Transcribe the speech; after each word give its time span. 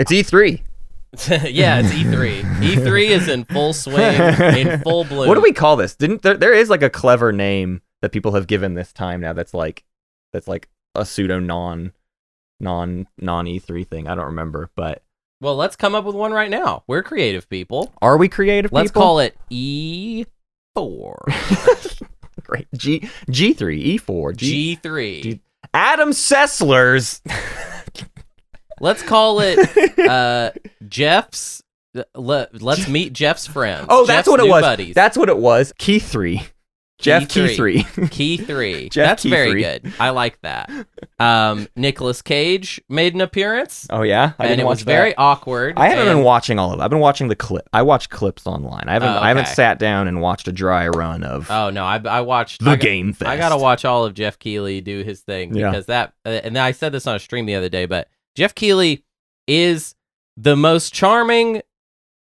It's 0.00 0.10
E 0.10 0.22
E3. 0.22 0.62
yeah, 1.52 1.80
it's 1.80 1.92
E 1.92 2.04
E3. 2.04 2.40
E3 2.60 3.08
is 3.10 3.28
in 3.28 3.44
full 3.44 3.72
swing, 3.74 3.96
in 3.98 4.80
full 4.80 5.04
bloom. 5.04 5.28
What 5.28 5.34
do 5.34 5.40
we 5.42 5.52
call 5.52 5.76
this? 5.76 5.94
Didn't 5.94 6.22
there, 6.22 6.36
there 6.36 6.54
is 6.54 6.70
like 6.70 6.82
a 6.82 6.88
clever 6.90 7.32
name 7.32 7.82
that 8.00 8.10
people 8.12 8.32
have 8.32 8.46
given 8.46 8.72
this 8.74 8.92
time 8.94 9.20
now 9.20 9.34
that's 9.34 9.52
like 9.52 9.84
that's 10.32 10.48
like 10.48 10.68
a 10.94 11.04
pseudo 11.04 11.38
non 11.38 11.92
non 12.60 13.06
non 13.18 13.44
E3 13.44 13.86
thing. 13.86 14.08
I 14.08 14.14
don't 14.14 14.26
remember, 14.26 14.70
but 14.74 15.02
Well, 15.40 15.56
let's 15.56 15.76
come 15.76 15.94
up 15.94 16.04
with 16.04 16.14
one 16.16 16.32
right 16.32 16.50
now. 16.50 16.82
We're 16.86 17.02
creative 17.02 17.48
people. 17.50 17.92
are 18.00 18.16
we 18.16 18.28
creative 18.28 18.72
Let's 18.72 18.90
people? 18.90 19.02
call 19.02 19.18
it 19.18 19.36
E4. 19.50 20.26
Great. 22.44 22.68
G 22.74 23.00
G3, 23.28 23.98
E4, 23.98 24.36
G, 24.36 24.78
G3. 24.82 25.22
G- 25.22 25.40
Adam 25.74 26.10
Sessler's 26.10 27.20
Let's 28.80 29.02
call 29.02 29.40
it 29.40 29.98
uh, 29.98 30.50
Jeff's. 30.88 31.62
Let, 32.14 32.62
let's 32.62 32.86
meet 32.88 33.12
Jeff's 33.12 33.46
friends. 33.48 33.86
Oh, 33.88 34.06
that's 34.06 34.18
Jeff's 34.18 34.28
what 34.28 34.40
it 34.40 34.44
new 34.44 34.50
was. 34.50 34.62
Buddies. 34.62 34.94
That's 34.94 35.16
what 35.18 35.28
it 35.28 35.38
was. 35.38 35.72
Key 35.78 35.98
3. 35.98 36.40
Jeff 37.00 37.28
Key 37.28 37.56
3. 37.56 37.82
Key 38.10 38.36
three. 38.36 38.88
Jeff 38.90 39.06
That's 39.08 39.22
Key 39.22 39.30
very 39.30 39.50
three. 39.52 39.62
good. 39.62 39.92
I 39.98 40.10
like 40.10 40.38
that. 40.42 40.70
Um, 41.18 41.66
Nicolas 41.74 42.20
Cage 42.20 42.78
made 42.90 43.14
an 43.14 43.22
appearance, 43.22 43.86
oh 43.88 44.02
yeah, 44.02 44.34
I 44.38 44.44
and 44.44 44.48
didn't 44.50 44.60
it 44.60 44.64
watch 44.66 44.72
was 44.72 44.78
that. 44.80 44.92
very 44.92 45.14
awkward. 45.16 45.78
I 45.78 45.88
haven't 45.88 46.08
and- 46.08 46.18
been 46.18 46.24
watching 46.24 46.58
all 46.58 46.74
of 46.74 46.78
it. 46.78 46.82
I've 46.82 46.90
been 46.90 46.98
watching 47.00 47.28
the 47.28 47.36
clip. 47.36 47.66
I 47.72 47.80
watch 47.80 48.10
clips 48.10 48.46
online. 48.46 48.84
I 48.86 48.92
haven't. 48.92 49.08
Oh, 49.08 49.18
I 49.18 49.28
haven't 49.28 49.48
sat 49.48 49.78
down 49.78 50.08
and 50.08 50.20
watched 50.20 50.46
a 50.46 50.52
dry 50.52 50.88
run 50.88 51.22
of 51.24 51.50
Oh 51.50 51.70
no, 51.70 51.84
I, 51.86 52.02
I 52.04 52.20
watched 52.20 52.62
the 52.62 52.70
I 52.72 52.76
got- 52.76 52.82
Game 52.82 53.14
Fest. 53.14 53.30
I 53.30 53.38
gotta 53.38 53.56
watch 53.56 53.86
all 53.86 54.04
of 54.04 54.12
Jeff 54.12 54.38
Keighley 54.38 54.82
do 54.82 55.02
his 55.02 55.22
thing 55.22 55.54
Yeah. 55.56 55.70
because 55.70 55.86
that, 55.86 56.12
uh, 56.26 56.28
and 56.28 56.58
I 56.58 56.72
said 56.72 56.92
this 56.92 57.06
on 57.06 57.16
a 57.16 57.18
stream 57.18 57.46
the 57.46 57.54
other 57.54 57.70
day, 57.70 57.86
but 57.86 58.08
Jeff 58.36 58.54
Keighley 58.54 59.04
is 59.46 59.94
the 60.36 60.56
most 60.56 60.92
charming 60.94 61.62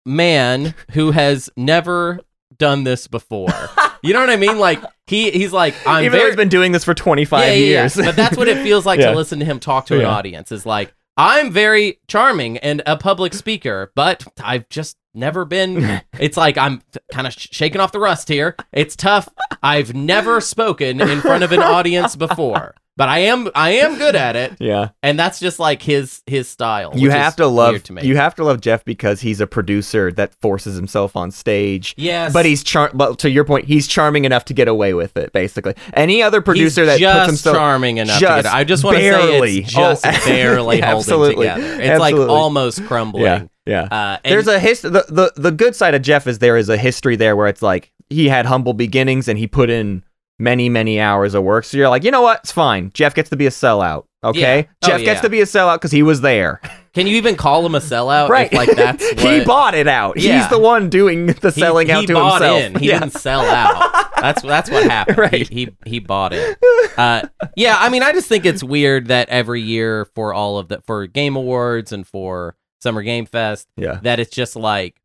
man 0.06 0.74
who 0.92 1.12
has 1.12 1.50
never 1.56 2.20
done 2.58 2.84
this 2.84 3.08
before. 3.08 3.50
you 4.04 4.14
know 4.14 4.20
what 4.20 4.30
I 4.30 4.36
mean? 4.36 4.58
Like 4.58 4.82
he, 5.08 5.32
he's 5.32 5.54
like 5.54 5.76
I'm 5.86 6.04
Even 6.06 6.12
though 6.14 6.18
very 6.20 6.32
he's 6.32 6.38
been 6.38 6.50
doing 6.50 6.72
this 6.72 6.84
for 6.84 6.94
25 6.94 7.40
yeah, 7.40 7.46
yeah, 7.48 7.54
yeah. 7.54 7.66
years. 7.82 7.96
but 7.96 8.16
that's 8.16 8.38
what 8.38 8.48
it 8.48 8.62
feels 8.64 8.86
like 8.86 9.00
Yeah. 9.02 9.12
to 9.12 9.16
listen 9.16 9.40
to 9.40 9.46
him 9.46 9.60
talk 9.60 9.86
to 9.88 10.00
an 10.00 10.06
audience. 10.06 10.52
Is 10.52 10.66
like 10.66 10.94
I'm 11.18 11.52
very 11.52 12.00
charming 12.08 12.58
and 12.60 12.82
a 12.86 12.98
public 12.98 13.34
speaker, 13.34 13.92
but 13.96 14.26
I've 14.44 14.68
just 14.70 14.98
never 15.14 15.46
been. 15.46 16.02
It's 16.20 16.38
like 16.38 16.58
I'm 16.58 16.82
kind 17.12 17.26
of 17.26 17.34
sh- 17.34 17.48
shaking 17.52 17.82
off 17.82 17.92
the 17.92 18.00
rust 18.00 18.28
here. 18.28 18.56
It's 18.72 18.96
tough. 18.96 19.28
I've 19.64 19.96
never 19.96 20.40
spoken 20.40 21.02
in 21.02 21.20
front 21.22 21.44
of 21.44 21.52
an 21.52 21.60
audience 21.62 22.16
before, 22.16 22.76
but 22.98 23.10
I 23.10 23.20
am 23.20 23.50
I 23.56 23.72
am 23.72 23.98
good 23.98 24.16
at 24.16 24.36
it, 24.36 24.54
yeah. 24.60 24.90
and 25.02 25.18
that's 25.18 25.40
just 25.40 25.60
like 25.60 25.82
his 25.82 26.22
his 26.26 26.48
style. 26.48 26.92
You 26.96 27.10
have 27.10 27.36
to 27.38 27.48
love 27.48 27.82
to 27.84 28.06
you 28.06 28.16
have 28.18 28.36
to 28.36 28.44
love 28.44 28.62
Jeff 28.62 28.84
because 28.86 29.22
he's 29.22 29.40
a 29.40 29.48
producer 29.48 30.12
that 30.14 30.34
forces 30.42 30.76
himself 30.76 31.16
on 31.16 31.32
stage. 31.32 31.94
yes, 31.98 32.34
But 32.34 32.46
he's 32.46 32.64
char- 32.64 32.92
but 32.94 33.18
to 33.20 33.30
your 33.30 33.46
point, 33.46 33.66
he's 33.66 33.88
charming 33.88 34.26
enough 34.26 34.46
to 34.46 34.54
get 34.54 34.68
away 34.68 34.94
with 34.94 35.16
it 35.18 35.32
basically. 35.34 35.74
Any 35.94 36.22
other 36.22 36.42
producer 36.42 36.82
He's 36.82 36.88
that 36.94 37.00
just 37.00 37.20
puts 37.20 37.28
himself 37.28 37.56
charming 37.58 37.98
enough 37.98 38.20
just. 38.20 38.48
I 38.48 38.64
just 38.64 38.84
want 38.84 38.98
to 38.98 39.02
say 39.04 39.10
barely. 39.10 39.58
it's 39.60 39.72
just 39.74 40.06
Oh, 40.06 40.12
barely 40.26 40.78
yeah, 40.80 40.86
holding 40.92 41.00
absolutely. 41.00 41.48
together. 41.48 41.82
It's 41.82 42.00
like 42.00 42.16
almost 42.16 42.86
crumbling. 42.86 43.24
Yeah. 43.24 43.44
Yeah. 43.66 43.84
Uh, 43.84 44.18
and 44.24 44.32
There's 44.34 44.48
a 44.48 44.60
hist- 44.60 44.82
the, 44.82 44.90
the 45.08 45.32
the 45.36 45.52
good 45.52 45.76
side 45.76 45.94
of 45.94 46.02
Jeff 46.02 46.26
is 46.28 46.40
there 46.40 46.58
is 46.58 46.68
a 46.68 46.78
history 46.78 47.16
there 47.16 47.36
where 47.36 47.48
it's 47.48 47.62
like 47.62 47.92
he 48.10 48.28
had 48.28 48.46
humble 48.48 48.74
beginnings 48.74 49.28
and 49.28 49.38
he 49.40 49.48
put 49.48 49.70
in 49.70 50.04
many 50.42 50.68
many 50.70 51.00
hours 51.00 51.34
of 51.34 51.44
work. 51.44 51.64
So 51.66 51.78
you're 51.78 51.90
like, 51.90 52.04
you 52.04 52.12
know 52.12 52.22
what? 52.22 52.40
It's 52.40 52.52
fine. 52.52 52.92
Jeff 52.94 53.14
gets 53.14 53.30
to 53.30 53.36
be 53.36 53.46
a 53.46 53.50
sellout. 53.52 54.06
Okay, 54.24 54.40
Yeah. 54.58 54.64
Oh, 54.84 54.88
Jeff 54.88 55.02
gets 55.04 55.22
to 55.22 55.30
be 55.30 55.42
a 55.42 55.46
sellout 55.46 55.76
because 55.76 55.92
he 55.92 56.04
was 56.04 56.22
there. 56.22 56.62
Can 56.94 57.08
you 57.08 57.16
even 57.18 57.36
call 57.36 57.66
him 57.66 57.74
a 57.74 57.80
sellout? 57.80 58.30
right. 58.30 58.52
If, 58.52 58.54
like 58.54 58.76
that's 58.76 59.04
what, 59.16 59.20
he 59.20 59.44
bought 59.46 59.74
it 59.74 59.88
out. 59.88 60.18
Yeah. 60.20 60.42
He's 60.42 60.50
the 60.50 60.60
one 60.60 60.90
doing 60.90 61.26
the 61.28 61.50
he- 61.52 61.60
selling 61.60 61.88
he 61.88 61.94
out 61.94 62.06
to 62.08 62.14
bought 62.14 62.42
himself. 62.42 62.62
In. 62.62 62.76
He 62.76 62.90
yeah. 62.90 63.00
didn't 63.00 63.14
sell 63.14 63.42
out. 63.42 64.12
That's 64.18 64.42
that's 64.44 64.70
what 64.70 64.84
happened. 64.90 65.18
Right. 65.18 65.48
He, 65.50 65.66
he 65.66 65.70
he 65.86 66.00
bought 66.00 66.34
it. 66.34 66.58
Uh, 66.98 67.24
yeah, 67.56 67.78
I 67.80 67.90
mean, 67.90 68.04
I 68.04 68.12
just 68.12 68.28
think 68.28 68.46
it's 68.46 68.64
weird 68.64 69.08
that 69.08 69.30
every 69.30 69.62
year 69.62 70.06
for 70.14 70.34
all 70.34 70.58
of 70.60 70.68
the 70.68 70.82
for 70.86 71.08
Game 71.08 71.36
Awards 71.36 71.92
and 71.92 72.06
for 72.06 72.56
Summer 72.82 73.02
Game 73.02 73.26
Fest 73.26 73.68
yeah. 73.78 74.00
that 74.04 74.20
it's 74.20 74.36
just 74.36 74.56
like 74.56 74.98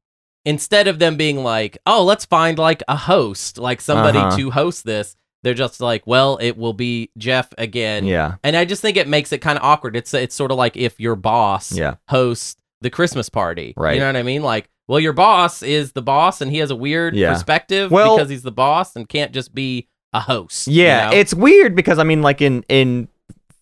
instead 0.45 0.89
of 0.89 0.99
them 0.99 1.17
being 1.17 1.43
like, 1.43 1.79
oh, 1.87 2.05
let's 2.05 2.25
find 2.27 2.59
like 2.59 2.83
a 2.89 2.97
host, 2.97 3.57
like 3.59 3.81
somebody 3.81 4.19
Uh-huh. 4.19 4.37
to 4.37 4.51
host 4.51 4.85
this. 4.85 5.17
They're 5.43 5.55
just 5.55 5.81
like, 5.81 6.07
well, 6.07 6.39
it 6.41 6.57
will 6.57 6.73
be 6.73 7.11
Jeff 7.19 7.53
again. 7.59 8.05
Yeah. 8.05 8.37
And 8.43 8.57
I 8.57 8.65
just 8.65 8.83
think 8.83 8.97
it 8.97 9.07
makes 9.07 9.33
it 9.33 9.39
kind 9.39 9.59
of 9.59 9.65
awkward. 9.65 9.95
It's 9.97 10.13
it's 10.15 10.35
sort 10.35 10.51
of 10.51 10.57
like 10.59 10.77
if 10.77 10.99
your 10.99 11.15
boss 11.17 11.73
Yeah. 11.73 11.95
hosts 12.09 12.57
the 12.81 12.91
Christmas 12.91 13.29
party. 13.29 13.73
Right. 13.77 13.95
You 13.95 14.01
know 14.01 14.07
what 14.07 14.17
I 14.17 14.23
mean? 14.23 14.43
Like, 14.43 14.69
well, 14.89 15.01
your 15.01 15.13
boss 15.13 15.63
is 15.63 15.93
the 15.93 16.03
boss 16.03 16.41
and 16.41 16.51
he 16.51 16.59
has 16.59 16.71
a 16.71 16.77
weird 16.77 17.15
Yeah. 17.15 17.33
perspective 17.33 17.91
Well- 17.91 18.17
because 18.17 18.29
he's 18.31 18.43
the 18.43 18.53
boss 18.53 18.97
and 18.97 19.09
can't 19.09 19.33
just 19.33 19.55
be 19.55 19.89
a 20.13 20.21
host. 20.21 20.67
Yeah, 20.69 21.07
you 21.07 21.11
know? 21.15 21.21
it's 21.21 21.35
weird 21.35 21.75
because 21.77 21.99
I 21.99 22.05
mean, 22.05 22.23
like 22.23 22.41
in 22.41 22.65
in 22.69 23.09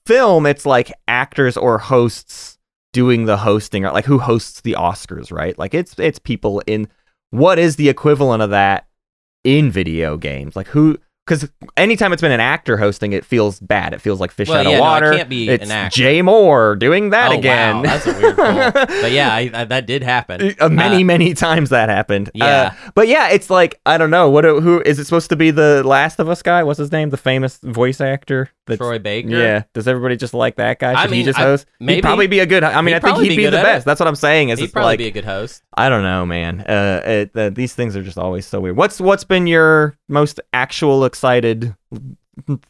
film, 0.06 0.46
it's 0.46 0.64
like 0.66 0.92
actors 1.08 1.56
or 1.56 1.78
hosts 1.78 2.58
doing 2.92 3.24
the 3.24 3.38
hosting, 3.38 3.84
or 3.84 3.90
like 3.92 4.04
who 4.04 4.18
hosts 4.18 4.60
the 4.60 4.76
Oscars, 4.78 5.32
right? 5.32 5.58
Like 5.58 5.74
it's 5.74 5.98
it's 5.98 6.18
people 6.18 6.62
in 6.66 6.88
what 7.30 7.58
is 7.58 7.76
the 7.76 7.88
equivalent 7.88 8.42
of 8.42 8.50
that 8.50 8.86
in 9.42 9.70
video 9.70 10.16
games? 10.16 10.54
Like 10.56 10.68
who? 10.68 10.98
Because 11.26 11.48
anytime 11.78 12.12
it's 12.12 12.20
been 12.20 12.32
an 12.32 12.40
actor 12.40 12.76
hosting, 12.76 13.14
it 13.14 13.24
feels 13.24 13.58
bad. 13.58 13.94
It 13.94 14.00
feels 14.02 14.20
like 14.20 14.30
fish 14.30 14.48
Well, 14.50 14.58
out 14.58 14.66
yeah, 14.66 14.72
of 14.72 14.74
no, 14.74 14.78
it 14.78 14.80
water. 14.82 15.12
can't 15.16 15.28
be 15.30 15.48
it's 15.48 15.64
an 15.64 15.70
actor. 15.70 15.96
Jay 15.96 16.20
Moore 16.20 16.76
doing 16.76 17.10
that 17.10 17.32
oh, 17.32 17.38
again. 17.38 17.76
Wow, 17.76 17.82
that's 17.82 18.06
a 18.06 18.12
weird 18.12 18.36
pull. 18.36 18.44
but 19.02 19.10
yeah, 19.10 19.32
I, 19.34 19.50
I, 19.54 19.64
that 19.64 19.86
did 19.86 20.02
happen. 20.02 20.54
Uh, 20.60 20.68
many 20.68 21.02
Uh, 21.02 21.06
many 21.06 21.32
times 21.32 21.70
that 21.70 21.88
happened. 21.88 22.30
Yeah. 22.34 22.74
Uh, 22.74 22.90
but 22.94 23.08
yeah, 23.08 23.30
it's 23.30 23.48
like 23.48 23.80
I 23.86 23.96
don't 23.96 24.10
know 24.10 24.28
what. 24.28 24.44
Who 24.44 24.82
is 24.82 24.98
it 24.98 25.06
supposed 25.06 25.30
to 25.30 25.36
be? 25.36 25.50
The 25.50 25.82
Last 25.82 26.18
of 26.20 26.28
Us 26.28 26.42
guy? 26.42 26.62
What's 26.62 26.78
his 26.78 26.92
name? 26.92 27.08
The 27.08 27.16
famous 27.16 27.58
voice 27.62 28.02
actor. 28.02 28.50
That's, 28.66 28.78
Troy 28.78 28.98
Baker. 28.98 29.28
Yeah. 29.28 29.64
Does 29.74 29.86
everybody 29.86 30.16
just 30.16 30.32
like 30.32 30.56
that 30.56 30.78
guy? 30.78 30.92
I 30.94 31.02
Should 31.02 31.10
he 31.10 31.16
mean, 31.18 31.26
just 31.26 31.38
I- 31.38 31.42
host? 31.42 31.66
maybe. 31.80 31.96
He'd 31.96 32.02
probably 32.02 32.26
be 32.28 32.38
a 32.40 32.46
good. 32.46 32.64
I 32.64 32.80
mean, 32.82 32.94
I 32.94 32.98
think 32.98 33.18
he'd 33.18 33.28
be 33.30 33.36
be 33.36 33.44
the 33.44 33.50
best. 33.52 33.84
it. 33.84 33.86
That's 33.86 34.00
what 34.00 34.06
I'm 34.08 34.14
saying. 34.14 34.48
Is 34.50 34.58
He'd 34.58 34.72
probably 34.72 34.92
like 34.92 34.98
be 34.98 35.06
a 35.06 35.10
good 35.10 35.24
host. 35.26 35.62
I 35.74 35.88
don't 35.88 36.02
know, 36.02 36.24
man. 36.24 36.60
Uh, 36.60 37.02
it, 37.04 37.36
uh, 37.36 37.50
these 37.50 37.74
things 37.74 37.94
are 37.96 38.02
just 38.02 38.16
always 38.18 38.46
so 38.46 38.60
weird. 38.60 38.76
What's 38.76 39.00
what's 39.00 39.24
been 39.24 39.46
your 39.46 39.98
most 40.08 40.40
actual 40.54 41.04
excited 41.14 41.76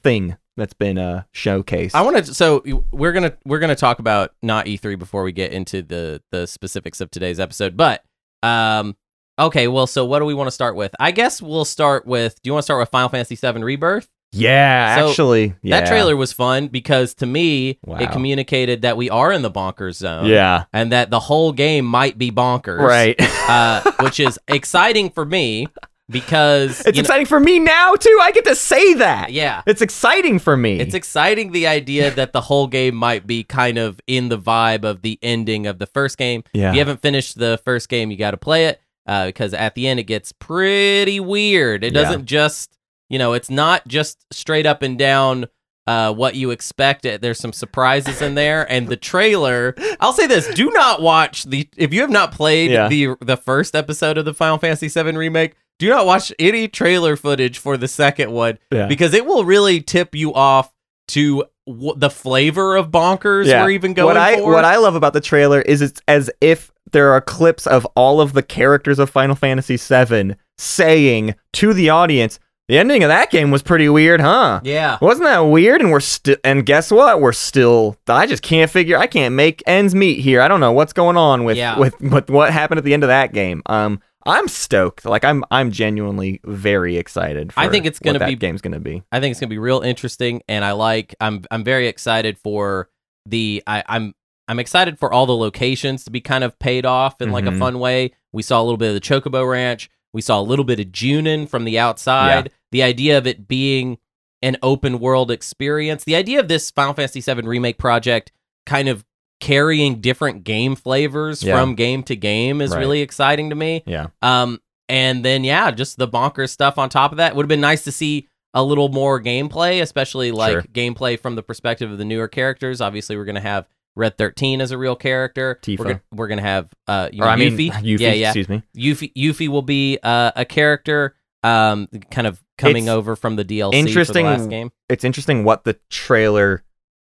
thing 0.02 0.36
that's 0.56 0.74
been 0.74 0.98
uh 0.98 1.22
showcased? 1.34 1.92
I 1.94 2.02
want 2.02 2.24
to. 2.26 2.34
So 2.34 2.62
we're 2.92 3.12
gonna 3.12 3.32
we're 3.46 3.58
gonna 3.58 3.74
talk 3.74 3.98
about 3.98 4.34
not 4.42 4.66
E3 4.66 4.98
before 4.98 5.22
we 5.22 5.32
get 5.32 5.52
into 5.52 5.82
the 5.82 6.22
the 6.30 6.46
specifics 6.46 7.00
of 7.00 7.10
today's 7.10 7.40
episode. 7.40 7.74
But 7.76 8.04
um, 8.42 8.96
okay. 9.38 9.66
Well, 9.68 9.86
so 9.86 10.04
what 10.04 10.18
do 10.18 10.26
we 10.26 10.34
want 10.34 10.48
to 10.48 10.52
start 10.52 10.76
with? 10.76 10.94
I 11.00 11.10
guess 11.10 11.40
we'll 11.40 11.64
start 11.64 12.06
with. 12.06 12.34
Do 12.42 12.48
you 12.48 12.52
want 12.52 12.62
to 12.62 12.66
start 12.66 12.80
with 12.80 12.90
Final 12.90 13.08
Fantasy 13.08 13.34
VII 13.36 13.62
Rebirth? 13.64 14.08
yeah, 14.36 14.96
So, 14.96 15.08
actually, 15.10 15.54
yeah. 15.62 15.78
That 15.80 15.86
trailer 15.88 16.16
was 16.16 16.32
fun 16.32 16.66
because 16.66 17.14
to 17.14 17.26
me 17.26 17.78
Wow. 17.86 17.98
it 17.98 18.10
communicated 18.10 18.82
that 18.82 18.96
we 18.96 19.08
are 19.08 19.30
in 19.32 19.42
the 19.42 19.50
bonkers 19.50 19.94
zone. 19.94 20.26
Yeah. 20.26 20.64
And 20.72 20.90
that 20.92 21.10
the 21.10 21.20
whole 21.20 21.52
game 21.52 21.84
might 21.84 22.18
be 22.18 22.30
bonkers. 22.32 22.80
Right. 22.80 23.16
Uh, 23.46 23.82
which 24.00 24.18
is 24.20 24.38
exciting 24.48 25.10
for 25.10 25.26
me 25.26 25.68
because 26.08 26.80
It's 26.80 26.96
you 26.96 27.02
know- 27.02 27.06
exciting 27.06 27.26
for 27.26 27.40
me 27.40 27.58
now 27.58 27.94
too. 27.94 28.18
I 28.22 28.30
get 28.32 28.44
to 28.44 28.54
say 28.54 28.94
that. 28.94 29.32
yeah. 29.32 29.62
It's 29.66 29.82
exciting 29.82 30.38
for 30.38 30.56
me. 30.56 30.78
It's 30.80 30.94
exciting 30.94 31.52
the 31.52 31.66
idea 31.66 32.10
that 32.10 32.32
the 32.32 32.42
whole 32.42 32.66
game 32.66 32.94
might 32.94 33.26
be 33.26 33.42
kind 33.42 33.78
of 33.78 34.00
in 34.06 34.28
the 34.28 34.38
vibe 34.38 34.84
of 34.84 35.02
the 35.02 35.18
ending 35.22 35.66
of 35.66 35.78
the 35.78 35.86
first 35.86 36.18
game. 36.18 36.44
yeah. 36.52 36.68
If 36.68 36.74
you 36.74 36.80
haven't 36.80 37.00
finished 37.02 37.38
the 37.38 37.58
first 37.64 37.88
game, 37.88 38.10
you 38.10 38.16
got 38.16 38.32
to 38.32 38.36
play 38.36 38.66
it 38.66 38.80
uh, 39.06 39.26
because 39.26 39.54
at 39.54 39.74
the 39.74 39.86
end 39.88 40.00
it 40.00 40.04
gets 40.04 40.32
pretty 40.32 41.20
weird. 41.20 41.84
It 41.84 41.90
doesn't 41.90 42.26
just, 42.26 42.76
you 43.08 43.18
know, 43.18 43.32
it's 43.32 43.50
not 43.50 43.86
just 43.88 44.24
straight 44.32 44.66
up 44.66 44.82
and 44.82 44.98
down 44.98 45.46
uh, 45.86 46.10
what 46.14 46.34
you 46.34 46.50
expect. 46.50 47.02
There's 47.02 47.38
some 47.38 47.52
surprises 47.52 48.22
in 48.22 48.34
there, 48.36 48.64
and 48.72 48.88
the 48.88 48.96
trailer. 48.96 49.74
I'll 50.00 50.14
say 50.14 50.26
this: 50.26 50.48
do 50.54 50.70
not 50.70 51.02
watch 51.02 51.44
the 51.44 51.68
if 51.76 51.92
you 51.92 52.00
have 52.00 52.08
not 52.08 52.32
played 52.32 52.70
Yeah. 52.70 52.88
the 52.88 53.16
the 53.20 53.36
first 53.36 53.76
episode 53.76 54.16
of 54.16 54.24
the 54.24 54.32
Final 54.32 54.56
Fantasy 54.56 54.88
VII 54.88 55.14
remake. 55.14 55.52
Do 55.78 55.88
not 55.88 56.06
watch 56.06 56.32
any 56.38 56.68
trailer 56.68 57.16
footage 57.16 57.58
for 57.58 57.76
the 57.76 57.88
second 57.88 58.30
one 58.30 58.58
Yeah. 58.70 58.86
because 58.86 59.12
it 59.14 59.26
will 59.26 59.44
really 59.44 59.80
tip 59.80 60.14
you 60.14 60.32
off 60.32 60.70
to 61.08 61.44
w- 61.66 61.94
the 61.96 62.10
flavor 62.10 62.76
of 62.76 62.90
bonkers 62.90 63.46
Yeah. 63.46 63.62
we're 63.62 63.70
even 63.70 63.92
going 63.92 64.06
what 64.06 64.16
I 64.16 64.36
for. 64.36 64.52
what 64.52 64.64
I 64.64 64.76
love 64.76 64.94
about 64.94 65.12
the 65.12 65.20
trailer 65.20 65.60
is 65.60 65.82
it's 65.82 66.00
as 66.08 66.30
if 66.40 66.70
there 66.92 67.10
are 67.12 67.20
clips 67.20 67.66
of 67.66 67.84
all 67.96 68.20
of 68.20 68.32
the 68.34 68.42
characters 68.42 68.98
of 68.98 69.10
Final 69.10 69.34
Fantasy 69.34 69.76
VII 69.76 70.36
saying 70.56 71.34
to 71.54 71.74
the 71.74 71.90
audience, 71.90 72.38
"The 72.68 72.78
ending 72.78 73.02
of 73.02 73.08
that 73.08 73.30
game 73.30 73.50
was 73.50 73.62
pretty 73.62 73.88
weird, 73.88 74.20
huh? 74.20 74.60
yeah. 74.62 74.96
Wasn't 75.02 75.24
that 75.26 75.40
weird?" 75.40 75.80
And 75.80 75.90
we're 75.90 76.00
still, 76.00 76.36
and 76.44 76.64
guess 76.64 76.90
what? 76.92 77.20
We're 77.20 77.32
still. 77.32 77.96
I 78.08 78.26
just 78.26 78.42
can't 78.42 78.70
figure. 78.70 78.96
I 78.96 79.06
can't 79.08 79.34
make 79.34 79.62
ends 79.66 79.94
meet 79.94 80.20
here. 80.20 80.40
I 80.40 80.46
don't 80.48 80.60
know 80.60 80.72
what's 80.72 80.92
going 80.92 81.16
on 81.16 81.44
with 81.44 81.56
Yeah. 81.56 81.76
with 81.78 82.00
with 82.00 82.30
what 82.30 82.52
happened 82.52 82.78
at 82.78 82.84
the 82.84 82.94
end 82.94 83.02
of 83.02 83.08
that 83.08 83.32
game. 83.32 83.62
Um, 83.66 84.00
I'm 84.26 84.48
stoked. 84.48 85.04
Like 85.04 85.24
I'm 85.24 85.44
I'm 85.50 85.70
genuinely 85.70 86.40
very 86.44 86.96
excited. 86.96 87.52
For 87.52 87.60
I 87.60 87.68
think 87.68 87.86
it's 87.86 87.98
gonna 87.98 88.18
that 88.18 88.28
be- 88.28 88.36
game's 88.36 88.60
gonna 88.62 88.80
be. 88.80 89.02
I 89.12 89.20
think 89.20 89.32
it's 89.32 89.40
gonna 89.40 89.50
be 89.50 89.58
real 89.58 89.80
interesting, 89.80 90.42
and 90.48 90.64
I 90.64 90.72
like. 90.72 91.14
I'm 91.20 91.44
I'm 91.50 91.64
very 91.64 91.88
excited 91.88 92.38
for 92.38 92.88
the. 93.26 93.62
I, 93.66 93.82
I'm 93.86 94.14
I'm 94.48 94.58
excited 94.58 94.98
for 94.98 95.12
all 95.12 95.26
the 95.26 95.36
locations 95.36 96.04
to 96.04 96.10
be 96.10 96.20
kind 96.20 96.44
of 96.44 96.58
paid 96.58 96.84
off 96.86 97.20
in 97.22 97.32
like 97.32 97.46
a 97.46 97.50
Mhm. 97.50 97.58
fun 97.58 97.78
way. 97.78 98.12
We 98.32 98.42
saw 98.42 98.60
a 98.60 98.64
little 98.64 98.76
bit 98.78 98.88
of 98.88 98.94
the 98.94 99.00
Chocobo 99.00 99.48
Ranch. 99.50 99.90
We 100.12 100.20
saw 100.20 100.40
a 100.40 100.42
little 100.42 100.64
bit 100.64 100.80
of 100.80 100.86
Junon 100.86 101.48
from 101.48 101.64
the 101.64 101.78
outside. 101.78 102.50
The 102.72 102.82
idea 102.82 103.16
of 103.18 103.26
it 103.26 103.46
being 103.48 103.98
an 104.42 104.56
open 104.62 105.00
world 105.00 105.30
experience. 105.30 106.04
The 106.04 106.16
idea 106.16 106.38
of 106.40 106.48
this 106.48 106.70
Final 106.70 106.92
Fantasy 106.94 107.20
VII 107.20 107.42
remake 107.46 107.78
project 107.78 108.30
kind 108.66 108.88
of 108.88 109.04
carrying 109.44 110.00
different 110.00 110.42
game 110.44 110.74
flavors 110.74 111.42
Yeah. 111.42 111.60
from 111.60 111.74
game 111.74 112.02
to 112.04 112.16
game 112.16 112.60
is 112.62 112.70
Right. 112.70 112.78
really 112.78 113.00
exciting 113.02 113.50
to 113.50 113.56
me. 113.56 113.82
Yeah. 113.86 114.06
Um, 114.22 114.58
and 114.88 115.22
then 115.24 115.44
yeah, 115.44 115.70
just 115.70 115.98
the 115.98 116.08
bonkers 116.08 116.48
stuff 116.50 116.78
on 116.78 116.88
top 116.88 117.10
of 117.12 117.18
that 117.18 117.36
would 117.36 117.42
have 117.44 117.48
been 117.48 117.60
nice 117.60 117.84
to 117.84 117.92
see 117.92 118.26
a 118.54 118.62
little 118.64 118.88
more 118.88 119.20
gameplay, 119.20 119.82
especially 119.82 120.30
like 120.32 120.52
Sure. 120.52 120.62
gameplay 120.72 121.20
from 121.20 121.34
the 121.34 121.42
perspective 121.42 121.90
of 121.90 121.98
the 121.98 122.04
newer 122.06 122.28
characters. 122.28 122.80
Obviously, 122.80 123.16
we're 123.16 123.24
gonna 123.26 123.40
have 123.40 123.66
Red 123.96 124.16
Thirteen 124.16 124.60
as 124.62 124.70
a 124.70 124.78
real 124.78 124.96
character. 124.96 125.58
Tifa. 125.62 125.78
We're 125.78 125.84
gonna, 125.84 126.00
we're 126.12 126.28
gonna 126.28 126.42
have 126.42 126.68
uh, 126.88 127.08
you 127.12 127.22
or 127.22 127.28
I 127.28 127.36
mean, 127.36 127.52
Yuffie. 127.56 127.70
Yuffie, 127.72 127.98
yeah, 128.00 128.12
yeah. 128.12 128.28
excuse 128.28 128.48
me. 128.48 128.62
Yuffie, 128.76 129.12
Yuffie 129.14 129.48
will 129.48 129.62
be 129.62 129.98
uh, 130.02 130.32
a 130.36 130.44
character, 130.44 131.14
um, 131.42 131.88
kind 132.10 132.26
of 132.26 132.42
coming 132.56 132.84
It's 132.84 132.90
over 132.90 133.14
from 133.14 133.36
the 133.36 133.44
DLC 133.44 133.74
interesting- 133.74 134.24
for 134.24 134.30
the 134.32 134.38
last 134.38 134.48
game. 134.50 134.70
It's 134.88 135.04
interesting 135.04 135.44
what 135.44 135.64
the 135.64 135.76
trailer 135.90 136.64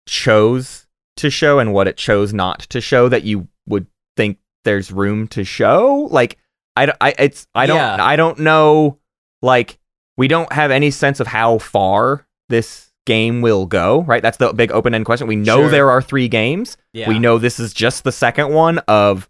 chose 0.06 0.85
to 1.16 1.30
show 1.30 1.58
and 1.58 1.72
what 1.72 1.88
it 1.88 1.96
chose 1.96 2.32
not 2.32 2.60
to 2.60 2.80
show 2.80 3.08
that 3.08 3.24
you 3.24 3.48
would 3.66 3.86
think 4.16 4.38
there's 4.64 4.90
room 4.92 5.26
to 5.28 5.44
show. 5.44 6.08
Like 6.10 6.38
I, 6.76 6.92
I- 7.00 7.14
it's 7.18 7.46
I 7.54 7.66
don't 7.66 7.76
Yeah. 7.76 8.04
I 8.04 8.16
don't 8.16 8.38
know 8.40 8.98
like 9.42 9.78
we 10.16 10.28
don't 10.28 10.52
have 10.52 10.70
any 10.70 10.90
sense 10.90 11.20
of 11.20 11.26
how 11.26 11.58
far 11.58 12.26
this 12.48 12.90
game 13.06 13.40
will 13.42 13.66
go, 13.66 14.02
right? 14.02 14.22
That's 14.22 14.38
the 14.38 14.52
big 14.52 14.72
open-end 14.72 15.04
question. 15.04 15.26
We 15.28 15.36
know 15.36 15.58
Sure. 15.62 15.70
there 15.70 15.90
are 15.90 16.02
3 16.02 16.26
games. 16.28 16.76
Yeah, 16.92 17.08
We 17.08 17.18
know 17.18 17.38
this 17.38 17.60
is 17.60 17.72
just 17.72 18.02
the 18.04 18.10
second 18.12 18.52
one 18.52 18.78
of 18.88 19.28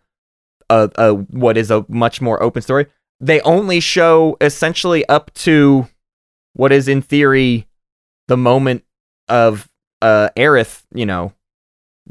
a, 0.71 0.91
a 0.97 1.15
what 1.15 1.57
is 1.57 1.71
a 1.71 1.85
much 1.89 2.21
more 2.21 2.43
open 2.43 2.63
story. 2.63 2.87
They 3.21 3.41
only 3.43 3.81
show 3.81 4.37
essentially 4.41 5.07
up 5.09 5.33
to 5.35 5.87
what 6.55 6.73
is 6.73 6.89
in 6.89 7.03
theory 7.03 7.67
the 8.29 8.37
moment 8.37 8.85
of 9.29 9.69
uh 10.03 10.31
Aerith, 10.37 10.83
you 10.95 11.05
know, 11.07 11.33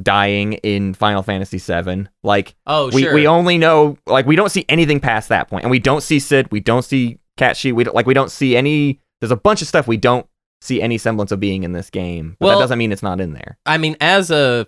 dying 0.01 0.53
in 0.53 0.93
Final 0.93 1.23
Fantasy 1.23 1.57
VII. 1.57 2.07
Like 2.23 2.55
Oh, 2.67 2.89
we 2.91 3.03
sure. 3.03 3.13
we 3.13 3.27
only 3.27 3.57
know 3.57 3.97
like 4.05 4.25
we 4.25 4.35
don't 4.35 4.49
see 4.49 4.65
anything 4.69 4.99
past 4.99 5.29
that 5.29 5.49
point, 5.49 5.63
and 5.63 5.71
we 5.71 5.79
don't 5.79 6.01
see 6.01 6.19
Sid, 6.19 6.51
we 6.51 6.59
don't 6.59 6.83
see 6.83 7.19
Cait 7.37 7.55
Sith, 7.57 7.73
we 7.73 7.83
don't, 7.83 7.95
like 7.95 8.05
we 8.05 8.13
don't 8.13 8.31
see 8.31 8.55
any. 8.57 8.99
There's 9.21 9.31
a 9.31 9.35
bunch 9.37 9.61
of 9.61 9.67
stuff 9.67 9.87
we 9.87 9.97
don't 9.97 10.25
see 10.61 10.81
any 10.81 10.97
semblance 10.97 11.31
of 11.31 11.39
being 11.39 11.63
in 11.63 11.71
this 11.73 11.89
game, 11.89 12.35
but 12.39 12.47
Well- 12.47 12.57
that 12.57 12.63
doesn't 12.63 12.77
mean 12.77 12.91
it's 12.91 13.03
not 13.03 13.19
in 13.21 13.33
there. 13.33 13.57
I 13.65 13.77
mean, 13.77 13.95
as 14.01 14.31
a 14.31 14.67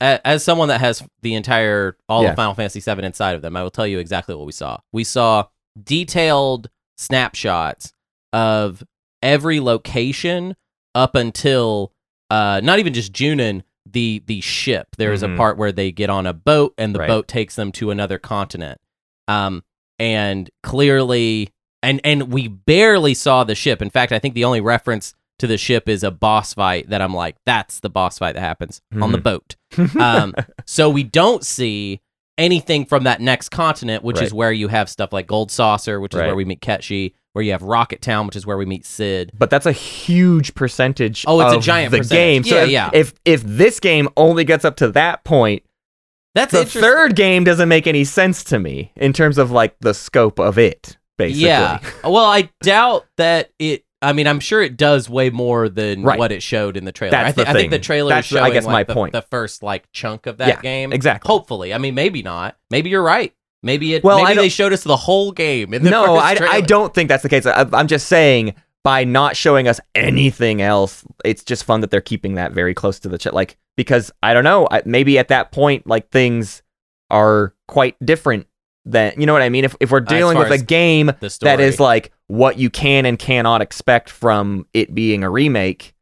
a- 0.00 0.24
as 0.24 0.44
someone 0.44 0.68
that 0.68 0.80
has 0.80 1.02
the 1.22 1.34
entire 1.34 1.96
all 2.08 2.22
Yeah. 2.22 2.30
of 2.30 2.36
Final 2.36 2.54
Fantasy 2.54 2.78
VII 2.80 3.02
inside 3.04 3.34
of 3.34 3.42
them, 3.42 3.56
I 3.56 3.62
will 3.64 3.70
tell 3.72 3.86
you 3.86 3.98
exactly 3.98 4.34
what 4.36 4.46
we 4.46 4.52
saw. 4.52 4.78
We 4.92 5.02
saw 5.02 5.46
detailed 5.82 6.70
snapshots 6.96 7.92
of 8.32 8.84
every 9.22 9.58
location 9.58 10.54
up 10.94 11.14
until 11.16 11.92
uh, 12.30 12.60
not 12.62 12.78
even 12.78 12.92
just 12.92 13.12
Junon, 13.12 13.62
the 13.92 14.22
the 14.26 14.40
ship. 14.40 14.88
There 14.96 15.12
is 15.12 15.22
Mhm. 15.22 15.34
a 15.34 15.36
part 15.36 15.56
where 15.58 15.72
they 15.72 15.90
get 15.92 16.10
on 16.10 16.26
a 16.26 16.32
boat 16.32 16.74
and 16.78 16.94
the 16.94 17.00
Right. 17.00 17.08
boat 17.08 17.28
takes 17.28 17.56
them 17.56 17.72
to 17.72 17.90
another 17.90 18.18
continent. 18.18 18.80
Um, 19.28 19.62
and 19.98 20.48
clearly, 20.62 21.50
and 21.82 22.00
and 22.04 22.32
we 22.32 22.48
barely 22.48 23.14
saw 23.14 23.44
the 23.44 23.54
ship. 23.54 23.82
In 23.82 23.90
fact, 23.90 24.12
I 24.12 24.18
think 24.18 24.34
the 24.34 24.44
only 24.44 24.60
reference 24.60 25.14
to 25.38 25.46
the 25.46 25.58
ship 25.58 25.88
is 25.88 26.02
a 26.02 26.10
boss 26.10 26.54
fight 26.54 26.88
that 26.90 27.00
I'm 27.00 27.14
like, 27.14 27.36
that's 27.46 27.78
the 27.80 27.88
boss 27.90 28.18
fight 28.18 28.34
that 28.34 28.40
happens 28.40 28.80
on 29.00 29.12
the 29.12 29.18
Mhm. 29.18 29.22
boat. 29.22 29.56
Um, 30.00 30.34
so 30.66 30.88
we 30.90 31.04
don't 31.04 31.44
see 31.44 32.00
anything 32.38 32.84
from 32.86 33.04
that 33.04 33.20
next 33.20 33.50
continent, 33.50 34.02
which 34.04 34.20
is 34.22 34.32
where 34.32 34.50
you 34.52 34.68
have 34.68 34.88
stuff 34.88 35.12
like 35.12 35.26
Gold 35.26 35.50
Saucer, 35.50 36.00
which 36.00 36.14
is 36.14 36.20
Right. 36.20 36.26
where 36.26 36.36
we 36.36 36.44
meet 36.44 36.60
Cait 36.60 36.82
Sith, 36.82 37.12
where 37.38 37.44
you 37.44 37.52
have 37.52 37.62
Rocket 37.62 38.02
Town, 38.02 38.26
which 38.26 38.34
is 38.34 38.44
where 38.44 38.58
we 38.58 38.66
meet 38.66 38.84
Sid. 38.84 39.30
but 39.38 39.48
that's 39.48 39.64
a 39.64 39.70
huge 39.72 40.56
percentage. 40.56 41.24
Oh, 41.28 41.40
it's 41.40 41.54
a 41.54 41.60
giant 41.60 41.92
the 41.92 41.98
percentage. 41.98 42.18
game. 42.18 42.42
So 42.44 42.56
Yeah, 42.56 42.64
if, 42.64 42.70
yeah. 42.70 42.90
if 42.92 43.14
if 43.24 43.42
this 43.44 43.78
game 43.78 44.08
only 44.16 44.42
gets 44.42 44.64
up 44.64 44.74
to 44.76 44.88
that 44.92 45.22
point, 45.22 45.62
That's 46.34 46.52
the 46.52 46.64
third 46.64 47.14
game 47.14 47.44
doesn't 47.44 47.68
make 47.68 47.86
any 47.86 48.02
sense 48.04 48.42
to 48.44 48.58
me 48.58 48.90
in 48.96 49.12
terms 49.12 49.38
of 49.38 49.50
like 49.52 49.76
the 49.78 49.94
scope 49.94 50.40
of 50.40 50.58
it. 50.58 50.96
Basically, 51.16 51.46
Yeah. 51.46 51.78
Well, 52.04 52.16
I 52.24 52.50
doubt 52.62 53.06
that 53.18 53.50
it. 53.60 53.84
I 54.00 54.12
mean, 54.12 54.28
I'm 54.28 54.38
sure 54.38 54.62
it 54.62 54.76
does 54.76 55.10
way 55.10 55.30
more 55.30 55.68
than 55.68 56.02
Right. 56.04 56.18
what 56.20 56.30
it 56.30 56.40
showed 56.40 56.76
in 56.76 56.84
the 56.84 56.92
trailer. 56.92 57.10
That's 57.10 57.30
I, 57.30 57.32
thi- 57.32 57.42
the 57.44 57.50
I 57.50 57.52
think 57.54 57.70
the 57.72 57.80
trailer 57.80 58.10
That's 58.10 58.28
is 58.28 58.34
the- 58.34 58.42
I 58.42 58.50
guess 58.50 58.64
like, 58.64 58.72
my 58.72 58.82
the, 58.84 58.94
point. 58.94 59.12
the 59.12 59.22
first 59.22 59.62
like 59.62 59.90
chunk 59.92 60.26
of 60.26 60.36
that 60.38 60.48
Yeah, 60.48 60.60
game. 60.60 60.92
exactly. 60.92 61.26
Hopefully, 61.28 61.74
I 61.74 61.78
mean, 61.78 61.94
maybe 61.96 62.22
not. 62.22 62.56
Maybe 62.70 62.90
you're 62.90 63.02
right. 63.02 63.32
Maybe 63.62 63.94
it. 63.94 64.04
Well, 64.04 64.22
maybe 64.22 64.36
they 64.36 64.48
showed 64.48 64.72
us 64.72 64.84
the 64.84 64.96
whole 64.96 65.32
game. 65.32 65.74
In 65.74 65.82
the 65.82 65.90
no, 65.90 66.16
I, 66.16 66.36
I 66.40 66.60
don't 66.60 66.94
think 66.94 67.08
that's 67.08 67.22
the 67.22 67.28
case. 67.28 67.44
I, 67.44 67.66
I'm 67.72 67.88
just 67.88 68.06
saying 68.06 68.54
by 68.84 69.04
not 69.04 69.36
showing 69.36 69.66
us 69.66 69.80
anything 69.94 70.62
else, 70.62 71.04
it's 71.24 71.42
just 71.42 71.64
fun 71.64 71.80
that 71.80 71.90
they're 71.90 72.00
keeping 72.00 72.34
that 72.34 72.52
very 72.52 72.74
close 72.74 72.98
to 73.00 73.08
the 73.08 73.18
chest. 73.18 73.34
Like 73.34 73.56
because 73.76 74.10
I 74.22 74.34
don't 74.34 74.44
know, 74.44 74.68
maybe 74.84 75.18
at 75.18 75.28
that 75.28 75.52
point, 75.52 75.86
like 75.86 76.10
things 76.10 76.62
are 77.10 77.54
quite 77.66 77.96
different 78.04 78.46
than 78.84 79.12
you 79.18 79.26
know 79.26 79.32
what 79.32 79.42
I 79.42 79.48
mean. 79.48 79.64
If 79.64 79.74
if 79.80 79.90
we're 79.90 80.00
dealing 80.00 80.36
far 80.36 80.48
with 80.48 80.60
a 80.60 80.64
game 80.64 81.12
that 81.40 81.60
is 81.60 81.80
like 81.80 82.12
what 82.28 82.58
you 82.58 82.70
can 82.70 83.06
and 83.06 83.18
cannot 83.18 83.60
expect 83.60 84.10
from 84.10 84.66
it 84.72 84.94
being 84.94 85.24
a 85.24 85.30
remake. 85.30 85.94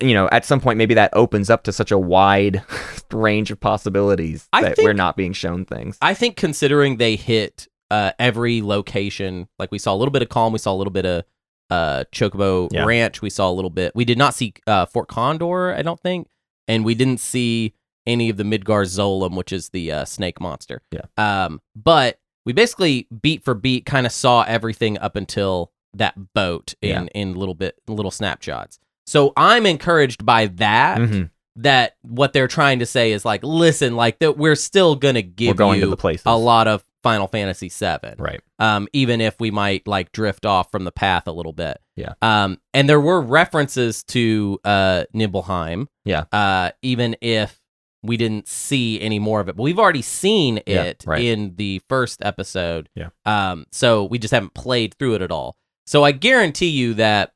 You 0.00 0.14
know, 0.14 0.28
at 0.30 0.44
some 0.44 0.60
point, 0.60 0.78
maybe 0.78 0.94
that 0.94 1.10
opens 1.14 1.50
up 1.50 1.64
to 1.64 1.72
such 1.72 1.90
a 1.90 1.98
wide 1.98 2.62
range 3.12 3.50
of 3.50 3.58
possibilities 3.60 4.48
I 4.52 4.62
that 4.62 4.76
think- 4.76 4.86
we're 4.86 4.92
not 4.92 5.16
being 5.16 5.32
shown 5.32 5.64
things. 5.64 5.98
I 6.00 6.14
think 6.14 6.36
considering 6.36 6.96
they 6.98 7.16
hit 7.16 7.66
uh, 7.90 8.12
every 8.18 8.62
location, 8.62 9.48
like 9.58 9.72
we 9.72 9.78
saw 9.78 9.92
a 9.94 9.96
little 9.96 10.12
bit 10.12 10.22
of 10.22 10.28
Kalm, 10.28 10.52
we 10.52 10.58
saw 10.58 10.72
a 10.72 10.76
little 10.76 10.92
bit 10.92 11.06
of 11.06 11.24
uh, 11.70 12.04
Chocobo 12.12 12.68
Yeah. 12.72 12.84
Ranch, 12.84 13.20
we 13.22 13.30
saw 13.30 13.50
a 13.50 13.52
little 13.52 13.70
bit. 13.70 13.92
We 13.94 14.04
did 14.04 14.18
not 14.18 14.34
see 14.34 14.54
uh, 14.66 14.86
Fort 14.86 15.08
Condor, 15.08 15.74
I 15.74 15.82
don't 15.82 16.00
think, 16.00 16.28
and 16.68 16.84
we 16.84 16.94
didn't 16.94 17.18
see 17.20 17.74
any 18.06 18.28
of 18.30 18.36
the 18.36 18.44
Midgar 18.44 18.84
Zolom, 18.84 19.34
which 19.36 19.52
is 19.52 19.70
the 19.70 19.90
uh, 19.90 20.04
snake 20.04 20.40
monster. 20.40 20.82
Yeah. 20.92 21.06
Um, 21.16 21.60
but 21.74 22.18
we 22.46 22.52
basically 22.52 23.08
beat 23.22 23.42
for 23.44 23.54
beat 23.54 23.86
kind 23.86 24.06
of 24.06 24.12
saw 24.12 24.42
everything 24.46 24.98
up 24.98 25.16
until 25.16 25.72
that 25.94 26.32
boat 26.34 26.74
in 26.82 26.90
Yeah. 26.90 27.06
in 27.14 27.34
little 27.34 27.54
bit 27.54 27.76
little 27.88 28.10
snapshots. 28.10 28.78
So 29.06 29.32
I'm 29.36 29.66
encouraged 29.66 30.24
by 30.24 30.46
that. 30.46 30.98
Mhm. 30.98 31.30
That 31.56 31.92
what 32.02 32.32
they're 32.32 32.48
trying 32.48 32.80
to 32.80 32.86
say 32.86 33.12
is 33.12 33.24
like, 33.24 33.44
listen, 33.44 33.94
like 33.94 34.18
that 34.18 34.36
we're 34.36 34.56
still 34.56 34.96
gonna 34.96 35.22
give 35.22 35.48
We're 35.48 35.54
going 35.54 35.78
you 35.78 35.84
to 35.84 35.90
the 35.90 35.96
places. 35.96 36.24
a 36.26 36.36
lot 36.36 36.66
of 36.66 36.84
Final 37.04 37.28
Fantasy 37.28 37.68
VII. 37.68 38.14
Right. 38.18 38.40
Um, 38.58 38.88
even 38.92 39.20
if 39.20 39.36
we 39.38 39.50
might 39.52 39.86
like 39.86 40.10
drift 40.10 40.46
off 40.46 40.72
from 40.72 40.82
the 40.84 40.90
path 40.90 41.28
a 41.28 41.32
little 41.32 41.52
bit. 41.52 41.78
Yeah. 41.94 42.14
Um, 42.22 42.58
and 42.72 42.88
there 42.88 43.00
were 43.00 43.20
references 43.20 44.02
to 44.04 44.58
uh 44.64 45.04
Nibelheim. 45.12 45.88
Yeah. 46.04 46.24
Uh, 46.32 46.70
even 46.82 47.14
if 47.20 47.60
we 48.02 48.16
didn't 48.16 48.48
see 48.48 49.00
any 49.00 49.18
more 49.20 49.40
of 49.40 49.48
it, 49.48 49.54
but 49.56 49.62
we've 49.62 49.78
already 49.78 50.02
seen 50.02 50.60
Yeah, 50.66 50.82
it 50.82 51.04
right. 51.06 51.22
in 51.22 51.54
the 51.56 51.80
first 51.88 52.20
episode. 52.24 52.88
Yeah. 52.96 53.10
Um, 53.26 53.66
so 53.70 54.04
we 54.04 54.18
just 54.18 54.32
haven't 54.34 54.54
played 54.54 54.94
through 54.98 55.14
it 55.14 55.22
at 55.22 55.30
all. 55.30 55.56
So 55.86 56.02
I 56.04 56.12
guarantee 56.12 56.68
you 56.70 56.94
that 56.94 57.32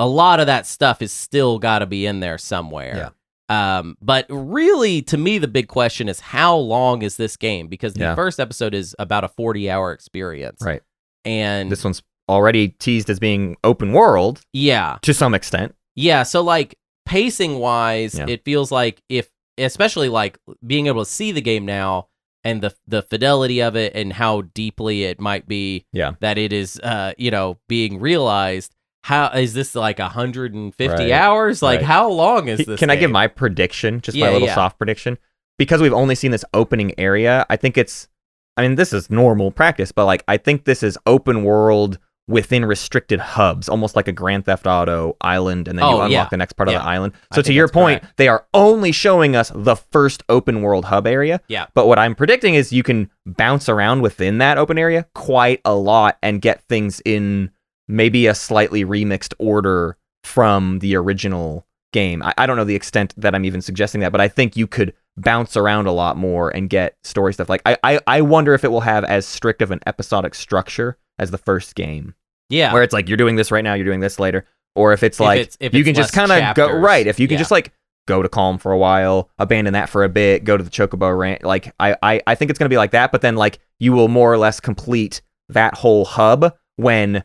a 0.00 0.06
lot 0.08 0.40
of 0.40 0.46
that 0.46 0.66
stuff 0.66 1.00
is 1.02 1.12
still 1.12 1.58
got 1.60 1.78
to 1.80 1.86
be 1.86 2.06
in 2.06 2.18
there 2.20 2.38
somewhere. 2.38 3.12
Yeah. 3.50 3.78
Um, 3.78 3.96
but 4.00 4.26
really, 4.30 5.02
to 5.02 5.16
me, 5.18 5.38
the 5.38 5.46
big 5.48 5.68
question 5.68 6.08
is 6.08 6.20
how 6.20 6.56
long 6.56 7.02
is 7.02 7.16
this 7.16 7.36
game? 7.36 7.68
Because 7.68 7.94
the 7.94 8.00
Yeah. 8.00 8.14
first 8.14 8.40
episode 8.40 8.74
is 8.74 8.96
about 8.98 9.24
a 9.24 9.28
forty-hour 9.28 9.92
experience, 9.92 10.62
Right. 10.62 10.82
And 11.24 11.70
This 11.70 11.84
one's 11.84 12.02
already 12.28 12.68
teased 12.68 13.10
as 13.10 13.18
being 13.18 13.56
open 13.64 13.92
world 13.92 14.40
yeah, 14.52 14.98
to 15.02 15.12
some 15.12 15.34
extent. 15.34 15.74
yeah. 15.96 16.22
So 16.22 16.40
like 16.42 16.76
pacing 17.06 17.58
wise, 17.58 18.14
Yeah. 18.14 18.26
it 18.28 18.44
feels 18.44 18.70
like 18.72 19.02
if, 19.08 19.28
especially 19.58 20.08
like 20.08 20.38
being 20.66 20.86
able 20.86 21.04
to 21.04 21.10
see 21.10 21.32
the 21.32 21.42
game 21.42 21.66
now 21.66 22.06
and 22.44 22.62
the 22.62 22.72
the 22.86 23.02
fidelity 23.02 23.60
of 23.60 23.74
it 23.76 23.94
and 23.96 24.12
how 24.14 24.42
deeply 24.54 25.02
it 25.04 25.20
might 25.20 25.46
be, 25.48 25.84
Yeah. 25.92 26.12
that 26.20 26.38
it 26.38 26.52
is, 26.52 26.78
uh, 26.80 27.12
you 27.18 27.30
know, 27.32 27.58
being 27.68 27.98
realized. 28.00 28.74
How 29.02 29.28
is 29.30 29.54
this 29.54 29.74
like 29.74 29.98
150 29.98 30.86
Right, 30.94 31.10
hours? 31.10 31.62
Like 31.62 31.78
right. 31.80 31.86
how 31.86 32.10
long 32.10 32.48
is 32.48 32.64
this? 32.66 32.78
Can 32.78 32.90
I 32.90 32.96
give 32.96 33.10
my 33.10 33.26
prediction? 33.26 34.00
Just 34.00 34.16
Yeah, 34.16 34.26
my 34.26 34.32
little 34.32 34.48
yeah. 34.48 34.54
soft 34.54 34.78
prediction. 34.78 35.18
Because 35.58 35.80
we've 35.82 35.92
only 35.92 36.14
seen 36.14 36.30
this 36.30 36.44
opening 36.54 36.92
area, 36.98 37.46
I 37.50 37.56
think 37.56 37.76
it's 37.78 38.08
I 38.56 38.62
mean, 38.62 38.74
this 38.74 38.92
is 38.92 39.08
normal 39.10 39.50
practice, 39.52 39.90
but 39.92 40.04
like 40.04 40.22
I 40.28 40.36
think 40.36 40.64
this 40.64 40.82
is 40.82 40.98
open 41.06 41.44
world 41.44 41.98
within 42.28 42.64
restricted 42.64 43.18
hubs, 43.18 43.68
almost 43.68 43.96
like 43.96 44.06
a 44.06 44.12
Grand 44.12 44.44
Theft 44.44 44.66
Auto 44.66 45.16
island, 45.20 45.66
and 45.66 45.76
then 45.78 45.84
you 45.84 45.90
Oh, 45.92 46.00
unlock 46.02 46.10
yeah. 46.10 46.28
the 46.30 46.36
next 46.36 46.52
part 46.52 46.68
of 46.68 46.74
the 46.74 46.80
island. 46.82 47.12
I 47.32 47.36
So 47.36 47.42
to 47.42 47.52
your 47.52 47.66
point, 47.68 48.02
correct. 48.02 48.16
they 48.18 48.28
are 48.28 48.46
only 48.54 48.92
showing 48.92 49.34
us 49.34 49.50
the 49.54 49.74
first 49.76 50.22
open 50.28 50.62
world 50.62 50.84
hub 50.84 51.06
area. 51.08 51.40
Yeah. 51.48 51.66
But 51.74 51.86
what 51.88 51.98
I'm 51.98 52.14
predicting 52.14 52.54
is 52.54 52.72
you 52.72 52.82
can 52.84 53.10
bounce 53.26 53.68
around 53.68 54.02
within 54.02 54.38
that 54.38 54.58
open 54.58 54.78
area 54.78 55.06
quite 55.14 55.60
a 55.64 55.74
lot 55.74 56.18
and 56.22 56.40
get 56.40 56.62
things 56.68 57.00
in 57.04 57.50
maybe 57.90 58.26
a 58.26 58.34
slightly 58.34 58.84
remixed 58.84 59.34
order 59.38 59.96
from 60.24 60.78
the 60.80 60.94
original 60.96 61.66
game. 61.92 62.22
I, 62.22 62.32
I 62.38 62.46
don't 62.46 62.56
know 62.56 62.64
the 62.64 62.74
extent 62.74 63.14
that 63.16 63.34
I'm 63.34 63.44
even 63.44 63.60
suggesting 63.62 64.00
that, 64.02 64.12
but 64.12 64.20
I 64.20 64.28
think 64.28 64.56
you 64.56 64.66
could 64.66 64.92
bounce 65.16 65.56
around 65.56 65.86
a 65.86 65.92
lot 65.92 66.16
more 66.16 66.50
and 66.50 66.70
get 66.70 66.96
story 67.04 67.34
stuff. 67.34 67.48
Like 67.48 67.62
I, 67.66 67.76
I, 67.82 68.00
I 68.06 68.20
wonder 68.22 68.54
if 68.54 68.64
it 68.64 68.68
will 68.68 68.80
have 68.82 69.04
as 69.04 69.26
strict 69.26 69.60
of 69.60 69.70
an 69.70 69.80
episodic 69.86 70.34
structure 70.34 70.96
as 71.18 71.30
the 71.30 71.38
first 71.38 71.74
game, 71.74 72.14
Yeah. 72.48 72.72
where 72.72 72.82
it's 72.82 72.92
like 72.92 73.08
you're 73.08 73.16
doing 73.18 73.36
this 73.36 73.50
right 73.50 73.64
now, 73.64 73.74
you're 73.74 73.84
doing 73.86 74.00
this 74.00 74.18
later, 74.20 74.46
or 74.76 74.92
if 74.92 75.02
it's 75.02 75.16
If 75.16 75.20
like 75.20 75.40
it's- 75.40 75.56
if 75.60 75.74
you 75.74 75.80
it's 75.80 75.86
can 75.88 75.94
just 75.94 76.12
kind 76.12 76.30
of 76.30 76.54
go 76.54 76.72
right. 76.72 77.06
If 77.06 77.18
you 77.18 77.26
can 77.26 77.34
yeah. 77.34 77.38
just 77.40 77.50
like 77.50 77.72
go 78.06 78.22
to 78.22 78.28
Kalm 78.28 78.58
for 78.60 78.72
a 78.72 78.78
while, 78.78 79.28
abandon 79.38 79.72
that 79.74 79.88
for 79.88 80.04
a 80.04 80.08
bit, 80.08 80.44
go 80.44 80.56
to 80.56 80.62
the 80.62 80.70
Chocobo 80.70 81.16
Ranch. 81.18 81.42
Like 81.42 81.74
I, 81.80 81.96
I, 82.02 82.22
I 82.26 82.34
think 82.36 82.50
it's 82.50 82.58
gonna 82.58 82.68
be 82.68 82.76
like 82.78 82.92
that. 82.92 83.10
But 83.12 83.20
then 83.20 83.34
like 83.36 83.58
you 83.80 83.92
will 83.92 84.08
more 84.08 84.32
or 84.32 84.38
less 84.38 84.60
complete 84.60 85.22
that 85.48 85.74
whole 85.74 86.04
hub 86.04 86.54
when 86.76 87.24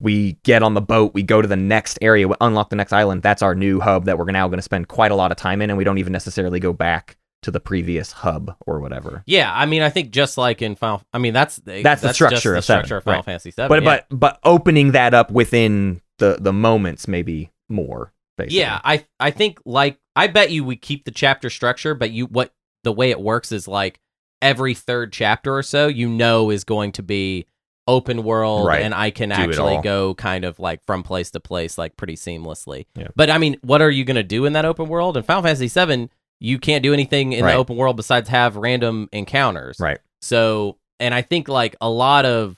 we 0.00 0.32
get 0.44 0.62
on 0.62 0.74
the 0.74 0.80
boat, 0.80 1.12
we 1.14 1.22
go 1.22 1.42
to 1.42 1.48
the 1.48 1.56
next 1.56 1.98
area, 2.00 2.26
we 2.26 2.34
unlock 2.40 2.70
the 2.70 2.76
next 2.76 2.92
island. 2.92 3.22
That's 3.22 3.42
our 3.42 3.54
new 3.54 3.80
hub 3.80 4.06
that 4.06 4.18
we're 4.18 4.30
now 4.30 4.48
going 4.48 4.58
to 4.58 4.62
spend 4.62 4.88
quite 4.88 5.10
a 5.10 5.14
lot 5.14 5.30
of 5.30 5.36
time 5.36 5.62
in, 5.62 5.70
and 5.70 5.76
we 5.76 5.84
don't 5.84 5.98
even 5.98 6.12
necessarily 6.12 6.58
go 6.58 6.72
back 6.72 7.16
to 7.42 7.50
the 7.50 7.60
previous 7.60 8.12
hub 8.12 8.54
or 8.66 8.80
whatever. 8.80 9.22
Yeah, 9.26 9.50
I 9.52 9.66
mean, 9.66 9.82
I 9.82 9.90
think 9.90 10.10
just 10.10 10.36
like 10.36 10.62
in 10.62 10.74
Final, 10.74 11.02
I 11.12 11.18
mean, 11.18 11.32
that's 11.32 11.56
the, 11.56 11.82
That's 11.82 12.02
the 12.02 12.08
just 12.08 12.16
structure 12.16 12.54
of 12.54 12.64
seven, 12.64 12.84
structure 12.84 12.96
of 12.98 13.04
Final 13.04 13.18
right. 13.18 13.24
Fantasy 13.24 13.50
Seven. 13.50 13.68
But 13.68 13.82
yeah. 13.82 14.02
but 14.10 14.18
but 14.18 14.40
opening 14.44 14.92
that 14.92 15.14
up 15.14 15.30
within 15.30 16.00
the 16.18 16.38
the 16.40 16.52
moments 16.52 17.08
maybe 17.08 17.50
more. 17.68 18.12
Basically. 18.36 18.58
yeah, 18.58 18.80
I 18.84 19.04
I 19.18 19.30
think 19.30 19.60
like 19.64 19.98
I 20.16 20.26
bet 20.26 20.50
you 20.50 20.64
we 20.64 20.76
keep 20.76 21.04
the 21.04 21.10
chapter 21.10 21.50
structure, 21.50 21.94
but 21.94 22.10
you 22.10 22.26
what 22.26 22.52
the 22.84 22.92
way 22.92 23.10
it 23.10 23.20
works 23.20 23.52
is 23.52 23.68
like 23.68 24.00
every 24.42 24.74
third 24.74 25.12
chapter 25.12 25.54
or 25.54 25.62
so, 25.62 25.88
you 25.88 26.08
know, 26.08 26.50
is 26.50 26.64
going 26.64 26.92
to 26.92 27.02
be 27.02 27.46
open 27.90 28.22
world, 28.24 28.66
Right. 28.66 28.82
and 28.82 28.94
I 28.94 29.10
can 29.10 29.32
it 29.32 29.38
actually 29.38 29.80
go 29.82 30.14
kind 30.14 30.44
of 30.44 30.58
like 30.58 30.84
from 30.86 31.02
place 31.02 31.30
to 31.32 31.40
place 31.40 31.76
like 31.76 31.96
pretty 31.96 32.16
seamlessly. 32.16 32.86
Yeah. 32.96 33.08
But 33.16 33.30
I 33.30 33.38
mean, 33.38 33.56
what 33.62 33.82
are 33.82 33.90
you 33.90 34.04
gonna 34.04 34.22
do 34.22 34.44
in 34.46 34.52
that 34.54 34.64
open 34.64 34.88
world? 34.88 35.16
In 35.16 35.22
Final 35.22 35.42
Fantasy 35.42 35.68
Seven, 35.68 36.10
you 36.40 36.58
can't 36.58 36.82
do 36.82 36.92
anything 36.94 37.32
in 37.32 37.44
Right. 37.44 37.52
the 37.52 37.58
open 37.58 37.76
world 37.76 37.96
besides 37.96 38.28
have 38.28 38.56
random 38.56 39.08
encounters. 39.12 39.76
Right. 39.78 39.98
So, 40.22 40.78
and 40.98 41.14
I 41.14 41.22
think 41.22 41.48
like 41.48 41.76
a 41.80 41.90
lot 41.90 42.24
of 42.24 42.56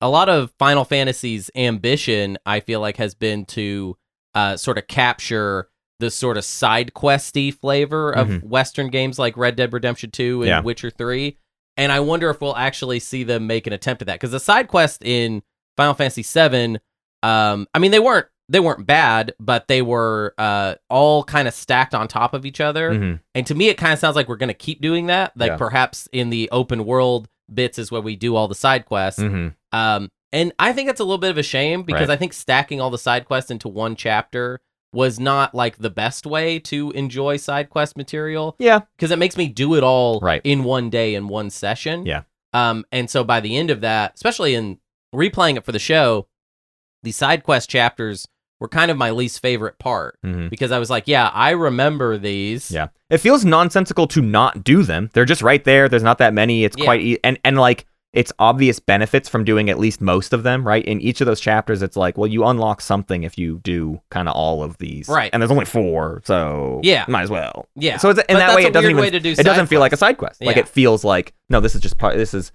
a 0.00 0.08
lot 0.08 0.28
of 0.28 0.50
Final 0.58 0.84
Fantasy's 0.84 1.48
ambition, 1.54 2.36
I 2.44 2.58
feel 2.60 2.80
like, 2.80 2.96
has 2.96 3.14
been 3.14 3.44
to 3.46 3.96
uh, 4.34 4.56
sort 4.56 4.76
of 4.78 4.86
capture 4.88 5.68
the 6.00 6.10
sort 6.10 6.36
of 6.36 6.44
side 6.44 6.92
questy 6.94 7.54
flavor 7.54 8.10
of 8.10 8.26
Mhm. 8.28 8.44
Western 8.44 8.88
games 8.88 9.18
like 9.18 9.36
Red 9.36 9.54
Dead 9.56 9.72
Redemption 9.72 10.10
Two 10.10 10.40
and 10.42 10.48
Yeah. 10.48 10.60
Witcher 10.60 10.90
Three. 10.90 11.36
And 11.76 11.90
I 11.92 12.00
wonder 12.00 12.28
if 12.30 12.40
we'll 12.40 12.56
actually 12.56 12.98
see 13.00 13.24
them 13.24 13.46
make 13.46 13.66
an 13.66 13.72
attempt 13.72 14.02
at 14.02 14.06
that 14.06 14.14
because 14.14 14.30
the 14.32 14.40
side 14.40 14.68
quest 14.68 15.02
in 15.04 15.42
Final 15.76 15.94
Fantasy 15.94 16.22
Seven, 16.22 16.78
um, 17.22 17.66
I 17.74 17.78
mean, 17.78 17.90
they 17.90 18.00
weren't 18.00 18.26
they 18.48 18.60
weren't 18.60 18.86
bad, 18.86 19.32
but 19.40 19.66
they 19.68 19.80
were 19.80 20.34
uh, 20.36 20.74
all 20.90 21.24
kind 21.24 21.48
of 21.48 21.54
stacked 21.54 21.94
on 21.94 22.06
top 22.08 22.34
of 22.34 22.44
each 22.44 22.60
other. 22.60 22.90
Mhm. 22.92 23.20
And 23.34 23.46
to 23.46 23.54
me, 23.54 23.68
it 23.68 23.78
kind 23.78 23.92
of 23.94 23.98
sounds 23.98 24.14
like 24.14 24.28
we're 24.28 24.36
going 24.36 24.48
to 24.48 24.54
keep 24.54 24.82
doing 24.82 25.06
that. 25.06 25.32
Like 25.36 25.52
Yeah. 25.52 25.56
perhaps 25.56 26.06
in 26.12 26.28
the 26.28 26.50
open 26.52 26.84
world 26.84 27.28
bits 27.52 27.78
is 27.78 27.90
where 27.90 28.02
we 28.02 28.14
do 28.16 28.36
all 28.36 28.48
the 28.48 28.54
side 28.54 28.84
quests. 28.84 29.22
Mhm. 29.22 29.54
Um, 29.72 30.10
and 30.32 30.52
I 30.58 30.74
think 30.74 30.88
that's 30.88 31.00
a 31.00 31.04
little 31.04 31.18
bit 31.18 31.30
of 31.30 31.38
a 31.38 31.42
shame 31.42 31.82
because 31.82 32.08
Right. 32.08 32.14
I 32.14 32.16
think 32.16 32.34
stacking 32.34 32.78
all 32.78 32.90
the 32.90 32.98
side 32.98 33.24
quests 33.24 33.50
into 33.50 33.68
one 33.68 33.96
chapter 33.96 34.60
was 34.92 35.18
not 35.18 35.54
like 35.54 35.78
the 35.78 35.90
best 35.90 36.26
way 36.26 36.58
to 36.58 36.90
enjoy 36.92 37.36
side 37.36 37.70
quest 37.70 37.96
material 37.96 38.54
Yeah. 38.58 38.80
because 38.96 39.10
it 39.10 39.18
makes 39.18 39.36
me 39.36 39.48
do 39.48 39.74
it 39.74 39.82
all 39.82 40.20
Right. 40.20 40.40
in 40.44 40.64
one 40.64 40.90
day 40.90 41.14
in 41.14 41.28
one 41.28 41.50
session. 41.50 42.04
Yeah. 42.06 42.22
Um, 42.52 42.84
and 42.92 43.08
so 43.08 43.24
by 43.24 43.40
the 43.40 43.56
end 43.56 43.70
of 43.70 43.80
that, 43.80 44.12
especially 44.14 44.54
in 44.54 44.78
replaying 45.14 45.56
it 45.56 45.64
for 45.64 45.72
the 45.72 45.78
show, 45.78 46.28
the 47.02 47.12
side 47.12 47.42
quest 47.42 47.70
chapters 47.70 48.28
were 48.60 48.68
kind 48.68 48.90
of 48.90 48.96
my 48.96 49.10
least 49.10 49.40
favorite 49.40 49.78
part 49.78 50.18
Mhm. 50.24 50.48
because 50.50 50.70
I 50.70 50.78
was 50.78 50.88
like, 50.90 51.08
yeah, 51.08 51.30
I 51.34 51.50
remember 51.50 52.16
these. 52.18 52.70
Yeah. 52.70 52.88
It 53.10 53.18
feels 53.18 53.44
nonsensical 53.44 54.06
to 54.08 54.20
not 54.22 54.62
do 54.62 54.82
them. 54.82 55.10
They're 55.14 55.24
just 55.24 55.42
right 55.42 55.64
there. 55.64 55.88
There's 55.88 56.02
not 56.04 56.18
that 56.18 56.32
many. 56.34 56.64
It's 56.64 56.76
Yeah. 56.78 56.84
quite 56.84 57.00
e- 57.00 57.18
and 57.24 57.38
and 57.44 57.58
like 57.58 57.86
it's 58.12 58.30
obvious 58.38 58.78
benefits 58.78 59.26
from 59.28 59.42
doing 59.42 59.70
at 59.70 59.78
least 59.78 60.00
most 60.02 60.32
of 60.34 60.42
them, 60.42 60.66
right? 60.66 60.84
In 60.84 61.00
each 61.00 61.20
of 61.22 61.26
those 61.26 61.40
chapters 61.40 61.80
it's 61.82 61.96
like, 61.96 62.18
well, 62.18 62.26
you 62.26 62.44
unlock 62.44 62.80
something 62.82 63.22
if 63.22 63.38
you 63.38 63.58
do 63.64 64.00
kind 64.10 64.28
of 64.28 64.34
all 64.34 64.62
of 64.62 64.76
these. 64.78 65.08
Right. 65.08 65.30
And 65.32 65.40
there's 65.42 65.50
only 65.50 65.64
4, 65.64 66.20
so 66.24 66.80
Yeah. 66.82 67.06
might 67.08 67.22
as 67.22 67.30
well. 67.30 67.66
Yeah. 67.74 67.96
So 67.96 68.10
it's, 68.10 68.18
in 68.20 68.24
But 68.28 68.38
that 68.38 68.54
way 68.54 68.64
it 68.64 68.72
doesn't 68.74 68.90
even 68.90 69.12
to 69.12 69.20
do 69.20 69.30
it 69.30 69.42
doesn't 69.44 69.66
feel 69.68 69.80
like 69.80 69.92
a 69.94 69.96
side 69.96 70.18
quest. 70.18 70.42
Like 70.42 70.56
it 70.58 70.68
feels 70.68 71.04
like 71.04 71.32
no, 71.48 71.60
this 71.60 71.74
is 71.74 71.80
just 71.80 71.96
part 71.98 72.16
this 72.16 72.34
is 72.34 72.52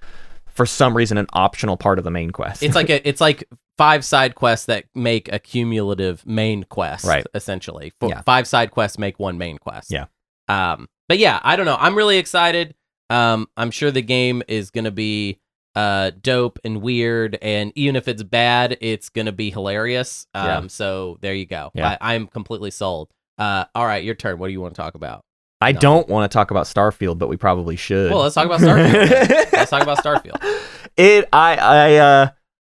for 0.47 0.65
some 0.65 0.95
reason 0.95 1.17
an 1.17 1.27
optional 1.33 1.75
part 1.77 1.97
of 1.97 2.03
the 2.03 2.11
main 2.11 2.31
quest. 2.31 2.61
it's 2.63 2.75
like 2.75 2.89
a, 2.89 3.01
it's 3.07 3.21
like 3.21 3.43
five 3.77 4.03
side 4.05 4.35
quests 4.35 4.65
that 4.67 4.85
make 4.95 5.31
a 5.31 5.39
cumulative 5.39 6.25
main 6.25 6.63
quest, 6.65 7.05
Right. 7.05 7.25
Essentially, 7.33 7.93
Four, 7.99 8.09
Yeah. 8.09 8.21
five 8.21 8.47
side 8.47 8.71
quests 8.71 8.97
make 8.99 9.19
one 9.19 9.37
main 9.39 9.57
quest. 9.57 9.91
Yeah. 9.91 10.05
Um. 10.47 10.87
But 11.09 11.17
yeah, 11.19 11.39
I 11.43 11.55
don't 11.55 11.65
know. 11.65 11.77
I'm 11.79 11.95
really 11.95 12.17
excited. 12.19 12.75
Um. 13.09 13.47
I'm 13.57 13.71
sure 13.71 13.89
the 13.91 14.01
game 14.01 14.43
is 14.47 14.69
gonna 14.71 14.91
be 14.91 15.39
uh 15.77 16.11
dope 16.21 16.57
and 16.63 16.81
weird, 16.81 17.37
and 17.39 17.71
even 17.75 17.95
if 17.95 18.07
it's 18.07 18.23
bad, 18.23 18.77
it's 18.81 19.09
gonna 19.09 19.31
be 19.31 19.51
hilarious. 19.51 20.25
Um. 20.33 20.45
Yeah. 20.45 20.67
So 20.67 21.17
there 21.21 21.35
you 21.35 21.45
go. 21.45 21.71
Yeah. 21.75 21.97
I, 22.01 22.15
I'm 22.15 22.25
completely 22.25 22.71
sold. 22.71 23.09
Uh. 23.37 23.65
All 23.75 23.85
right, 23.85 24.03
your 24.03 24.15
turn. 24.15 24.39
What 24.39 24.47
do 24.47 24.53
you 24.53 24.61
want 24.61 24.73
to 24.73 24.81
talk 24.81 24.95
about? 24.95 25.23
I 25.61 25.71
no. 25.71 25.79
don't 25.79 26.09
want 26.09 26.29
to 26.29 26.35
talk 26.35 26.49
about 26.51 26.65
Starfield, 26.65 27.19
but 27.19 27.29
we 27.29 27.37
probably 27.37 27.75
should. 27.75 28.11
Well, 28.11 28.21
let's 28.21 28.35
talk 28.35 28.47
about 28.47 28.59
Starfield. 28.59 29.51
let's 29.53 29.69
talk 29.69 29.83
about 29.83 29.97
Starfield. 30.03 30.41
It 30.97 31.29
I 31.31 31.55
I 31.55 31.95
uh 31.97 32.29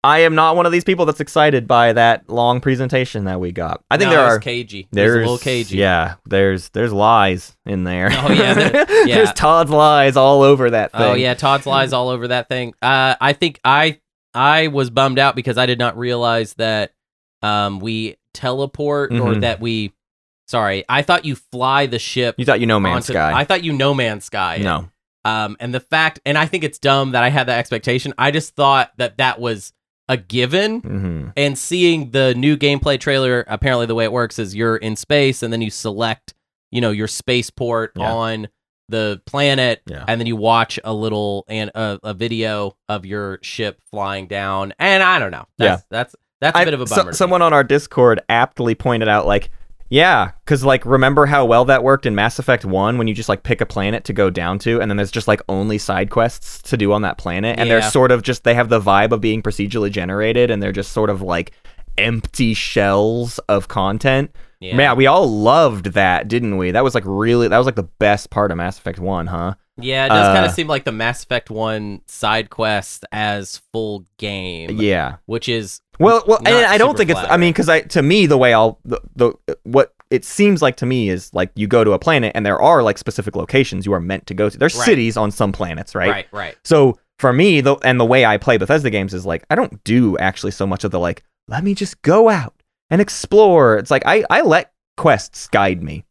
I 0.03 0.21
am 0.21 0.35
not 0.35 0.57
one 0.57 0.65
of 0.65 0.73
these 0.73 0.85
people 0.85 1.05
that's 1.05 1.21
excited 1.21 1.69
by 1.69 1.93
that 1.93 2.29
long 2.29 2.61
presentation 2.63 3.25
that 3.25 3.39
we 3.39 3.53
got. 3.53 3.83
I 3.91 3.99
think 3.99 4.11
no, 4.11 4.17
there 4.17 4.25
are 4.25 4.39
cagey. 4.39 4.85
Was 4.91 4.97
there's 4.97 5.15
a 5.17 5.19
little 5.19 5.39
cagey. 5.39 5.77
Yeah, 5.77 6.15
there's 6.27 6.71
there's 6.71 6.93
lies 6.93 7.55
in 7.67 7.85
there. 7.85 8.09
Oh, 8.11 8.33
yeah, 8.33 8.55
there- 8.55 8.87
yeah. 9.07 9.15
there's 9.17 9.33
Todd's 9.35 9.71
lies 9.71 10.17
all 10.17 10.43
over 10.43 10.71
that 10.71 10.93
thing. 10.93 11.01
Oh 11.03 11.15
yeah, 11.15 11.35
Todd's 11.35 11.67
lies 11.67 11.93
all 11.93 12.09
over 12.09 12.29
that 12.29 12.49
thing. 12.49 12.73
Uh, 12.81 13.15
I 13.21 13.35
think 13.35 13.61
I 13.65 14.01
I 14.33 14.69
was 14.69 14.89
bummed 14.91 15.19
out 15.19 15.37
because 15.37 15.59
I 15.59 15.67
did 15.67 15.79
not 15.79 15.99
realize 15.99 16.55
that 16.55 16.93
um 17.43 17.79
we 17.81 18.17
teleport 18.33 19.13
or 19.13 19.35
Mhm. 19.35 19.41
that 19.43 19.61
we. 19.61 19.93
Sorry, 20.49 20.85
I 20.89 21.03
thought 21.03 21.25
you 21.25 21.37
fly 21.37 21.87
the 21.87 21.99
ship. 21.99 22.35
You 22.39 22.45
thought 22.47 22.61
you 22.61 22.67
know 22.67 22.81
Man's 22.81 23.09
onto- 23.09 23.13
Sky. 23.13 23.33
I 23.39 23.45
thought 23.45 23.63
you 23.63 23.73
No 23.73 23.93
Man's 23.95 24.25
Sky. 24.25 24.59
no. 24.63 24.89
Um, 25.27 25.59
and 25.61 25.75
the 25.75 25.81
fact, 25.81 26.19
and 26.25 26.39
I 26.39 26.47
think 26.47 26.65
it's 26.65 26.79
dumb 26.79 27.13
that 27.13 27.23
I 27.23 27.29
had 27.29 27.47
that 27.49 27.59
expectation. 27.59 28.15
I 28.17 28.31
just 28.31 28.57
thought 28.57 28.91
that 28.97 29.19
that 29.19 29.39
was 29.39 29.73
a 30.11 30.17
given. 30.17 30.81
hmm 30.81 31.29
And 31.37 31.57
seeing 31.57 32.11
the 32.11 32.35
new 32.35 32.57
gameplay 32.57 32.99
trailer, 32.99 33.45
apparently 33.47 33.87
the 33.87 33.95
way 33.95 34.05
it 34.05 34.13
works 34.13 34.39
is 34.39 34.55
you're 34.55 34.77
in 34.77 34.97
space 34.97 35.43
and 35.43 35.53
then 35.53 35.63
you 35.63 35.71
select, 35.71 36.35
you 36.71 36.81
know, 36.81 36.91
your 36.91 37.07
spaceport 37.09 37.93
Yeah. 37.97 38.13
on 38.13 38.49
the 38.89 39.23
planet, 39.25 39.83
Yeah. 39.87 40.05
and 40.09 40.21
then 40.21 40.27
you 40.27 40.35
watch 40.35 40.81
a 40.83 40.93
little 40.93 41.45
and 41.47 41.71
a, 41.77 42.01
a 42.03 42.13
video 42.13 42.77
of 42.89 43.07
your 43.07 43.39
ship 43.41 43.81
flying 43.91 44.27
down. 44.27 44.75
And 44.81 45.01
I 45.03 45.21
don't 45.21 45.31
know. 45.31 45.47
That's, 45.59 45.85
that's 45.91 46.17
that's 46.41 46.57
a 46.57 46.61
I- 46.61 46.65
bit 46.65 46.75
of 46.75 46.81
a 46.81 46.87
so- 46.89 46.97
bummer. 46.97 47.11
me. 47.13 47.15
someone 47.15 47.41
on 47.43 47.53
our 47.53 47.63
Discord 47.63 48.21
aptly 48.29 48.75
pointed 48.75 49.09
out, 49.09 49.27
like, 49.27 49.51
yeah, 49.91 50.31
because 50.45 50.65
like 50.65 50.87
remember 50.87 51.27
how 51.27 51.45
well 51.45 51.65
that 51.67 51.83
worked 51.83 52.07
in 52.07 52.15
Mass 52.15 52.39
Effect 52.39 52.65
One 52.65 52.97
when 52.97 53.09
you 53.09 53.15
just 53.15 53.29
like 53.29 53.43
pick 53.43 53.61
a 53.61 53.67
planet 53.67 54.05
to 54.05 54.13
go 54.13 54.31
down 54.31 54.59
to, 54.61 54.81
and 54.81 54.91
then 54.91 54.97
there's 54.97 55.11
just 55.11 55.29
like 55.29 55.43
only 55.49 55.79
side 55.79 56.11
quests 56.11 56.63
to 56.71 56.77
do 56.77 56.93
on 56.93 57.03
that 57.03 57.19
planet, 57.19 57.59
and 57.59 57.69
they're 57.69 57.83
sort 57.91 58.13
of 58.13 58.23
just 58.23 58.45
they 58.45 58.55
have 58.55 58.69
the 58.69 58.81
vibe 58.81 59.11
of 59.13 59.21
being 59.21 59.43
procedurally 59.43 59.91
generated, 59.91 60.51
and 60.51 60.63
they're 60.63 60.73
just 60.73 60.93
sort 60.93 61.11
of 61.11 61.21
like 61.23 61.53
empty 61.99 62.55
shells 62.55 63.39
of 63.41 63.69
content. 63.69 64.31
yeah. 64.61 64.77
Yeah, 64.77 64.95
we 64.95 65.07
all 65.07 65.27
loved 65.29 65.87
that, 65.87 66.29
didn't 66.29 66.57
we? 66.57 66.71
That 66.71 66.85
was 66.85 66.95
like 66.95 67.05
really 67.05 67.49
that 67.49 67.59
was 67.59 67.67
like 67.67 67.77
the 67.77 67.83
best 67.83 68.31
part 68.31 68.51
of 68.53 68.57
Mass 68.59 68.79
Effect 68.79 69.01
One, 69.01 69.27
huh? 69.27 69.55
Yeah, 69.83 70.07
it 70.07 70.09
does 70.11 70.27
kind 70.29 70.45
uh, 70.45 70.49
of 70.49 70.55
seem 70.55 70.67
like 70.67 70.85
the 70.85 70.93
Mass 70.93 71.23
Effect 71.23 71.51
One 71.51 72.03
side 72.07 72.51
quest 72.51 73.05
as 73.13 73.61
full 73.73 74.05
game, 74.19 74.79
Yeah. 74.81 75.17
which 75.27 75.49
is 75.49 75.81
Well, 75.99 76.23
well, 76.27 76.39
and 76.39 76.67
I 76.67 76.79
don't 76.79 76.97
think 76.97 77.11
it's. 77.11 77.19
I 77.21 77.37
mean, 77.37 77.53
because 77.53 77.69
I 77.69 77.81
to 77.83 78.03
me 78.03 78.27
the 78.27 78.39
way 78.39 78.55
I'll 78.55 78.79
the, 78.85 79.01
the 79.17 79.35
what 79.65 79.95
it 80.11 80.25
seems 80.25 80.61
like 80.63 80.77
to 80.79 80.87
me 80.87 81.09
is 81.09 81.33
like 81.35 81.51
you 81.55 81.67
go 81.69 81.85
to 81.85 81.93
a 81.93 81.99
planet 81.99 82.33
and 82.35 82.45
there 82.45 82.61
are 82.61 82.83
like 82.83 82.99
specific 82.99 83.37
locations 83.37 83.87
you 83.87 83.93
are 83.93 84.01
meant 84.01 84.27
to 84.27 84.35
go 84.35 84.49
to. 84.49 84.59
There's 84.59 84.75
Right. 84.77 84.85
cities 84.85 85.17
on 85.17 85.31
some 85.31 85.53
planets, 85.53 85.95
right? 85.95 86.11
right, 86.11 86.27
right. 86.33 86.57
So 86.65 86.99
for 87.19 87.33
me, 87.33 87.61
the 87.61 87.77
and 87.85 88.01
the 88.01 88.05
way 88.05 88.25
I 88.25 88.37
play 88.39 88.57
Bethesda 88.57 88.91
games 88.91 89.15
is 89.15 89.25
like 89.27 89.45
I 89.51 89.55
don't 89.55 89.83
do 89.85 90.17
actually 90.19 90.53
so 90.53 90.67
much 90.67 90.85
of 90.85 90.91
the 90.91 90.99
like 90.99 91.23
let 91.49 91.63
me 91.65 91.75
just 91.75 92.01
go 92.03 92.29
out 92.29 92.55
and 92.91 93.01
explore. 93.01 93.77
It's 93.77 93.91
like 93.91 94.03
I 94.07 94.25
I 94.31 94.41
let 94.43 94.73
quests 94.97 95.49
guide 95.49 95.83
me 95.83 96.05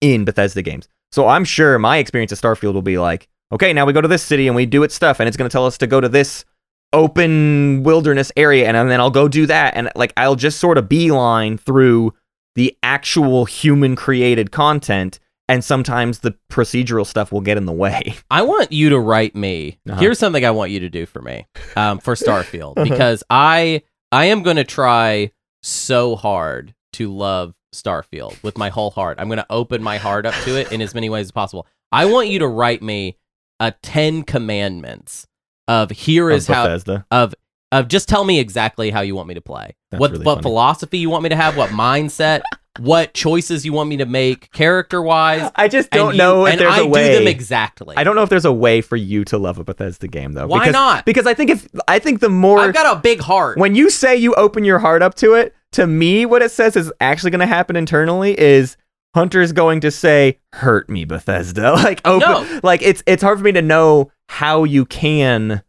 in 0.00 0.24
Bethesda 0.24 0.62
games. 0.62 0.88
So 1.12 1.28
I'm 1.28 1.44
sure 1.44 1.78
my 1.78 1.98
experience 1.98 2.32
at 2.32 2.38
Starfield 2.38 2.74
will 2.74 2.82
be 2.82 2.98
like, 2.98 3.28
okay, 3.52 3.72
now 3.72 3.86
we 3.86 3.92
go 3.92 4.00
to 4.00 4.08
this 4.08 4.22
city 4.22 4.46
and 4.46 4.56
we 4.56 4.66
do 4.66 4.82
its 4.82 4.94
stuff, 4.94 5.20
and 5.20 5.28
it's 5.28 5.36
going 5.36 5.48
to 5.48 5.52
tell 5.52 5.66
us 5.66 5.78
to 5.78 5.86
go 5.86 6.00
to 6.00 6.08
this 6.08 6.44
open 6.92 7.82
wilderness 7.82 8.32
area, 8.36 8.66
and, 8.68 8.90
then 8.90 9.00
I'll 9.00 9.10
go 9.10 9.28
do 9.28 9.46
that, 9.46 9.76
and 9.76 9.90
like 9.96 10.12
I'll 10.16 10.36
just 10.36 10.58
sort 10.58 10.78
of 10.78 10.88
beeline 10.88 11.58
through 11.58 12.14
the 12.54 12.76
actual 12.82 13.44
human 13.44 13.96
created 13.96 14.50
content, 14.50 15.18
and 15.48 15.62
sometimes 15.62 16.20
the 16.20 16.34
procedural 16.50 17.06
stuff 17.06 17.32
will 17.32 17.40
get 17.42 17.56
in 17.56 17.66
the 17.66 17.72
way. 17.72 18.14
I 18.30 18.42
want 18.42 18.72
you 18.72 18.88
to 18.90 18.98
write 18.98 19.34
me. 19.36 19.78
Uh-huh. 19.88 20.00
Here's 20.00 20.18
something 20.18 20.44
I 20.44 20.50
want 20.52 20.70
you 20.70 20.80
to 20.80 20.88
do 20.88 21.06
for 21.06 21.20
me 21.22 21.46
um, 21.76 21.98
for 21.98 22.14
Starfield 22.14 22.72
Uh-huh. 22.78 22.84
because 22.84 23.22
I 23.30 23.82
I 24.12 24.26
am 24.26 24.42
going 24.42 24.56
to 24.56 24.64
try 24.64 25.32
so 25.62 26.16
hard 26.16 26.74
to 26.94 27.12
love 27.12 27.54
Starfield 27.82 28.42
with 28.42 28.58
my 28.58 28.68
whole 28.68 28.90
heart. 28.90 29.18
I'm 29.20 29.28
going 29.28 29.38
to 29.38 29.46
open 29.50 29.82
my 29.82 29.98
heart 29.98 30.26
up 30.26 30.34
to 30.44 30.56
it 30.58 30.72
in 30.72 30.80
as 30.82 30.94
many 30.94 31.08
ways 31.10 31.26
as 31.26 31.32
possible. 31.32 31.66
I 31.92 32.06
want 32.06 32.28
you 32.28 32.38
to 32.40 32.48
write 32.48 32.82
me 32.82 33.16
a 33.60 33.72
10 33.82 34.22
commandments 34.24 35.26
of 35.68 35.90
here 35.90 36.30
is 36.30 36.48
Of 36.48 36.54
how 36.54 36.64
Bethesda. 36.64 37.06
of 37.10 37.34
of 37.72 37.88
just 37.88 38.08
tell 38.08 38.24
me 38.24 38.38
exactly 38.38 38.90
how 38.90 39.00
you 39.00 39.14
want 39.16 39.26
me 39.28 39.34
to 39.34 39.40
play. 39.40 39.74
That's 39.90 40.00
what 40.00 40.12
really 40.12 40.24
what 40.24 40.34
funny. 40.36 40.42
philosophy 40.42 40.98
you 40.98 41.10
want 41.10 41.24
me 41.24 41.30
to 41.30 41.36
have, 41.36 41.56
what 41.56 41.70
mindset, 41.70 42.42
what 42.78 43.12
choices 43.12 43.64
you 43.66 43.72
want 43.72 43.88
me 43.88 43.96
to 43.96 44.06
make 44.06 44.52
character 44.52 45.02
wise. 45.02 45.50
I 45.56 45.66
just 45.66 45.90
don't 45.90 46.16
know 46.16 46.46
if 46.46 46.52
and 46.52 46.60
there's 46.60 46.72
I 46.72 46.80
a 46.80 46.86
way. 46.86 47.12
do 47.12 47.18
them 47.18 47.28
exactly. 47.28 47.96
I 47.96 48.04
don't 48.04 48.14
know 48.14 48.22
if 48.22 48.28
there's 48.28 48.44
a 48.44 48.52
way 48.52 48.82
for 48.82 48.94
you 48.96 49.24
to 49.26 49.38
love 49.38 49.58
a 49.58 49.64
Bethesda 49.64 50.06
game 50.06 50.32
though. 50.32 50.46
Why 50.46 50.60
because, 50.60 50.72
not? 50.74 51.04
Because 51.04 51.26
I 51.26 51.34
think 51.34 51.50
if 51.50 51.66
I 51.88 51.98
think 51.98 52.20
the 52.20 52.28
more 52.28 52.60
I've 52.60 52.72
got 52.74 52.96
a 52.96 53.00
big 53.00 53.20
heart. 53.20 53.58
when 53.58 53.74
you 53.74 53.90
say 53.90 54.14
you 54.14 54.34
open 54.34 54.64
your 54.64 54.78
heart 54.78 55.02
up 55.02 55.14
to 55.16 55.34
it, 55.34 55.52
to 55.76 55.86
me, 55.86 56.26
what 56.26 56.42
it 56.42 56.50
says 56.50 56.76
is 56.76 56.92
actually 57.00 57.30
going 57.30 57.40
to 57.40 57.46
happen 57.46 57.76
internally 57.76 58.38
is 58.38 58.76
Hunter's 59.14 59.52
going 59.52 59.80
to 59.80 59.90
say, 59.90 60.38
"Hurt 60.52 60.90
me, 60.90 61.04
Bethesda." 61.06 61.72
like 61.84 62.00
open, 62.04 62.28
No. 62.28 62.60
like 62.62 62.82
it's 62.82 63.02
it's 63.06 63.22
hard 63.22 63.38
for 63.38 63.44
me 63.44 63.52
to 63.52 63.62
know 63.62 64.10
how 64.28 64.64
you 64.64 64.84
can. 64.84 65.62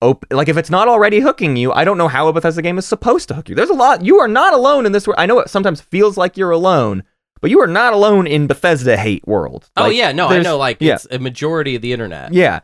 Op- 0.00 0.26
like 0.32 0.48
if 0.48 0.56
it's 0.56 0.70
not 0.70 0.88
already 0.88 1.20
hooking 1.20 1.56
you, 1.56 1.72
I 1.72 1.84
don't 1.84 1.96
know 1.98 2.08
how 2.08 2.26
a 2.28 2.32
Bethesda 2.32 2.60
game 2.60 2.76
is 2.78 2.86
supposed 2.86 3.28
to 3.28 3.34
hook 3.34 3.48
you. 3.48 3.54
There's 3.54 3.70
a 3.70 3.74
lot. 3.74 4.04
You 4.04 4.18
are 4.20 4.28
not 4.28 4.52
alone 4.52 4.84
in 4.84 4.92
this 4.92 5.06
world. 5.06 5.18
I 5.18 5.26
know 5.26 5.38
it 5.38 5.48
sometimes 5.48 5.80
feels 5.80 6.16
like 6.16 6.36
you're 6.36 6.50
alone, 6.50 7.04
but 7.40 7.50
you 7.50 7.60
are 7.60 7.68
not 7.68 7.92
alone 7.92 8.26
in 8.26 8.46
Bethesda 8.48 8.96
hate 8.96 9.26
world. 9.28 9.70
oh 9.76 9.86
yeah, 9.90 10.10
no, 10.12 10.26
I 10.28 10.40
know 10.40 10.56
like 10.58 10.78
yeah. 10.80 10.94
it's 10.94 11.06
a 11.10 11.18
majority 11.20 11.76
of 11.76 11.82
the 11.82 11.92
internet. 11.92 12.32
yeah. 12.34 12.60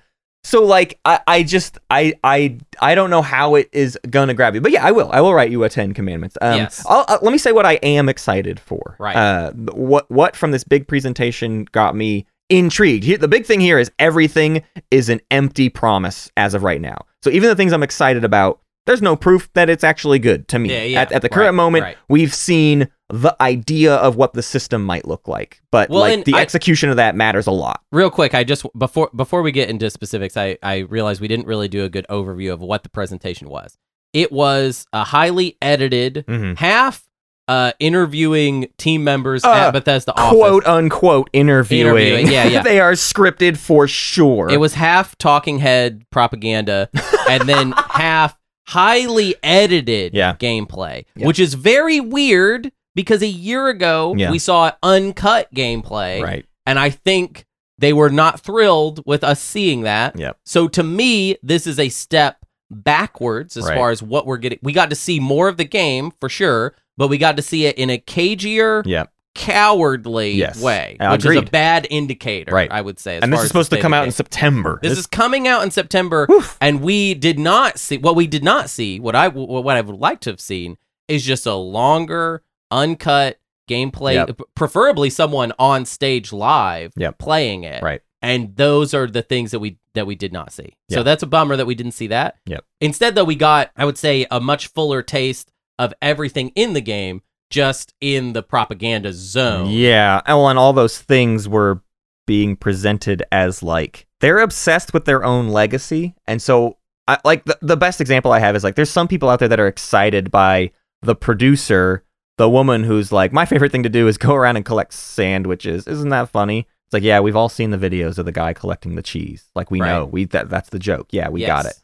So 0.49 0.64
like 0.64 0.99
I, 1.05 1.21
I 1.26 1.43
just 1.43 1.78
I 1.90 2.14
I 2.25 2.57
I 2.81 2.95
don't 2.95 3.11
know 3.11 3.21
how 3.21 3.55
it 3.57 3.69
is 3.71 3.99
gonna 4.09 4.33
grab 4.33 4.55
you, 4.55 4.62
but 4.62 4.73
yeah, 4.73 4.83
I 4.83 4.93
will. 4.93 5.11
I 5.12 5.21
will 5.21 5.35
write 5.35 5.50
you 5.50 5.62
a 5.64 5.69
Ten 5.69 5.93
Commandments. 5.93 6.38
Um, 6.40 6.57
Yes. 6.57 6.87
I'll, 6.88 7.05
uh, 7.07 7.19
let 7.21 7.33
me 7.33 7.38
say 7.38 7.52
what 7.52 7.67
I 7.67 7.75
am 7.75 8.09
excited 8.09 8.59
for. 8.59 8.97
Right. 8.99 9.14
Uh, 9.14 9.52
what 9.52 10.11
what 10.11 10.35
from 10.35 10.50
this 10.52 10.64
big 10.64 10.88
presentation 10.88 11.67
got 11.73 11.95
me 11.95 12.25
intrigued. 12.49 13.05
Here, 13.05 13.19
the 13.19 13.28
big 13.28 13.45
thing 13.45 13.61
here 13.61 13.78
is 13.78 13.90
everything 13.99 14.62
is 14.90 15.11
an 15.11 15.21
empty 15.31 15.69
promise 15.69 16.31
as 16.35 16.55
of 16.55 16.62
right 16.62 16.81
now. 16.81 16.97
So 17.23 17.28
even 17.28 17.50
the 17.50 17.57
things 17.57 17.75
I'm 17.75 17.83
excited 17.83 18.25
about, 18.25 18.61
there's 18.87 19.02
no 19.02 19.17
proof 19.17 19.52
that 19.52 19.69
it's 19.69 19.85
actually 19.85 20.19
good 20.19 20.49
to 20.49 20.59
me. 20.59 20.71
Yeah, 20.71 20.83
yeah, 20.85 21.00
at, 21.02 21.12
at 21.12 21.21
the 21.21 21.26
right, 21.26 21.35
current 21.35 21.57
moment, 21.57 21.83
right. 21.83 21.99
we've 22.09 22.33
seen 22.33 22.88
the 23.11 23.35
idea 23.41 23.95
of 23.95 24.17
what 24.17 24.35
the 24.35 24.43
system 24.43 24.85
might 24.85 25.07
look 25.09 25.27
like, 25.29 25.61
but 25.71 25.88
Well, 25.88 26.00
like 26.00 26.25
the 26.27 26.35
I- 26.35 26.41
execution 26.43 26.91
of 26.91 26.97
that 26.97 27.15
matters 27.17 27.47
a 27.47 27.50
lot. 27.50 27.83
Real 27.91 28.11
quick, 28.11 28.35
I 28.35 28.45
just 28.45 28.67
before 28.77 29.11
before 29.17 29.43
we 29.43 29.50
get 29.53 29.71
into 29.71 29.88
specifics, 29.91 30.37
I 30.37 30.59
I 30.62 30.79
realized 30.81 31.21
we 31.21 31.29
didn't 31.29 31.47
really 31.47 31.69
do 31.69 31.85
a 31.85 31.88
good 31.88 32.07
overview 32.11 32.53
of 32.53 32.61
what 32.61 32.83
the 32.83 32.88
presentation 32.91 33.49
was. 33.49 33.79
It 34.12 34.31
was 34.33 34.87
a 34.93 35.05
highly 35.05 35.57
edited 35.62 36.25
Mhm. 36.29 36.59
half 36.59 37.05
uh 37.49 37.73
interviewing 37.79 38.69
team 38.77 39.05
members 39.05 39.43
Uh, 39.43 39.53
at 39.53 39.71
Bethesda 39.71 40.12
office. 40.15 40.37
quote 40.37 40.67
unquote 40.67 41.31
interviewing. 41.33 41.87
Interviewing, 41.87 42.27
yeah, 42.31 42.45
yeah. 42.45 42.62
they 42.71 42.79
are 42.79 42.93
scripted 42.93 43.57
for 43.57 43.88
sure. 43.88 44.50
It 44.50 44.61
was 44.61 44.75
half 44.75 45.17
talking 45.17 45.59
head 45.61 46.05
propaganda 46.11 46.91
and 47.31 47.49
then 47.49 47.73
half 47.91 48.37
highly 48.67 49.35
edited 49.43 50.12
Yeah. 50.12 50.35
gameplay, 50.38 51.07
Yeah. 51.17 51.27
which 51.27 51.41
is 51.41 51.55
very 51.55 52.00
weird 52.00 52.71
because 52.99 53.23
a 53.23 53.28
year 53.28 53.69
ago 53.69 54.12
Yeah. 54.19 54.33
we 54.33 54.40
saw 54.40 54.73
uncut 54.83 55.55
gameplay 55.55 56.21
right. 56.21 56.45
and 56.67 56.81
I 56.81 56.90
think 56.90 57.45
they 57.78 57.93
were 57.93 58.11
not 58.11 58.40
thrilled 58.40 59.02
with 59.07 59.23
us 59.23 59.40
seeing 59.40 59.83
that. 59.83 60.19
Yep. 60.19 60.37
So 60.45 60.67
to 60.67 60.83
me, 60.83 61.37
this 61.45 61.64
is 61.69 61.78
a 61.78 61.90
step 61.90 62.45
backwards 62.71 63.57
as 63.57 63.64
Right. 63.67 63.76
far 63.78 63.90
as 63.93 64.02
what 64.02 64.26
we're 64.26 64.37
getting. 64.38 64.59
We 64.62 64.73
got 64.73 64.90
to 64.90 64.97
see 64.97 65.21
more 65.21 65.47
of 65.47 65.59
the 65.59 65.64
game 65.64 66.11
for 66.19 66.28
sure, 66.28 66.75
but 66.97 67.07
we 67.07 67.19
got 67.19 67.37
to 67.37 67.43
see 67.43 67.67
it 67.67 67.78
in 67.78 67.88
a 67.88 67.99
cagier, 67.99 68.83
Yep. 68.85 69.12
cowardly 69.37 70.33
Yes. 70.33 70.61
way, 70.61 70.97
Uh, 70.99 71.11
which 71.12 71.25
is 71.25 71.37
a 71.37 71.43
bad 71.43 71.87
indicator, 71.88 72.52
Right. 72.52 72.69
I 72.73 72.81
would 72.81 72.99
say. 72.99 73.19
as 73.19 73.23
And 73.23 73.33
this 73.33 73.43
is 73.43 73.47
supposed 73.47 73.71
to 73.71 73.81
come 73.81 73.95
out 73.95 74.07
in. 74.07 74.11
September. 74.11 74.81
This 74.83 74.99
is 74.99 75.07
coming 75.07 75.47
out 75.47 75.62
in 75.62 75.71
September, 75.71 76.26
Woof. 76.28 76.57
and 76.61 76.81
we 76.81 77.14
did 77.14 77.38
not 77.38 77.78
see 77.78 77.99
what 77.99 78.17
we 78.17 78.26
did 78.26 78.43
not 78.43 78.69
see. 78.71 78.99
What 78.99 79.14
I 79.14 79.28
what 79.28 79.76
I 79.76 79.81
would 79.81 79.97
like 80.00 80.19
to 80.23 80.30
have 80.30 80.41
seen 80.41 80.76
is 81.06 81.25
just 81.25 81.47
a 81.47 81.54
longer, 81.54 82.43
uncut 82.71 83.39
gameplay, 83.69 84.15
Yep. 84.15 84.41
preferably 84.54 85.11
someone 85.11 85.52
on 85.59 85.85
stage 85.85 86.33
live 86.33 86.93
Yep. 86.97 87.19
playing 87.19 87.65
it. 87.65 87.83
Right. 87.83 88.00
And 88.23 88.57
those 88.57 88.95
are 88.95 89.07
the 89.07 89.23
things 89.23 89.50
that 89.52 89.61
we 89.61 89.78
that 89.95 90.07
we 90.07 90.15
did 90.15 90.33
not 90.33 90.52
see. 90.52 90.75
So 90.91 91.02
that's 91.02 91.23
a 91.23 91.26
bummer 91.26 91.57
that 91.57 91.67
we 91.67 91.75
didn't 91.75 91.93
see 91.93 92.07
that. 92.09 92.37
Yep. 92.47 92.65
Instead, 92.81 93.15
though, 93.15 93.25
we 93.25 93.35
got 93.37 93.71
I 93.76 93.85
would 93.85 93.99
say 93.99 94.26
a 94.31 94.41
much 94.41 94.69
fuller 94.69 95.02
taste 95.02 95.50
of 95.78 95.93
everything 96.02 96.50
in 96.54 96.73
the 96.73 96.81
game, 96.81 97.23
just 97.50 97.95
in 98.00 98.33
the 98.33 98.43
propaganda 98.43 99.13
zone. 99.13 99.71
Yeah. 99.71 100.21
Oh, 100.26 100.47
and 100.47 100.59
all 100.59 100.73
those 100.73 100.99
things 100.99 101.49
were 101.49 101.83
being 102.26 102.57
presented 102.57 103.23
as 103.33 103.63
like 103.63 104.07
they're 104.21 104.39
obsessed 104.41 104.93
with 104.93 105.04
their 105.04 105.25
own 105.25 105.49
legacy. 105.49 106.15
And 106.26 106.41
so 106.43 106.76
I 107.07 107.19
like 107.25 107.45
the, 107.45 107.59
the 107.63 107.76
best 107.76 108.00
example 108.00 108.33
I 108.33 108.39
have 108.41 108.54
is 108.57 108.65
like 108.65 108.75
there's 108.76 108.91
some 108.91 109.09
people 109.09 109.28
out 109.28 109.39
there 109.39 109.49
that 109.49 109.61
are 109.61 109.69
excited 109.69 110.31
by 110.31 110.71
the 111.02 111.15
producer, 111.15 112.04
the 112.39 112.49
woman 112.49 112.83
who's 112.85 113.13
like, 113.13 113.33
My 113.33 113.45
favorite 113.45 113.71
thing 113.73 113.83
to 113.83 113.89
do 113.89 114.09
is 114.09 114.17
go 114.19 114.35
around 114.35 114.57
and 114.57 114.65
collect 114.65 114.93
sandwiches. 114.95 115.87
Isn't 115.87 116.09
that 116.09 116.31
funny? 116.31 116.61
It's 116.87 116.95
like, 116.95 117.03
yeah, 117.03 117.21
we've 117.21 117.37
all 117.37 117.51
seen 117.51 117.71
the 117.71 117.77
videos 117.77 118.17
of 118.17 118.25
the 118.25 118.33
guy 118.33 118.55
collecting 118.55 118.95
the 118.95 119.03
cheese. 119.03 119.45
Like 119.55 119.71
we 119.71 119.81
Right. 119.81 119.89
know. 119.89 120.07
We 120.07 120.25
that 120.27 120.49
that's 120.49 120.71
the 120.71 120.79
joke. 120.79 121.09
Yeah, 121.11 121.29
we 121.29 121.45
got 121.45 121.67
it. 121.67 121.75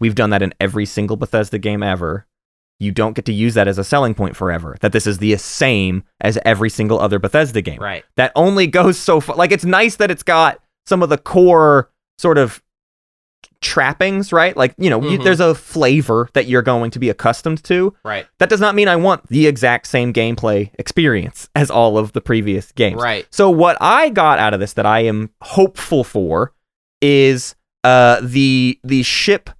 We've 0.00 0.14
done 0.14 0.30
that 0.30 0.42
in 0.42 0.54
every 0.58 0.86
single 0.86 1.16
Bethesda 1.18 1.58
game 1.58 1.82
ever. 1.82 2.26
You 2.80 2.90
don't 2.90 3.12
get 3.14 3.24
to 3.26 3.32
use 3.32 3.54
that 3.54 3.68
as 3.68 3.78
a 3.78 3.84
selling 3.84 4.14
point 4.14 4.36
forever. 4.36 4.76
That 4.80 4.92
this 4.92 5.06
is 5.06 5.18
the 5.18 5.36
same 5.36 6.02
as 6.20 6.38
every 6.44 6.70
single 6.70 6.98
other 6.98 7.18
Bethesda 7.18 7.60
game. 7.62 7.78
Right. 7.80 8.04
That 8.16 8.32
only 8.34 8.66
goes 8.66 8.98
so 8.98 9.20
far. 9.20 9.36
Like 9.36 9.52
it's 9.52 9.64
nice 9.64 9.96
that 9.96 10.10
it's 10.10 10.22
got 10.24 10.58
some 10.86 11.02
of 11.02 11.08
the 11.08 11.18
core 11.18 11.90
sort 12.18 12.38
of 12.38 12.62
trappings, 13.64 14.32
right? 14.32 14.56
Like 14.56 14.74
you 14.78 14.90
know, 14.90 15.00
you, 15.02 15.18
Mhm. 15.18 15.24
there's 15.24 15.40
a 15.40 15.54
flavor 15.54 16.28
that 16.34 16.46
you're 16.46 16.62
going 16.62 16.90
to 16.92 16.98
be 16.98 17.08
accustomed 17.08 17.64
to. 17.64 17.94
Right. 18.04 18.26
That 18.38 18.48
does 18.50 18.60
not 18.60 18.74
mean 18.74 18.86
I 18.88 18.96
want 18.96 19.26
the 19.28 19.46
exact 19.46 19.86
same 19.86 20.12
gameplay 20.12 20.70
experience 20.78 21.48
as 21.56 21.70
all 21.70 21.96
of 21.98 22.12
the 22.12 22.20
previous 22.20 22.70
games. 22.72 23.02
Right. 23.02 23.26
So 23.30 23.48
what 23.50 23.76
I 23.80 24.10
got 24.10 24.38
out 24.38 24.54
of 24.54 24.60
this 24.60 24.74
that 24.74 24.86
I 24.86 25.00
am 25.00 25.30
hopeful 25.40 26.04
for 26.04 26.52
is 27.00 27.54
uh 27.82 28.20
the 28.22 28.78
the 28.84 29.02
ship 29.02 29.50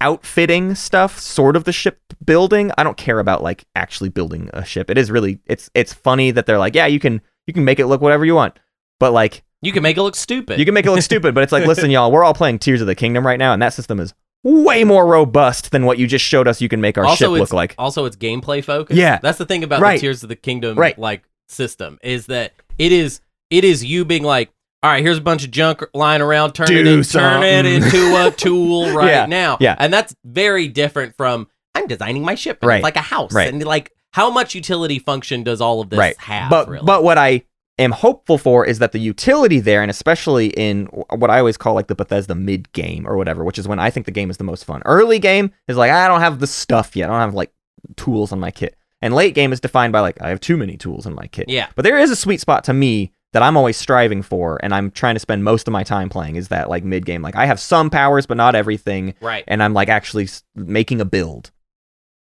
outfitting 0.00 0.74
stuff, 0.74 1.18
sort 1.18 1.56
of 1.56 1.64
the 1.64 1.72
ship 1.72 2.00
building. 2.24 2.72
I 2.78 2.82
don't 2.84 2.96
care 2.96 3.18
about 3.18 3.42
like 3.42 3.64
actually 3.76 4.08
building 4.08 4.48
a 4.54 4.64
ship. 4.64 4.90
It 4.90 4.96
is 4.98 5.10
really 5.10 5.38
it's 5.46 5.70
it's 5.74 5.92
funny 5.92 6.30
that 6.30 6.46
they're 6.46 6.58
like, 6.58 6.74
yeah, 6.74 6.86
you 6.86 6.98
can 6.98 7.20
you 7.46 7.52
can 7.52 7.64
make 7.64 7.78
it 7.78 7.86
look 7.86 8.00
whatever 8.00 8.24
you 8.24 8.34
want. 8.34 8.58
But 8.98 9.12
like 9.12 9.42
You 9.62 9.72
can 9.72 9.82
make 9.82 9.96
it 9.96 10.02
look 10.02 10.16
stupid. 10.16 10.58
you 10.58 10.64
can 10.64 10.74
make 10.74 10.86
it 10.86 10.90
look 10.90 11.02
stupid, 11.02 11.34
but 11.34 11.42
it's 11.42 11.52
like, 11.52 11.66
listen, 11.66 11.90
y'all, 11.90 12.10
we're 12.10 12.24
all 12.24 12.34
playing 12.34 12.58
Tears 12.60 12.80
of 12.80 12.86
the 12.86 12.94
Kingdom 12.94 13.26
right 13.26 13.38
now, 13.38 13.52
and 13.52 13.60
that 13.60 13.74
system 13.74 14.00
is 14.00 14.14
way 14.42 14.84
more 14.84 15.06
robust 15.06 15.70
than 15.70 15.84
what 15.84 15.98
you 15.98 16.06
just 16.06 16.24
showed 16.24 16.48
us 16.48 16.62
you 16.62 16.68
can 16.68 16.80
make 16.80 16.96
our 16.96 17.04
also, 17.04 17.34
ship 17.34 17.38
look 17.40 17.52
like. 17.52 17.74
Also, 17.76 18.06
it's 18.06 18.16
gameplay 18.16 18.64
focused. 18.64 18.96
Yeah. 18.98 19.18
that's 19.22 19.36
the 19.38 19.44
thing 19.44 19.62
about 19.62 19.82
Right. 19.82 19.96
the 19.96 20.00
Tears 20.00 20.22
of 20.22 20.30
the 20.30 20.36
Kingdom 20.36 20.78
Right. 20.78 20.98
like 20.98 21.24
system 21.48 21.98
is 22.02 22.26
that 22.26 22.52
it 22.78 22.90
is 22.92 23.20
it 23.50 23.64
is 23.64 23.84
you 23.84 24.04
being 24.06 24.22
like, 24.22 24.50
all 24.82 24.90
right, 24.90 25.02
here's 25.02 25.18
a 25.18 25.20
bunch 25.20 25.44
of 25.44 25.50
junk 25.50 25.82
lying 25.92 26.22
around, 26.22 26.52
turn 26.52 26.72
it 26.72 26.86
in, 26.86 27.02
turn 27.02 27.42
it 27.42 27.66
into 27.66 28.26
a 28.26 28.30
tool 28.36 28.94
right 28.94 29.08
Yeah, 29.10 29.26
now. 29.26 29.58
yeah. 29.60 29.76
and 29.78 29.92
that's 29.92 30.14
very 30.24 30.68
different 30.68 31.16
from 31.18 31.48
I'm 31.74 31.86
designing 31.86 32.24
my 32.24 32.34
ship. 32.34 32.60
Right, 32.62 32.82
like 32.82 32.96
a 32.96 33.00
house, 33.02 33.32
right. 33.34 33.52
and 33.52 33.62
like 33.64 33.92
how 34.12 34.30
much 34.30 34.54
utility 34.54 34.98
function 34.98 35.42
does 35.42 35.60
all 35.60 35.80
of 35.82 35.90
this 35.90 35.98
right. 35.98 36.16
have? 36.18 36.48
but 36.48 36.68
really? 36.68 36.84
but 36.86 37.04
what 37.04 37.18
I 37.18 37.42
am 37.80 37.92
hopeful 37.92 38.38
for 38.38 38.66
is 38.66 38.78
that 38.78 38.92
the 38.92 38.98
utility 38.98 39.60
there, 39.60 39.82
and 39.82 39.90
especially 39.90 40.48
in 40.48 40.86
what 40.86 41.30
I 41.30 41.38
always 41.38 41.56
call 41.56 41.74
like 41.74 41.88
the 41.88 41.94
Bethesda 41.94 42.34
mid 42.34 42.70
game 42.72 43.06
or 43.06 43.16
whatever, 43.16 43.44
which 43.44 43.58
is 43.58 43.66
when 43.68 43.78
I 43.78 43.90
think 43.90 44.06
the 44.06 44.12
game 44.12 44.30
is 44.30 44.36
the 44.36 44.44
most 44.44 44.64
fun. 44.64 44.82
Early 44.84 45.18
game 45.18 45.52
is 45.68 45.76
like 45.76 45.90
I 45.90 46.08
don't 46.08 46.20
have 46.20 46.40
the 46.40 46.46
stuff 46.46 46.96
yet. 46.96 47.08
I 47.08 47.12
don't 47.12 47.20
have 47.20 47.34
like 47.34 47.52
tools 47.96 48.32
on 48.32 48.40
my 48.40 48.50
kit. 48.50 48.76
And 49.02 49.14
late 49.14 49.34
game 49.34 49.52
is 49.52 49.60
defined 49.60 49.92
by 49.92 50.00
like 50.00 50.20
I 50.20 50.28
have 50.28 50.40
too 50.40 50.56
many 50.56 50.76
tools 50.76 51.06
in 51.06 51.14
my 51.14 51.26
kit. 51.26 51.48
yeah, 51.48 51.68
But 51.74 51.82
there 51.82 51.98
is 51.98 52.10
a 52.10 52.16
sweet 52.16 52.40
spot 52.40 52.64
to 52.64 52.72
me 52.72 53.12
that 53.32 53.42
I'm 53.42 53.56
always 53.56 53.76
striving 53.76 54.22
for, 54.22 54.58
and 54.62 54.74
I'm 54.74 54.90
trying 54.90 55.14
to 55.14 55.20
spend 55.20 55.44
most 55.44 55.68
of 55.68 55.72
my 55.72 55.84
time 55.84 56.08
playing. 56.08 56.36
Is 56.36 56.48
that 56.48 56.68
like 56.68 56.84
mid 56.84 57.06
game? 57.06 57.22
Like 57.22 57.36
I 57.36 57.46
have 57.46 57.60
some 57.60 57.88
powers, 57.88 58.26
but 58.26 58.36
not 58.36 58.54
everything, 58.54 59.14
right. 59.20 59.44
and 59.46 59.62
I'm 59.62 59.72
like 59.72 59.88
actually 59.88 60.28
making 60.54 61.00
a 61.00 61.04
build. 61.04 61.50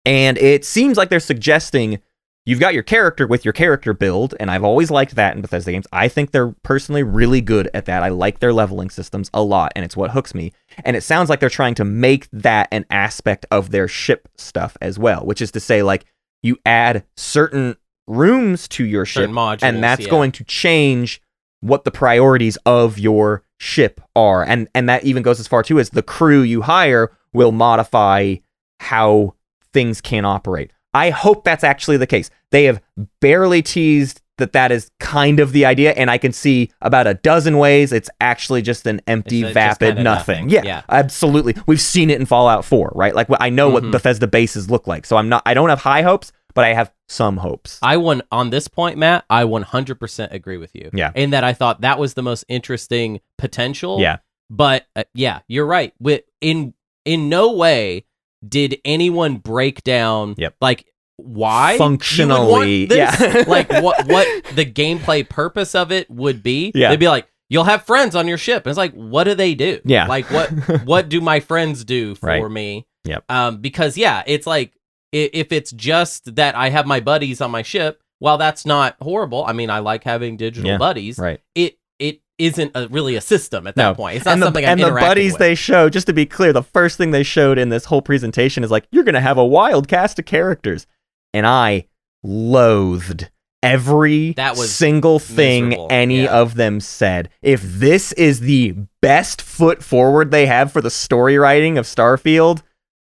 And 0.06 0.38
it 0.38 0.64
seems 0.64 0.98
like 0.98 1.10
they're 1.10 1.20
suggesting 1.20 2.00
you've 2.48 2.62
got 2.62 2.74
your 2.74 2.82
character 2.82 3.28
with 3.28 3.44
your 3.44 3.52
character 3.52 3.94
build, 3.94 4.34
and 4.40 4.50
I've 4.50 4.64
always 4.64 4.90
liked 4.90 5.16
that 5.16 5.36
in 5.36 5.42
Bethesda 5.42 5.70
games. 5.70 5.86
I 5.92 6.08
think 6.08 6.32
they're 6.32 6.56
personally 6.64 7.04
really 7.04 7.42
good 7.42 7.70
at 7.74 7.86
that. 7.86 8.04
I 8.04 8.08
like 8.08 8.40
their 8.40 8.54
leveling 8.54 8.90
systems 8.90 9.30
a 9.34 9.44
lot, 9.44 9.74
and 9.76 9.84
it's 9.84 9.98
what 9.98 10.12
hooks 10.12 10.34
me. 10.34 10.54
And 10.86 10.96
it 10.96 11.02
sounds 11.02 11.30
like 11.30 11.42
they're 11.42 11.50
trying 11.50 11.76
to 11.76 11.84
make 11.84 12.30
that 12.32 12.70
an 12.72 12.86
aspect 12.90 13.46
of 13.52 13.72
their 13.72 13.90
ship 13.90 14.30
stuff 14.38 14.78
as 14.82 14.98
well, 14.98 15.26
which 15.26 15.42
is 15.42 15.52
to 15.52 15.60
say, 15.60 15.84
like, 15.84 16.06
you 16.42 16.58
add 16.66 17.04
certain 17.18 17.76
rooms 18.08 18.70
to 18.70 18.86
your 18.86 19.06
ship, 19.06 19.30
modules, 19.30 19.64
and 19.64 19.84
that's 19.84 20.04
yeah. 20.04 20.10
going 20.10 20.32
to 20.32 20.46
change 20.46 21.22
what 21.60 21.84
the 21.84 21.92
priorities 21.92 22.58
of 22.66 22.98
your 22.98 23.44
ship 23.60 24.00
are. 24.16 24.44
And 24.44 24.70
and 24.74 24.88
that 24.88 25.04
even 25.04 25.22
goes 25.22 25.42
as 25.42 25.48
far 25.48 25.64
too 25.64 25.80
as 25.80 25.90
the 25.90 26.04
crew 26.04 26.42
you 26.42 26.62
hire 26.62 27.12
will 27.34 27.52
modify 27.52 28.36
how 28.80 29.34
things 29.74 30.00
can 30.00 30.24
operate. 30.24 30.72
I 30.98 31.10
hope 31.12 31.44
that's 31.44 31.64
actually 31.64 31.98
the 31.98 32.08
case. 32.08 32.30
They 32.52 32.66
have 32.66 32.82
barely 33.22 33.62
teased 33.62 34.22
that 34.38 34.54
that 34.54 34.72
is 34.72 34.92
kind 35.00 35.40
of 35.40 35.52
the 35.52 35.66
idea, 35.66 35.92
and 35.94 36.12
I 36.12 36.18
can 36.20 36.32
see 36.32 36.72
about 36.82 37.08
a 37.08 37.16
dozen 37.16 37.58
ways 37.58 37.92
it's 37.92 38.10
actually 38.22 38.62
just 38.62 38.86
an 38.86 39.02
empty, 39.08 39.44
It's, 39.44 39.54
vapid 39.54 39.96
nothing. 39.98 40.04
nothing. 40.46 40.50
Yeah, 40.50 40.62
Yeah. 40.64 40.82
absolutely. 40.90 41.56
We've 41.66 41.82
seen 41.82 42.10
it 42.12 42.20
in 42.20 42.26
Fallout 42.28 42.64
4, 42.64 42.92
right? 42.96 43.16
Like 43.16 43.28
I 43.40 43.50
know 43.50 43.70
what 43.70 43.84
Mhm. 43.84 43.92
Bethesda 43.92 44.28
bases 44.28 44.70
look 44.70 44.86
like, 44.88 45.06
so 45.08 45.18
I'm 45.18 45.28
not. 45.30 45.42
I 45.46 45.54
don't 45.56 45.70
have 45.70 45.82
high 45.82 46.04
hopes, 46.04 46.32
but 46.54 46.64
I 46.66 46.74
have 46.74 46.92
some 47.08 47.38
hopes. 47.38 47.80
I 47.82 47.98
won 47.98 48.22
on 48.32 48.52
this 48.52 48.68
point, 48.68 48.98
Matt. 48.98 49.26
I 49.30 49.44
100% 49.44 50.32
agree 50.34 50.58
with 50.58 50.76
you. 50.76 50.90
Yeah. 50.94 51.12
In 51.16 51.32
that 51.32 51.44
I 51.44 51.54
thought 51.54 51.82
that 51.82 51.98
was 51.98 52.14
the 52.14 52.24
most 52.24 52.44
interesting 52.48 53.22
potential. 53.40 54.00
Yeah. 54.00 54.18
But 54.52 54.86
uh, 54.96 55.04
yeah, 55.14 55.40
you're 55.48 55.66
right. 55.66 55.94
With 56.00 56.22
in 56.42 56.74
in 57.06 57.28
no 57.30 57.54
way 57.54 58.06
did 58.48 58.80
anyone 58.86 59.38
break 59.38 59.84
down 59.84 60.36
Yep. 60.38 60.56
like 60.62 60.86
why 61.18 61.74
you 61.74 61.80
would 61.80 61.82
want 61.82 62.02
Functionally, 62.02 62.86
yeah. 62.88 63.44
like 63.48 63.72
what 63.72 64.06
what 64.08 64.28
the 64.56 64.66
gameplay 64.66 65.28
purpose 65.28 65.74
of 65.76 65.92
it 65.92 66.10
would 66.10 66.44
be. 66.44 66.72
Yeah. 66.76 66.90
They'd 66.90 67.00
be 67.00 67.08
like, 67.08 67.28
you'll 67.50 67.64
have 67.64 67.84
friends 67.84 68.16
on 68.16 68.28
your 68.28 68.38
ship. 68.38 68.66
And 68.66 68.72
it's 68.72 68.78
like, 68.78 68.94
what 68.94 69.24
do 69.24 69.34
they 69.34 69.56
do? 69.56 69.80
Yeah. 69.86 70.06
Like 70.08 70.30
what 70.30 70.50
what 70.86 71.10
do 71.10 71.20
my 71.22 71.40
friends 71.40 71.84
do 71.84 72.14
for 72.16 72.28
Right. 72.28 72.52
me? 72.52 72.86
Yep. 73.06 73.24
Um, 73.30 73.58
because 73.62 73.98
yeah, 73.98 74.22
it's 74.28 74.46
like 74.46 74.74
if 75.12 75.52
it's 75.52 75.72
just 75.72 76.36
that 76.36 76.56
I 76.56 76.70
have 76.70 76.86
my 76.86 77.00
buddies 77.00 77.42
on 77.42 77.50
my 77.50 77.62
ship, 77.64 78.02
while 78.20 78.38
that's 78.38 78.66
not 78.66 78.96
horrible. 79.02 79.44
I 79.46 79.54
mean, 79.54 79.70
I 79.70 79.80
like 79.80 80.04
having 80.04 80.38
digital 80.38 80.70
Yeah. 80.70 80.78
buddies. 80.78 81.18
right. 81.18 81.40
It 81.56 81.78
it 82.00 82.22
isn't 82.38 82.72
a, 82.76 82.88
really 82.90 83.16
a 83.16 83.22
system 83.22 83.66
at 83.68 83.76
that 83.76 83.82
No. 83.82 83.96
point. 83.96 84.18
It's 84.18 84.26
not 84.26 84.34
and 84.34 84.42
the, 84.42 84.46
something 84.48 84.66
I'm 84.66 84.72
and 84.72 84.82
the 84.82 84.92
buddies 84.92 85.34
with. 85.34 85.40
they 85.40 85.56
show, 85.56 85.90
just 85.90 86.08
to 86.08 86.14
be 86.14 86.26
clear, 86.26 86.54
the 86.54 86.64
first 86.64 86.98
thing 86.98 87.12
they 87.12 87.24
showed 87.24 87.58
in 87.58 87.70
this 87.70 87.86
whole 87.86 88.02
presentation 88.02 88.64
is 88.64 88.72
like, 88.72 88.88
you're 88.92 89.04
going 89.04 89.16
to 89.16 89.22
have 89.22 89.38
a 89.38 89.46
wild 89.46 89.88
cast 89.88 90.20
of 90.20 90.26
characters. 90.26 90.86
And 91.34 91.48
I 91.48 91.88
loathed 92.24 93.30
every 93.64 94.34
That 94.34 94.56
was 94.56 94.74
single 94.74 95.20
thing 95.20 95.70
miserable, 95.70 95.88
any 95.90 96.24
yeah. 96.24 96.38
of 96.40 96.56
them 96.56 96.80
said. 96.80 97.30
If 97.42 97.62
this 97.64 98.12
is 98.14 98.42
the 98.42 98.76
best 99.02 99.42
foot 99.42 99.84
forward 99.84 100.32
they 100.32 100.46
have 100.46 100.72
for 100.72 100.82
the 100.82 100.92
story 100.92 101.38
writing 101.38 101.78
of 101.78 101.86
Starfield, 101.86 102.62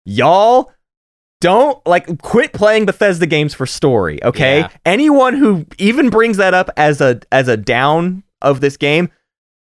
y'all 0.05 0.73
don't 1.41 1.85
like 1.87 2.21
quit 2.23 2.53
playing 2.53 2.87
Bethesda 2.87 3.27
games 3.27 3.55
for 3.55 3.67
story, 3.67 4.23
okay? 4.25 4.61
Yeah. 4.61 4.69
Anyone 4.85 5.35
who 5.35 5.67
even 5.79 6.11
brings 6.11 6.37
that 6.39 6.55
up 6.55 6.71
as 6.77 7.01
a 7.01 7.21
as 7.31 7.47
a 7.47 7.57
down 7.57 8.25
of 8.43 8.61
this 8.61 8.77
game, 8.77 9.11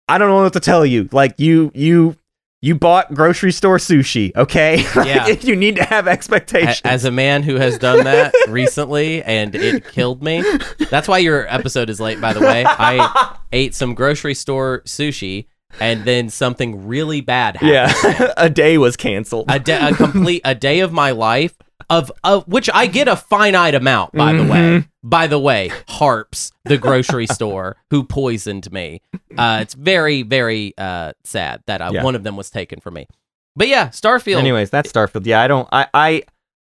I 0.07 0.17
don't 0.17 0.29
know 0.29 0.43
what 0.43 0.53
to 0.53 0.59
tell 0.59 0.85
you. 0.85 1.09
Like 1.11 1.35
you 1.39 1.71
you 1.73 2.15
you 2.61 2.75
bought 2.75 3.13
grocery 3.13 3.51
store 3.51 3.77
sushi, 3.77 4.33
okay? 4.35 4.85
Yeah. 5.05 5.27
you 5.27 5.55
need 5.55 5.75
to 5.75 5.83
have 5.83 6.07
expectations. 6.07 6.81
as 6.85 7.03
a 7.03 7.11
man 7.11 7.43
who 7.43 7.55
has 7.55 7.77
done 7.77 8.05
that 8.05 8.33
recently 8.47 9.21
and 9.23 9.53
it 9.53 9.85
killed 9.91 10.23
me. 10.23 10.43
That's 10.89 11.07
why 11.09 11.17
your 11.17 11.45
episode 11.53 11.89
is 11.89 11.99
late, 11.99 12.21
by 12.21 12.31
the 12.33 12.39
way. 12.39 12.63
I 12.65 13.35
ate 13.51 13.75
some 13.75 13.93
grocery 13.95 14.33
store 14.33 14.81
sushi 14.85 15.47
and 15.79 16.05
then 16.05 16.29
something 16.29 16.87
really 16.87 17.19
bad 17.19 17.57
happened. 17.57 18.15
yeah, 18.19 18.33
a 18.37 18.49
day 18.49 18.77
was 18.77 18.95
canceled. 18.95 19.45
a, 19.49 19.59
da- 19.59 19.89
a 19.89 19.93
complete 19.95 20.41
a 20.45 20.55
day 20.55 20.79
of 20.81 20.93
my 20.93 21.11
life 21.11 21.55
of 21.89 22.11
of 22.23 22.47
which 22.47 22.69
I 22.73 22.87
get 22.87 23.07
a 23.07 23.15
finite 23.15 23.75
amount. 23.75 24.13
By 24.13 24.33
the 24.33 24.43
way, 24.43 24.59
Mhm. 24.59 24.87
by 25.03 25.27
the 25.27 25.39
way, 25.39 25.71
Harps, 25.87 26.51
the 26.65 26.77
grocery 26.77 27.27
store, 27.31 27.77
who 27.89 28.03
poisoned 28.03 28.71
me. 28.71 29.01
Uh, 29.37 29.59
it's 29.61 29.73
very 29.73 30.21
very 30.23 30.73
uh, 30.77 31.13
sad 31.23 31.61
that 31.67 31.81
uh, 31.81 31.91
Yeah. 31.93 32.03
one 32.03 32.15
of 32.15 32.23
them 32.23 32.35
was 32.35 32.49
taken 32.49 32.79
from 32.79 32.95
me. 32.95 33.07
But 33.55 33.67
yeah, 33.67 33.89
Starfield. 33.89 34.37
Anyways, 34.37 34.69
that's 34.69 34.91
Starfield. 34.91 35.25
Yeah, 35.25 35.41
I 35.41 35.47
don't. 35.47 35.67
I 35.71 35.87
I 35.93 36.23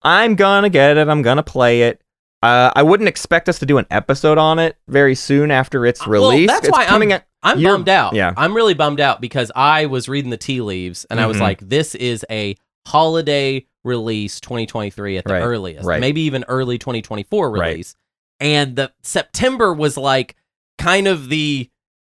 I'm 0.03 0.35
gonna 0.35 0.69
get 0.71 0.97
it. 0.97 1.09
I'm 1.09 1.23
gonna 1.23 1.43
play 1.43 1.83
it. 1.83 2.01
Uh, 2.43 2.73
I 2.75 2.83
wouldn't 2.83 3.09
expect 3.09 3.49
us 3.49 3.61
to 3.61 3.67
do 3.67 3.79
an 3.79 3.87
episode 3.89 4.37
on 4.37 4.59
it 4.59 4.77
very 4.89 5.15
soon 5.15 5.53
after 5.53 5.87
its 5.87 6.01
Uh, 6.01 6.07
Well, 6.11 6.31
release. 6.31 6.49
that's 6.49 6.67
it's 6.67 6.73
why 6.77 6.87
I'm- 6.87 7.13
at, 7.13 7.25
I'm 7.45 7.63
bummed 7.63 7.89
out. 7.89 8.15
yeah. 8.15 8.33
I'm 8.37 8.53
really 8.53 8.75
bummed 8.75 8.99
out 9.01 9.21
because 9.21 9.53
I 9.55 9.87
was 9.87 10.09
reading 10.09 10.31
the 10.33 10.37
tea 10.37 10.61
leaves 10.61 11.05
and 11.09 11.21
I 11.21 11.27
was 11.27 11.37
Mhm. 11.37 11.41
like, 11.43 11.61
this 11.61 11.95
is 11.95 12.25
a 12.31 12.57
holiday 12.87 13.65
release 13.85 14.41
2023 14.41 15.19
at 15.19 15.25
the 15.25 15.33
Right, 15.33 15.43
earliest, 15.43 15.87
right. 15.87 16.01
maybe 16.01 16.23
even 16.23 16.45
early 16.49 16.79
2024 16.79 17.51
Right. 17.51 17.69
release. 17.71 17.95
And 18.41 18.77
the 18.77 18.93
September 19.03 19.73
was 19.73 19.97
like 19.97 20.37
kind 20.79 21.07
of 21.07 21.29
the 21.29 21.69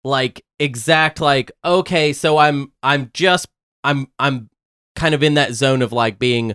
like 0.04 0.44
exact 0.58 1.20
like 1.20 1.50
okay, 1.64 2.12
so 2.12 2.38
I'm 2.38 2.72
I'm 2.82 3.10
just 3.14 3.48
I'm 3.84 4.08
I'm 4.18 4.50
kind 4.94 5.14
of 5.14 5.22
in 5.22 5.34
that 5.34 5.52
zone 5.54 5.82
of 5.82 5.92
like 5.92 6.18
being 6.18 6.54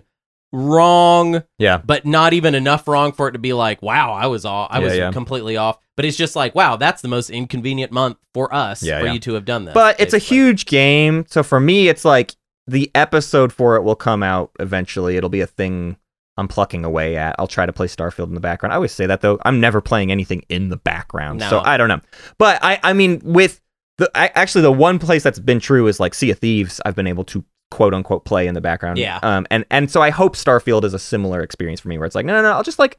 wrong 0.54 1.42
yeah. 1.58 1.78
but 1.78 2.04
not 2.04 2.32
even 2.34 2.54
enough 2.54 2.86
wrong 2.86 3.12
for 3.12 3.28
it 3.28 3.32
to 3.32 3.38
be 3.38 3.52
like, 3.52 3.80
wow, 3.82 4.12
I 4.12 4.26
was 4.26 4.44
all 4.44 4.66
I 4.70 4.78
Yeah, 4.78 4.84
was 4.84 4.96
yeah. 4.96 5.10
completely 5.12 5.56
off. 5.56 5.78
But 5.96 6.04
it's 6.06 6.16
just 6.16 6.36
like, 6.36 6.54
wow, 6.54 6.76
that's 6.76 7.02
the 7.02 7.08
most 7.08 7.30
inconvenient 7.30 7.92
month 7.92 8.16
for 8.34 8.52
us 8.54 8.82
Yeah, 8.82 9.00
for 9.00 9.06
you 9.06 9.18
to 9.20 9.34
have 9.34 9.44
done 9.44 9.64
this. 9.64 9.74
But 9.74 10.00
it's 10.00 10.14
a 10.14 10.18
huge 10.18 10.66
game, 10.66 11.24
so 11.28 11.42
for 11.42 11.60
me, 11.60 11.88
it's 11.88 12.04
like 12.04 12.34
the 12.66 12.90
episode 12.94 13.52
for 13.52 13.76
it 13.76 13.82
will 13.82 13.96
come 13.96 14.22
out 14.22 14.50
eventually. 14.60 15.16
It'll 15.16 15.30
be 15.30 15.40
a 15.40 15.46
thing 15.46 15.96
I'm 16.36 16.48
plucking 16.48 16.84
away 16.84 17.16
at. 17.16 17.34
I'll 17.38 17.46
try 17.46 17.66
to 17.66 17.72
play 17.72 17.86
Starfield 17.86 18.28
in 18.28 18.34
the 18.34 18.40
background. 18.40 18.72
I 18.72 18.76
always 18.76 18.92
say 18.92 19.06
that 19.06 19.20
though. 19.20 19.38
I'm 19.44 19.60
never 19.60 19.80
playing 19.80 20.10
anything 20.10 20.44
in 20.48 20.68
the 20.68 20.76
background, 20.76 21.42
so 21.42 21.60
I 21.60 21.76
don't 21.76 21.88
know. 21.88 22.00
But 22.38 22.58
I, 22.62 22.80
I 22.82 22.92
mean, 22.92 23.20
with 23.24 23.60
the 23.98 24.10
I, 24.14 24.30
actually 24.34 24.62
the 24.62 24.72
one 24.72 24.98
place 24.98 25.22
that's 25.22 25.38
been 25.38 25.60
true 25.60 25.86
is 25.86 26.00
like 26.00 26.14
Sea 26.14 26.30
of 26.30 26.38
Thieves. 26.38 26.80
I've 26.84 26.96
been 26.96 27.06
able 27.06 27.24
to 27.24 27.44
quote 27.70 27.94
unquote 27.94 28.24
play 28.24 28.46
in 28.46 28.54
the 28.54 28.60
background. 28.60 28.98
Yeah. 28.98 29.18
Um. 29.22 29.46
And 29.50 29.64
and 29.70 29.90
so 29.90 30.00
I 30.00 30.10
hope 30.10 30.36
Starfield 30.36 30.84
is 30.84 30.94
a 30.94 30.98
similar 30.98 31.42
experience 31.42 31.80
for 31.80 31.88
me, 31.88 31.98
where 31.98 32.06
it's 32.06 32.14
like, 32.14 32.26
no, 32.26 32.34
no, 32.34 32.42
no. 32.42 32.52
I'll 32.52 32.62
just 32.62 32.78
like 32.78 32.98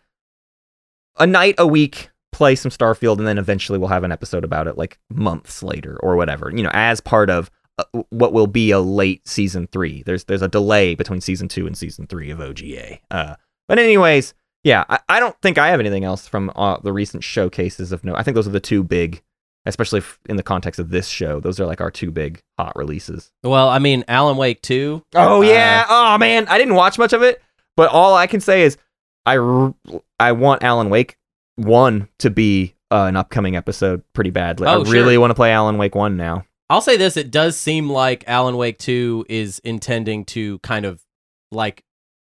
a 1.17 1.25
night 1.25 1.55
a 1.57 1.65
week 1.65 2.09
play 2.31 2.55
some 2.55 2.71
Starfield, 2.71 3.17
and 3.17 3.27
then 3.27 3.37
eventually 3.37 3.79
we'll 3.79 3.89
have 3.89 4.03
an 4.03 4.11
episode 4.11 4.43
about 4.43 4.67
it 4.67 4.77
like 4.77 4.99
months 5.09 5.63
later 5.63 5.97
or 6.01 6.15
whatever. 6.15 6.51
You 6.55 6.63
know, 6.63 6.71
as 6.73 7.01
part 7.01 7.31
of 7.31 7.49
what 8.09 8.33
will 8.33 8.47
be 8.47 8.71
a 8.71 8.79
late 8.79 9.27
season 9.27 9.67
three. 9.71 10.03
There's 10.03 10.23
there's 10.25 10.41
a 10.41 10.47
delay 10.47 10.95
between 10.95 11.21
season 11.21 11.47
two 11.47 11.65
and 11.67 11.77
season 11.77 12.07
three 12.07 12.29
of 12.29 12.39
OGA. 12.39 12.99
Uh, 13.09 13.35
but 13.67 13.79
anyways, 13.79 14.33
yeah, 14.63 14.83
I, 14.89 14.99
I 15.09 15.19
don't 15.19 15.35
think 15.41 15.57
I 15.57 15.69
have 15.69 15.79
anything 15.79 16.03
else 16.03 16.27
from 16.27 16.51
uh, 16.55 16.77
the 16.83 16.93
recent 16.93 17.23
showcases 17.23 17.91
of 17.91 18.03
note. 18.03 18.15
I 18.15 18.23
think 18.23 18.35
those 18.35 18.47
are 18.47 18.51
the 18.51 18.59
two 18.59 18.83
big, 18.83 19.21
especially 19.65 19.99
f- 19.99 20.19
in 20.29 20.35
the 20.35 20.43
context 20.43 20.79
of 20.79 20.89
this 20.89 21.07
show. 21.07 21.39
Those 21.39 21.59
are 21.59 21.65
like 21.65 21.81
our 21.81 21.91
two 21.91 22.11
big 22.11 22.41
hot 22.59 22.75
releases. 22.75 23.31
well, 23.43 23.69
I 23.69 23.79
mean, 23.79 24.03
Alan 24.07 24.37
Wake 24.37 24.61
2. 24.61 25.03
Oh 25.15 25.37
Uh, 25.37 25.41
yeah. 25.41 25.85
oh 25.89 26.17
man, 26.17 26.47
I 26.47 26.57
didn't 26.57 26.75
watch 26.75 26.97
much 26.99 27.13
of 27.13 27.23
it, 27.23 27.41
but 27.75 27.89
all 27.89 28.13
I 28.15 28.27
can 28.27 28.39
say 28.39 28.61
is 28.63 28.77
I 29.25 29.37
r- 29.37 29.73
I 30.19 30.31
want 30.33 30.63
Alan 30.63 30.89
Wake 30.89 31.17
one 31.55 32.07
to 32.19 32.29
be 32.29 32.75
uh, 32.91 33.05
an 33.05 33.15
upcoming 33.15 33.55
episode 33.55 34.03
pretty 34.13 34.29
badly. 34.29 34.67
Oh, 34.67 34.81
I 34.81 34.83
sure. 34.83 34.93
really 34.93 35.17
want 35.17 35.31
to 35.31 35.35
play 35.35 35.51
Alan 35.51 35.77
Wake 35.77 35.95
one 35.95 36.17
now. 36.17 36.45
I'll 36.73 36.81
say 36.81 36.97
this: 36.97 37.15
it 37.17 37.29
does 37.31 37.55
seem 37.57 37.89
like 37.89 38.23
Alan 38.27 38.57
Wake 38.57 38.79
2 38.79 39.27
is 39.29 39.59
intending 39.63 40.25
to 40.25 40.59
kind 40.59 40.85
of 40.85 41.01
like 41.51 41.83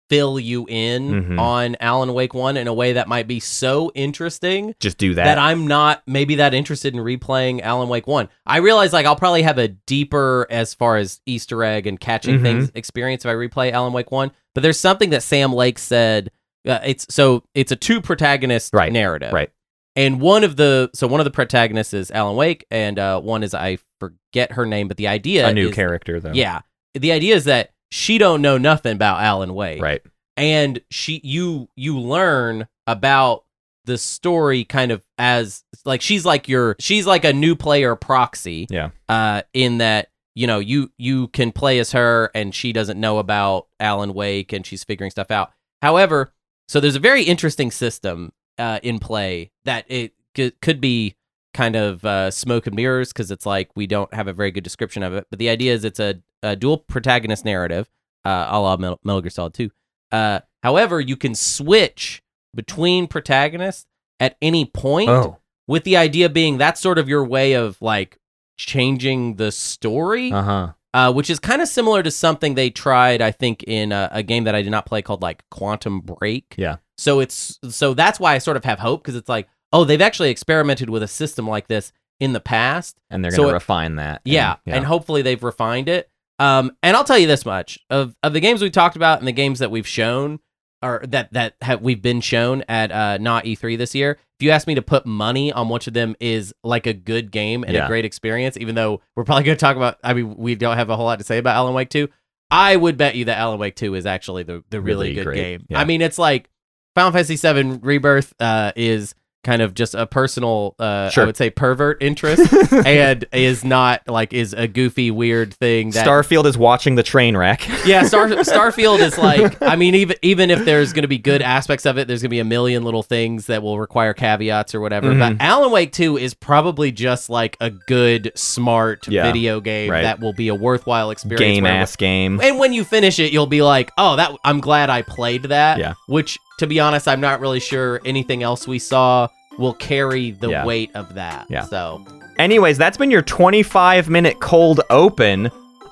fill 0.09 0.39
you 0.39 0.65
in 0.69 1.09
Mhm. 1.35 1.37
on 1.39 1.75
Alan 1.81 2.13
Wake 2.13 2.33
1 2.33 2.55
in 2.55 2.65
a 2.69 2.73
way 2.73 2.93
that 2.93 3.09
might 3.09 3.27
be 3.27 3.41
so 3.41 3.91
interesting 3.93 4.73
Just 4.79 4.97
do 4.97 5.13
that. 5.15 5.25
that 5.25 5.37
I'm 5.37 5.67
not 5.67 6.01
maybe 6.07 6.35
that 6.35 6.53
interested 6.53 6.93
in 6.95 7.01
replaying 7.01 7.59
Alan 7.61 7.89
Wake 7.89 8.07
1. 8.07 8.29
I 8.45 8.59
realize 8.59 8.93
like 8.93 9.05
I'll 9.05 9.17
probably 9.17 9.41
have 9.41 9.57
a 9.57 9.67
deeper 9.67 10.47
as 10.49 10.73
far 10.73 10.95
as 10.95 11.19
Easter 11.25 11.61
egg 11.61 11.87
and 11.87 11.99
catching 11.99 12.39
Mhm. 12.39 12.41
things 12.41 12.71
experience 12.73 13.25
if 13.25 13.29
I 13.29 13.33
replay 13.33 13.73
Alan 13.73 13.91
Wake 13.91 14.09
1, 14.09 14.31
but 14.55 14.61
there's 14.61 14.79
something 14.79 15.09
that 15.09 15.23
Sam 15.23 15.51
Lake 15.51 15.77
said 15.77 16.31
uh, 16.65 16.79
it's 16.85 17.05
so 17.13 17.43
it's 17.53 17.73
a 17.73 17.75
two 17.77 17.99
protagonist 18.01 18.73
Right, 18.73 18.91
narrative. 18.93 19.33
right. 19.33 19.49
And 19.97 20.21
one 20.21 20.45
of 20.45 20.55
the 20.55 20.89
so 20.93 21.07
one 21.07 21.19
of 21.19 21.25
the 21.25 21.31
protagonists 21.31 21.93
is 21.93 22.11
Alan 22.11 22.37
Wake 22.37 22.65
and 22.71 22.97
uh, 22.99 23.19
one 23.19 23.43
is 23.43 23.53
I 23.53 23.79
forget 23.99 24.53
her 24.53 24.65
name, 24.65 24.87
but 24.87 24.95
the 24.97 25.07
idea 25.07 25.47
a 25.47 25.53
new 25.53 25.67
is- 25.69 25.75
character 25.75 26.19
though. 26.21 26.31
Yeah. 26.33 26.61
The 26.93 27.11
idea 27.11 27.35
is 27.35 27.45
that 27.45 27.71
she 27.91 28.17
don't 28.17 28.41
know 28.41 28.57
nothing 28.57 28.93
about 28.93 29.21
Alan 29.21 29.53
Wake 29.55 29.81
Right. 29.81 30.01
and 30.37 30.79
she 30.91 31.19
you 31.23 31.67
you 31.75 31.99
learn 31.99 32.67
about 32.85 33.43
the 33.85 33.97
story 33.97 34.63
kind 34.65 34.91
of 34.91 35.03
as 35.17 35.63
like 35.85 36.01
she's 36.01 36.25
like 36.25 36.47
your 36.47 36.75
she's 36.79 37.07
like 37.07 37.23
a 37.25 37.33
new 37.33 37.55
player 37.55 37.95
proxy 37.95 38.67
Yeah. 38.69 38.89
uh 39.09 39.41
in 39.53 39.77
that 39.79 40.09
you 40.35 40.45
know 40.45 40.59
you 40.59 40.91
you 40.97 41.29
can 41.29 41.51
play 41.53 41.79
as 41.79 41.93
her 41.93 42.29
and 42.35 42.53
she 42.53 42.73
doesn't 42.73 42.99
know 42.99 43.17
about 43.19 43.67
Alan 43.79 44.13
Wake 44.13 44.51
and 44.53 44.65
she's 44.65 44.83
figuring 44.83 45.09
stuff 45.11 45.31
out 45.31 45.51
however 45.81 46.33
so 46.67 46.79
there's 46.81 46.95
a 46.97 46.99
very 46.99 47.23
interesting 47.23 47.71
system 47.71 48.33
uh 48.59 48.79
in 48.83 48.99
play 48.99 49.51
that 49.65 49.85
it 49.87 50.13
c- 50.35 50.51
could 50.61 50.79
be 50.81 51.15
kind 51.53 51.75
of 51.75 52.05
uh, 52.05 52.29
smoke 52.29 52.67
and 52.67 52.75
mirrors 52.75 53.11
because 53.11 53.31
it's 53.31 53.45
like 53.45 53.69
we 53.75 53.87
don't 53.87 54.13
have 54.13 54.27
a 54.27 54.33
very 54.33 54.51
good 54.51 54.63
description 54.63 55.01
of 55.01 55.13
it 55.13 55.25
but 55.29 55.39
the 55.39 55.49
idea 55.49 55.73
is 55.73 55.83
it's 55.83 55.99
a, 55.99 56.15
a 56.43 56.55
dual 56.55 56.77
protagonist 56.77 57.43
narrative 57.45 57.89
uh 58.25 58.47
a 58.49 58.59
la 58.59 58.77
Metal, 58.77 58.99
Metal 59.03 59.21
Gear 59.21 59.29
Solid 59.31 59.53
2 59.55 59.69
uh, 60.11 60.39
however, 60.63 61.01
you 61.01 61.17
can 61.17 61.35
switch 61.35 62.21
between 62.55 63.07
protagonists 63.07 63.85
at 64.21 64.37
any 64.41 64.63
point, 64.63 65.09
Oh. 65.09 65.37
with 65.67 65.83
the 65.83 65.97
idea 65.97 66.29
being 66.29 66.57
that's 66.57 66.79
sort 66.79 66.97
of 66.97 67.09
your 67.09 67.25
way 67.25 67.53
of 67.53 67.81
like 67.81 68.17
changing 68.57 69.35
the 69.35 69.51
story, 69.51 70.31
Uh 70.31 70.41
huh. 70.43 70.73
Uh, 70.97 71.13
which 71.13 71.29
is 71.29 71.39
kind 71.39 71.61
of 71.61 71.67
similar 71.67 72.01
to 72.01 72.09
something 72.11 72.55
they 72.55 72.69
tried, 72.69 73.21
I 73.21 73.31
think, 73.31 73.63
in 73.63 73.91
a, 73.91 74.09
a 74.11 74.23
game 74.23 74.45
that 74.45 74.55
I 74.55 74.61
did 74.63 74.71
not 74.71 74.85
play 74.85 75.01
called 75.01 75.21
like 75.21 75.43
Quantum 75.51 76.01
Break. 76.01 76.55
Yeah. 76.57 76.77
So 76.97 77.19
it's 77.19 77.59
so 77.69 77.93
that's 77.93 78.19
why 78.19 78.33
I 78.33 78.39
sort 78.39 78.57
of 78.57 78.65
have 78.65 78.79
hope 78.79 79.03
because 79.03 79.15
it's 79.15 79.29
like, 79.29 79.47
oh, 79.71 79.83
they've 79.83 80.01
actually 80.01 80.29
experimented 80.31 80.89
with 80.89 81.03
a 81.03 81.07
system 81.07 81.47
like 81.47 81.67
this 81.67 81.91
in 82.19 82.33
the 82.33 82.39
past. 82.39 82.97
and 83.11 83.23
they're 83.23 83.31
going 83.31 83.43
to 83.49 83.49
it- 83.51 83.53
refine 83.53 83.95
that. 83.97 84.21
and- 84.25 84.33
Yeah, 84.33 84.55
and 84.65 84.85
hopefully 84.85 85.21
they've 85.21 85.43
refined 85.43 85.87
it. 85.89 86.09
Um, 86.39 86.71
and 86.83 86.95
I'll 86.97 87.03
tell 87.03 87.17
you 87.17 87.27
this 87.27 87.45
much 87.45 87.79
of 87.89 88.15
of 88.23 88.33
the 88.33 88.39
games 88.39 88.61
we 88.61 88.69
talked 88.69 88.95
about 88.95 89.19
and 89.19 89.27
the 89.27 89.31
games 89.43 89.59
that 89.59 89.69
we've 89.71 89.87
shown 89.87 90.39
or 90.83 91.03
that 91.07 91.33
that 91.33 91.55
have 91.61 91.81
we've 91.81 92.01
been 92.01 92.21
shown 92.21 92.63
at 92.67 92.91
uh 92.91 93.17
not 93.17 93.45
E3 93.45 93.77
this 93.77 93.93
year. 93.95 94.17
If 94.39 94.43
you 94.45 94.51
ask 94.51 94.67
me 94.67 94.75
to 94.75 94.81
put 94.83 95.05
money 95.05 95.51
on 95.51 95.67
which 95.69 95.87
of 95.87 95.93
them 95.93 96.15
is 96.19 96.53
like 96.63 96.85
a 96.85 96.93
good 96.93 97.31
game 97.31 97.63
and 97.63 97.73
Yeah. 97.73 97.85
a 97.85 97.87
great 97.87 98.05
experience, 98.05 98.55
even 98.57 98.75
though 98.75 99.01
we're 99.15 99.23
probably 99.23 99.43
going 99.45 99.57
to 99.57 99.59
talk 99.59 99.75
about, 99.75 99.97
I 100.03 100.13
mean, 100.13 100.35
we 100.37 100.53
don't 100.55 100.77
have 100.77 100.89
a 100.91 100.95
whole 100.95 101.05
lot 101.05 101.17
to 101.17 101.25
say 101.25 101.39
about 101.39 101.55
Alan 101.55 101.73
Wake 101.73 101.89
2. 101.89 102.07
I 102.51 102.75
would 102.75 102.97
bet 102.97 103.15
you 103.15 103.25
that 103.25 103.37
Alan 103.39 103.59
Wake 103.59 103.75
2 103.75 103.95
is 103.95 104.05
actually 104.05 104.43
the 104.43 104.63
the 104.69 104.79
really, 104.79 105.07
Really 105.09 105.13
good 105.15 105.25
great, 105.25 105.35
game. 105.35 105.65
yeah. 105.69 105.79
I 105.79 105.85
mean, 105.85 106.01
it's 106.01 106.19
like 106.19 106.49
Final 106.95 107.11
Fantasy 107.11 107.35
7 107.35 107.79
Rebirth 107.81 108.33
uh 108.39 108.71
is 108.75 109.15
kind 109.47 109.61
of 109.61 109.73
just 109.73 109.95
a 109.95 110.05
personal 110.05 110.75
uh 110.77 111.09
Sure. 111.09 111.23
I 111.23 111.25
would 111.25 111.37
say 111.37 111.49
pervert 111.49 112.03
interest 112.03 112.51
and 112.85 113.23
is 113.31 113.63
not 113.63 114.01
like 114.07 114.33
is 114.33 114.51
a 114.53 114.67
goofy 114.67 115.09
weird 115.09 115.53
thing 115.53 115.91
that 115.91 116.05
Starfield 116.05 116.43
is 116.45 116.57
watching 116.57 116.95
the 116.95 117.03
train 117.03 117.37
wreck. 117.37 117.65
yeah 117.85 118.03
Star 118.03 118.27
Starfield 118.53 118.99
is 118.99 119.17
like 119.17 119.61
I 119.61 119.77
mean 119.77 119.95
even 119.95 120.17
even 120.21 120.51
if 120.51 120.65
there's 120.65 120.91
going 120.91 121.03
to 121.03 121.07
be 121.07 121.17
good 121.17 121.41
aspects 121.41 121.85
of 121.85 121.97
it 121.97 122.09
there's 122.09 122.21
going 122.21 122.29
to 122.29 122.35
be 122.35 122.39
a 122.39 122.43
million 122.43 122.83
little 122.83 123.03
things 123.03 123.45
that 123.45 123.63
will 123.63 123.79
require 123.79 124.13
caveats 124.13 124.75
or 124.75 124.81
whatever 124.81 125.11
Mhm. 125.13 125.37
but 125.37 125.43
Alan 125.43 125.71
Wake 125.71 125.93
2 125.93 126.17
is 126.17 126.33
probably 126.33 126.91
just 126.91 127.29
like 127.29 127.55
a 127.61 127.69
good 127.69 128.33
smart 128.35 129.07
Yeah, 129.07 129.23
video 129.23 129.61
game 129.61 129.89
right. 129.91 130.01
that 130.01 130.19
will 130.19 130.33
be 130.33 130.49
a 130.49 130.55
worthwhile 130.55 131.09
experience 131.09 131.39
Game 131.39 131.65
ass 131.65 131.95
game. 131.95 132.41
and 132.43 132.59
when 132.59 132.73
you 132.73 132.83
finish 132.83 133.17
it, 133.19 133.31
you'll 133.31 133.47
be 133.47 133.61
like, 133.61 133.91
"Oh, 133.97 134.17
that 134.17 134.31
I'm 134.43 134.59
glad 134.59 134.89
I 134.89 135.03
played 135.03 135.43
that." 135.43 135.77
Yeah. 135.79 135.93
Which, 136.07 136.37
to 136.59 136.67
be 136.67 136.79
honest, 136.81 137.07
I'm 137.07 137.21
not 137.21 137.39
really 137.39 137.59
sure 137.61 138.01
anything 138.03 138.43
else 138.43 138.67
we 138.67 138.79
saw 138.79 139.27
will 139.57 139.73
carry 139.73 140.31
the 140.31 140.49
Yeah. 140.49 140.65
weight 140.65 140.91
of 140.95 141.15
that. 141.15 141.45
Yeah. 141.49 141.63
So 141.63 142.05
Anyways, 142.39 142.77
that's 142.77 142.97
been 142.97 143.09
your 143.09 143.23
25 143.23 144.09
minute 144.09 144.39
cold 144.39 144.81
open. 144.91 145.49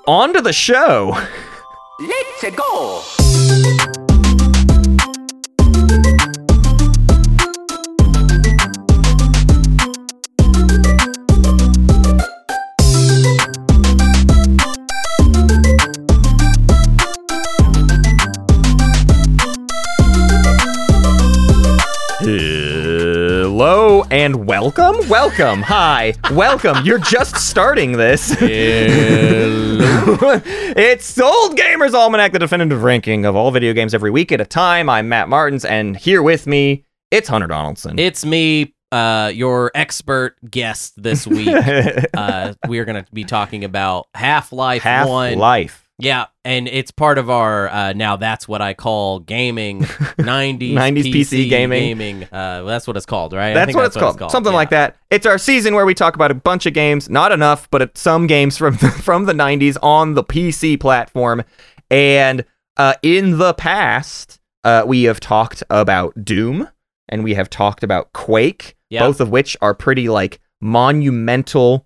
On 0.07 0.31
to 0.33 0.41
the 0.41 0.53
show. 0.53 1.17
Let's 1.99 2.55
go! 2.55 3.24
Hello 24.05 24.23
and 24.23 24.47
welcome. 24.47 24.95
Welcome. 25.09 25.61
Hi. 25.63 26.13
Welcome. 26.31 26.85
You're 26.85 26.99
just 26.99 27.37
starting 27.37 27.93
this. 27.93 28.35
it's 28.41 29.79
Old 31.19 31.57
Gamers 31.57 31.93
Almanac, 31.93 32.31
the 32.31 32.39
definitive 32.39 32.83
ranking 32.83 33.25
of 33.25 33.35
all 33.35 33.51
video 33.51 33.73
games 33.73 33.93
every 33.93 34.11
week 34.11 34.31
at 34.31 34.41
a 34.41 34.45
time. 34.45 34.89
I'm 34.89 35.09
Matt 35.09 35.29
Martins, 35.29 35.65
and 35.65 35.97
here 35.97 36.21
with 36.21 36.45
me, 36.45 36.85
it's 37.11 37.27
Hunter 37.27 37.47
Donaldson. 37.47 37.97
it's 37.97 38.25
me, 38.25 38.75
uh, 38.91 39.31
your 39.33 39.71
expert 39.73 40.35
guest 40.49 41.01
this 41.01 41.25
week. 41.25 41.47
uh, 42.13 42.53
we 42.67 42.79
are 42.79 42.85
going 42.85 43.03
to 43.03 43.11
be 43.11 43.23
talking 43.23 43.63
about 43.63 44.07
Half 44.13 44.51
Life 44.51 44.83
Half 44.83 45.09
One. 45.09 45.37
Life. 45.37 45.84
Yeah, 45.97 46.25
and 46.43 46.67
it's 46.67 46.91
part 46.91 47.17
of 47.17 47.29
our 47.29 47.69
uh, 47.69 47.93
now. 47.93 48.17
That's 48.17 48.47
what 48.49 48.61
I 48.61 48.73
call 48.73 49.19
gaming. 49.19 49.81
'90s, 49.83 50.73
90s 50.73 51.13
PC 51.13 51.49
gaming. 51.49 51.83
gaming. 51.97 52.23
Uh, 52.25 52.27
well, 52.31 52.65
that's 52.65 52.85
what 52.85 52.97
it's 52.97 53.05
called, 53.05 53.31
right? 53.31 53.51
I 53.51 53.53
That's, 53.53 53.67
think 53.67 53.77
what, 53.77 53.85
it's, 53.85 53.95
called. 53.95 54.29
Something 54.31 54.51
Yeah. 54.51 54.57
like 54.57 54.71
that. 54.71 54.97
It's 55.09 55.25
our 55.25 55.37
season 55.37 55.73
where 55.73 55.85
we 55.85 55.93
talk 55.93 56.15
about 56.15 56.31
a 56.31 56.35
bunch 56.35 56.65
of 56.65 56.73
games, 56.73 57.09
not 57.09 57.31
enough, 57.31 57.69
but 57.71 57.97
some 57.97 58.27
games 58.27 58.57
from 58.57 58.75
from 58.77 59.23
the 59.25 59.31
90s 59.33 59.77
on 59.81 60.15
the 60.15 60.23
PC 60.23 60.77
platform. 60.77 61.43
And 61.89 62.43
uh, 62.75 62.95
in 63.01 63.37
the 63.37 63.53
past, 63.53 64.41
uh, 64.65 64.83
we 64.85 65.03
have 65.03 65.21
talked 65.21 65.63
about 65.69 66.25
Doom 66.25 66.67
and 67.07 67.23
we 67.23 67.35
have 67.35 67.49
talked 67.49 67.83
about 67.83 68.11
Quake, 68.11 68.75
Yeah. 68.89 68.99
both 69.05 69.21
of 69.21 69.29
which 69.29 69.55
are 69.61 69.73
pretty 69.73 70.09
like 70.09 70.41
monumental 70.59 71.85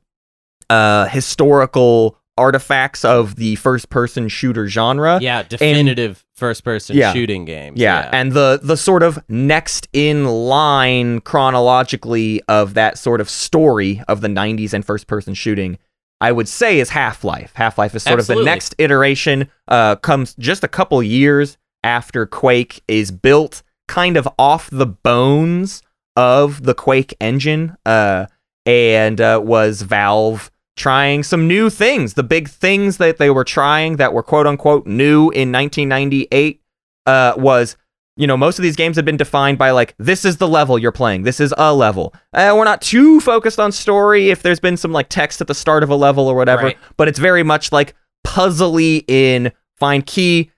uh, 0.69 1.06
historical 1.08 2.17
artifacts 2.39 3.04
of 3.06 3.36
the 3.36 3.56
first 3.56 3.89
person 3.89 4.28
shooter 4.30 4.67
genre. 4.67 5.19
Yeah, 5.21 5.43
definitive 5.43 6.25
first-person 6.36 6.95
Yeah. 6.95 7.12
shooting 7.13 7.43
games. 7.45 7.80
Yeah, 7.80 8.10
and 8.13 8.32
the 8.32 8.60
the 8.63 8.78
sort 8.78 9.04
of 9.04 9.19
next 9.30 9.88
in 9.93 10.25
line 10.25 11.19
chronologically 11.21 12.41
of 12.47 12.73
that 12.73 12.97
sort 12.97 13.21
of 13.21 13.30
story 13.30 14.02
of 14.08 14.21
the 14.21 14.30
90s 14.30 14.73
and 14.73 14.86
first 14.86 15.08
person 15.08 15.34
shooting, 15.34 15.78
I 16.21 16.32
would 16.32 16.47
say 16.47 16.80
is 16.80 16.89
Half-Life. 16.89 17.52
Half-Life 17.56 17.93
is 17.95 18.04
sort 18.04 18.19
Absolutely. 18.19 18.41
of 18.41 18.45
the 18.45 18.52
next 18.52 18.75
iteration 18.78 19.49
uh 19.67 19.97
comes 19.97 20.34
just 20.39 20.63
a 20.63 20.67
couple 20.67 21.04
years 21.04 21.58
after 21.84 22.25
Quake 22.25 22.82
is 22.88 23.12
built 23.12 23.62
kind 23.88 24.15
of 24.17 24.28
off 24.38 24.69
the 24.69 24.86
bones 24.86 25.82
of 26.15 26.63
the 26.63 26.73
Quake 26.73 27.13
engine 27.19 27.75
uh 27.86 28.25
and 28.65 29.19
uh, 29.19 29.41
was 29.43 29.82
Valve 29.82 30.52
trying 30.80 31.22
some 31.24 31.48
new 31.48 31.70
things. 31.70 32.15
The 32.15 32.24
big 32.24 32.50
things 32.50 32.98
that 32.98 33.18
they 33.18 33.30
were 33.30 33.44
trying 33.44 33.98
that 33.98 34.13
were 34.13 34.24
quote 34.24 34.48
unquote 34.48 34.88
new 34.88 35.30
in 35.30 35.52
1998 35.52 36.62
uh, 37.06 37.34
was 37.38 37.78
you 38.18 38.26
know 38.28 38.36
most 38.36 38.58
of 38.60 38.63
these 38.63 38.76
games 38.76 38.96
had 38.96 39.06
been 39.06 39.15
defined 39.18 39.58
by 39.58 39.72
like 39.72 39.94
this 40.00 40.26
is 40.26 40.38
the 40.38 40.48
level 40.48 40.78
you're 40.78 40.92
playing 40.92 41.24
this 41.24 41.39
is 41.39 41.54
a 41.58 41.74
level 41.74 42.13
uh, 42.34 42.54
we're 42.56 42.65
not 42.65 42.82
too 42.82 43.20
focused 43.22 43.60
on 43.60 43.72
story 43.72 44.30
if 44.30 44.42
there's 44.44 44.60
been 44.60 44.76
some 44.76 44.92
like 44.92 45.08
text 45.10 45.39
at 45.39 45.48
the 45.48 45.54
start 45.56 45.84
of 45.84 45.89
a 45.89 45.96
level 45.96 46.28
or 46.28 46.36
whatever 46.36 46.63
Right. 46.63 46.78
but 46.98 47.08
it's 47.08 47.18
very 47.20 47.44
much 47.44 47.72
like 47.72 47.94
puzzly 48.28 49.06
in 49.08 49.52
find 49.78 50.06
key 50.06 50.52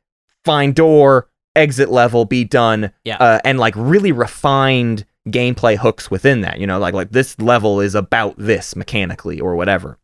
find 0.43 0.73
door 0.75 1.29
exit 1.55 1.89
level 1.91 2.25
be 2.25 2.43
done 2.43 2.91
Yeah. 3.03 3.17
uh, 3.17 3.39
and 3.45 3.59
like 3.59 3.75
really 3.77 4.11
refined 4.11 5.05
gameplay 5.29 5.77
hooks 5.77 6.09
within 6.09 6.41
that 6.41 6.59
you 6.59 6.65
know 6.65 6.79
like 6.79 6.95
like 6.95 7.11
this 7.11 7.37
level 7.39 7.79
is 7.79 7.93
about 7.93 8.33
this 8.37 8.75
mechanically 8.75 9.39
or 9.39 9.55
whatever 9.55 9.99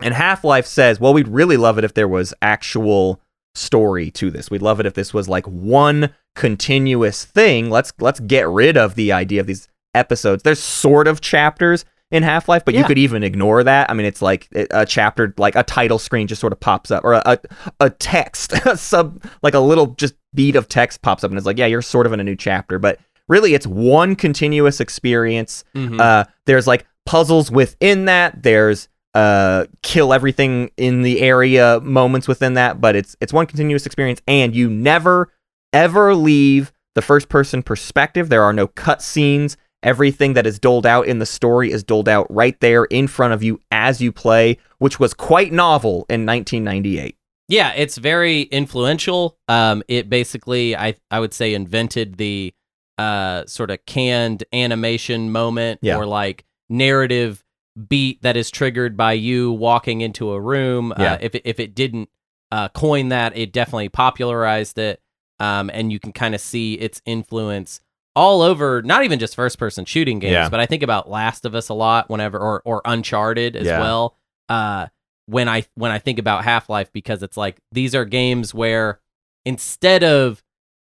and 0.00 0.14
half-life 0.14 0.66
says 0.66 1.00
well 1.00 1.14
we'd 1.14 1.28
really 1.28 1.56
love 1.56 1.78
it 1.78 1.84
if 1.84 1.94
there 1.94 2.08
was 2.08 2.34
actual 2.42 3.20
story 3.54 4.10
to 4.12 4.30
this. 4.30 4.50
We'd 4.50 4.62
love 4.62 4.80
it 4.80 4.86
if 4.86 4.94
this 4.94 5.14
was 5.14 5.28
like 5.28 5.46
one 5.46 6.10
continuous 6.34 7.24
thing. 7.24 7.70
Let's 7.70 7.92
let's 7.98 8.20
get 8.20 8.48
rid 8.48 8.76
of 8.76 8.94
the 8.94 9.12
idea 9.12 9.40
of 9.40 9.46
these 9.46 9.68
episodes. 9.94 10.42
There's 10.42 10.60
sort 10.60 11.08
of 11.08 11.20
chapters 11.20 11.84
in 12.12 12.22
half-life 12.22 12.64
but 12.64 12.74
you 12.74 12.84
could 12.84 12.98
even 12.98 13.24
ignore 13.24 13.64
that. 13.64 13.90
I 13.90 13.94
mean 13.94 14.06
it's 14.06 14.22
like 14.22 14.48
a 14.54 14.66
a 14.82 14.86
chapter 14.86 15.34
like 15.38 15.56
a 15.56 15.62
title 15.62 15.98
screen 15.98 16.26
just 16.28 16.40
sort 16.40 16.52
of 16.52 16.60
pops 16.60 16.90
up 16.90 17.02
or 17.02 17.14
a, 17.14 17.40
a, 17.80 17.90
text 17.90 18.52
a 18.66 18.76
sub 18.76 19.24
like 19.42 19.54
a 19.54 19.58
little 19.60 19.88
just 19.88 20.14
beat 20.34 20.54
of 20.54 20.68
text 20.68 21.02
pops 21.02 21.24
up 21.24 21.30
and 21.30 21.38
it's 21.38 21.46
like 21.46 21.58
yeah 21.58 21.66
you're 21.66 21.82
sort 21.82 22.06
of 22.06 22.12
in 22.12 22.20
a 22.20 22.24
new 22.24 22.36
chapter. 22.36 22.78
But 22.78 23.00
really 23.28 23.54
it's 23.54 23.66
one 23.66 24.14
continuous 24.14 24.80
experience. 24.80 25.64
Mhm. 25.74 25.98
uh, 26.00 26.26
there's 26.44 26.66
like 26.66 26.86
puzzles 27.06 27.50
within 27.50 28.04
that. 28.04 28.42
There's 28.42 28.88
uh, 29.16 29.66
kill 29.82 30.12
everything 30.12 30.70
in 30.76 31.02
the 31.02 31.20
area 31.22 31.80
moments 31.80 32.28
within 32.28 32.54
that, 32.54 32.80
but 32.80 32.94
it's 32.94 33.16
it's 33.20 33.32
one 33.32 33.46
continuous 33.46 33.86
experience, 33.86 34.20
and 34.28 34.54
you 34.54 34.68
never 34.68 35.32
ever 35.72 36.14
leave 36.14 36.72
the 36.94 37.02
first 37.02 37.28
person 37.28 37.62
perspective. 37.62 38.28
There 38.28 38.42
are 38.42 38.52
no 38.52 38.68
cutscenes. 38.68 39.56
Everything 39.82 40.32
that 40.34 40.46
is 40.46 40.58
doled 40.58 40.84
out 40.86 41.06
in 41.06 41.18
the 41.18 41.26
story 41.26 41.70
is 41.70 41.84
doled 41.84 42.08
out 42.08 42.26
right 42.28 42.58
there 42.60 42.84
in 42.84 43.06
front 43.06 43.32
of 43.34 43.42
you 43.42 43.60
as 43.70 44.00
you 44.00 44.10
play, 44.12 44.58
which 44.78 44.98
was 44.98 45.14
quite 45.14 45.52
novel 45.52 46.06
in 46.08 46.26
1998. 46.26 47.16
Yeah, 47.48 47.72
it's 47.74 47.96
very 47.96 48.42
influential. 48.42 49.38
Um, 49.48 49.82
it 49.88 50.10
basically, 50.10 50.76
I 50.76 50.94
I 51.10 51.20
would 51.20 51.32
say, 51.32 51.54
invented 51.54 52.16
the 52.16 52.52
uh 52.98 53.44
sort 53.46 53.70
of 53.70 53.78
canned 53.86 54.44
animation 54.52 55.30
moment 55.30 55.80
Yeah. 55.82 55.96
or 55.98 56.06
like 56.06 56.44
narrative 56.68 57.44
beat 57.88 58.22
that 58.22 58.36
is 58.36 58.50
triggered 58.50 58.96
by 58.96 59.12
you 59.12 59.52
walking 59.52 60.00
into 60.00 60.30
a 60.32 60.40
room. 60.40 60.92
Yeah. 60.98 61.14
Uh, 61.14 61.18
if 61.20 61.34
it, 61.34 61.42
if 61.44 61.60
it 61.60 61.74
didn't 61.74 62.08
uh, 62.50 62.68
coin 62.70 63.08
that, 63.10 63.36
it 63.36 63.52
definitely 63.52 63.88
popularized 63.88 64.78
it. 64.78 65.00
Um, 65.38 65.70
and 65.72 65.92
you 65.92 65.98
can 66.00 66.12
kind 66.12 66.34
of 66.34 66.40
see 66.40 66.74
its 66.74 67.02
influence 67.04 67.80
all 68.14 68.40
over, 68.40 68.80
not 68.80 69.04
even 69.04 69.18
just 69.18 69.34
first 69.36 69.58
person 69.58 69.84
shooting 69.84 70.18
games, 70.18 70.32
Yeah. 70.32 70.48
but 70.48 70.58
I 70.60 70.64
think 70.64 70.82
about 70.82 71.10
Last 71.10 71.44
of 71.44 71.54
Us 71.54 71.68
a 71.68 71.74
lot 71.74 72.08
whenever, 72.08 72.38
or 72.38 72.62
or 72.64 72.80
Uncharted 72.86 73.54
as 73.56 73.66
Yeah. 73.66 73.80
well. 73.80 74.16
Uh, 74.48 74.86
when 75.26 75.48
I 75.48 75.64
when 75.74 75.90
I 75.90 75.98
think 75.98 76.18
about 76.18 76.44
Half 76.44 76.70
Life, 76.70 76.90
because 76.92 77.22
it's 77.22 77.36
like 77.36 77.58
these 77.72 77.94
are 77.94 78.06
games 78.06 78.54
where 78.54 79.00
instead 79.44 80.02
of 80.02 80.42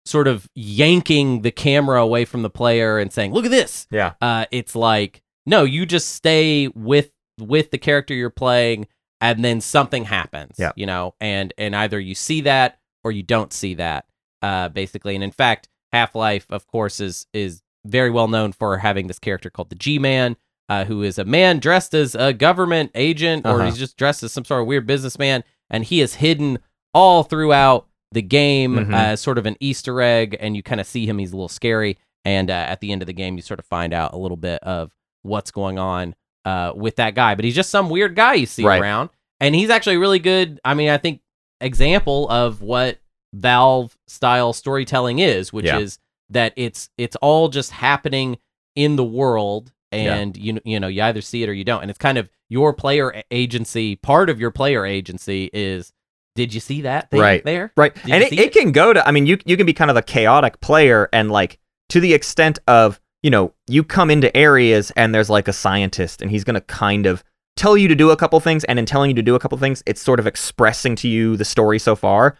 sort 0.06 0.28
of 0.28 0.48
yanking 0.54 1.42
the 1.42 1.52
camera 1.52 2.02
away 2.02 2.24
from 2.26 2.44
the 2.44 2.50
player 2.50 3.00
and 3.00 3.12
saying, 3.12 3.34
"Look 3.34 3.46
at 3.46 3.52
this," 3.52 3.88
Yeah. 3.90 4.14
uh, 4.22 4.46
it's 4.52 4.76
like 4.76 5.24
no, 5.48 5.64
you 5.64 5.86
just 5.88 6.10
stay 6.10 6.68
with 6.76 7.10
with 7.40 7.72
the 7.72 7.78
character 7.80 8.14
you're 8.14 8.30
playing, 8.30 8.88
and 9.22 9.44
then 9.44 9.62
something 9.62 10.06
happens. 10.06 10.56
Yeah. 10.60 10.72
you 10.76 10.86
know, 10.86 11.16
and 11.20 11.54
and 11.58 11.76
either 11.76 12.00
you 12.00 12.14
see 12.16 12.42
that 12.42 12.80
or 13.04 13.12
you 13.12 13.24
don't 13.24 13.52
see 13.54 13.74
that, 13.76 14.06
uh, 14.42 14.70
basically. 14.70 15.16
And 15.16 15.24
in 15.24 15.32
fact, 15.32 15.70
Half 15.94 16.14
Life, 16.16 16.46
of 16.52 16.68
course, 16.68 17.00
is 17.00 17.26
is 17.34 17.62
very 17.86 18.10
well 18.12 18.28
known 18.28 18.52
for 18.52 18.78
having 18.78 19.08
this 19.08 19.20
character 19.20 19.50
called 19.50 19.70
the 19.70 19.76
G-Man, 19.76 20.36
uh, 20.68 20.84
who 20.86 21.02
is 21.04 21.18
a 21.18 21.24
man 21.26 21.60
dressed 21.60 21.94
as 21.94 22.14
a 22.16 22.34
government 22.34 22.92
agent, 22.96 23.46
or 23.46 23.56
Uh-huh. 23.62 23.66
he's 23.66 23.78
just 23.78 23.96
dressed 23.98 24.24
as 24.24 24.34
some 24.34 24.44
sort 24.46 24.62
of 24.62 24.68
weird 24.68 24.86
businessman, 24.86 25.44
and 25.70 25.86
he 25.86 26.02
is 26.02 26.16
hidden 26.16 26.60
all 26.94 27.24
throughout 27.24 27.88
the 28.12 28.22
game 28.22 28.76
Mhm. 28.76 28.94
uh, 28.94 28.98
as 29.14 29.22
sort 29.22 29.38
of 29.38 29.46
an 29.46 29.56
Easter 29.60 30.02
egg, 30.02 30.36
and 30.40 30.56
you 30.58 30.64
kind 30.64 30.82
of 30.82 30.88
see 30.88 31.06
him. 31.06 31.18
He's 31.20 31.32
a 31.32 31.36
little 31.36 31.48
scary, 31.50 31.98
and 32.26 32.50
uh, 32.50 32.54
at 32.54 32.80
the 32.82 32.92
end 32.92 33.02
of 33.02 33.06
the 33.06 33.14
game, 33.14 33.36
you 33.36 33.42
sort 33.42 33.60
of 33.60 33.66
find 33.66 33.94
out 33.94 34.14
a 34.14 34.18
little 34.18 34.38
bit 34.38 34.62
of 34.64 34.92
what's 35.28 35.52
going 35.52 35.78
on 35.78 36.16
uh, 36.46 36.72
with 36.76 36.96
that 36.96 37.14
guy. 37.16 37.36
But 37.36 37.46
he's 37.46 37.56
just 37.56 37.70
some 37.70 37.90
weird 37.90 38.16
guy 38.16 38.34
you 38.36 38.46
see 38.46 38.64
Right. 38.66 38.82
around, 38.82 39.10
and 39.40 39.54
he's 39.54 39.70
actually 39.70 39.98
a 39.98 40.00
really 40.00 40.20
good. 40.20 40.60
I 40.66 40.74
mean, 40.74 40.90
I 40.90 40.98
think 40.98 41.22
example 41.62 42.30
of 42.30 42.62
what 42.62 43.00
Valve 43.34 43.98
style 44.08 44.54
storytelling 44.54 45.20
is, 45.20 45.52
which 45.52 45.66
Yeah. 45.66 45.80
is 45.80 46.00
that 46.30 46.54
it's 46.56 46.90
it's 46.98 47.16
all 47.18 47.50
just 47.50 47.72
happening 47.72 48.38
in 48.76 48.96
the 48.96 49.04
world 49.04 49.72
Yeah. 49.92 50.16
and 50.16 50.36
you 50.38 50.60
you 50.66 50.80
know 50.80 50.88
you 50.88 51.02
either 51.02 51.22
see 51.22 51.44
it 51.44 51.50
or 51.50 51.54
you 51.54 51.64
don't 51.64 51.82
and 51.82 51.90
it's 51.90 51.98
kind 51.98 52.18
of 52.18 52.30
your 52.50 52.74
player 52.74 53.24
agency 53.32 53.96
part 53.96 54.30
of 54.30 54.40
your 54.40 54.52
player 54.52 54.86
agency 54.86 55.50
is 55.54 55.92
did 56.36 56.54
you 56.54 56.60
see 56.60 56.82
that 56.82 57.10
thing 57.10 57.20
Right. 57.22 57.44
there 57.44 57.72
Right. 57.78 57.96
Did 57.96 58.12
and 58.14 58.24
it, 58.24 58.34
it 58.34 58.40
it? 58.40 58.54
can 58.54 58.72
go 58.72 58.94
to 58.94 59.06
I 59.08 59.12
mean 59.12 59.26
you 59.26 59.38
you 59.46 59.56
can 59.58 59.66
be 59.66 59.74
kind 59.74 59.90
of 59.90 59.98
a 59.98 60.02
chaotic 60.02 60.60
player 60.62 61.10
and 61.14 61.32
like 61.32 61.58
to 61.90 62.00
the 62.02 62.14
extent 62.14 62.60
of, 62.68 63.00
you 63.28 63.32
know, 63.32 63.54
you 63.68 63.84
come 63.84 64.10
into 64.10 64.36
areas 64.38 64.90
and 64.96 65.14
there's 65.14 65.30
like 65.30 65.50
a 65.50 65.54
scientist 65.54 66.22
and 66.22 66.32
he's 66.32 66.46
going 66.46 66.54
to 66.54 66.62
kind 66.62 67.06
of 67.06 67.26
tell 67.58 67.76
you 67.76 67.90
to 67.90 67.94
do 67.96 68.10
a 68.10 68.16
couple 68.16 68.40
things 68.40 68.64
and 68.64 68.80
in 68.80 68.86
telling 68.86 69.10
you 69.10 69.16
to 69.16 69.22
do 69.22 69.36
a 69.36 69.40
couple 69.40 69.58
things, 69.58 69.84
it's 69.86 70.02
sort 70.02 70.22
of 70.22 70.26
expressing 70.26 70.96
to 70.96 71.10
you 71.10 71.36
the 71.36 71.44
story 71.44 71.78
so 71.78 71.94
far. 71.94 72.38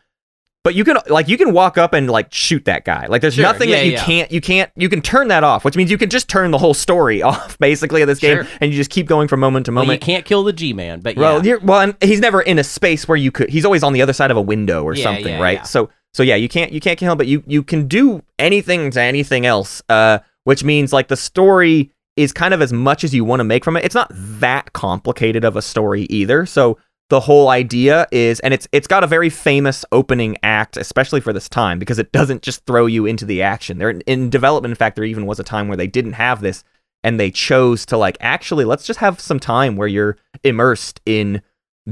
But 0.64 0.76
you 0.76 0.86
can 0.86 0.98
like 1.10 1.28
you 1.28 1.38
can 1.38 1.52
walk 1.52 1.78
up 1.78 1.94
and 1.94 2.10
like 2.10 2.34
shoot 2.34 2.64
that 2.66 2.86
guy. 2.86 3.08
Like 3.08 3.22
there's 3.22 3.34
Sure, 3.34 3.44
nothing 3.44 3.68
yeah, 3.68 3.76
that 3.80 3.86
you 3.86 3.92
yeah. 3.92 4.04
can't 4.06 4.32
you 4.32 4.40
can't 4.40 4.72
you 4.78 4.88
can 4.88 5.02
turn 5.02 5.28
that 5.28 5.44
off, 5.44 5.66
which 5.66 5.76
means 5.76 5.92
you 5.92 5.98
can 5.98 6.10
just 6.10 6.30
turn 6.30 6.52
the 6.52 6.58
whole 6.58 6.74
story 6.74 7.22
off 7.32 7.60
basically 7.60 8.02
of 8.02 8.08
this 8.08 8.20
game 8.20 8.46
Sure. 8.46 8.58
and 8.62 8.72
you 8.72 8.78
just 8.78 8.90
keep 8.90 9.08
going 9.08 9.28
from 9.28 9.42
moment 9.42 9.66
to 9.66 9.74
well, 9.74 9.84
you 9.92 10.00
can't 10.00 10.24
kill 10.24 10.46
the 10.46 10.54
G-man 10.54 11.02
but 11.02 11.18
Well, 11.18 11.40
yeah 11.40 11.50
you're, 11.50 11.60
well, 11.60 11.82
and 11.82 11.98
he's 12.02 12.22
never 12.22 12.42
in 12.42 12.60
a 12.60 12.64
space 12.64 13.10
where 13.10 13.18
you 13.18 13.30
could. 13.30 13.50
He's 13.50 13.66
always 13.66 13.84
on 13.84 13.92
the 13.92 14.02
other 14.02 14.14
side 14.14 14.32
of 14.32 14.38
a 14.38 14.42
window 14.42 14.84
or 14.86 14.96
something, 14.96 15.38
right? 15.38 15.68
So, 15.68 15.90
so 16.14 16.24
yeah, 16.24 16.36
you 16.36 16.48
can't 16.48 16.72
you 16.72 16.80
can't 16.80 16.98
kill 16.98 17.12
him, 17.12 17.18
but 17.18 17.28
you 17.28 17.44
you 17.46 17.62
can 17.62 17.90
do 17.90 18.24
anything 18.40 18.90
to 18.92 19.02
anything 19.02 19.46
else. 19.46 19.84
Uh, 19.90 20.20
which 20.48 20.64
means 20.64 20.94
like 20.94 21.10
the 21.10 21.18
story 21.18 21.92
is 22.16 22.32
kind 22.32 22.54
of 22.54 22.62
as 22.62 22.72
much 22.72 23.04
as 23.04 23.14
you 23.14 23.26
want 23.26 23.42
to 23.42 23.44
make 23.44 23.66
from 23.66 23.76
it. 23.76 23.84
It's 23.84 23.94
not 23.94 24.10
that 24.16 24.72
complicated 24.72 25.44
of 25.44 25.58
a 25.58 25.62
story 25.62 26.04
either. 26.04 26.46
So 26.46 26.78
the 27.10 27.20
whole 27.20 27.50
idea 27.50 28.08
is, 28.14 28.40
and 28.40 28.54
it's 28.54 28.66
it's 28.72 28.88
got 28.88 29.04
a 29.04 29.08
very 29.08 29.30
famous 29.30 29.84
opening 29.92 30.38
act, 30.44 30.78
especially 30.78 31.20
for 31.20 31.34
this 31.34 31.50
time, 31.50 31.80
because 31.80 32.00
it 32.00 32.14
doesn't 32.14 32.44
just 32.44 32.66
throw 32.66 32.86
you 32.86 33.06
into 33.06 33.26
the 33.26 33.42
action. 33.42 33.78
There 33.78 33.90
in 33.90 34.30
development, 34.30 34.72
in 34.72 34.78
fact, 34.78 34.96
there 34.96 35.04
even 35.04 35.26
was 35.26 35.38
a 35.38 35.44
time 35.44 35.68
where 35.68 35.76
they 35.76 35.86
didn't 35.86 36.14
have 36.14 36.40
this, 36.40 36.64
and 37.04 37.20
they 37.20 37.30
chose 37.30 37.86
to 37.88 37.98
like 37.98 38.16
actually 38.22 38.64
let's 38.64 38.86
just 38.88 39.02
have 39.02 39.20
some 39.20 39.42
time 39.42 39.76
where 39.76 39.90
you're 39.90 40.16
immersed 40.46 41.02
in 41.06 41.42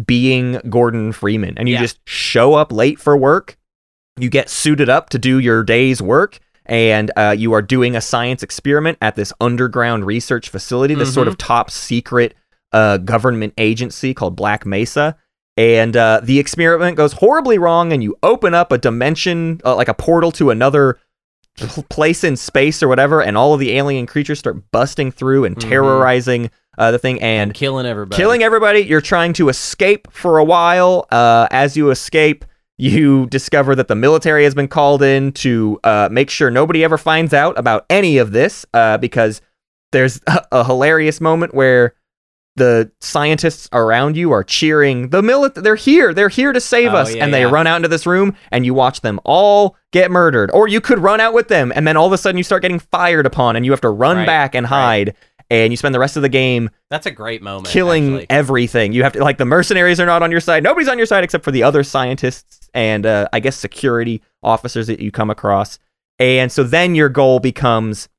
being 0.05 0.61
Gordon 0.69 1.11
Freeman, 1.11 1.57
and 1.57 1.67
you 1.67 1.75
Yeah. 1.75 1.81
just 1.81 1.99
show 2.07 2.53
up 2.53 2.71
late 2.71 3.01
for 3.01 3.17
work. 3.17 3.57
You 4.17 4.29
get 4.29 4.49
suited 4.49 4.87
up 4.87 5.09
to 5.09 5.19
do 5.19 5.39
your 5.39 5.61
day's 5.61 6.01
work, 6.01 6.39
and 6.65 7.11
uh, 7.15 7.35
you 7.37 7.53
are 7.53 7.61
doing 7.61 7.95
a 7.95 8.01
science 8.01 8.41
experiment 8.43 8.97
at 9.01 9.15
this 9.15 9.31
underground 9.39 10.05
research 10.05 10.49
facility, 10.49 10.95
this 10.95 11.13
sort 11.13 11.27
of 11.27 11.37
top 11.37 11.69
secret 11.71 12.33
uh, 12.71 12.97
government 12.97 13.53
agency 13.57 14.13
called 14.13 14.35
Black 14.35 14.65
Mesa. 14.65 15.17
And 15.57 15.95
uh, 15.95 16.19
the 16.21 16.37
experiment 16.39 16.97
goes 16.97 17.13
horribly 17.13 17.57
wrong, 17.57 17.93
and 17.93 18.03
you 18.03 18.17
open 18.23 18.53
up 18.53 18.71
a 18.73 18.77
dimension, 18.77 19.61
uh, 19.63 19.75
like 19.75 19.87
a 19.87 19.93
portal 19.93 20.31
to 20.33 20.49
another 20.49 20.97
pl- 21.57 21.83
place 21.83 22.25
in 22.25 22.35
space 22.35 22.83
or 22.83 22.89
whatever, 22.89 23.21
and 23.21 23.37
all 23.37 23.53
of 23.53 23.61
the 23.61 23.71
alien 23.77 24.05
creatures 24.05 24.39
start 24.39 24.69
busting 24.71 25.11
through 25.13 25.45
and 25.45 25.55
Mhm. 25.55 25.69
terrorizing 25.69 26.51
uh, 26.77 26.91
the 26.91 26.99
thing. 26.99 27.21
And 27.21 27.53
killing 27.53 27.85
everybody 27.85 28.17
killing 28.21 28.43
everybody. 28.43 28.81
You're 28.81 28.99
trying 28.99 29.31
to 29.33 29.47
escape 29.47 30.09
for 30.11 30.39
a 30.39 30.43
while. 30.43 31.07
Uh, 31.09 31.47
as 31.51 31.77
you 31.77 31.89
escape, 31.89 32.43
you 32.77 33.25
discover 33.27 33.75
that 33.75 33.87
the 33.87 33.95
military 33.95 34.43
has 34.43 34.53
been 34.53 34.67
called 34.67 35.01
in 35.01 35.31
to 35.31 35.79
uh, 35.83 36.09
make 36.11 36.29
sure 36.29 36.51
nobody 36.51 36.83
ever 36.83 36.97
finds 36.97 37.33
out 37.33 37.57
about 37.57 37.85
any 37.89 38.17
of 38.17 38.31
this 38.31 38.65
uh, 38.73 38.97
because 38.97 39.41
there's 39.91 40.19
a, 40.27 40.41
a 40.51 40.63
hilarious 40.65 41.21
moment 41.21 41.53
where 41.55 41.93
the 42.57 42.89
scientists 43.01 43.67
around 43.73 44.15
you 44.15 44.31
are 44.31 44.41
cheering 44.43 45.09
the 45.09 45.21
military 45.21 45.61
they're 45.61 45.75
here 45.75 46.13
they're 46.13 46.29
here 46.29 46.53
to 46.53 46.61
save 46.61 46.93
Oh, 46.93 46.97
us 46.97 47.13
yeah, 47.13 47.21
and 47.23 47.33
they 47.33 47.41
yeah. 47.41 47.49
run 47.49 47.67
out 47.67 47.75
into 47.77 47.89
this 47.89 48.05
room 48.05 48.33
and 48.49 48.65
you 48.65 48.73
watch 48.73 49.01
them 49.01 49.19
all 49.25 49.75
get 49.91 50.09
murdered 50.09 50.51
or 50.51 50.69
you 50.69 50.79
could 50.79 50.99
run 50.99 51.19
out 51.19 51.33
with 51.33 51.49
them 51.49 51.73
and 51.75 51.85
then 51.85 51.97
all 51.97 52.07
of 52.07 52.13
a 52.13 52.17
sudden 52.17 52.37
you 52.37 52.45
start 52.45 52.61
getting 52.61 52.79
fired 52.79 53.25
upon 53.25 53.57
and 53.57 53.65
you 53.65 53.71
have 53.71 53.81
to 53.81 53.89
run 53.89 54.17
Right, 54.17 54.25
back 54.25 54.55
and 54.55 54.71
right. 54.71 55.13
And 55.49 55.71
you 55.71 55.77
spend 55.77 55.93
the 55.93 55.99
rest 55.99 56.15
of 56.15 56.21
the 56.23 56.29
game 56.29 56.69
that's 56.89 57.05
a 57.05 57.11
great 57.11 57.41
moment 57.41 57.67
killing 57.67 58.13
actually. 58.15 58.27
everything. 58.29 58.93
You 58.93 59.03
have 59.03 59.13
to 59.13 59.23
like 59.23 59.37
the 59.37 59.45
mercenaries 59.45 59.99
are 59.99 60.05
not 60.05 60.23
on 60.23 60.31
your 60.31 60.39
side. 60.41 60.63
Nobody's 60.63 60.87
on 60.89 60.97
your 60.97 61.05
side 61.07 61.23
except 61.23 61.43
for 61.43 61.51
the 61.51 61.63
other 61.63 61.83
scientists 61.83 62.69
and 62.73 63.05
uh, 63.05 63.27
I 63.33 63.39
guess 63.39 63.55
security 63.55 64.21
officers 64.43 64.87
that 64.87 64.99
you 64.99 65.11
come 65.11 65.29
across. 65.29 65.77
And 66.19 66.51
so 66.51 66.63
then 66.63 66.95
your 66.95 67.09
goal 67.09 67.39
becomes 67.39 68.09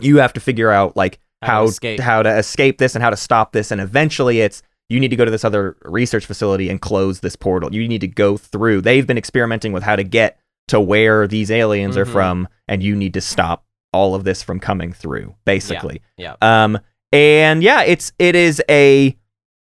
you 0.00 0.16
have 0.18 0.32
to 0.32 0.40
figure 0.40 0.70
out 0.70 0.96
like 0.96 1.18
How 1.42 1.46
to 1.48 1.52
how 1.52 1.64
escape. 1.64 2.00
how 2.00 2.22
to 2.22 2.36
escape 2.38 2.78
this 2.78 2.94
and 2.94 3.02
how 3.04 3.10
to 3.10 3.16
stop 3.16 3.52
this. 3.52 3.70
And 3.70 3.80
eventually 3.80 4.40
it's 4.40 4.62
you 4.88 5.00
need 5.00 5.08
to 5.08 5.16
go 5.16 5.24
to 5.24 5.30
this 5.30 5.44
other 5.44 5.76
research 5.84 6.26
facility 6.26 6.68
and 6.68 6.80
close 6.80 7.20
this 7.20 7.36
portal. 7.36 7.72
You 7.74 7.86
need 7.88 8.00
to 8.02 8.08
go 8.08 8.36
through. 8.36 8.80
They've 8.82 9.06
been 9.06 9.16
experimenting 9.18 9.72
with 9.72 9.82
how 9.82 9.96
to 9.96 10.04
get 10.04 10.38
to 10.68 10.80
where 10.80 11.26
these 11.26 11.50
aliens 11.50 11.96
are 11.96 12.04
Mhm. 12.06 12.12
from, 12.12 12.48
and 12.68 12.82
you 12.82 12.94
need 12.96 13.14
to 13.14 13.20
stop 13.20 13.64
all 13.94 14.14
of 14.14 14.24
this 14.24 14.42
from 14.42 14.60
coming 14.60 14.92
through, 14.92 15.34
basically. 15.44 16.02
yeah. 16.16 16.34
Um, 16.42 16.78
and 17.12 17.62
yeah, 17.62 17.82
it's 17.82 18.12
it 18.18 18.34
is 18.34 18.60
a 18.68 19.16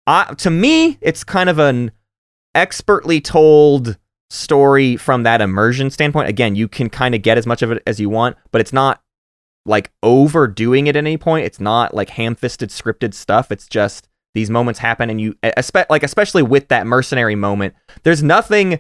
uh, 0.08 0.34
to 0.36 0.50
me, 0.50 0.98
it's 1.02 1.24
kind 1.24 1.50
of 1.50 1.60
an 1.60 1.92
expertly 2.56 3.22
told 3.22 3.98
story 4.30 4.98
from 4.98 5.24
that 5.24 5.40
immersion 5.42 5.92
standpoint. 5.92 6.30
Again, 6.30 6.56
you 6.56 6.68
can 6.68 6.90
kind 6.90 7.14
of 7.14 7.22
get 7.22 7.38
as 7.38 7.46
much 7.46 7.62
of 7.62 7.72
it 7.72 7.84
as 7.86 8.00
you 8.00 8.10
want, 8.10 8.38
but 8.52 8.60
it's 8.60 8.74
not 8.74 9.02
like 9.66 9.92
overdoing 10.02 10.88
it 10.88 10.96
at 10.96 11.06
any 11.06 11.18
point. 11.18 11.46
It's 11.46 11.60
not 11.60 11.94
like 11.94 12.10
ham-fisted 12.10 12.70
scripted 12.70 13.14
stuff. 13.14 13.52
It's 13.52 13.68
just 13.68 14.08
these 14.34 14.50
moments 14.50 14.80
happen, 14.80 15.10
and 15.10 15.22
you, 15.22 15.36
like 15.90 16.04
especially 16.04 16.44
with 16.44 16.70
that 16.70 16.88
mercenary 16.88 17.36
moment, 17.36 17.76
there's 18.04 18.24
nothing 18.24 18.80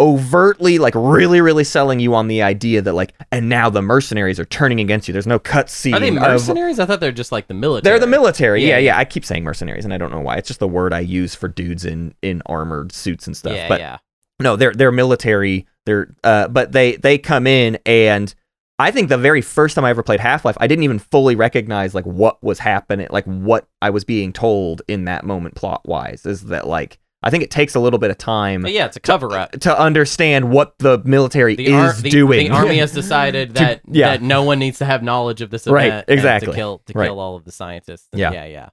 overtly 0.00 0.78
like 0.78 0.94
really 0.96 1.40
really 1.40 1.64
selling 1.64 1.98
you 1.98 2.14
on 2.14 2.28
the 2.28 2.40
idea 2.40 2.80
that 2.80 2.92
like 2.92 3.12
and 3.32 3.48
now 3.48 3.68
the 3.68 3.82
mercenaries 3.82 4.38
are 4.38 4.44
turning 4.44 4.78
against 4.78 5.08
you 5.08 5.12
there's 5.12 5.26
no 5.26 5.40
cutscene 5.40 5.92
are 5.94 5.98
they 5.98 6.08
of- 6.08 6.14
mercenaries 6.14 6.78
i 6.78 6.86
thought 6.86 7.00
they're 7.00 7.10
just 7.10 7.32
like 7.32 7.48
the 7.48 7.54
military 7.54 7.82
they're 7.92 7.98
the 7.98 8.06
military. 8.06 8.62
Yeah, 8.62 8.74
Yeah, 8.74 8.78
yeah. 8.78 8.98
I 8.98 9.04
keep 9.04 9.24
saying 9.24 9.42
mercenaries, 9.42 9.84
and 9.84 9.92
I 9.92 9.98
don't 9.98 10.12
know 10.12 10.20
why. 10.20 10.36
It's 10.36 10.48
just 10.48 10.60
the 10.60 10.68
word 10.68 10.92
I 10.92 11.00
use 11.00 11.34
for 11.34 11.48
dudes 11.48 11.84
in 11.84 12.14
in 12.22 12.42
armored 12.46 12.92
suits 12.92 13.26
and 13.26 13.36
stuff. 13.36 13.54
yeah 13.54 13.68
but 13.68 13.80
yeah 13.80 13.98
no, 14.40 14.54
they're 14.56 14.72
they're 14.72 14.92
military. 14.92 15.66
They're 15.84 16.14
uh, 16.22 16.48
but 16.48 16.70
they 16.72 16.96
they 16.96 17.18
come 17.18 17.46
in, 17.46 17.78
and 17.84 18.32
I 18.78 18.92
think 18.92 19.08
the 19.08 19.18
very 19.18 19.40
first 19.40 19.74
time 19.74 19.84
I 19.84 19.90
ever 19.90 20.02
played 20.04 20.20
Half 20.20 20.44
Life, 20.44 20.56
I 20.60 20.68
didn't 20.68 20.84
even 20.84 21.00
fully 21.00 21.34
recognize 21.34 21.92
like 21.94 22.04
what 22.04 22.40
was 22.42 22.60
happening, 22.60 23.08
like 23.10 23.24
what 23.24 23.66
I 23.82 23.90
was 23.90 24.04
being 24.04 24.32
told 24.32 24.82
in 24.86 25.06
that 25.06 25.24
moment, 25.24 25.56
plot 25.56 25.80
wise. 25.86 26.24
Is 26.24 26.42
that 26.44 26.68
like 26.68 26.98
I 27.22 27.30
think 27.30 27.42
it 27.42 27.50
takes 27.50 27.74
a 27.74 27.80
little 27.80 27.98
bit 27.98 28.10
of 28.10 28.18
time 28.18 28.62
but 28.62 28.72
yeah 28.72 28.86
it's 28.86 28.96
a 28.96 29.00
cover 29.00 29.32
up 29.32 29.52
to 29.52 29.78
understand 29.80 30.50
what 30.50 30.78
the 30.78 31.02
military 31.04 31.56
the, 31.56 31.66
is 31.66 32.02
the, 32.02 32.10
doing. 32.10 32.48
the 32.48 32.54
army 32.54 32.78
has 32.78 32.92
decided 33.02 33.48
To- 33.48 33.54
that 33.54 33.80
yeah. 33.86 34.10
that 34.10 34.22
no 34.22 34.42
one 34.44 34.58
needs 34.58 34.78
to 34.78 34.84
have 34.84 35.02
knowledge 35.02 35.40
of 35.42 35.50
this 35.50 35.66
event 35.66 36.04
and 36.08 36.16
exactly. 36.18 36.48
to 36.50 36.54
kill 36.54 36.82
to 36.86 36.92
Right. 36.94 37.06
kill 37.06 37.18
all 37.20 37.36
of 37.36 37.44
the 37.44 37.52
scientists 37.52 38.06
And 38.12 38.20
Yeah. 38.20 38.32
yeah 38.32 38.44
yeah 38.46 38.68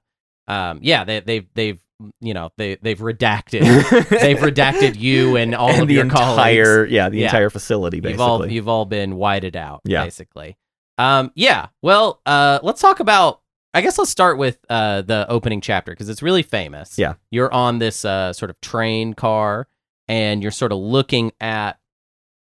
um 0.70 0.78
yeah 0.82 1.04
they 1.04 1.20
they've 1.20 1.46
they've 1.54 1.78
you 2.20 2.34
know 2.34 2.50
they 2.58 2.76
they've 2.76 2.98
redacted 2.98 3.62
they've 4.20 4.38
redacted 4.38 4.96
you 4.98 5.36
and 5.36 5.54
all 5.54 5.70
and 5.70 5.82
of 5.82 5.88
the 5.88 5.94
your 5.94 6.02
entire 6.04 6.64
colleagues 6.76 6.92
yeah 6.92 7.08
the 7.08 7.18
Yeah. 7.18 7.24
entire 7.26 7.50
facility 7.50 8.00
basically. 8.00 8.12
you've 8.12 8.20
all 8.20 8.46
you've 8.46 8.68
all 8.68 8.84
been 8.84 9.16
whited 9.16 9.56
out 9.56 9.80
Yeah. 9.84 10.04
basically 10.04 10.56
um 10.98 11.32
yeah 11.34 11.68
well 11.82 12.20
uh 12.26 12.58
let's 12.62 12.80
talk 12.80 13.00
about 13.00 13.40
i 13.76 13.80
guess 13.80 13.98
let's 13.98 14.10
start 14.10 14.38
with 14.38 14.58
uh 14.70 15.02
the 15.02 15.26
opening 15.28 15.60
chapter 15.60 15.92
because 15.92 16.08
it's 16.08 16.22
really 16.22 16.42
famous 16.42 16.98
Yeah. 16.98 17.14
you're 17.30 17.52
on 17.52 17.78
this 17.78 18.04
uh 18.04 18.32
sort 18.32 18.50
of 18.50 18.60
train 18.60 19.14
car 19.14 19.68
and 20.08 20.42
you're 20.42 20.50
sort 20.52 20.72
of 20.72 20.78
looking 20.78 21.32
at 21.40 21.78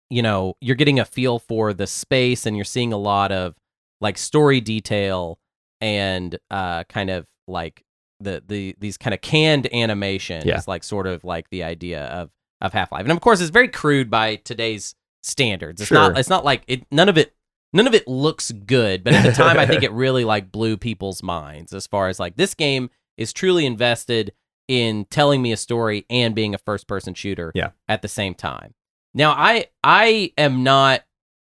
you 0.09 0.21
know 0.21 0.55
you're 0.61 0.75
getting 0.75 0.99
a 0.99 1.05
feel 1.05 1.39
for 1.39 1.73
the 1.73 1.87
space 1.87 2.45
and 2.45 2.55
you're 2.55 2.65
seeing 2.65 2.93
a 2.93 2.97
lot 2.97 3.31
of 3.31 3.55
like 3.99 4.17
story 4.17 4.61
detail 4.61 5.39
and 5.81 6.37
uh 6.51 6.83
kind 6.85 7.09
of 7.09 7.25
like 7.47 7.83
the 8.19 8.41
the 8.47 8.75
these 8.79 8.97
kind 8.97 9.13
of 9.13 9.21
canned 9.21 9.71
animation 9.73 10.41
Yeah. 10.45 10.57
is 10.57 10.67
like 10.67 10.83
sort 10.83 11.07
of 11.07 11.23
like 11.23 11.49
the 11.49 11.63
idea 11.63 12.05
of 12.05 12.29
of 12.59 12.73
Half-Life. 12.73 13.03
And 13.03 13.11
of 13.11 13.21
course 13.21 13.39
it's 13.39 13.51
very 13.51 13.67
crude 13.67 14.09
by 14.09 14.37
today's 14.37 14.95
standards. 15.21 15.79
It's 15.79 15.91
not 15.91 16.11
Sure. 16.13 16.19
it's 16.19 16.29
not 16.29 16.43
like 16.43 16.63
it 16.67 16.87
none 16.91 17.09
of 17.09 17.17
it 17.19 17.35
none 17.73 17.87
of 17.87 17.93
it 17.93 18.07
looks 18.07 18.51
good, 18.51 19.03
but 19.03 19.13
at 19.13 19.23
the 19.23 19.31
time 19.31 19.57
I 19.57 19.65
think 19.65 19.83
it 19.83 19.91
really 20.05 20.23
like 20.25 20.51
blew 20.51 20.77
people's 20.77 21.21
minds 21.23 21.73
as 21.73 21.87
far 21.87 22.07
as 22.09 22.19
like 22.19 22.35
this 22.37 22.53
game 22.53 22.89
is 23.17 23.33
truly 23.33 23.65
invested 23.65 24.33
in 24.67 25.05
telling 25.05 25.41
me 25.41 25.51
a 25.51 25.57
story 25.57 26.05
and 26.09 26.35
being 26.35 26.53
a 26.53 26.57
first 26.57 26.87
person 26.87 27.13
shooter 27.13 27.51
Yeah. 27.55 27.71
at 27.87 28.01
the 28.01 28.07
same 28.07 28.33
time. 28.35 28.73
Now 29.13 29.31
I 29.31 29.67
I 29.83 30.33
am 30.37 30.63
not 30.63 31.03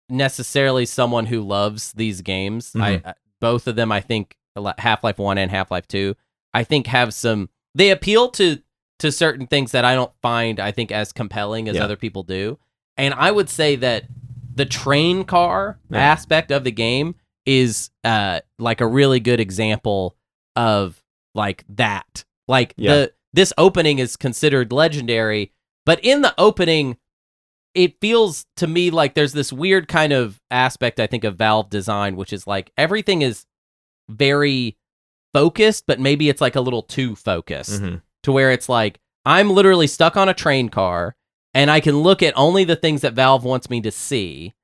necessarily 0.08 0.86
someone 0.86 1.26
who 1.26 1.40
loves 1.40 1.92
these 1.92 2.20
games. 2.22 2.74
I 2.74 2.96
Mhm. 2.96 3.06
I 3.06 3.14
both 3.40 3.66
of 3.66 3.76
them 3.76 3.90
I 3.92 4.00
think 4.00 4.36
Half 4.78 5.02
Life 5.04 5.18
One 5.18 5.38
and 5.38 5.50
Half 5.50 5.70
Life 5.70 5.86
Two 5.86 6.16
I 6.52 6.64
think 6.64 6.86
have 6.88 7.14
some 7.14 7.48
they 7.74 7.90
appeal 7.90 8.28
to 8.30 8.58
to 8.98 9.12
certain 9.12 9.46
things 9.46 9.72
that 9.72 9.84
I 9.84 9.94
don't 9.94 10.12
find 10.20 10.58
I 10.60 10.72
think 10.72 10.90
as 10.92 11.12
compelling 11.12 11.68
as 11.68 11.76
Yeah. 11.76 11.84
other 11.84 11.96
people 11.96 12.22
do. 12.22 12.58
And 12.96 13.14
I 13.14 13.30
would 13.30 13.48
say 13.48 13.76
that 13.76 14.04
the 14.60 14.66
train 14.66 15.24
car 15.24 15.78
Yeah. 15.90 15.98
aspect 15.98 16.50
of 16.50 16.64
the 16.64 16.70
game 16.70 17.14
is 17.46 17.90
uh 18.04 18.40
like 18.58 18.80
a 18.82 18.86
really 18.86 19.18
good 19.20 19.40
example 19.40 20.16
of 20.54 21.02
like 21.34 21.64
that. 21.70 22.24
Like 22.46 22.74
Yeah. 22.76 22.92
the 22.94 23.12
this 23.32 23.52
opening 23.56 23.98
is 23.98 24.16
considered 24.16 24.72
legendary, 24.72 25.52
but 25.86 25.98
in 26.04 26.20
the 26.22 26.34
opening 26.38 26.98
it 27.74 28.00
feels 28.00 28.44
to 28.56 28.66
me 28.66 28.90
like 28.90 29.14
there's 29.14 29.32
this 29.32 29.52
weird 29.52 29.86
kind 29.88 30.12
of 30.12 30.40
aspect 30.50 30.98
I 31.00 31.06
think 31.06 31.24
of 31.24 31.36
Valve 31.36 31.70
design 31.70 32.16
which 32.16 32.32
is 32.32 32.46
like 32.46 32.70
everything 32.76 33.22
is 33.22 33.46
very 34.10 34.76
focused, 35.32 35.84
but 35.86 36.00
maybe 36.00 36.28
it's 36.28 36.40
like 36.40 36.56
a 36.56 36.60
little 36.60 36.82
too 36.82 37.14
focused 37.16 37.80
Mhm. 37.80 38.02
to 38.24 38.32
where 38.32 38.50
it's 38.52 38.68
like 38.68 38.98
I'm 39.24 39.50
literally 39.50 39.86
stuck 39.86 40.16
on 40.16 40.28
a 40.28 40.34
train 40.34 40.68
car 40.68 41.14
and 41.54 41.70
I 41.70 41.80
can 41.80 41.98
look 41.98 42.22
at 42.22 42.32
only 42.36 42.64
the 42.64 42.76
things 42.76 43.00
that 43.00 43.14
Valve 43.14 43.44
wants 43.44 43.70
me 43.70 43.80
to 43.82 43.90
see 43.90 44.54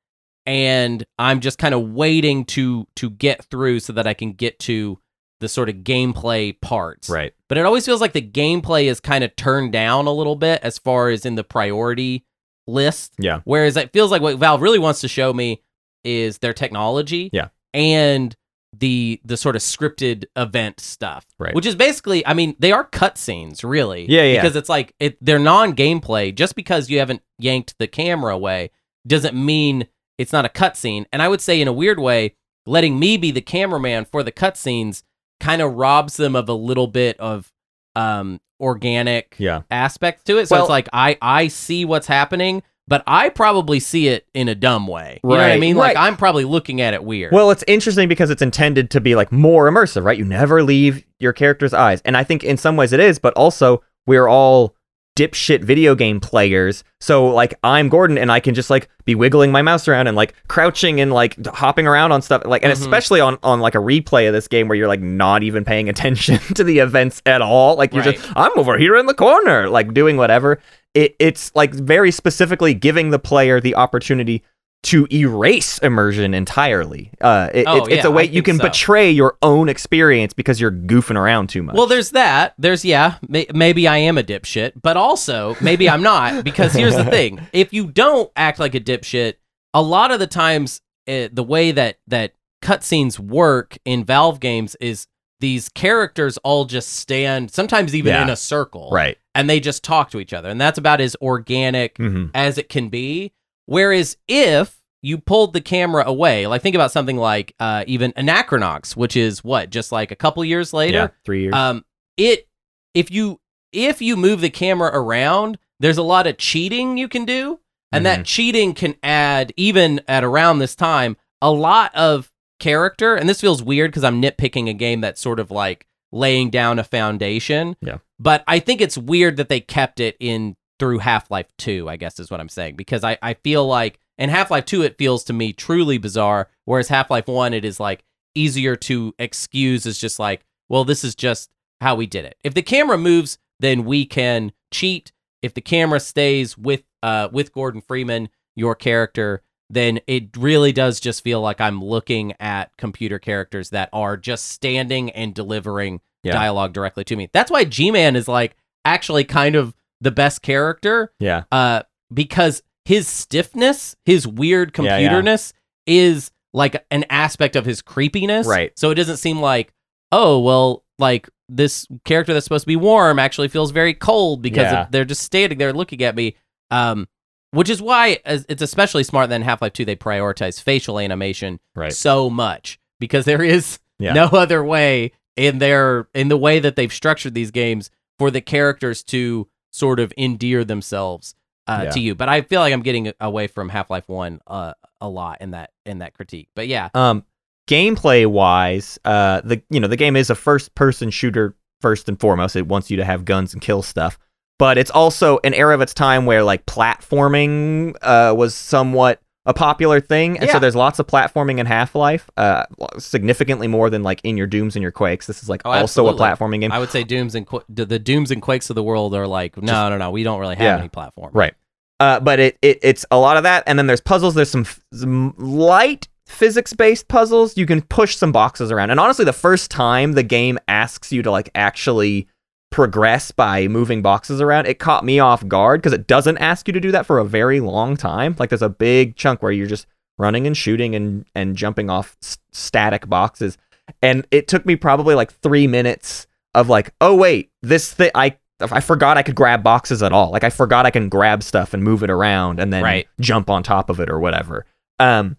and 0.47 1.05
I'm 1.19 1.41
just 1.41 1.59
kind 1.59 1.75
of 1.75 1.91
waiting 1.91 2.45
to 2.47 2.87
to 2.97 3.11
get 3.11 3.45
through 3.45 3.81
so 3.81 3.93
that 3.93 4.07
I 4.07 4.15
can 4.15 4.33
get 4.33 4.59
to 4.61 4.99
the 5.41 5.49
sort 5.49 5.69
of 5.69 5.77
gameplay 5.77 6.59
parts. 6.61 7.11
Right. 7.11 7.35
But 7.49 7.59
it 7.59 7.67
always 7.67 7.85
feels 7.85 8.01
like 8.01 8.13
the 8.13 8.23
gameplay 8.23 8.85
is 8.85 9.01
kind 9.01 9.23
of 9.23 9.37
turned 9.37 9.73
down 9.73 10.07
a 10.07 10.13
little 10.13 10.37
bit 10.37 10.61
as 10.63 10.79
far 10.79 11.11
as 11.11 11.27
in 11.27 11.35
the 11.35 11.45
priority 11.45 12.25
list. 12.67 13.15
Yeah. 13.19 13.41
Whereas 13.45 13.77
it 13.77 13.93
feels 13.93 14.11
like 14.11 14.23
what 14.23 14.39
Valve 14.39 14.63
really 14.63 14.79
wants 14.79 15.01
to 15.03 15.09
show 15.09 15.33
me 15.33 15.63
is 16.05 16.39
their 16.39 16.55
technology. 16.55 17.29
Yeah. 17.33 17.49
And 17.75 18.35
the 18.79 19.21
the 19.25 19.37
sort 19.37 19.57
of 19.57 19.63
scripted 19.63 20.25
event 20.37 20.81
stuff. 20.81 21.25
Right. 21.39 21.55
Which 21.55 21.67
is 21.67 21.75
basically 21.75 22.27
I 22.27 22.35
mean, 22.35 22.57
they 22.59 22.73
are 22.73 22.85
cutscenes, 22.89 23.63
really. 23.69 24.07
Yeah, 24.09 24.23
yeah. 24.25 24.41
Because 24.43 24.57
it's 24.57 24.69
like 24.69 24.95
it 25.01 25.17
they're 25.25 25.39
non 25.39 25.75
gameplay. 25.75 26.35
Just 26.35 26.55
because 26.57 26.91
you 26.91 26.99
haven't 26.99 27.23
yanked 27.39 27.75
the 27.79 27.87
camera 27.87 28.35
away 28.35 28.71
doesn't 29.07 29.35
mean 29.37 29.87
it's 30.19 30.33
not 30.33 30.45
a 30.45 30.49
cutscene. 30.49 31.07
And 31.13 31.23
I 31.23 31.29
would 31.29 31.41
say 31.41 31.61
in 31.61 31.69
a 31.69 31.73
weird 31.73 31.99
way, 32.01 32.35
letting 32.67 32.99
me 32.99 33.17
be 33.17 33.31
the 33.31 33.41
cameraman 33.41 34.05
for 34.05 34.23
the 34.23 34.33
cutscenes 34.33 35.03
kind 35.41 35.63
of 35.63 35.75
robs 35.75 36.17
them 36.17 36.35
of 36.35 36.49
a 36.49 36.55
little 36.55 36.87
bit 36.87 37.19
of 37.21 37.53
um 37.95 38.41
organic 38.61 39.37
Yeah. 39.39 39.63
aspect 39.71 40.27
to 40.27 40.39
it. 40.39 40.49
So 40.49 40.57
Well- 40.57 40.65
it's 40.65 40.71
like 40.71 40.89
I 40.93 41.17
I 41.23 41.49
see 41.49 41.85
what's 41.85 42.07
happening, 42.07 42.63
but 42.89 43.03
I 43.07 43.29
probably 43.31 43.81
see 43.81 44.09
it 44.09 44.27
in 44.35 44.49
a 44.49 44.55
dumb 44.55 44.87
way. 44.87 45.21
You 45.25 45.31
know 45.31 45.37
what 45.37 45.41
I 45.51 45.59
mean? 45.59 45.77
Like 45.77 45.97
right. 45.97 46.07
I'm 46.07 46.17
probably 46.17 46.45
looking 46.45 46.81
at 46.81 46.95
it 46.95 47.03
weird. 47.05 47.33
Well, 47.33 47.51
it's 47.51 47.65
interesting 47.67 48.09
because 48.09 48.31
it's 48.31 48.43
intended 48.43 48.91
to 48.93 49.01
be 49.01 49.15
like 49.15 49.33
more 49.33 49.69
immersive, 49.71 50.05
right? 50.05 50.17
You 50.19 50.25
never 50.25 50.63
leave 50.63 51.05
your 51.19 51.33
character's 51.33 51.75
eyes. 51.75 52.01
And 52.05 52.17
I 52.17 52.25
think 52.25 52.45
in 52.45 52.57
some 52.57 52.77
ways 52.77 52.93
it 52.93 53.01
is, 53.01 53.19
but 53.19 53.35
also 53.35 53.83
we're 54.07 54.29
all 54.29 54.75
dipshit 55.17 55.65
video 55.65 55.95
game 55.95 56.21
players. 56.21 56.85
So 57.01 57.27
like 57.29 57.55
I'm 57.65 57.89
Gordon 57.89 58.19
and 58.19 58.31
I 58.31 58.39
can 58.39 58.55
just 58.55 58.69
like 58.69 58.91
be 59.07 59.15
wiggling 59.15 59.51
my 59.51 59.63
mouse 59.63 59.89
around 59.89 60.09
and 60.09 60.17
like 60.17 60.35
crouching 60.47 61.01
and 61.01 61.11
like 61.11 61.43
hopping 61.47 61.87
around 61.87 62.13
on 62.13 62.21
stuff 62.21 62.43
like 62.45 62.63
and 62.63 62.71
Mhm. 62.71 62.77
especially 62.83 63.21
on 63.21 63.39
on 63.43 63.61
like 63.61 63.75
a 63.75 63.79
replay 63.79 64.29
of 64.29 64.35
this 64.35 64.47
game 64.47 64.69
where 64.69 64.77
you're 64.77 64.89
like 64.89 65.01
not 65.01 65.43
even 65.43 65.65
paying 65.65 65.89
attention 65.95 66.39
to 66.55 66.63
the 66.63 66.81
events 66.81 67.23
at 67.25 67.41
all. 67.41 67.77
Like 67.77 67.95
you're 67.95 68.05
just 68.05 68.25
I'm 68.37 68.53
over 68.57 68.77
here 68.77 68.95
in 68.97 69.07
the 69.07 69.15
corner 69.15 69.71
like 69.71 69.95
doing 69.95 70.19
whatever. 70.19 70.61
It 70.97 71.15
it's 71.19 71.55
like 71.55 71.75
very 71.75 72.11
specifically 72.11 72.73
giving 72.75 73.11
the 73.11 73.19
player 73.19 73.61
the 73.61 73.75
opportunity 73.77 74.43
to 74.85 75.07
erase 75.13 75.79
immersion 75.79 76.33
entirely. 76.33 77.11
Uh, 77.21 77.51
it, 77.53 77.65
Oh, 77.67 77.79
it's, 77.79 77.89
it's 77.89 77.97
yeah, 78.05 78.07
a 78.07 78.11
way 78.11 78.23
I 78.23 78.27
you 78.27 78.43
can 78.43 78.57
so. 78.59 78.63
betray 78.65 79.11
your 79.11 79.37
own 79.43 79.69
experience 79.69 80.33
because 80.33 80.61
you're 80.61 80.71
goofing 80.71 81.17
around 81.17 81.49
too 81.49 81.63
much. 81.65 81.75
Well, 81.75 81.87
there's 81.87 82.11
that. 82.11 82.55
There's 82.57 82.85
yeah, 82.85 83.17
may- 83.29 83.49
maybe 83.53 83.89
I 83.89 83.97
am 83.99 84.17
a 84.17 84.23
dipshit, 84.23 84.73
but 84.81 84.97
also 84.97 85.57
maybe 85.61 85.91
I'm 85.91 86.03
not 86.03 86.45
because 86.45 86.73
here's 86.73 86.95
the 86.97 87.05
thing: 87.05 87.41
if 87.53 87.73
you 87.73 87.89
don't 87.89 88.31
act 88.37 88.59
like 88.59 88.75
a 88.75 88.81
dipshit, 88.81 89.35
a 89.75 89.83
lot 89.83 90.13
of 90.13 90.19
the 90.21 90.27
times 90.29 90.81
uh, 91.09 91.29
the 91.33 91.43
way 91.45 91.73
that 91.73 91.99
that 92.07 92.35
cutscenes 92.63 93.19
work 93.19 93.77
in 93.85 94.05
Valve 94.05 94.41
games 94.41 94.77
is 94.81 95.07
these 95.41 95.69
characters 95.69 96.39
all 96.39 96.65
just 96.65 96.95
stand, 96.95 97.51
sometimes 97.51 97.95
even 97.95 98.13
Yeah. 98.15 98.23
in 98.23 98.31
a 98.31 98.37
circle, 98.37 98.89
right. 98.93 99.19
and 99.35 99.49
they 99.51 99.61
just 99.61 99.85
talk 99.85 100.11
to 100.11 100.21
each 100.21 100.33
other, 100.33 100.49
and 100.49 100.61
that's 100.61 100.79
about 100.79 101.01
as 101.01 101.17
organic 101.21 101.97
hmm 101.99 102.27
as 102.35 102.59
it 102.59 102.69
can 102.69 102.89
be. 102.89 103.33
Whereas 103.67 104.17
if 104.29 104.81
you 105.03 105.19
pulled 105.19 105.53
the 105.53 105.61
camera 105.61 106.05
away, 106.07 106.47
like 106.47 106.63
think 106.63 106.75
about 106.75 106.91
something 106.93 107.17
like 107.17 107.55
uh, 107.61 107.85
even 107.87 108.13
Anachronox, 108.13 108.97
which 108.97 109.17
is 109.17 109.45
what 109.45 109.71
just 109.71 109.93
like 109.93 110.11
a 110.11 110.17
couple 110.17 110.45
years 110.45 110.73
later, 110.73 110.97
Yeah. 110.99 111.09
Three 111.25 111.43
years. 111.43 111.55
um, 111.55 111.85
it 112.17 112.49
if 112.95 113.11
you 113.11 113.41
if 113.73 114.01
you 114.01 114.17
move 114.17 114.41
the 114.41 114.51
camera 114.51 114.91
around, 114.93 115.59
there's 115.81 115.99
a 115.99 116.03
lot 116.03 116.27
of 116.27 116.39
cheating 116.39 116.97
you 116.97 117.09
can 117.09 117.25
do, 117.27 117.61
and 117.93 118.05
Mm-hmm. 118.07 118.21
that 118.21 118.27
cheating 118.27 118.73
can 118.75 118.95
add 119.03 119.53
even 119.57 120.01
at 120.09 120.25
around 120.25 120.59
this 120.61 120.75
time 120.75 121.17
a 121.43 121.51
lot 121.51 121.95
of 121.95 122.33
character. 122.59 123.15
And 123.15 123.29
this 123.29 123.41
feels 123.41 123.63
weird 123.63 123.91
because 123.91 124.05
I'm 124.05 124.21
nitpicking 124.21 124.69
a 124.69 124.75
game 124.75 125.01
that's 125.01 125.21
sort 125.21 125.41
of 125.41 125.51
like 125.51 125.87
laying 126.13 126.51
down 126.51 126.79
a 126.79 126.85
foundation. 126.85 127.77
Yeah. 127.81 127.99
But 128.19 128.45
I 128.47 128.59
think 128.59 128.81
it's 128.81 128.99
weird 128.99 129.37
that 129.37 129.49
they 129.49 129.61
kept 129.61 130.01
it 130.01 130.17
in 130.21 130.57
through 130.79 130.99
Half 130.99 131.31
Life 131.31 131.53
Two. 131.59 131.89
I 131.89 131.97
guess 131.97 132.19
is 132.19 132.31
what 132.31 132.41
I'm 132.41 132.49
saying 132.49 132.77
because 132.77 133.05
I 133.05 133.19
I 133.23 133.35
feel 133.35 133.67
like 133.67 133.99
in 134.19 134.31
Half 134.31 134.51
Life 134.51 134.65
Two 134.65 134.83
it 134.83 134.99
feels 134.99 135.25
to 135.25 135.33
me 135.33 135.53
truly 135.53 135.99
bizarre, 135.99 136.49
whereas 136.65 136.89
Half 136.89 137.11
Life 137.11 137.27
One 137.29 137.55
it 137.55 137.65
is 137.65 137.81
like 137.81 138.05
easier 138.35 138.77
to 138.77 139.15
excuse 139.19 139.87
as 139.87 139.99
just 139.99 140.19
like 140.19 140.45
well 140.69 140.85
this 140.85 141.05
is 141.05 141.15
just 141.15 141.51
how 141.81 141.95
we 141.95 142.07
did 142.07 142.25
it. 142.25 142.37
If 142.43 142.55
the 142.55 142.63
camera 142.63 142.99
moves, 142.99 143.39
then 143.61 143.85
we 143.85 144.05
can 144.07 144.53
cheat. 144.73 145.13
If 145.43 145.55
the 145.55 145.61
camera 145.61 146.01
stays 146.01 146.57
with 146.57 146.83
uh 147.03 147.29
with 147.33 147.53
Gordon 147.53 147.81
Freeman, 147.81 148.29
your 148.55 148.75
character, 148.75 149.43
then 149.71 149.99
it 150.07 150.37
really 150.37 150.73
does 150.73 151.01
just 151.01 151.23
feel 151.25 151.41
like 151.41 151.61
I'm 151.61 151.83
looking 151.83 152.35
at 152.39 152.71
computer 152.77 153.19
characters 153.19 153.71
that 153.71 153.89
are 153.93 154.17
just 154.17 154.49
standing 154.49 155.11
and 155.11 155.35
delivering 155.35 156.01
Yeah. 156.23 156.33
dialogue 156.33 156.73
directly 156.73 157.05
to 157.05 157.17
me. 157.17 157.29
That's 157.33 157.51
why 157.51 157.65
G-Man 157.65 158.15
is 158.17 158.29
like 158.29 158.57
actually 158.85 159.25
kind 159.25 159.57
of 159.57 159.75
the 160.01 160.11
best 160.13 160.43
character 160.43 161.11
yeah. 161.19 161.45
uh 161.51 161.83
because 162.15 162.63
his 162.85 163.09
stiffness, 163.09 163.97
his 164.05 164.27
weird 164.27 164.73
Yeah, 164.79 164.85
yeah. 164.85 164.91
computerness 165.09 165.53
is 165.87 166.31
like 166.55 166.85
an 166.93 167.05
aspect 167.11 167.57
of 167.57 167.65
his 167.65 167.83
creepiness. 167.83 168.47
Right. 168.47 168.73
So 168.79 168.91
it 168.91 168.95
doesn't 168.95 169.17
seem 169.17 169.41
like, 169.41 169.73
oh, 170.13 170.39
well, 170.39 170.85
like 170.99 171.29
this 171.49 171.87
character 172.05 172.33
that's 172.33 172.45
supposed 172.45 172.63
to 172.63 172.69
be 172.69 172.77
warm 172.77 173.19
actually 173.19 173.49
feels 173.49 173.71
very 173.73 173.93
cold 173.95 174.43
because 174.43 174.71
Yeah. 174.73 174.83
of, 174.85 174.93
they're 174.93 175.05
just 175.05 175.23
standing 175.23 175.59
there 175.59 175.73
looking 175.73 176.03
at 176.03 176.15
me. 176.15 176.37
Um, 176.71 177.09
which 177.53 177.71
is 177.71 177.81
why 177.81 178.19
it's 178.25 178.63
especially 178.63 179.05
smart 179.05 179.29
that 179.31 179.37
in 179.37 179.43
Half 179.43 179.63
Life 179.63 179.73
2 179.73 179.85
they 179.85 179.97
prioritize 179.97 180.61
facial 180.61 180.99
animation 180.99 181.61
Right. 181.75 181.93
so 181.93 182.29
much 182.31 182.79
because 183.01 183.25
there 183.25 183.43
is 183.43 183.79
Yeah. 183.99 184.13
no 184.13 184.27
other 184.27 184.65
way 184.65 185.13
in 185.37 185.59
their 185.59 186.09
in 186.15 186.29
the 186.29 186.37
way 186.37 186.59
that 186.59 186.77
they've 186.77 186.93
structured 186.93 187.35
these 187.35 187.51
games 187.51 187.91
for 188.19 188.31
the 188.31 188.41
characters 188.41 189.03
to 189.05 189.49
sort 189.71 190.01
of 190.01 190.13
endear 190.17 190.65
themselves 190.65 191.35
uh, 191.69 191.81
Yeah. 191.85 191.91
to 191.91 192.01
you. 192.01 192.15
But 192.15 192.29
I 192.29 192.43
feel 192.43 192.61
like 192.61 192.73
I'm 192.73 192.83
getting 192.83 193.13
away 193.21 193.47
from 193.47 193.69
Half 193.69 193.91
Life 193.91 194.09
One 194.09 194.41
uh, 194.47 194.73
a 195.01 195.09
lot 195.09 195.39
in 195.41 195.51
that 195.51 195.71
in 195.85 195.99
that 195.99 196.15
critique. 196.15 196.49
But 196.55 196.69
yeah, 196.69 196.89
Um, 196.95 197.25
gameplay 197.69 198.27
wise, 198.27 198.99
uh, 199.05 199.41
the 199.45 199.63
you 199.71 199.81
know 199.81 199.89
the 199.89 199.97
game 199.97 200.17
is 200.17 200.31
a 200.31 200.35
first 200.35 200.75
person 200.75 201.11
shooter 201.11 201.55
first 201.81 202.09
and 202.09 202.19
foremost. 202.19 202.57
It 202.57 202.67
wants 202.67 202.91
you 202.91 202.97
to 202.97 203.05
have 203.05 203.25
guns 203.25 203.53
and 203.53 203.61
kill 203.61 203.83
stuff, 203.83 204.19
but 204.59 204.79
it's 204.79 204.91
also 204.91 205.39
an 205.45 205.55
era 205.55 205.75
of 205.75 205.81
its 205.81 205.93
time 205.95 206.27
where 206.27 206.43
like 206.43 206.65
platforming 206.67 207.95
uh, 208.03 208.35
was 208.37 208.55
somewhat 208.55 209.21
a 209.49 209.55
popular 209.55 210.01
thing, 210.01 210.37
and 210.39 210.47
Yeah. 210.49 210.55
so 210.55 210.59
there's 210.59 210.75
lots 210.75 210.99
of 210.99 211.07
platforming 211.07 211.59
in 211.59 211.67
Half 211.67 211.95
Life, 211.95 212.29
uh, 212.37 212.65
significantly 212.99 213.69
more 213.69 213.91
than 213.91 214.03
like 214.03 214.21
in 214.25 214.37
your 214.37 214.49
Dooms 214.49 214.75
and 214.75 214.83
your 214.83 214.91
Quakes. 214.91 215.27
This 215.29 215.41
is 215.43 215.49
like 215.49 215.63
Oh, 215.65 215.71
also 215.71 216.09
a 216.09 216.15
platforming 216.15 216.61
game. 216.61 216.73
I 216.73 216.81
would 216.81 216.91
say 216.91 217.05
Dooms 217.05 217.35
and 217.37 217.47
Qu- 217.47 217.63
the, 217.69 217.99
Dooms 218.01 218.33
and 218.33 218.43
Quakes 218.43 218.71
of 218.71 218.75
the 218.77 218.83
world 218.83 219.15
are 219.15 219.27
like 219.27 219.57
no, 219.57 219.89
no, 219.89 219.99
no. 219.99 220.11
We 220.11 220.25
don't 220.25 220.41
really 220.41 220.57
have 220.57 220.65
Yeah. 220.65 220.79
any 220.79 220.89
platform. 220.89 221.31
Right. 221.33 221.55
Uh, 222.01 222.19
but 222.21 222.41
it, 222.41 222.59
it 222.61 222.79
it's 222.83 223.07
a 223.11 223.19
lot 223.19 223.37
of 223.37 223.45
that, 223.45 223.63
and 223.67 223.79
then 223.79 223.87
there's 223.87 224.01
puzzles. 224.03 224.35
There's 224.35 224.51
some, 224.51 224.63
f- 224.63 224.81
some 224.93 225.33
light 225.39 226.09
physics 226.27 226.73
based 226.73 227.07
puzzles. 227.09 227.57
You 227.57 227.67
can 227.67 227.81
push 227.83 228.17
some 228.17 228.33
boxes 228.33 228.71
around, 228.73 228.91
and 228.91 228.99
honestly, 229.01 229.25
the 229.25 229.33
first 229.33 229.71
time 229.71 230.13
the 230.13 230.23
game 230.25 230.59
asks 230.69 231.13
you 231.13 231.23
to 231.23 231.31
like 231.31 231.49
actually 231.55 232.27
progress 232.71 233.31
by 233.31 233.69
moving 233.69 234.03
boxes 234.03 234.41
around, 234.41 234.67
it 234.67 234.79
caught 234.79 235.05
me 235.05 235.19
off 235.19 235.47
guard 235.47 235.81
because 235.81 235.93
it 235.93 236.07
doesn't 236.07 236.39
ask 236.39 236.67
you 236.69 236.73
to 236.73 236.81
do 236.81 236.91
that 236.93 237.07
for 237.07 237.19
a 237.19 237.25
very 237.25 237.61
long 237.61 237.97
time. 237.97 238.35
Like 238.39 238.51
there's 238.51 238.63
a 238.63 238.69
big 238.69 239.17
chunk 239.17 239.43
where 239.43 239.53
you're 239.53 239.67
just 239.67 239.87
running 240.19 240.47
and 240.47 240.57
shooting 240.57 240.95
and 240.95 241.25
and 241.35 241.57
jumping 241.57 241.91
off 241.91 242.17
s- 242.23 242.39
static 242.53 243.09
boxes, 243.09 243.57
and 244.03 244.27
it 244.31 244.49
took 244.49 244.67
me 244.67 244.77
probably 244.77 245.15
like 245.15 245.33
three 245.33 245.67
minutes 245.67 246.27
of 246.55 246.69
like, 246.69 246.93
oh 247.01 247.15
wait, 247.15 247.51
this 247.63 247.93
thing 247.93 248.11
I 248.15 248.37
I 248.61 248.81
forgot 248.81 249.19
I 249.19 249.23
could 249.23 249.35
grab 249.35 249.63
boxes 249.63 250.03
at 250.03 250.13
all. 250.13 250.31
Like 250.31 250.45
I 250.45 250.51
forgot 250.51 250.87
I 250.87 250.91
can 250.91 251.09
grab 251.11 251.43
stuff 251.43 251.75
and 251.75 251.83
move 251.85 252.03
it 252.03 252.11
around 252.11 252.59
and 252.59 252.73
then 252.73 252.83
Right. 252.83 253.07
jump 253.21 253.51
on 253.51 253.63
top 253.63 253.91
of 253.91 254.01
it 254.01 254.09
or 254.09 254.19
whatever. 254.19 254.65
Um, 254.99 255.37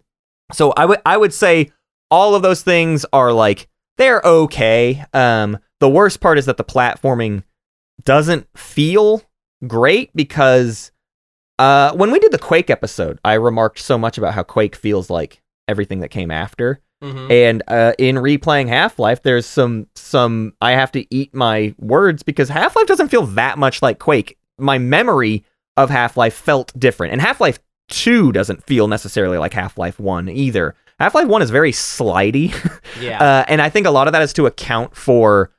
so 0.53 0.71
I 0.77 0.85
would 0.85 1.01
I 1.05 1.17
would 1.17 1.33
say 1.33 1.71
all 2.11 2.35
of 2.35 2.41
those 2.43 2.61
things 2.61 3.05
are 3.11 3.33
like 3.33 3.67
they're 3.97 4.21
okay. 4.23 5.03
Um, 5.13 5.57
the 5.79 5.89
worst 5.89 6.19
part 6.21 6.37
is 6.37 6.45
that 6.45 6.57
the 6.57 6.63
platforming 6.63 7.43
doesn't 8.03 8.47
feel 8.57 9.21
great 9.67 10.11
because 10.15 10.91
uh, 11.59 11.91
when 11.93 12.11
we 12.11 12.19
did 12.19 12.31
the 12.31 12.37
Quake 12.37 12.69
episode, 12.69 13.19
I 13.25 13.33
remarked 13.33 13.79
so 13.79 13.97
much 13.97 14.17
about 14.17 14.33
how 14.33 14.43
Quake 14.43 14.75
feels 14.75 15.09
like 15.09 15.41
everything 15.67 15.99
that 15.99 16.09
came 16.09 16.29
after. 16.31 16.79
Mhm. 17.03 17.31
And 17.31 17.63
uh, 17.67 17.93
in 17.99 18.15
replaying 18.15 18.69
Half 18.69 18.97
Life, 18.99 19.21
there's 19.23 19.45
some 19.45 19.87
some 19.95 20.53
I 20.61 20.71
have 20.71 20.91
to 20.93 21.05
eat 21.13 21.33
my 21.33 21.75
words 21.77 22.23
because 22.23 22.49
Half 22.49 22.75
Life 22.75 22.87
doesn't 22.87 23.09
feel 23.09 23.25
that 23.27 23.57
much 23.59 23.81
like 23.83 23.99
Quake. 23.99 24.37
My 24.57 24.77
memory 24.79 25.43
of 25.75 25.91
Half 25.91 26.17
Life 26.17 26.33
felt 26.33 26.77
different, 26.79 27.13
and 27.13 27.21
Half 27.21 27.39
Life 27.39 27.59
Two 27.89 28.31
doesn't 28.31 28.63
feel 28.65 28.87
necessarily 28.87 29.37
like 29.37 29.53
Half 29.53 29.77
Life 29.77 29.99
One 29.99 30.27
either. 30.27 30.73
Half 30.99 31.13
Life 31.15 31.27
One 31.27 31.43
is 31.43 31.51
very 31.51 31.71
slidey, 31.71 32.51
Yeah. 33.01 33.21
uh, 33.23 33.45
and 33.47 33.61
I 33.61 33.69
think 33.69 33.85
a 33.85 33.91
lot 33.91 34.07
of 34.07 34.13
that 34.13 34.21
is 34.23 34.33
to 34.33 34.45
account 34.47 34.95
for. 34.95 35.51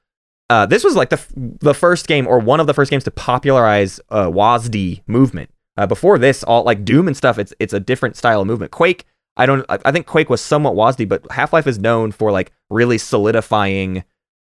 Uh, 0.51 0.65
this 0.67 0.83
was 0.85 0.97
like 0.97 1.11
the 1.11 1.17
f- 1.19 1.33
the 1.37 1.75
first 1.75 2.07
game 2.07 2.27
or 2.27 2.39
one 2.39 2.59
of 2.61 2.67
the 2.67 2.75
first 2.75 2.91
games 2.91 3.05
to 3.05 3.11
popularize 3.11 4.01
uh, 4.11 4.27
WASD 4.29 5.03
movement. 5.07 5.51
Uh, 5.77 5.87
before 5.87 6.19
this, 6.19 6.43
all 6.43 6.65
like 6.65 6.85
Doom 6.85 7.07
and 7.07 7.17
stuff, 7.17 7.39
it's 7.39 7.53
it's 7.61 7.73
a 7.73 7.81
different 7.81 8.17
style 8.17 8.41
of 8.41 8.47
movement. 8.47 8.73
Quake, 8.73 9.05
I 9.37 9.47
don't, 9.47 9.65
I 9.69 9.79
I 9.85 9.93
think 9.93 10.07
Quake 10.07 10.31
was 10.31 10.41
somewhat 10.41 10.75
WASD, 10.75 11.09
but 11.09 11.31
Half 11.31 11.53
Life 11.53 11.67
is 11.67 11.79
known 11.79 12.13
for 12.13 12.33
like 12.33 12.51
really 12.71 12.99
solidifying. 12.99 14.05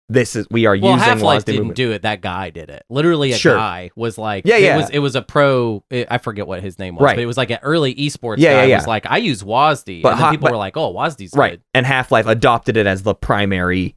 This 0.08 0.36
is 0.36 0.46
we 0.50 0.66
are 0.66 0.72
well, 0.76 0.92
using 0.92 0.98
Half 0.98 1.22
Life 1.22 1.44
didn't 1.46 1.60
movement. 1.60 1.76
do 1.76 1.92
it. 1.92 2.02
That 2.02 2.20
guy 2.20 2.50
did 2.50 2.68
it. 2.68 2.84
Literally, 2.90 3.32
a 3.32 3.36
Sure. 3.38 3.54
guy 3.56 3.90
was 3.96 4.18
like, 4.18 4.44
Yeah, 4.44 4.56
yeah. 4.58 4.74
It 4.74 4.76
was 4.78 4.90
it 4.90 4.98
was 4.98 5.14
a 5.16 5.22
pro. 5.22 5.84
I 5.90 6.18
forget 6.18 6.46
what 6.46 6.62
his 6.62 6.78
name 6.78 6.96
was, 6.96 7.04
Right. 7.04 7.16
but 7.16 7.22
it 7.22 7.26
was 7.26 7.38
like 7.38 7.48
an 7.50 7.60
early 7.62 7.94
esports 7.94 8.36
Yeah, 8.38 8.54
guy. 8.60 8.64
yeah, 8.64 8.76
Was 8.78 8.86
like, 8.88 9.06
I 9.08 9.18
use 9.18 9.42
WASD, 9.42 10.02
But 10.02 10.12
and 10.14 10.20
Ha- 10.20 10.30
people 10.32 10.46
but- 10.46 10.50
were 10.52 10.58
like, 10.58 10.76
Oh, 10.76 10.92
WASD's 10.92 11.34
right, 11.34 11.52
good. 11.52 11.62
and 11.72 11.86
Half 11.86 12.10
Life 12.12 12.26
adopted 12.26 12.76
it 12.76 12.86
as 12.86 13.04
the 13.04 13.14
primary. 13.14 13.94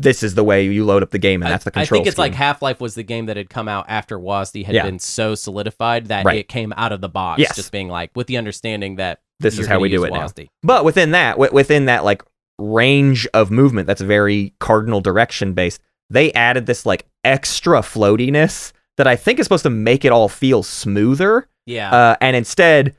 This 0.00 0.22
is 0.22 0.34
the 0.34 0.44
way 0.44 0.64
you 0.64 0.84
load 0.84 1.02
up 1.02 1.10
the 1.10 1.18
game, 1.18 1.42
and 1.42 1.50
that's 1.52 1.64
the 1.64 1.72
I, 1.74 1.82
I 1.82 1.84
think 1.84 2.06
it's 2.06 2.18
like. 2.18 2.34
Half 2.34 2.62
Life 2.62 2.80
was 2.80 2.94
the 2.94 3.02
game 3.02 3.26
that 3.26 3.36
had 3.36 3.50
come 3.50 3.68
out 3.68 3.84
after 3.88 4.18
WASD 4.18 4.64
had 4.64 4.74
Yeah. 4.74 4.84
been 4.84 4.98
so 4.98 5.34
solidified 5.34 6.06
that 6.06 6.24
Right. 6.24 6.38
it 6.38 6.48
came 6.48 6.72
out 6.76 6.92
of 6.92 7.00
the 7.00 7.08
box, 7.08 7.40
Yes. 7.40 7.54
just 7.56 7.70
being 7.72 7.88
like 7.88 8.10
with 8.14 8.26
the 8.26 8.36
understanding 8.38 8.96
that 8.96 9.20
this 9.40 9.58
is 9.58 9.66
how 9.66 9.78
we 9.78 9.88
do 9.88 10.04
it 10.04 10.12
now. 10.12 10.28
But 10.62 10.84
within 10.84 11.10
that, 11.12 11.32
wi- 11.32 11.52
within 11.52 11.84
that 11.86 12.04
like 12.04 12.22
range 12.58 13.26
of 13.34 13.50
movement 13.50 13.86
that's 13.86 14.00
very 14.00 14.52
cardinal 14.60 15.00
direction 15.00 15.54
based, 15.54 15.80
they 16.10 16.32
added 16.32 16.66
this 16.66 16.84
like 16.86 17.06
extra 17.24 17.80
floatiness 17.80 18.72
that 18.96 19.06
I 19.06 19.16
think 19.16 19.38
is 19.38 19.44
supposed 19.46 19.62
to 19.62 19.70
make 19.70 20.04
it 20.04 20.12
all 20.12 20.28
feel 20.28 20.62
smoother. 20.62 21.46
Yeah, 21.66 21.90
Uh, 21.94 22.16
and 22.20 22.36
instead, 22.36 22.94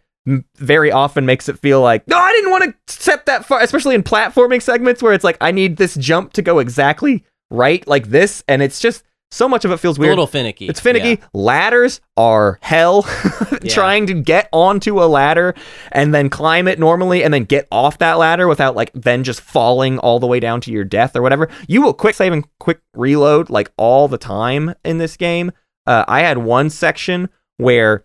very 0.57 0.91
often 0.91 1.25
makes 1.25 1.49
it 1.49 1.57
feel 1.57 1.81
like, 1.81 2.07
no, 2.07 2.17
I 2.17 2.31
didn't 2.31 2.51
want 2.51 2.63
to 2.87 2.93
step 2.93 3.25
that 3.25 3.45
far, 3.45 3.61
especially 3.61 3.95
in 3.95 4.03
platforming 4.03 4.61
segments 4.61 5.01
where 5.01 5.13
it's 5.13 5.23
like, 5.23 5.37
I 5.41 5.51
need 5.51 5.77
this 5.77 5.95
jump 5.95 6.33
to 6.33 6.41
go 6.41 6.59
exactly 6.59 7.25
right, 7.49 7.85
like 7.87 8.07
this. 8.07 8.43
And 8.47 8.61
it's 8.61 8.79
just 8.79 9.03
so 9.31 9.47
much 9.47 9.63
of 9.63 9.71
it 9.71 9.77
feels 9.77 9.97
weird. 9.97 10.09
a 10.09 10.11
little 10.11 10.27
finicky. 10.27 10.67
It's 10.67 10.79
finicky. 10.79 11.09
Yeah. 11.21 11.27
Ladders 11.33 12.01
are 12.17 12.59
hell. 12.61 13.05
Yeah. 13.63 13.75
Trying 13.75 14.07
to 14.07 14.15
get 14.15 14.49
onto 14.51 15.03
a 15.03 15.05
ladder 15.05 15.53
and 15.91 16.15
then 16.15 16.31
climb 16.31 16.67
it 16.67 16.79
normally 16.79 17.23
and 17.23 17.31
then 17.31 17.43
get 17.43 17.67
off 17.71 17.99
that 17.99 18.17
ladder 18.17 18.47
without 18.47 18.75
like 18.75 18.89
then 18.93 19.23
just 19.23 19.39
falling 19.39 19.99
all 19.99 20.19
the 20.19 20.25
way 20.25 20.39
down 20.39 20.61
to 20.61 20.71
your 20.71 20.83
death 20.83 21.15
or 21.15 21.21
whatever. 21.21 21.47
You 21.67 21.83
will 21.83 21.93
quick 21.93 22.15
save 22.15 22.33
and 22.33 22.43
quick 22.59 22.81
reload 22.95 23.51
like 23.51 23.71
all 23.77 24.07
the 24.07 24.17
time 24.17 24.73
in 24.83 24.97
this 24.97 25.15
game. 25.15 25.51
Uh, 25.85 26.05
I 26.07 26.21
had 26.21 26.39
one 26.39 26.71
section 26.71 27.29
where 27.57 28.03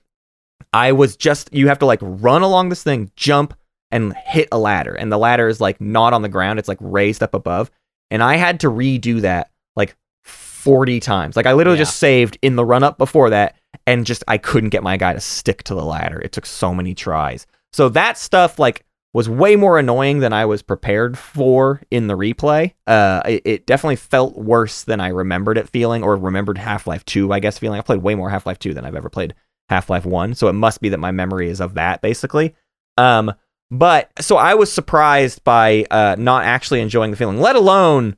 I 0.77 0.93
was 0.93 1.17
just 1.17 1.49
you 1.53 1.69
have 1.69 1.79
to 1.81 1.87
like 1.87 2.01
run 2.03 2.43
along 2.43 2.69
this 2.69 2.83
thing, 2.83 3.11
jump 3.17 3.55
and 3.91 4.15
hit 4.27 4.49
a 4.53 4.59
ladder, 4.59 4.95
and 4.95 5.11
the 5.11 5.19
ladder 5.19 5.49
is 5.49 5.61
like 5.61 5.81
not 5.81 6.13
on 6.13 6.23
the 6.23 6.29
ground; 6.29 6.59
it's 6.59 6.69
like 6.69 6.79
raised 6.81 7.23
up 7.23 7.35
above. 7.35 7.71
And 8.11 8.23
I 8.23 8.37
had 8.37 8.61
to 8.61 8.69
redo 8.69 9.21
that 9.23 9.51
like 9.75 9.97
forty 10.25 11.01
times. 11.01 11.37
Like 11.37 11.47
I 11.47 11.55
literally 11.55 11.79
Yeah. 11.79 11.85
just 11.85 11.99
saved 11.99 12.39
in 12.43 12.57
the 12.57 12.65
run 12.65 12.83
up 12.85 12.99
before 12.99 13.31
that, 13.31 13.57
and 13.87 14.05
just 14.05 14.23
I 14.29 14.39
couldn't 14.39 14.71
get 14.71 14.83
my 14.83 14.97
guy 14.97 15.13
to 15.15 15.21
stick 15.21 15.63
to 15.65 15.75
the 15.75 15.85
ladder. 15.85 16.21
It 16.21 16.33
took 16.33 16.47
so 16.47 16.75
many 16.75 16.95
tries. 16.95 17.47
So 17.73 17.89
that 17.91 18.19
stuff 18.19 18.59
like 18.59 18.85
was 19.15 19.29
way 19.31 19.57
more 19.57 19.79
annoying 19.79 20.19
than 20.19 20.33
I 20.35 20.45
was 20.45 20.61
prepared 20.63 21.17
for 21.17 21.81
in 21.91 22.07
the 22.07 22.17
replay. 22.19 22.75
Uh, 22.87 23.23
it, 23.27 23.43
it 23.47 23.67
definitely 23.67 23.97
felt 23.97 24.37
worse 24.37 24.85
than 24.85 25.01
I 25.01 25.09
remembered 25.09 25.57
it 25.57 25.71
feeling, 25.71 26.03
or 26.03 26.17
remembered 26.17 26.59
Half 26.59 26.87
Life 26.87 27.05
Two. 27.07 27.33
I 27.33 27.41
guess 27.41 27.59
feeling. 27.59 27.79
I 27.79 27.83
played 27.83 28.03
way 28.03 28.15
more 28.15 28.29
Half 28.31 28.45
Life 28.47 28.59
Two 28.59 28.75
than 28.75 28.85
I've 28.85 28.97
ever 28.97 29.09
played 29.09 29.35
Half 29.69 29.91
Life 29.91 30.05
One, 30.07 30.35
so 30.35 30.49
it 30.49 30.53
must 30.53 30.81
be 30.81 30.89
that 30.91 30.99
my 30.99 31.11
memory 31.11 31.49
is 31.51 31.61
of 31.61 31.75
that 31.75 32.03
basically. 32.03 32.55
Um, 32.97 33.33
but 33.71 34.11
so 34.21 34.37
I 34.37 34.55
was 34.55 34.73
surprised 34.73 35.43
by 35.45 35.87
uh 35.91 36.17
not 36.19 36.45
actually 36.45 36.81
enjoying 36.81 37.11
the 37.11 37.17
feeling, 37.17 37.41
let 37.41 37.57
alone 37.57 38.17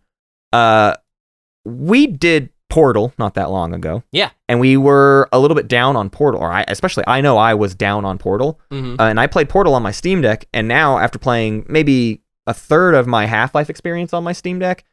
uh 0.52 0.94
we 1.64 2.06
did 2.06 2.50
Portal 2.70 3.14
not 3.18 3.34
that 3.34 3.50
long 3.50 3.72
ago. 3.74 4.02
Yeah. 4.12 4.30
And 4.46 4.60
we 4.60 4.76
were 4.76 5.26
a 5.32 5.38
little 5.38 5.54
bit 5.54 5.68
down 5.68 5.96
on 5.96 6.10
Portal, 6.10 6.40
or 6.40 6.52
I 6.52 6.64
especially 6.68 7.04
I 7.06 7.22
know 7.22 7.38
I 7.38 7.54
was 7.54 7.74
down 7.74 8.04
on 8.04 8.18
Portal. 8.18 8.60
Mhm. 8.70 9.00
Uh, 9.00 9.04
and 9.04 9.18
I 9.18 9.26
played 9.26 9.48
Portal 9.48 9.74
on 9.74 9.82
my 9.82 9.90
Steam 9.90 10.20
Deck, 10.20 10.46
and 10.52 10.68
now 10.68 10.98
after 10.98 11.18
playing 11.18 11.64
maybe 11.68 12.20
a 12.46 12.52
third 12.52 12.94
of 12.94 13.06
my 13.06 13.24
Half 13.26 13.54
Life 13.54 13.70
experience 13.70 14.12
on 14.12 14.22
my 14.22 14.32
Steam 14.32 14.58
Deck, 14.58 14.84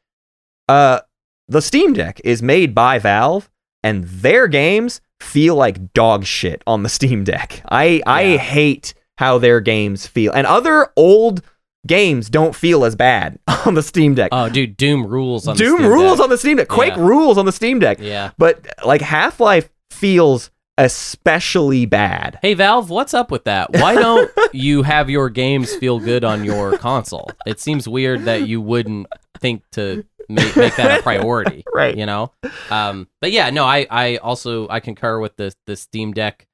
uh, 0.69 1.01
the 1.49 1.61
Steam 1.61 1.91
Deck 1.93 2.21
is 2.23 2.41
made 2.41 2.73
by 2.73 2.97
Valve, 2.97 3.49
and 3.83 4.05
their 4.05 4.47
games 4.47 5.01
feel 5.21 5.55
like 5.55 5.93
dog 5.93 6.25
shit 6.25 6.61
on 6.67 6.83
the 6.83 6.89
Steam 6.97 7.23
Deck. 7.23 7.61
I 7.69 8.01
I 8.05 8.37
hate 8.37 8.93
how 9.17 9.37
their 9.37 9.61
games 9.61 10.05
feel, 10.07 10.31
and 10.33 10.45
other 10.45 10.89
old 10.97 11.41
games 11.87 12.29
don't 12.29 12.55
feel 12.55 12.83
as 12.83 12.95
bad 12.95 13.37
on 13.65 13.75
the 13.75 13.83
Steam 13.83 14.15
Deck. 14.15 14.29
Oh, 14.31 14.49
dude, 14.49 14.75
Doom 14.75 15.05
rules 15.05 15.47
on 15.47 15.55
the 15.55 15.63
Doom 15.63 15.77
Steam 15.77 15.87
rules 15.91 16.17
Deck. 16.17 16.23
on 16.23 16.29
the 16.29 16.37
Steam 16.37 16.57
Deck. 16.57 16.67
Quake 16.67 16.95
Yeah. 16.95 17.05
rules 17.05 17.37
on 17.37 17.45
the 17.45 17.51
Steam 17.51 17.79
Deck. 17.79 17.99
Yeah. 18.01 18.31
But 18.37 18.65
like 18.85 19.01
Half 19.01 19.39
Life 19.39 19.69
feels 19.91 20.49
especially 20.77 21.85
bad. 21.85 22.37
Hey 22.41 22.53
Valve, 22.53 22.89
what's 22.89 23.13
up 23.13 23.31
with 23.31 23.45
that? 23.45 23.71
Why 23.73 23.95
don't 23.95 24.29
you 24.53 24.83
have 24.83 25.09
your 25.09 25.29
games 25.29 25.73
feel 25.75 25.99
good 25.99 26.23
on 26.23 26.43
your 26.43 26.77
console? 26.77 27.29
It 27.45 27.59
seems 27.59 27.87
weird 27.87 28.25
that 28.25 28.47
you 28.47 28.59
wouldn't 28.59 29.07
think 29.39 29.63
to 29.73 30.03
make, 30.29 30.55
make 30.55 30.75
that 30.75 30.99
a 30.99 31.03
priority, 31.03 31.63
Right. 31.73 31.95
You 31.95 32.05
know. 32.05 32.31
Um, 32.69 33.07
but 33.21 33.31
yeah, 33.31 33.49
no, 33.49 33.65
I 33.65 33.87
I 33.89 34.17
also 34.17 34.67
I 34.69 34.79
concur 34.79 35.19
with 35.19 35.35
the 35.35 35.53
the 35.65 35.75
Steam 35.75 36.13
Deck 36.13 36.47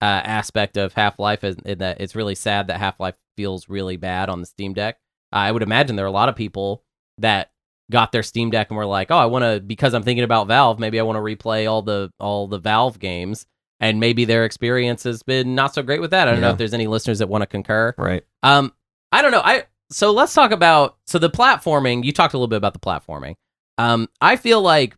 uh, 0.00 0.04
aspect 0.04 0.76
of 0.76 0.92
Half 0.94 1.18
Life, 1.18 1.44
in 1.44 1.56
in 1.64 1.78
that 1.78 2.00
it's 2.00 2.14
really 2.14 2.34
sad 2.34 2.68
that 2.68 2.78
Half 2.78 3.00
Life 3.00 3.16
feels 3.36 3.68
really 3.68 3.96
bad 3.96 4.28
on 4.28 4.40
the 4.40 4.46
Steam 4.46 4.74
Deck. 4.74 4.98
I 5.32 5.52
would 5.52 5.62
imagine 5.62 5.96
there 5.96 6.04
are 6.04 6.08
a 6.08 6.12
lot 6.12 6.28
of 6.28 6.36
people 6.36 6.82
that 7.18 7.50
got 7.90 8.12
their 8.12 8.22
Steam 8.22 8.50
Deck 8.50 8.70
and 8.70 8.76
were 8.76 8.86
like, 8.86 9.10
"Oh, 9.10 9.18
I 9.18 9.26
want 9.26 9.44
to 9.44 9.60
because 9.60 9.94
I'm 9.94 10.02
thinking 10.02 10.24
about 10.24 10.46
Valve, 10.46 10.78
maybe 10.78 10.98
I 10.98 11.02
want 11.02 11.16
to 11.16 11.20
replay 11.20 11.70
all 11.70 11.82
the 11.82 12.10
all 12.18 12.46
the 12.46 12.58
Valve 12.58 12.98
games." 12.98 13.46
And 13.80 14.00
maybe 14.00 14.24
their 14.24 14.44
experience 14.44 15.04
has 15.04 15.22
been 15.22 15.54
not 15.54 15.72
so 15.72 15.84
great 15.84 16.00
with 16.00 16.10
that. 16.10 16.26
I 16.26 16.32
don't 16.32 16.40
know 16.40 16.50
if 16.50 16.58
there's 16.58 16.74
any 16.74 16.88
listeners 16.88 17.20
that 17.20 17.28
want 17.28 17.42
to 17.42 17.46
concur. 17.46 17.94
Right. 17.96 18.24
Um, 18.42 18.72
I 19.12 19.22
don't 19.22 19.30
know. 19.30 19.40
I 19.42 19.66
so 19.90 20.10
let's 20.12 20.34
talk 20.34 20.50
about 20.50 20.96
so 21.06 21.18
the 21.18 21.30
platforming. 21.30 22.04
You 22.04 22.12
talked 22.12 22.34
a 22.34 22.36
little 22.36 22.48
bit 22.48 22.56
about 22.56 22.72
the 22.74 22.78
platforming. 22.80 23.34
Um, 23.78 24.08
I 24.20 24.36
feel 24.36 24.60
like 24.60 24.96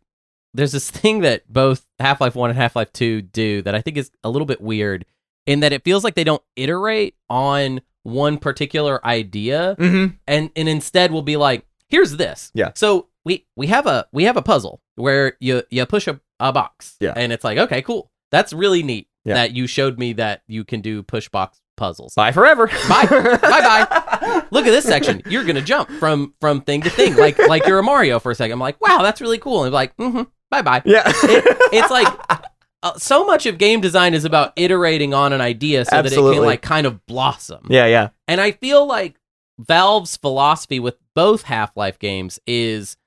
there's 0.53 0.71
this 0.71 0.89
thing 0.91 1.21
that 1.21 1.51
both 1.51 1.85
Half 1.99 2.21
Life 2.21 2.35
One 2.35 2.49
and 2.49 2.57
Half 2.59 2.75
Life 2.75 2.91
Two 2.93 3.21
do 3.21 3.61
that 3.63 3.75
I 3.75 3.81
think 3.81 3.97
is 3.97 4.11
a 4.23 4.29
little 4.29 4.45
bit 4.45 4.61
weird 4.61 5.05
in 5.45 5.61
that 5.61 5.73
it 5.73 5.83
feels 5.83 6.03
like 6.03 6.15
they 6.15 6.23
don't 6.23 6.43
iterate 6.55 7.15
on 7.29 7.81
one 8.03 8.37
particular 8.37 9.05
idea 9.05 9.75
Mm-hmm. 9.79 10.15
and 10.27 10.49
and 10.55 10.69
instead 10.69 11.11
will 11.11 11.21
be 11.21 11.37
like, 11.37 11.65
here's 11.87 12.17
this. 12.17 12.51
Yeah. 12.53 12.71
So 12.75 13.07
we 13.23 13.45
we 13.55 13.67
have 13.67 13.85
a 13.87 14.07
we 14.11 14.23
have 14.25 14.37
a 14.37 14.41
puzzle 14.41 14.81
where 14.95 15.37
you 15.39 15.63
you 15.69 15.85
push 15.85 16.07
a, 16.07 16.19
a 16.39 16.51
box. 16.51 16.95
Yeah. 16.99 17.13
And 17.15 17.31
it's 17.31 17.43
like, 17.43 17.57
okay, 17.57 17.81
cool. 17.81 18.09
That's 18.31 18.53
really 18.53 18.81
neat 18.81 19.07
Yeah. 19.25 19.35
that 19.35 19.51
you 19.51 19.67
showed 19.67 19.99
me 19.99 20.13
that 20.13 20.41
you 20.47 20.63
can 20.63 20.81
do 20.81 21.03
push 21.03 21.29
box 21.29 21.59
puzzles. 21.81 22.13
Bye 22.13 22.31
forever. 22.31 22.67
Bye. 22.87 23.05
Bye 23.07 23.37
bye. 23.39 24.43
Look 24.51 24.67
at 24.67 24.71
this 24.71 24.85
section. 24.85 25.21
You're 25.25 25.43
gonna 25.43 25.61
jump 25.61 25.89
from 25.89 26.33
from 26.39 26.61
thing 26.61 26.81
to 26.83 26.89
thing, 26.89 27.15
like 27.15 27.37
like 27.47 27.65
you're 27.65 27.79
a 27.79 27.83
Mario 27.83 28.19
for 28.19 28.31
a 28.31 28.35
second. 28.35 28.53
I'm 28.53 28.59
like, 28.59 28.79
wow, 28.79 29.01
that's 29.01 29.19
really 29.19 29.39
cool. 29.39 29.63
And 29.63 29.73
like, 29.73 29.97
mm-hmm, 29.97 30.23
bye 30.51 30.61
bye. 30.61 30.83
Yeah. 30.85 31.03
It's 31.73 31.89
like 31.89 32.07
uh, 32.83 32.97
so 32.97 33.25
much 33.25 33.45
of 33.45 33.57
game 33.57 33.81
design 33.81 34.13
is 34.13 34.25
about 34.25 34.53
iterating 34.55 35.13
on 35.13 35.33
an 35.33 35.41
idea 35.41 35.85
so 35.85 36.01
that 36.01 36.11
it 36.11 36.15
can 36.15 36.43
like 36.43 36.61
kind 36.61 36.85
of 36.85 37.05
blossom. 37.05 37.65
yeah, 37.69 37.85
yeah. 37.87 38.09
And 38.27 38.39
I 38.39 38.51
feel 38.51 38.85
like 38.85 39.15
Valve's 39.59 40.17
philosophy 40.17 40.79
with 40.79 40.97
both 41.15 41.43
Half 41.43 41.75
Life 41.75 41.97
games 41.99 42.39
is 42.45 42.97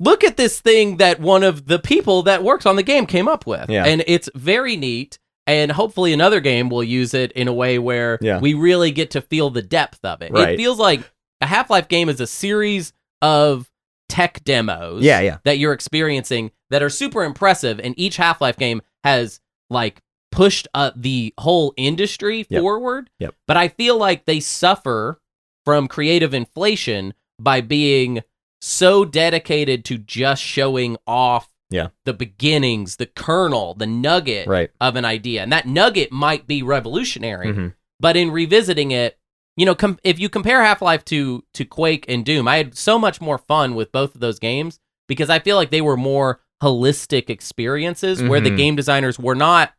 look 0.00 0.24
at 0.24 0.36
this 0.36 0.60
thing 0.60 0.96
that 0.98 1.20
one 1.20 1.42
of 1.42 1.66
the 1.66 1.78
people 1.78 2.22
that 2.24 2.42
works 2.42 2.66
on 2.66 2.76
the 2.76 2.82
game 2.82 3.06
came 3.06 3.28
up 3.28 3.46
with. 3.46 3.68
Yeah. 3.70 3.84
And 3.84 4.02
it's 4.06 4.28
very 4.34 4.76
neat. 4.76 5.18
And 5.46 5.70
hopefully 5.70 6.12
another 6.12 6.40
game 6.40 6.68
will 6.68 6.82
use 6.82 7.14
it 7.14 7.30
in 7.32 7.46
a 7.48 7.52
way 7.52 7.78
where 7.78 8.18
Yeah. 8.20 8.40
we 8.40 8.54
really 8.54 8.90
get 8.90 9.10
to 9.12 9.20
feel 9.20 9.50
the 9.50 9.62
depth 9.62 10.04
of 10.04 10.20
it. 10.22 10.32
It 10.34 10.56
feels 10.56 10.78
like 10.78 11.00
a 11.40 11.46
Half 11.46 11.70
Life 11.70 11.88
game 11.88 12.08
is 12.08 12.20
a 12.20 12.26
series 12.26 12.92
of 13.22 13.70
tech 14.08 14.42
demos 14.44 15.02
Yeah, 15.02 15.20
yeah. 15.20 15.38
that 15.44 15.58
you're 15.58 15.72
experiencing 15.72 16.50
that 16.70 16.82
are 16.82 16.90
super 16.90 17.22
impressive. 17.24 17.78
And 17.80 17.94
each 17.98 18.16
Half 18.16 18.40
Life 18.40 18.56
game 18.56 18.82
has 19.04 19.40
like 19.70 20.00
pushed 20.32 20.66
uh, 20.74 20.90
the 20.96 21.32
whole 21.38 21.72
industry 21.76 22.46
Yep. 22.50 22.60
forward. 22.60 23.10
Yep. 23.20 23.34
But 23.46 23.56
I 23.56 23.68
feel 23.68 23.96
like 23.96 24.24
they 24.24 24.40
suffer 24.40 25.20
from 25.64 25.86
creative 25.88 26.34
inflation 26.34 27.14
by 27.38 27.60
being 27.60 28.22
so 28.60 29.04
dedicated 29.04 29.84
to 29.84 29.98
just 29.98 30.42
showing 30.42 30.96
off 31.06 31.48
Yeah. 31.70 31.88
the 32.04 32.12
beginnings, 32.14 32.96
the 32.96 33.06
kernel, 33.06 33.74
the 33.74 33.86
nugget 33.86 34.46
Right. 34.46 34.70
of 34.80 34.94
an 34.96 35.04
idea. 35.04 35.42
And 35.42 35.52
that 35.52 35.66
nugget 35.66 36.12
might 36.12 36.46
be 36.46 36.62
revolutionary, 36.62 37.48
Mhm. 37.48 37.74
but 37.98 38.16
in 38.16 38.30
revisiting 38.30 38.92
it, 38.92 39.18
you 39.56 39.66
know, 39.66 39.74
com- 39.74 39.98
if 40.04 40.18
you 40.20 40.28
compare 40.28 40.62
Half-Life 40.62 41.04
to 41.06 41.42
to 41.54 41.64
Quake 41.64 42.04
and 42.08 42.24
Doom, 42.24 42.46
I 42.46 42.58
had 42.58 42.76
so 42.78 42.98
much 42.98 43.20
more 43.20 43.38
fun 43.38 43.74
with 43.74 43.90
both 43.90 44.14
of 44.14 44.20
those 44.20 44.38
games 44.38 44.78
because 45.08 45.28
I 45.30 45.38
feel 45.40 45.56
like 45.56 45.70
they 45.70 45.80
were 45.80 45.96
more 45.96 46.40
holistic 46.62 47.28
experiences 47.30 48.22
where 48.22 48.40
the 48.40 48.50
Mhm. 48.50 48.56
game 48.56 48.76
designers 48.76 49.18
were 49.18 49.34
not 49.34 49.72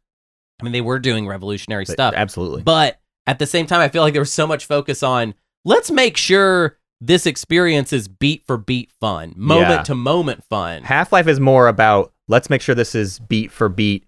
I 0.59 0.63
mean 0.63 0.73
they 0.73 0.81
were 0.81 0.99
doing 0.99 1.27
revolutionary 1.27 1.85
But- 1.85 1.93
stuff, 1.93 2.13
Absolutely. 2.17 2.63
but 2.63 2.99
at 3.27 3.37
the 3.39 3.45
same 3.45 3.65
time 3.67 3.79
I 3.79 3.89
feel 3.89 4.01
like 4.01 4.13
there 4.13 4.21
was 4.21 4.33
so 4.33 4.45
much 4.47 4.65
focus 4.65 5.03
on 5.03 5.35
let's 5.65 5.89
make 5.91 6.17
sure 6.17 6.77
this 6.99 7.25
experience 7.25 7.93
is 7.93 8.07
beat 8.07 8.43
for 8.47 8.57
beat 8.57 8.91
fun, 8.99 9.33
moment 9.37 9.69
Yeah. 9.71 9.83
to 9.83 9.95
moment 9.95 10.43
fun. 10.49 10.83
Half 10.83 11.11
Life 11.11 11.27
is 11.27 11.39
more 11.39 11.67
about 11.67 12.11
let's 12.27 12.49
make 12.49 12.61
sure 12.61 12.75
this 12.75 12.95
is 12.95 13.19
beat 13.19 13.51
for 13.51 13.69
beat 13.69 14.03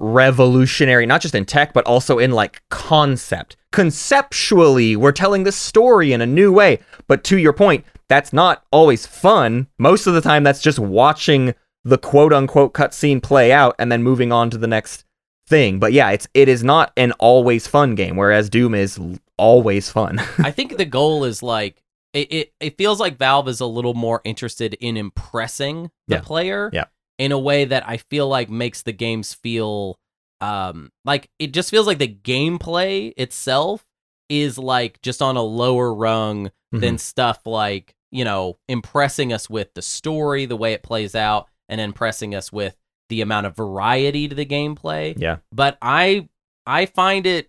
revolutionary, 0.00 1.06
not 1.06 1.20
just 1.20 1.34
in 1.34 1.44
tech, 1.44 1.72
but 1.72 1.84
also 1.86 2.18
in 2.18 2.32
like 2.32 2.62
concept. 2.70 3.56
Conceptually, 3.72 4.96
we're 4.96 5.12
telling 5.12 5.44
this 5.44 5.56
story 5.56 6.12
in 6.12 6.20
a 6.20 6.26
new 6.26 6.52
way. 6.52 6.78
But 7.06 7.24
to 7.24 7.38
your 7.38 7.52
point, 7.52 7.84
that's 8.08 8.32
not 8.32 8.64
always 8.70 9.06
fun. 9.06 9.66
Most 9.78 10.06
of 10.06 10.14
the 10.14 10.20
time, 10.20 10.42
that's 10.44 10.60
just 10.60 10.78
watching 10.78 11.54
the 11.84 11.98
quote 11.98 12.32
unquote 12.32 12.74
cutscene 12.74 13.22
play 13.22 13.52
out 13.52 13.74
and 13.78 13.90
then 13.90 14.02
moving 14.02 14.32
on 14.32 14.50
to 14.50 14.58
the 14.58 14.66
next 14.66 15.04
thing. 15.48 15.78
But 15.78 15.92
yeah, 15.92 16.10
it's 16.10 16.26
it 16.34 16.48
is 16.48 16.64
not 16.64 16.92
an 16.96 17.12
always 17.12 17.66
fun 17.66 17.94
game, 17.94 18.16
whereas 18.16 18.50
Doom 18.50 18.74
is 18.74 18.98
always 19.38 19.90
fun. 19.90 20.18
I 20.38 20.50
think 20.50 20.76
the 20.76 20.84
goal 20.84 21.24
is 21.24 21.42
like 21.42 21.82
it, 22.14 22.32
it, 22.32 22.52
it 22.60 22.78
feels 22.78 22.98
like 23.00 23.18
Valve 23.18 23.48
is 23.48 23.60
a 23.60 23.66
little 23.66 23.92
more 23.94 24.22
interested 24.24 24.74
in 24.74 24.96
impressing 24.96 25.90
the 26.08 26.14
Yeah. 26.16 26.20
player 26.20 26.70
Yeah. 26.72 26.84
in 27.18 27.32
a 27.32 27.38
way 27.38 27.64
that 27.66 27.86
I 27.86 27.98
feel 27.98 28.28
like 28.28 28.48
makes 28.48 28.82
the 28.82 28.92
games 28.92 29.34
feel 29.34 29.98
um 30.40 30.90
like 31.04 31.30
it 31.38 31.52
just 31.52 31.70
feels 31.70 31.86
like 31.86 31.98
the 31.98 32.08
gameplay 32.08 33.12
itself 33.16 33.84
is 34.28 34.58
like 34.58 35.00
just 35.02 35.20
on 35.22 35.36
a 35.36 35.42
lower 35.42 35.92
rung 35.94 36.46
Mm-hmm. 36.72 36.80
than 36.80 36.98
stuff 36.98 37.46
like, 37.46 37.94
you 38.10 38.24
know, 38.24 38.58
impressing 38.68 39.32
us 39.32 39.48
with 39.48 39.72
the 39.74 39.82
story, 39.82 40.44
the 40.44 40.56
way 40.56 40.72
it 40.72 40.82
plays 40.82 41.14
out, 41.14 41.48
and 41.68 41.80
impressing 41.80 42.34
us 42.34 42.50
with 42.52 42.76
the 43.10 43.20
amount 43.20 43.46
of 43.46 43.54
variety 43.54 44.26
to 44.26 44.34
the 44.34 44.44
gameplay 44.46 45.14
yeah. 45.16 45.36
but 45.52 45.78
I 45.80 46.28
I 46.66 46.86
find 46.86 47.26
it 47.26 47.48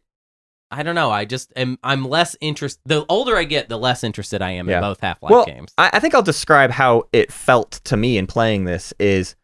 I 0.77 0.83
don't 0.83 0.95
know. 0.95 1.09
I 1.11 1.25
just 1.25 1.53
am 1.55 1.77
I'm 1.83 2.05
less 2.05 2.35
interested. 2.41 2.81
The 2.85 3.05
older 3.09 3.35
I 3.37 3.43
get, 3.45 3.69
the 3.69 3.77
less 3.77 4.03
interested 4.03 4.41
I 4.41 4.51
am 4.51 4.67
Yeah. 4.69 4.77
in 4.77 4.81
both 4.81 4.99
Half 4.99 5.21
Life 5.23 5.31
Well, 5.31 5.45
games. 5.45 5.73
I, 5.77 5.89
I 5.93 5.99
think 5.99 6.13
I'll 6.13 6.21
describe 6.21 6.71
how 6.71 7.03
it 7.13 7.31
felt 7.31 7.71
to 7.85 7.97
me 7.97 8.17
in 8.17 8.27
playing 8.27 8.65
this 8.65 8.93
is 8.99 9.35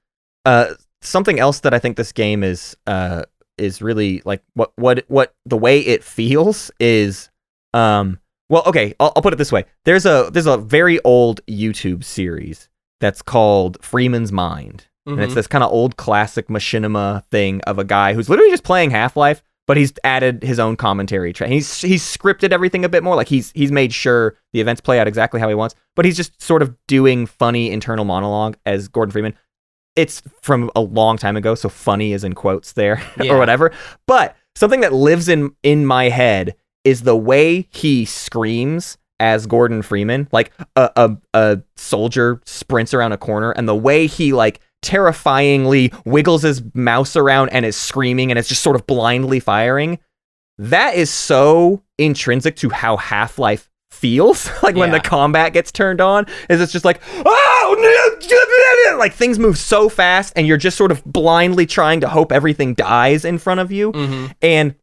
uh 0.46 0.74
something 1.02 1.40
else 1.40 1.62
that 1.62 1.74
I 1.74 1.80
think 1.80 1.98
this 1.98 2.12
game 2.12 2.44
is 2.44 2.76
uh 2.88 3.24
is 3.58 3.82
really 3.82 4.22
like 4.26 4.42
what 4.56 4.72
what 4.76 5.06
what 5.08 5.34
the 5.46 5.58
way 5.58 5.80
it 5.80 6.04
feels 6.04 6.72
is 6.80 7.30
um 7.74 8.20
well 8.50 8.64
okay 8.66 8.94
I'll, 9.00 9.14
I'll 9.16 9.22
put 9.22 9.34
it 9.34 9.38
this 9.38 9.52
way 9.52 9.66
there's 9.86 10.06
a 10.06 10.30
there's 10.34 10.48
a 10.48 10.58
very 10.58 11.00
old 11.04 11.42
YouTube 11.48 12.04
series 12.04 12.70
that's 13.00 13.22
called 13.22 13.78
Freeman's 13.84 14.32
Mind 14.32 14.88
and 15.08 15.20
it's 15.20 15.32
Mhm. 15.34 15.36
this 15.36 15.48
kind 15.48 15.64
of 15.64 15.72
old 15.72 15.98
classic 15.98 16.48
machinima 16.48 17.24
thing 17.26 17.62
of 17.62 17.80
a 17.80 17.84
guy 17.84 18.14
who's 18.14 18.30
literally 18.30 18.52
just 18.52 18.64
playing 18.64 18.92
Half 18.92 19.18
Life, 19.18 19.42
but 19.68 19.78
he's 19.78 19.94
added 20.04 20.44
his 20.44 20.60
own 20.60 20.76
commentary. 20.76 21.34
He's 21.48 21.82
he's 21.82 22.04
scripted 22.04 22.52
everything 22.52 22.84
a 22.86 22.90
bit 22.90 23.04
more. 23.04 23.16
Like 23.16 23.28
he's 23.30 23.52
he's 23.54 23.72
made 23.72 23.94
sure 23.94 24.36
the 24.54 24.62
events 24.62 24.82
play 24.82 25.00
out 25.00 25.08
exactly 25.08 25.40
how 25.40 25.48
he 25.50 25.56
wants, 25.56 25.76
but 25.96 26.06
he's 26.06 26.18
just 26.18 26.42
sort 26.42 26.62
of 26.62 26.76
doing 26.88 27.26
funny 27.26 27.72
internal 27.72 28.06
monologue 28.06 28.58
as 28.66 28.88
Gordon 28.88 29.12
Freeman. 29.12 29.34
It's 29.96 30.22
from 30.42 30.72
a 30.76 30.82
long 30.82 31.18
time 31.18 31.36
ago, 31.36 31.54
so 31.56 31.68
funny 31.70 32.14
is 32.14 32.24
in 32.24 32.34
quotes 32.34 32.74
there 32.74 33.02
Yeah. 33.22 33.34
or 33.34 33.38
whatever. 33.38 33.72
But 34.08 34.36
something 34.56 34.80
that 34.82 34.94
lives 34.94 35.28
in 35.30 35.56
in 35.64 35.86
my 35.86 36.10
head 36.10 36.56
is 36.84 37.02
the 37.04 37.16
way 37.18 37.68
he 37.72 38.06
screams 38.06 38.98
as 39.20 39.46
Gordon 39.46 39.84
Freeman, 39.84 40.28
like 40.32 40.52
a, 40.76 40.90
a 40.96 41.18
a 41.34 41.62
soldier 41.76 42.42
sprints 42.46 42.94
around 42.94 43.12
a 43.12 43.18
corner, 43.18 43.52
and 43.52 43.68
the 43.68 43.76
way 43.76 44.08
he 44.08 44.34
like 44.34 44.60
terrifyingly 44.82 45.94
wiggles 46.06 46.42
his 46.44 46.62
mouse 46.74 47.16
around 47.16 47.50
and 47.50 47.66
is 47.66 47.76
screaming 47.76 48.32
and 48.32 48.40
it's 48.40 48.50
just 48.50 48.64
sort 48.64 48.76
of 48.76 48.86
blindly 48.88 49.40
firing. 49.40 50.00
That 50.58 50.96
is 50.96 51.10
so 51.10 51.84
intrinsic 51.98 52.56
to 52.58 52.70
how 52.70 52.98
Half 52.98 53.40
Life 53.40 53.70
feels. 53.90 54.50
like 54.64 54.76
when 54.76 54.92
the 54.92 55.00
combat 55.00 55.54
gets 55.54 55.72
turned 55.72 56.02
on, 56.02 56.26
is 56.50 56.62
it's 56.62 56.72
just 56.72 56.86
like 56.86 57.02
oh, 57.26 58.96
like 58.98 59.14
things 59.14 59.40
move 59.40 59.58
so 59.58 59.90
fast, 59.90 60.34
and 60.36 60.46
you're 60.46 60.58
just 60.58 60.78
sort 60.78 60.92
of 60.92 61.04
blindly 61.06 61.66
trying 61.66 62.00
to 62.02 62.08
hope 62.10 62.32
everything 62.32 62.74
dies 62.74 63.26
in 63.26 63.38
front 63.38 63.60
of 63.60 63.72
you. 63.72 63.92
Mhm. 63.92 64.34
And 64.42 64.76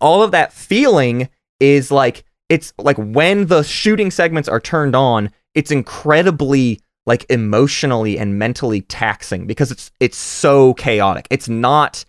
all 0.00 0.22
of 0.22 0.30
that 0.32 0.52
feeling 0.52 1.28
is 1.60 1.90
like 1.90 2.24
it's 2.48 2.72
like 2.78 2.96
when 2.96 3.46
the 3.46 3.62
shooting 3.62 4.10
segments 4.10 4.48
are 4.48 4.60
turned 4.60 4.96
on, 4.96 5.30
it's 5.54 5.70
incredibly 5.70 6.80
like 7.06 7.26
emotionally 7.30 8.18
and 8.18 8.38
mentally 8.38 8.82
taxing 8.82 9.46
because 9.46 9.70
it's 9.70 9.90
it's 10.00 10.18
so 10.18 10.74
chaotic. 10.74 11.26
It's 11.30 11.48
not 11.48 12.04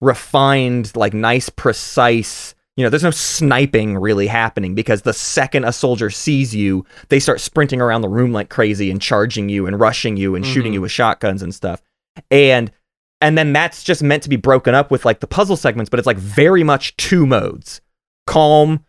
refined 0.00 0.94
like 0.96 1.14
nice 1.14 1.48
precise 1.48 2.54
you 2.76 2.82
know, 2.82 2.90
there's 2.90 3.04
no 3.04 3.12
sniping 3.12 3.96
really 3.96 4.26
happening 4.26 4.74
because 4.74 5.02
the 5.02 5.12
second 5.12 5.64
a 5.64 5.72
soldier 5.72 6.10
sees 6.10 6.52
you, 6.52 6.84
they 7.08 7.20
start 7.20 7.40
sprinting 7.40 7.80
around 7.80 8.00
the 8.00 8.08
room 8.08 8.32
like 8.32 8.48
crazy 8.48 8.90
and 8.90 9.00
charging 9.00 9.48
you 9.48 9.68
and 9.68 9.78
rushing 9.78 10.16
you 10.16 10.34
and 10.34 10.44
shooting 10.44 10.72
Mhm. 10.72 10.74
you 10.74 10.80
with 10.80 10.90
shotguns 10.90 11.40
and 11.40 11.54
stuff. 11.54 11.80
And 12.32 12.72
and 13.20 13.38
then 13.38 13.52
that's 13.52 13.84
just 13.84 14.02
meant 14.02 14.24
to 14.24 14.28
be 14.28 14.34
broken 14.36 14.74
up 14.74 14.90
with 14.90 15.04
like 15.04 15.20
the 15.20 15.26
puzzle 15.28 15.56
segments, 15.56 15.88
but 15.88 16.00
it's 16.00 16.06
like 16.06 16.16
very 16.18 16.64
much 16.64 16.96
two 16.96 17.26
modes. 17.26 17.80
Calm, 18.26 18.84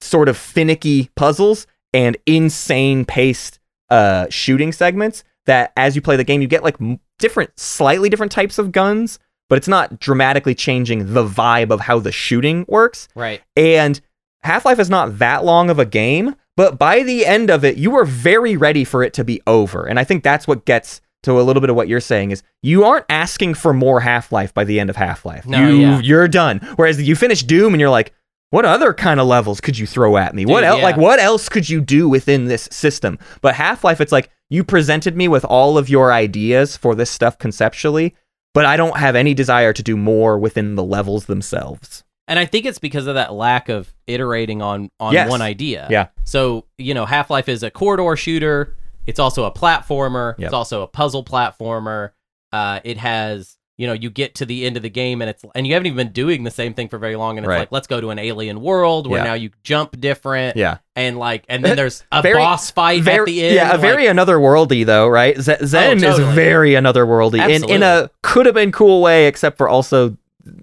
sort 0.00 0.28
of 0.30 0.36
finicky 0.38 1.10
puzzles 1.14 1.66
and 1.92 2.16
insane 2.24 3.04
paced 3.04 3.57
uh 3.90 4.26
shooting 4.30 4.72
segments 4.72 5.24
that 5.46 5.72
as 5.76 5.96
you 5.96 6.02
play 6.02 6.16
the 6.16 6.24
game 6.24 6.42
you 6.42 6.48
get 6.48 6.62
like 6.62 6.76
different 7.18 7.58
slightly 7.58 8.08
different 8.08 8.32
types 8.32 8.58
of 8.58 8.72
guns, 8.72 9.18
but 9.48 9.56
it's 9.56 9.68
not 9.68 9.98
dramatically 9.98 10.54
changing 10.54 11.14
the 11.14 11.24
vibe 11.24 11.70
of 11.70 11.80
how 11.80 11.98
the 11.98 12.12
shooting 12.12 12.64
works. 12.68 13.08
Right. 13.14 13.42
And 13.56 14.00
Half 14.42 14.64
Life 14.64 14.78
is 14.78 14.88
not 14.88 15.18
that 15.18 15.44
long 15.44 15.68
of 15.68 15.78
a 15.78 15.84
game, 15.84 16.36
but 16.56 16.78
by 16.78 17.02
the 17.02 17.26
end 17.26 17.50
of 17.50 17.64
it, 17.64 17.76
you 17.76 17.96
are 17.96 18.04
very 18.04 18.56
ready 18.56 18.84
for 18.84 19.02
it 19.02 19.12
to 19.14 19.24
be 19.24 19.40
over. 19.46 19.84
And 19.84 19.98
I 19.98 20.04
think 20.04 20.22
that's 20.22 20.46
what 20.46 20.64
gets 20.64 21.00
to 21.24 21.40
a 21.40 21.42
little 21.42 21.60
bit 21.60 21.70
of 21.70 21.76
what 21.76 21.88
you're 21.88 22.00
saying 22.00 22.30
is 22.30 22.44
you 22.62 22.84
aren't 22.84 23.06
asking 23.08 23.54
for 23.54 23.72
more 23.72 24.00
Half 24.00 24.30
Life 24.30 24.54
by 24.54 24.64
the 24.64 24.78
end 24.78 24.90
of 24.90 24.96
Half 24.96 25.24
Life. 25.24 25.46
No, 25.46 25.68
you, 25.68 25.76
yeah. 25.80 26.00
You're 26.00 26.28
done. 26.28 26.58
Whereas 26.76 27.02
you 27.02 27.16
finish 27.16 27.42
Doom 27.42 27.74
and 27.74 27.80
you're 27.80 27.90
like, 27.90 28.12
what 28.50 28.64
other 28.64 28.94
kind 28.94 29.20
of 29.20 29.26
levels 29.26 29.60
could 29.60 29.78
you 29.78 29.86
throw 29.86 30.16
at 30.16 30.34
me? 30.34 30.46
what 30.46 30.64
else? 30.64 30.78
yeah. 30.78 30.84
Like, 30.84 30.96
what 30.96 31.18
else 31.18 31.48
could 31.48 31.68
you 31.68 31.80
do 31.80 32.08
within 32.08 32.46
this 32.46 32.68
system? 32.72 33.18
But 33.42 33.54
Half 33.54 33.84
Life, 33.84 34.00
it's 34.00 34.12
like 34.12 34.30
you 34.50 34.64
presented 34.64 35.16
me 35.16 35.28
with 35.28 35.44
all 35.44 35.76
of 35.76 35.88
your 35.88 36.12
ideas 36.12 36.76
for 36.76 36.94
this 36.94 37.10
stuff 37.10 37.36
conceptually, 37.38 38.14
but 38.54 38.64
I 38.64 38.76
don't 38.78 38.96
have 38.96 39.14
any 39.16 39.34
desire 39.34 39.72
to 39.74 39.82
do 39.82 39.96
more 39.96 40.38
within 40.38 40.74
the 40.76 40.82
levels 40.84 41.26
themselves. 41.26 42.04
And 42.26 42.38
I 42.38 42.44
think 42.46 42.64
it's 42.66 42.78
because 42.78 43.06
of 43.06 43.14
that 43.14 43.32
lack 43.34 43.68
of 43.68 43.94
iterating 44.06 44.60
on 44.62 44.90
on 45.00 45.12
Yes. 45.12 45.28
one 45.30 45.42
idea. 45.42 45.86
Yeah. 45.90 46.08
So, 46.24 46.64
you 46.78 46.94
know, 46.94 47.04
Half-Life 47.06 47.48
is 47.48 47.62
a 47.62 47.70
corridor 47.70 48.16
shooter. 48.16 48.74
It's 49.06 49.18
also 49.18 49.44
a 49.44 49.50
platformer. 49.50 50.36
Yep. 50.38 50.46
It's 50.46 50.54
also 50.54 50.82
a 50.82 50.86
puzzle 50.86 51.24
platformer. 51.24 52.10
Uh, 52.52 52.80
it 52.84 52.96
has, 52.96 53.57
you 53.78 53.86
know, 53.86 53.94
you 53.94 54.10
get 54.10 54.34
to 54.34 54.44
the 54.44 54.66
end 54.66 54.76
of 54.76 54.82
the 54.82 54.90
game 54.90 55.22
and 55.22 55.30
it's 55.30 55.42
and 55.54 55.66
you 55.66 55.72
haven't 55.72 55.86
even 55.86 55.96
been 55.96 56.12
doing 56.12 56.44
the 56.44 56.50
same 56.50 56.74
thing 56.74 56.88
for 56.88 56.98
very 56.98 57.16
long 57.16 57.38
and 57.38 57.44
it's 57.46 57.48
Right. 57.48 57.60
like 57.60 57.72
let's 57.72 57.86
go 57.86 58.00
to 58.00 58.10
an 58.10 58.18
alien 58.18 58.60
world 58.60 59.06
where 59.06 59.20
Yeah. 59.20 59.24
now 59.24 59.34
you 59.34 59.50
jump 59.62 59.98
different 60.00 60.56
Yeah. 60.56 60.78
and 60.96 61.16
like 61.18 61.44
and 61.48 61.64
then 61.64 61.76
there's 61.80 62.04
a 62.12 62.20
Very- 62.20 62.38
boss 62.38 62.70
fight 62.70 63.02
very, 63.02 63.20
at 63.20 63.26
the 63.26 63.42
end. 63.46 63.54
Yeah, 63.54 63.70
a 63.70 63.72
like- 63.72 63.80
very 63.80 64.06
another 64.06 64.36
worldy 64.38 64.84
though, 64.84 65.06
right? 65.08 65.40
Z- 65.40 65.52
oh, 65.60 65.64
Xen 65.64 66.04
Oh, 66.04 66.10
is 66.10 66.34
very 66.34 66.74
another 66.74 67.06
worldy 67.06 67.48
in 67.48 67.70
in 67.70 67.82
a 67.82 68.10
could 68.22 68.44
have 68.46 68.54
been 68.54 68.72
cool 68.72 69.00
way, 69.00 69.26
except 69.26 69.56
for 69.56 69.68
also 69.68 70.16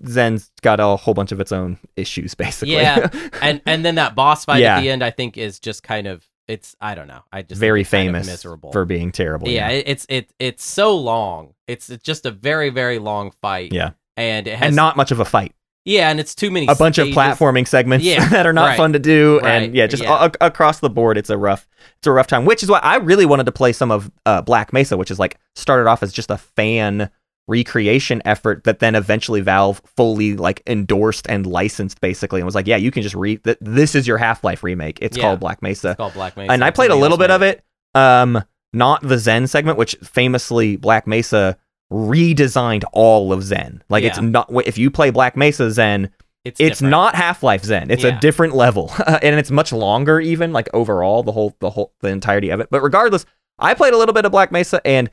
Xen's 0.03 0.51
got 0.61 0.79
a 0.79 0.95
whole 0.95 1.13
bunch 1.13 1.31
of 1.31 1.39
its 1.39 1.51
own 1.51 1.77
issues, 1.95 2.33
basically. 2.35 2.73
Yeah. 2.75 3.07
and 3.41 3.61
and 3.65 3.85
then 3.85 3.95
that 3.95 4.15
boss 4.15 4.45
fight 4.45 4.61
Yeah. 4.61 4.77
at 4.77 4.81
the 4.81 4.89
end 4.89 5.03
I 5.03 5.11
think 5.11 5.37
is 5.37 5.59
just 5.59 5.83
kind 5.83 6.07
of 6.07 6.25
it's 6.47 6.75
I 6.79 6.95
don't 6.95 7.07
know. 7.07 7.21
I 7.31 7.41
just 7.41 7.59
very 7.59 7.81
it's 7.81 7.89
kind 7.89 8.09
of 8.09 8.13
famous 8.15 8.27
miserable. 8.27 8.71
for 8.71 8.85
being 8.85 9.11
terrible. 9.11 9.47
yeah, 9.49 9.69
it, 9.69 9.83
it's 9.87 10.05
it 10.09 10.31
it's 10.39 10.63
so 10.63 10.95
long. 10.95 11.53
It's 11.67 11.89
it's 11.89 12.03
just 12.03 12.25
a 12.25 12.31
very 12.31 12.69
very 12.69 12.99
long 12.99 13.31
fight. 13.41 13.73
Yeah. 13.73 13.91
and 14.17 14.47
it 14.47 14.57
has 14.57 14.67
and 14.67 14.75
not 14.75 14.95
much 14.97 15.11
of 15.11 15.19
a 15.19 15.25
fight. 15.25 15.53
yeah, 15.85 16.09
and 16.09 16.19
it's 16.19 16.33
too 16.35 16.49
many. 16.51 16.67
A 16.67 16.75
bunch 16.75 16.97
of 16.97 17.07
platforming 17.09 17.67
segments 17.67 18.05
Yeah, 18.05 18.27
that 18.29 18.45
are 18.45 18.53
not 18.53 18.65
right, 18.69 18.77
fun 18.77 18.93
to 18.93 18.99
do, 18.99 19.39
right, 19.41 19.63
and 19.63 19.75
yeah, 19.75 19.87
just 19.87 20.03
yeah. 20.03 20.29
a- 20.39 20.45
across 20.45 20.79
the 20.79 20.89
board, 20.89 21.17
it's 21.17 21.29
a 21.29 21.37
rough, 21.37 21.67
it's 21.97 22.07
a 22.07 22.11
rough 22.11 22.27
time. 22.27 22.45
Which 22.45 22.63
is 22.63 22.69
why 22.69 22.79
I 22.79 22.97
really 22.97 23.25
wanted 23.25 23.45
to 23.47 23.51
play 23.51 23.73
some 23.73 23.91
of 23.91 24.11
uh, 24.25 24.41
Black 24.41 24.71
Mesa, 24.73 24.97
which 24.97 25.11
is 25.11 25.19
like 25.19 25.37
started 25.55 25.87
off 25.89 26.01
as 26.03 26.13
just 26.13 26.29
a 26.31 26.37
fan 26.37 27.09
recreation 27.47 28.21
effort 28.25 28.63
that 28.63 28.79
then 28.79 28.95
eventually 28.95 29.41
Valve 29.41 29.81
fully 29.95 30.35
like 30.35 30.63
endorsed 30.65 31.27
and 31.29 31.45
licensed 31.45 32.01
basically 32.01 32.39
and 32.39 32.45
was 32.45 32.55
like, 32.55 32.65
yeah, 32.67 32.77
you 32.77 32.89
can 32.91 33.03
just 33.03 33.15
re 33.15 33.37
th- 33.37 33.57
this 33.61 33.93
is 33.95 34.07
your 34.07 34.17
Half-Life 34.17 34.63
remake. 34.63 34.97
It's 35.01 35.15
Yeah. 35.15 35.23
called 35.23 35.39
Black 35.39 35.61
Mesa. 35.61 35.89
It's 35.91 35.97
called 35.97 36.13
Black 36.13 36.35
Mesa. 36.37 36.51
and 36.51 36.63
I 36.63 36.71
played 36.71 36.91
a 36.91 36.95
little 36.95 37.17
bit 37.17 37.29
of 37.31 37.41
it. 37.41 37.63
Um, 37.93 38.43
not 38.73 39.01
the 39.01 39.15
Xen 39.15 39.47
segment, 39.47 39.77
which 39.77 39.95
famously 40.03 40.75
Black 40.75 41.05
Mesa 41.07 41.57
redesigned 41.93 42.83
all 42.93 43.31
of 43.31 43.41
Xen. 43.41 43.81
Like 43.89 44.03
it's 44.03 44.19
not 44.19 44.49
if 44.65 44.77
you 44.77 44.89
play 44.91 45.09
Black 45.11 45.37
Mesa 45.37 45.63
Xen, 45.63 46.09
It's, 46.43 46.59
it's 46.59 46.79
different. 46.79 46.91
not 46.91 47.15
Half-Life 47.15 47.63
Xen. 47.63 47.89
It's 47.91 48.03
Yeah. 48.03 48.17
a 48.17 48.19
different 48.19 48.55
level, 48.55 48.91
and 49.07 49.37
it's 49.39 49.51
much 49.51 49.71
longer 49.71 50.19
even 50.19 50.51
like 50.51 50.67
overall 50.73 51.23
the 51.23 51.31
whole 51.31 51.55
the 51.59 51.69
whole 51.69 51.93
the 52.01 52.09
entirety 52.09 52.49
of 52.49 52.59
it. 52.59 52.69
But 52.71 52.81
regardless, 52.81 53.25
I 53.59 53.73
played 53.73 53.93
a 53.93 53.97
little 53.97 54.13
bit 54.13 54.25
of 54.25 54.31
Black 54.31 54.51
Mesa 54.51 54.85
and 54.85 55.09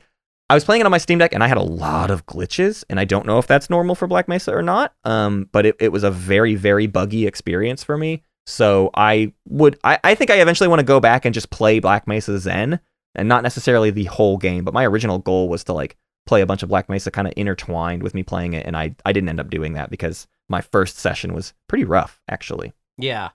I 0.49 0.53
was 0.53 0.63
playing 0.63 0.81
it 0.81 0.85
on 0.85 0.91
my 0.91 0.97
Steam 0.97 1.19
Deck 1.19 1.33
and 1.33 1.43
I 1.43 1.47
had 1.47 1.57
a 1.57 1.63
lot 1.63 2.11
of 2.11 2.25
glitches 2.25 2.83
and 2.89 2.99
I 2.99 3.05
don't 3.05 3.25
know 3.25 3.39
if 3.39 3.47
that's 3.47 3.69
normal 3.69 3.95
for 3.95 4.07
Black 4.07 4.27
Mesa 4.27 4.53
or 4.53 4.61
not. 4.61 4.93
Um, 5.03 5.49
but 5.51 5.65
it, 5.65 5.75
it 5.79 5.91
was 5.91 6.03
a 6.03 6.11
very 6.11 6.55
very 6.55 6.87
buggy 6.87 7.25
experience 7.25 7.83
for 7.83 7.97
me. 7.97 8.23
So 8.45 8.89
I 8.93 9.33
would 9.47 9.79
I, 9.83 9.99
I 10.03 10.15
think 10.15 10.29
I 10.31 10.41
eventually 10.41 10.67
want 10.67 10.79
to 10.79 10.85
go 10.85 10.99
back 10.99 11.25
and 11.25 11.33
just 11.33 11.49
play 11.49 11.79
Black 11.79 12.07
Mesa 12.07 12.31
Xen 12.31 12.79
and 13.15 13.29
not 13.29 13.43
necessarily 13.43 13.89
the 13.89 14.05
whole 14.05 14.37
game, 14.37 14.63
but 14.63 14.73
my 14.73 14.85
original 14.85 15.19
goal 15.19 15.47
was 15.49 15.63
to 15.65 15.73
like 15.73 15.97
play 16.25 16.41
a 16.41 16.45
bunch 16.45 16.63
of 16.63 16.69
Black 16.69 16.89
Mesa 16.89 17.11
kind 17.11 17.27
of 17.27 17.33
intertwined 17.37 18.03
with 18.03 18.13
me 18.13 18.23
playing 18.23 18.53
it 18.53 18.65
and 18.65 18.75
I 18.75 18.95
I 19.05 19.13
didn't 19.13 19.29
end 19.29 19.39
up 19.39 19.49
doing 19.49 19.73
that 19.73 19.89
because 19.89 20.27
my 20.49 20.61
first 20.61 20.97
session 20.97 21.33
was 21.33 21.53
pretty 21.67 21.85
rough 21.85 22.21
actually. 22.29 22.73
Yeah. 22.97 23.29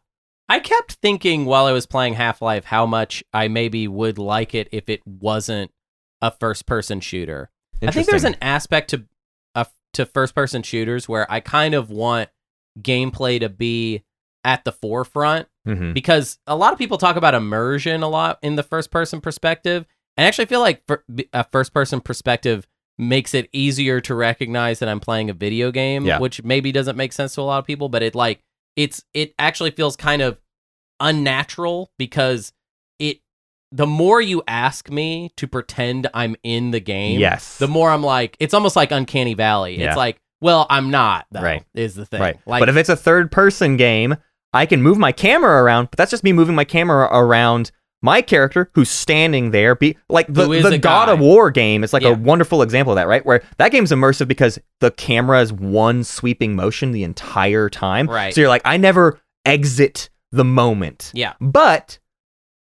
I 0.50 0.60
kept 0.60 0.92
thinking 0.94 1.44
while 1.44 1.66
I 1.66 1.72
was 1.72 1.84
playing 1.84 2.14
Half 2.14 2.40
Life 2.40 2.64
how 2.64 2.86
much 2.86 3.22
I 3.34 3.48
maybe 3.48 3.86
would 3.86 4.18
like 4.18 4.54
it 4.54 4.68
if 4.72 4.88
it 4.88 5.06
wasn't 5.06 5.70
a 6.22 6.30
first 6.30 6.66
person 6.66 7.00
shooter. 7.00 7.50
I 7.82 7.90
think 7.90 8.06
there's 8.08 8.24
an 8.24 8.36
aspect 8.42 8.90
to 8.90 9.04
uh, 9.54 9.64
to 9.94 10.04
first 10.06 10.34
person 10.34 10.62
shooters 10.62 11.08
where 11.08 11.30
I 11.30 11.40
kind 11.40 11.74
of 11.74 11.90
want 11.90 12.28
gameplay 12.80 13.40
to 13.40 13.48
be 13.48 14.04
at 14.44 14.64
the 14.64 14.72
forefront 14.72 15.48
Mhm. 15.66 15.92
because 15.94 16.38
a 16.46 16.54
lot 16.56 16.72
of 16.72 16.78
people 16.78 16.96
talk 16.98 17.16
about 17.16 17.34
immersion 17.34 18.02
a 18.02 18.08
lot 18.08 18.38
in 18.42 18.56
the 18.56 18.62
first 18.62 18.90
person 18.90 19.20
perspective. 19.20 19.84
And 20.16 20.24
I 20.24 20.28
actually 20.28 20.46
feel 20.46 20.60
like 20.60 20.82
a 21.32 21.44
first 21.52 21.72
person 21.74 22.00
perspective 22.00 22.66
makes 22.98 23.34
it 23.34 23.48
easier 23.52 24.00
to 24.00 24.14
recognize 24.14 24.78
that 24.80 24.88
I'm 24.88 25.00
playing 25.00 25.30
a 25.30 25.34
video 25.34 25.70
game, 25.70 26.04
Yeah. 26.06 26.18
which 26.18 26.42
maybe 26.42 26.72
doesn't 26.72 26.96
make 26.96 27.12
sense 27.12 27.34
to 27.34 27.40
a 27.40 27.42
lot 27.42 27.58
of 27.58 27.64
people, 27.66 27.88
but 27.88 28.02
it 28.02 28.14
like 28.14 28.40
it's 28.76 29.04
it 29.14 29.34
actually 29.38 29.70
feels 29.72 29.96
kind 29.96 30.22
of 30.22 30.38
unnatural 31.00 31.90
because 31.98 32.52
it 32.98 33.20
the 33.72 33.86
more 33.86 34.20
you 34.20 34.42
ask 34.48 34.90
me 34.90 35.30
to 35.36 35.46
pretend 35.46 36.08
I'm 36.14 36.36
in 36.42 36.70
the 36.70 36.80
game, 36.80 37.20
Yes. 37.20 37.58
the 37.58 37.68
more 37.68 37.90
I'm 37.90 38.02
like 38.02 38.36
it's 38.40 38.54
almost 38.54 38.76
like 38.76 38.90
uncanny 38.92 39.34
valley. 39.34 39.78
Yeah. 39.78 39.88
It's 39.88 39.96
like, 39.96 40.20
well, 40.40 40.66
I'm 40.70 40.90
not 40.90 41.26
though, 41.30 41.42
Right. 41.42 41.64
is 41.74 41.94
the 41.94 42.06
thing. 42.06 42.20
Right. 42.20 42.38
Like 42.46 42.60
but 42.60 42.68
if 42.68 42.76
it's 42.76 42.88
a 42.88 42.96
third 42.96 43.30
person 43.30 43.76
game, 43.76 44.16
I 44.54 44.64
can 44.66 44.82
move 44.82 44.96
my 44.98 45.12
camera 45.12 45.62
around, 45.62 45.90
but 45.90 45.98
that's 45.98 46.10
just 46.10 46.24
me 46.24 46.32
moving 46.32 46.54
my 46.54 46.64
camera 46.64 47.08
around 47.12 47.70
my 48.00 48.22
character 48.22 48.70
who's 48.74 48.88
standing 48.88 49.50
there. 49.50 49.74
Be 49.74 49.98
like 50.08 50.28
the, 50.28 50.46
the 50.46 50.78
God 50.78 51.06
guy. 51.06 51.12
of 51.12 51.18
War 51.18 51.50
game 51.50 51.82
is 51.84 51.92
like 51.92 52.04
Yeah. 52.04 52.10
a 52.10 52.14
wonderful 52.14 52.62
example 52.62 52.92
of 52.92 52.96
that, 52.96 53.08
right? 53.08 53.26
Where 53.26 53.42
that 53.58 53.70
game's 53.72 53.90
immersive 53.90 54.28
because 54.28 54.58
the 54.80 54.92
camera 54.92 55.40
is 55.42 55.52
one 55.52 56.04
sweeping 56.04 56.54
motion 56.56 56.92
the 56.92 57.02
entire 57.02 57.68
time. 57.68 58.06
Right. 58.08 58.32
So 58.32 58.40
you're 58.40 58.48
like, 58.48 58.62
I 58.64 58.76
never 58.78 59.18
exit 59.44 60.08
the 60.30 60.44
moment. 60.44 61.10
yeah. 61.14 61.34
But 61.40 61.98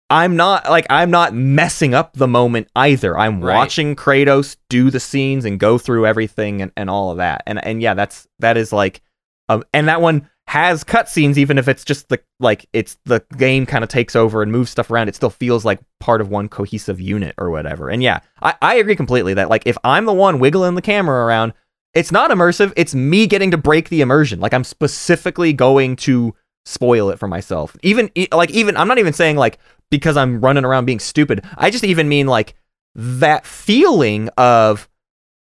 I'm 0.09 0.35
not 0.35 0.69
like 0.69 0.87
I'm 0.89 1.11
not 1.11 1.33
messing 1.33 1.93
up 1.93 2.13
the 2.13 2.27
moment 2.27 2.67
either. 2.75 3.17
I'm 3.17 3.41
Right. 3.41 3.55
watching 3.55 3.95
Kratos 3.95 4.57
do 4.69 4.89
the 4.89 4.99
scenes 4.99 5.45
and 5.45 5.59
go 5.59 5.77
through 5.77 6.05
everything 6.05 6.61
and, 6.61 6.71
and 6.75 6.89
all 6.89 7.11
of 7.11 7.17
that. 7.17 7.43
And 7.45 7.63
and 7.63 7.81
yeah, 7.81 7.93
that's 7.93 8.27
that 8.39 8.57
is 8.57 8.73
like 8.73 9.01
um, 9.49 9.63
and 9.73 9.87
that 9.87 10.01
one 10.01 10.27
has 10.47 10.83
cutscenes 10.83 11.37
even 11.37 11.59
if 11.59 11.67
it's 11.67 11.85
just 11.85 12.09
the 12.09 12.19
like 12.39 12.67
it's 12.73 12.97
the 13.05 13.23
game 13.37 13.67
kind 13.67 13.83
of 13.83 13.89
takes 13.89 14.15
over 14.15 14.41
and 14.41 14.51
moves 14.51 14.71
stuff 14.71 14.89
around 14.89 15.07
it 15.07 15.13
still 15.13 15.29
feels 15.29 15.63
like 15.63 15.79
part 15.99 16.21
of 16.21 16.29
one 16.29 16.49
cohesive 16.49 16.99
unit 16.99 17.35
or 17.37 17.51
whatever 17.51 17.87
and 17.87 18.01
yeah 18.01 18.19
I, 18.41 18.55
I 18.59 18.75
agree 18.77 18.95
completely 18.95 19.35
that 19.35 19.47
like 19.47 19.61
if 19.67 19.77
i'm 19.83 20.05
the 20.05 20.13
one 20.13 20.39
wiggling 20.39 20.73
the 20.73 20.81
camera 20.81 21.23
around 21.23 21.53
it's 21.93 22.11
not 22.11 22.31
immersive 22.31 22.73
it's 22.75 22.95
me 22.95 23.27
getting 23.27 23.51
to 23.51 23.57
break 23.59 23.89
the 23.89 24.01
immersion 24.01 24.39
like 24.39 24.51
i'm 24.55 24.63
specifically 24.63 25.53
going 25.53 25.95
to 25.97 26.33
spoil 26.65 27.11
it 27.11 27.19
for 27.19 27.27
myself 27.27 27.77
even 27.83 28.09
like 28.31 28.49
even 28.49 28.75
i'm 28.75 28.87
not 28.87 28.97
even 28.97 29.13
saying 29.13 29.35
like 29.35 29.59
because 29.89 30.17
i'm 30.17 30.39
running 30.41 30.65
around 30.65 30.85
being 30.85 30.99
stupid 30.99 31.43
i 31.57 31.69
just 31.69 31.83
even 31.83 32.07
mean 32.09 32.27
like 32.27 32.55
that 32.95 33.45
feeling 33.45 34.29
of 34.37 34.89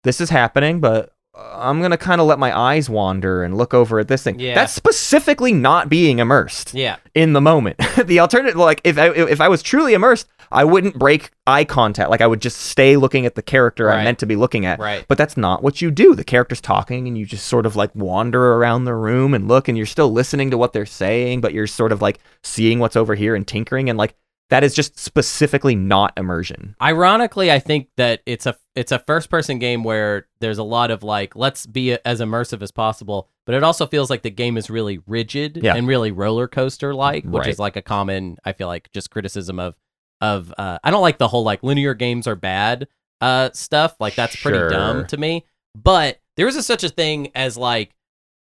this 0.03 0.21
is 0.21 0.29
happening 0.29 0.79
but 0.79 1.11
uh, 1.35 1.57
i'm 1.59 1.81
gonna 1.81 1.97
kind 1.97 2.21
of 2.21 2.27
let 2.27 2.37
my 2.39 2.57
eyes 2.57 2.89
wander 2.89 3.43
and 3.43 3.57
look 3.57 3.73
over 3.73 3.99
at 3.99 4.07
this 4.07 4.23
thing 4.23 4.39
Yeah. 4.39 4.53
that's 4.55 4.73
specifically 4.73 5.51
not 5.53 5.89
being 5.89 6.19
immersed 6.19 6.73
Yeah. 6.73 6.97
in 7.15 7.33
the 7.33 7.41
moment 7.41 7.77
the 8.05 8.19
alternative 8.19 8.55
like 8.57 8.81
if 8.83 8.97
I, 8.97 9.07
if 9.09 9.41
I 9.41 9.47
was 9.47 9.61
truly 9.63 9.93
immersed 9.93 10.27
i 10.51 10.63
wouldn't 10.65 10.99
break 10.99 11.31
eye 11.47 11.63
contact 11.63 12.09
like 12.09 12.21
i 12.21 12.27
would 12.27 12.41
just 12.41 12.57
stay 12.57 12.97
looking 12.97 13.25
at 13.25 13.35
the 13.35 13.41
character 13.41 13.85
Right. 13.85 13.99
i'm 13.99 14.03
meant 14.03 14.19
to 14.19 14.25
be 14.25 14.35
looking 14.35 14.65
at 14.65 14.79
Right. 14.79 15.05
but 15.07 15.17
that's 15.17 15.37
not 15.37 15.63
what 15.63 15.81
you 15.81 15.89
do. 15.91 16.13
The 16.15 16.23
character's 16.25 16.61
talking 16.61 17.07
and 17.07 17.17
you 17.17 17.25
just 17.25 17.47
sort 17.47 17.65
of 17.65 17.75
like 17.75 17.93
wander 17.95 18.53
around 18.53 18.83
the 18.85 18.93
room 18.95 19.33
and 19.33 19.47
look 19.47 19.67
and 19.67 19.77
you're 19.77 19.87
still 19.87 20.11
listening 20.11 20.51
to 20.51 20.57
what 20.57 20.73
they're 20.73 20.85
saying, 20.85 21.41
but 21.41 21.53
you're 21.53 21.67
sort 21.67 21.91
of 21.91 22.01
like 22.01 22.19
seeing 22.43 22.79
what's 22.79 22.95
over 22.95 23.15
here 23.15 23.33
and 23.35 23.47
tinkering 23.47 23.89
and 23.89 23.97
like 23.97 24.13
that 24.51 24.63
is 24.63 24.75
just 24.75 24.99
specifically 24.99 25.73
not 25.75 26.13
immersion. 26.17 26.75
Ironically, 26.81 27.51
I 27.51 27.57
think 27.59 27.87
that 27.97 28.21
it's 28.25 28.45
a 28.45 28.55
it's 28.75 28.91
a 28.91 28.99
first 28.99 29.29
person 29.29 29.57
game 29.59 29.83
where 29.83 30.27
there's 30.41 30.59
a 30.59 30.63
lot 30.63 30.91
of 30.91 31.01
like 31.03 31.35
let's 31.35 31.65
be 31.65 31.93
as 32.05 32.19
immersive 32.21 32.61
as 32.61 32.71
possible, 32.71 33.27
but 33.45 33.55
it 33.55 33.63
also 33.63 33.87
feels 33.87 34.09
like 34.09 34.21
the 34.21 34.29
game 34.29 34.57
is 34.57 34.69
really 34.69 34.99
rigid 35.07 35.59
Yeah. 35.63 35.75
and 35.75 35.87
really 35.87 36.11
roller 36.11 36.47
coaster 36.47 36.93
like, 36.93 37.23
which 37.23 37.41
Right. 37.45 37.49
is 37.49 37.57
like 37.59 37.75
a 37.75 37.81
common 37.81 38.37
I 38.45 38.53
feel 38.53 38.67
like 38.67 38.91
just 38.93 39.09
criticism 39.09 39.59
of 39.59 39.75
of 40.21 40.53
uh 40.57 40.77
I 40.83 40.91
don't 40.91 41.01
like 41.01 41.17
the 41.17 41.27
whole 41.29 41.43
like 41.43 41.63
linear 41.63 41.93
games 41.95 42.27
are 42.27 42.35
bad 42.35 42.87
uh 43.21 43.49
stuff. 43.53 43.95
Like 43.99 44.15
that's 44.15 44.35
pretty 44.35 44.69
dumb 44.69 45.07
to 45.07 45.17
me. 45.17 45.45
But 45.75 46.19
there 46.37 46.47
is 46.47 46.55
a, 46.57 46.63
such 46.63 46.83
a 46.83 46.89
thing 46.89 47.31
as 47.35 47.57
like 47.57 47.95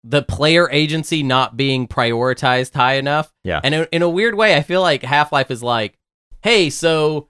the 0.04 0.22
player 0.22 0.70
agency 0.70 1.24
not 1.24 1.56
being 1.56 1.88
prioritized 1.88 2.74
high 2.74 2.96
enough. 2.96 3.34
Yeah. 3.44 3.62
And 3.64 3.74
in, 3.74 3.88
in 3.92 4.02
a 4.02 4.10
weird 4.10 4.36
way, 4.36 4.56
I 4.56 4.62
feel 4.62 4.82
like 4.82 5.04
Half 5.04 5.32
Life 5.32 5.50
is 5.50 5.64
like, 5.64 5.98
hey, 6.42 6.70
so 6.70 7.30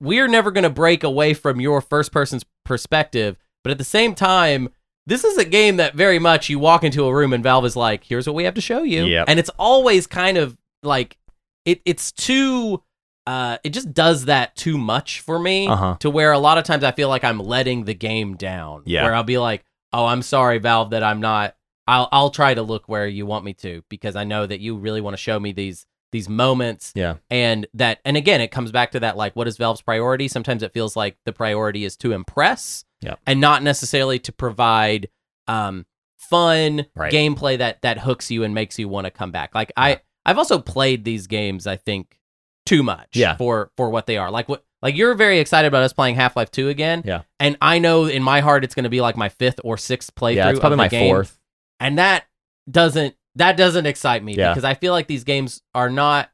we're 0.00 0.28
never 0.28 0.50
going 0.50 0.64
to 0.64 0.70
break 0.70 1.04
away 1.04 1.34
from 1.34 1.60
your 1.60 1.80
first 1.80 2.12
person's 2.12 2.44
perspective. 2.64 3.36
But 3.62 3.72
at 3.72 3.78
the 3.78 3.84
same 3.84 4.14
time, 4.14 4.70
this 5.06 5.22
is 5.24 5.36
a 5.36 5.44
game 5.44 5.76
that 5.76 5.94
very 5.94 6.18
much 6.18 6.48
you 6.48 6.58
walk 6.58 6.82
into 6.82 7.04
a 7.04 7.14
room 7.14 7.32
and 7.34 7.42
Valve 7.42 7.66
is 7.66 7.76
like, 7.76 8.04
here's 8.04 8.26
what 8.26 8.34
we 8.34 8.44
have 8.44 8.54
to 8.54 8.60
show 8.62 8.82
you. 8.82 9.04
Yep. 9.04 9.26
And 9.28 9.38
it's 9.38 9.50
always 9.58 10.06
kind 10.06 10.38
of 10.38 10.56
like, 10.82 11.18
it, 11.66 11.82
it's 11.84 12.10
too. 12.12 12.82
Uh, 13.26 13.56
it 13.64 13.70
just 13.70 13.94
does 13.94 14.26
that 14.26 14.54
too 14.54 14.76
much 14.76 15.20
for 15.20 15.38
me 15.38 15.66
Uh-huh. 15.66 15.96
to 15.98 16.10
where 16.10 16.32
a 16.32 16.38
lot 16.38 16.58
of 16.58 16.64
times 16.64 16.84
I 16.84 16.92
feel 16.92 17.08
like 17.08 17.24
I'm 17.24 17.38
letting 17.38 17.84
the 17.84 17.94
game 17.94 18.36
down. 18.36 18.82
Yeah. 18.84 19.02
Where 19.02 19.14
I'll 19.14 19.22
be 19.24 19.38
like, 19.38 19.64
"Oh, 19.94 20.04
I'm 20.04 20.20
sorry, 20.20 20.58
Valve, 20.58 20.90
that 20.90 21.02
I'm 21.02 21.20
not. 21.20 21.56
I'll 21.86 22.08
I'll 22.12 22.30
try 22.30 22.54
to 22.54 22.62
look 22.62 22.88
where 22.88 23.06
you 23.06 23.26
want 23.26 23.44
me 23.44 23.54
to 23.54 23.82
because 23.88 24.16
I 24.16 24.24
know 24.24 24.46
that 24.46 24.60
you 24.60 24.76
really 24.76 25.00
want 25.00 25.14
to 25.14 25.22
show 25.22 25.38
me 25.38 25.52
these 25.52 25.86
these 26.12 26.28
moments 26.28 26.92
Yeah. 26.94 27.14
and 27.28 27.66
that 27.74 27.98
and 28.04 28.16
again 28.16 28.40
it 28.40 28.52
comes 28.52 28.70
back 28.70 28.92
to 28.92 29.00
that 29.00 29.16
like 29.16 29.34
what 29.34 29.48
is 29.48 29.56
Valve's 29.56 29.82
priority? 29.82 30.28
Sometimes 30.28 30.62
it 30.62 30.72
feels 30.72 30.94
like 30.96 31.16
the 31.24 31.32
priority 31.32 31.84
is 31.84 31.96
to 31.98 32.12
impress 32.12 32.84
Yep. 33.02 33.18
and 33.26 33.40
not 33.40 33.62
necessarily 33.62 34.18
to 34.20 34.32
provide 34.32 35.08
um 35.48 35.84
fun 36.16 36.86
Right. 36.94 37.12
gameplay 37.12 37.58
that 37.58 37.82
that 37.82 37.98
hooks 37.98 38.30
you 38.30 38.44
and 38.44 38.54
makes 38.54 38.78
you 38.78 38.88
want 38.88 39.06
to 39.06 39.10
come 39.10 39.30
back. 39.30 39.54
Like 39.54 39.72
I 39.76 40.00
I've 40.24 40.38
also 40.38 40.58
played 40.58 41.04
these 41.04 41.26
games 41.26 41.66
I 41.66 41.76
think 41.76 42.18
too 42.64 42.82
much 42.82 43.08
Yeah. 43.14 43.36
for 43.36 43.70
for 43.76 43.90
what 43.90 44.06
they 44.06 44.16
are. 44.16 44.30
Like 44.30 44.48
what 44.48 44.64
like 44.80 44.96
you're 44.96 45.14
very 45.14 45.38
excited 45.38 45.66
about 45.66 45.82
us 45.82 45.92
playing 45.94 46.14
Half-Life 46.14 46.50
2 46.50 46.68
again. 46.68 47.02
Yeah. 47.06 47.22
And 47.40 47.56
I 47.62 47.78
know 47.78 48.04
in 48.04 48.22
my 48.22 48.40
heart 48.40 48.64
it's 48.64 48.74
going 48.74 48.84
to 48.84 48.90
be 48.90 49.00
like 49.00 49.16
my 49.16 49.30
fifth 49.30 49.58
or 49.64 49.76
sixth 49.78 50.14
playthrough 50.14 50.36
Yeah, 50.36 50.50
it's 50.50 50.60
probably 50.60 50.76
my 50.76 50.88
game. 50.88 51.10
fourth. 51.10 51.38
And 51.84 51.98
that 51.98 52.24
doesn't 52.70 53.14
that 53.36 53.56
doesn't 53.56 53.86
excite 53.86 54.22
me 54.24 54.34
Yeah. 54.34 54.50
because 54.52 54.64
I 54.64 54.74
feel 54.74 54.92
like 54.92 55.06
these 55.06 55.24
games 55.24 55.60
are 55.74 55.90
not 55.90 56.30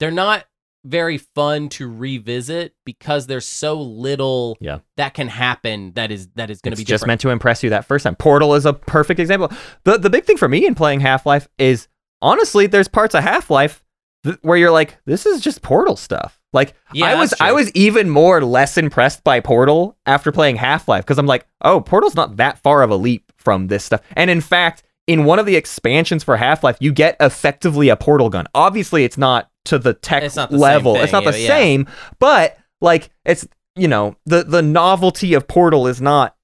they're 0.00 0.10
not 0.10 0.44
very 0.84 1.16
fun 1.16 1.68
to 1.68 1.88
revisit 1.88 2.74
because 2.84 3.28
there's 3.28 3.46
so 3.46 3.80
little 3.80 4.56
Yeah. 4.60 4.78
that 4.96 5.14
can 5.14 5.28
happen 5.28 5.92
that 5.94 6.10
is 6.10 6.28
that 6.34 6.50
is 6.50 6.60
going 6.60 6.72
to 6.72 6.76
be 6.76 6.82
just 6.82 7.02
different. 7.02 7.06
meant 7.08 7.20
to 7.22 7.30
impress 7.30 7.62
you 7.62 7.70
that 7.70 7.84
first 7.84 8.02
time. 8.04 8.16
Portal 8.16 8.54
is 8.54 8.66
a 8.66 8.72
perfect 8.72 9.20
example. 9.20 9.50
The 9.84 9.98
the 9.98 10.10
big 10.10 10.24
thing 10.24 10.36
for 10.36 10.48
me 10.48 10.66
in 10.66 10.74
playing 10.74 11.00
Half-Life 11.00 11.48
is 11.58 11.88
honestly 12.20 12.66
there's 12.66 12.88
parts 12.88 13.14
of 13.14 13.22
Half-Life 13.22 13.82
th- 14.24 14.38
where 14.42 14.56
you're 14.58 14.70
like 14.72 14.98
this 15.06 15.24
is 15.24 15.40
just 15.40 15.62
Portal 15.62 15.96
stuff. 15.96 16.40
Like 16.52 16.74
Yeah, 16.92 17.06
I 17.06 17.14
was 17.14 17.32
I 17.40 17.52
was 17.52 17.70
even 17.72 18.10
more 18.10 18.44
less 18.44 18.76
impressed 18.76 19.22
by 19.24 19.38
Portal 19.40 19.96
after 20.04 20.32
playing 20.32 20.56
Half-Life 20.56 21.04
because 21.04 21.16
I'm 21.18 21.26
like, 21.26 21.46
"Oh, 21.62 21.80
Portal's 21.80 22.14
not 22.16 22.36
that 22.36 22.58
far 22.58 22.82
of 22.82 22.90
a 22.90 22.96
leap 22.96 23.31
from 23.42 23.66
this 23.68 23.84
stuff." 23.84 24.00
And 24.16 24.30
in 24.30 24.40
fact, 24.40 24.82
in 25.06 25.24
one 25.24 25.38
of 25.38 25.46
the 25.46 25.56
expansions 25.56 26.22
for 26.24 26.36
Half-Life, 26.36 26.76
you 26.80 26.92
get 26.92 27.16
effectively 27.20 27.88
a 27.88 27.96
portal 27.96 28.30
gun. 28.30 28.46
Obviously, 28.54 29.04
it's 29.04 29.18
not 29.18 29.50
to 29.64 29.78
the 29.78 29.94
tech 29.94 30.22
It's 30.22 30.36
the 30.36 30.46
level. 30.50 30.94
thing, 30.94 31.02
it's 31.04 31.12
not 31.12 31.24
the 31.24 31.38
yeah. 31.38 31.46
same, 31.48 31.86
but 32.18 32.56
like 32.80 33.10
it's 33.24 33.46
you 33.74 33.88
know, 33.88 34.16
the 34.26 34.44
the 34.44 34.62
novelty 34.62 35.34
of 35.34 35.48
Portal 35.48 35.86
is 35.86 36.00
not 36.00 36.36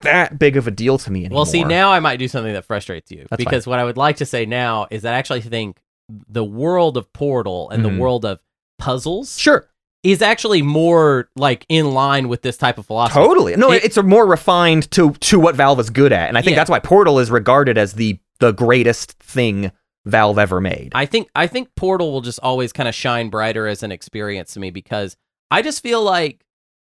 that 0.00 0.38
big 0.38 0.56
of 0.56 0.66
a 0.66 0.70
deal 0.70 0.98
to 0.98 1.12
me 1.12 1.20
anymore. 1.20 1.36
Well, 1.40 1.44
see, 1.46 1.62
now 1.64 1.92
I 1.92 2.00
might 2.00 2.16
do 2.16 2.26
something 2.28 2.52
that 2.54 2.64
frustrates 2.64 3.10
you 3.10 3.26
That's 3.30 3.42
because 3.44 3.66
what 3.66 3.78
I 3.78 3.84
would 3.84 3.96
like 3.96 4.16
to 4.16 4.26
say 4.26 4.46
now 4.46 4.86
is 4.90 5.02
that 5.02 5.14
I 5.14 5.18
actually 5.18 5.42
think 5.42 5.76
the 6.08 6.42
world 6.44 6.96
of 6.96 7.12
Portal 7.12 7.70
and 7.70 7.84
Mhm. 7.84 7.92
the 7.94 8.00
world 8.00 8.24
of 8.24 8.40
puzzles 8.78 9.38
sure, 9.38 9.68
is 10.02 10.20
actually 10.22 10.62
more 10.62 11.28
like 11.36 11.64
in 11.68 11.92
line 11.92 12.28
with 12.28 12.42
this 12.42 12.56
type 12.56 12.76
of 12.78 12.86
philosophy. 12.86 13.20
totally. 13.20 13.56
No, 13.56 13.70
It- 13.70 13.84
it's 13.84 13.96
a 13.96 14.02
more 14.02 14.26
refined 14.26 14.90
to 14.92 15.12
to 15.12 15.38
what 15.38 15.54
Valve 15.54 15.78
is 15.80 15.90
good 15.90 16.12
at, 16.12 16.28
and 16.28 16.36
I 16.36 16.42
think 16.42 16.52
Yeah. 16.52 16.60
that's 16.60 16.70
why 16.70 16.80
Portal 16.80 17.18
is 17.18 17.30
regarded 17.30 17.78
as 17.78 17.94
the 17.94 18.18
the 18.40 18.52
greatest 18.52 19.12
thing 19.20 19.70
Valve 20.04 20.38
ever 20.38 20.60
made. 20.60 20.90
I 20.94 21.06
think 21.06 21.28
I 21.36 21.46
think 21.46 21.68
Portal 21.76 22.10
will 22.10 22.22
just 22.22 22.40
always 22.42 22.72
kind 22.72 22.88
of 22.88 22.94
shine 22.94 23.28
brighter 23.30 23.66
as 23.68 23.82
an 23.84 23.92
experience 23.92 24.54
to 24.54 24.60
me 24.60 24.70
because 24.70 25.16
I 25.50 25.62
just 25.62 25.82
feel 25.82 26.02
like 26.02 26.44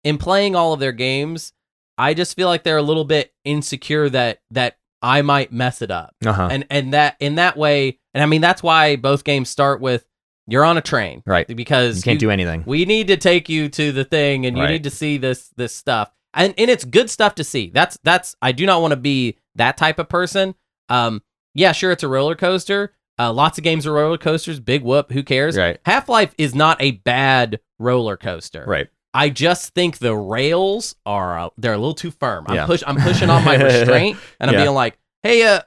in 0.03 0.17
playing 0.17 0.55
all 0.57 0.73
of 0.73 0.79
their 0.81 0.91
games, 0.91 1.53
I 1.97 2.13
just 2.13 2.35
feel 2.35 2.47
like 2.49 2.63
they're 2.63 2.77
a 2.77 2.81
little 2.81 3.05
bit 3.05 3.31
insecure 3.45 4.09
that 4.09 4.39
that 4.51 4.77
I 5.01 5.21
might 5.21 5.53
mess 5.53 5.81
it 5.81 5.91
up. 5.91 6.13
Uh-huh. 6.25 6.49
And 6.51 6.65
and 6.69 6.93
that 6.93 7.15
in 7.21 7.35
that 7.35 7.55
way, 7.55 7.97
and 8.13 8.21
I 8.21 8.25
mean 8.25 8.41
that's 8.41 8.61
why 8.61 8.97
both 8.97 9.23
games 9.23 9.47
start 9.47 9.79
with 9.79 10.05
you're 10.47 10.63
on 10.65 10.77
a 10.77 10.81
train. 10.81 11.21
Right. 11.25 11.47
Because 11.47 11.97
You 11.97 12.03
can't 12.03 12.15
you- 12.21 12.27
do 12.27 12.31
anything. 12.31 12.63
we 12.65 12.85
need 12.85 13.07
to 13.09 13.17
take 13.17 13.49
you 13.49 13.69
to 13.69 13.91
the 13.91 14.03
thing 14.03 14.45
and 14.45 14.55
you 14.57 14.63
Right. 14.63 14.71
need 14.71 14.83
to 14.83 14.89
see 14.89 15.17
this 15.17 15.49
this 15.57 15.75
stuff 15.75 16.11
and 16.33 16.53
and 16.57 16.69
it's 16.69 16.83
good 16.85 17.09
stuff 17.09 17.35
to 17.35 17.43
see 17.43 17.71
that's 17.73 17.97
that's 18.03 18.35
i 18.41 18.51
do 18.51 18.65
not 18.65 18.81
want 18.81 18.91
to 18.91 18.97
be 18.97 19.37
that 19.55 19.77
type 19.77 19.97
of 19.99 20.07
person 20.09 20.55
um 20.89 21.21
yeah 21.55 21.71
sure 21.71 21.91
it's 21.91 22.03
a 22.03 22.07
roller 22.07 22.35
coaster 22.35 22.93
uh, 23.19 23.31
lots 23.33 23.57
of 23.57 23.63
games 23.63 23.87
are 23.87 23.93
roller 23.93 24.17
coasters 24.17 24.59
big 24.59 24.83
whoop 24.83 25.11
who 25.11 25.23
cares 25.23 25.57
Right. 25.57 25.79
half-life 25.85 26.35
is 26.37 26.53
not 26.53 26.79
a 26.81 26.91
bad 26.91 27.59
roller 27.79 28.17
coaster 28.17 28.63
Right. 28.67 28.87
i 29.13 29.29
just 29.29 29.73
think 29.73 29.97
the 29.99 30.15
rails 30.15 30.95
are 31.05 31.39
uh, 31.39 31.49
they're 31.57 31.73
a 31.73 31.77
little 31.77 31.95
too 31.95 32.11
firm 32.11 32.45
i'm 32.49 32.55
Yeah. 32.55 32.65
push 32.65 32.83
i'm 32.85 32.97
pushing 32.97 33.29
on 33.29 33.43
my 33.45 33.55
restraint 33.63 34.17
and 34.39 34.49
i'm 34.51 34.55
Yeah. 34.55 34.63
being 34.65 34.75
like 34.75 34.99
hey 35.23 35.43
uh 35.43 35.61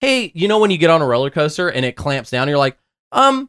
hey 0.00 0.32
you 0.34 0.48
know 0.48 0.58
when 0.58 0.70
you 0.70 0.78
get 0.78 0.90
on 0.90 1.02
a 1.02 1.06
roller 1.06 1.30
coaster 1.30 1.68
and 1.68 1.84
it 1.84 1.96
clamps 1.96 2.30
down 2.30 2.48
you're 2.48 2.58
like 2.58 2.76
um 3.12 3.48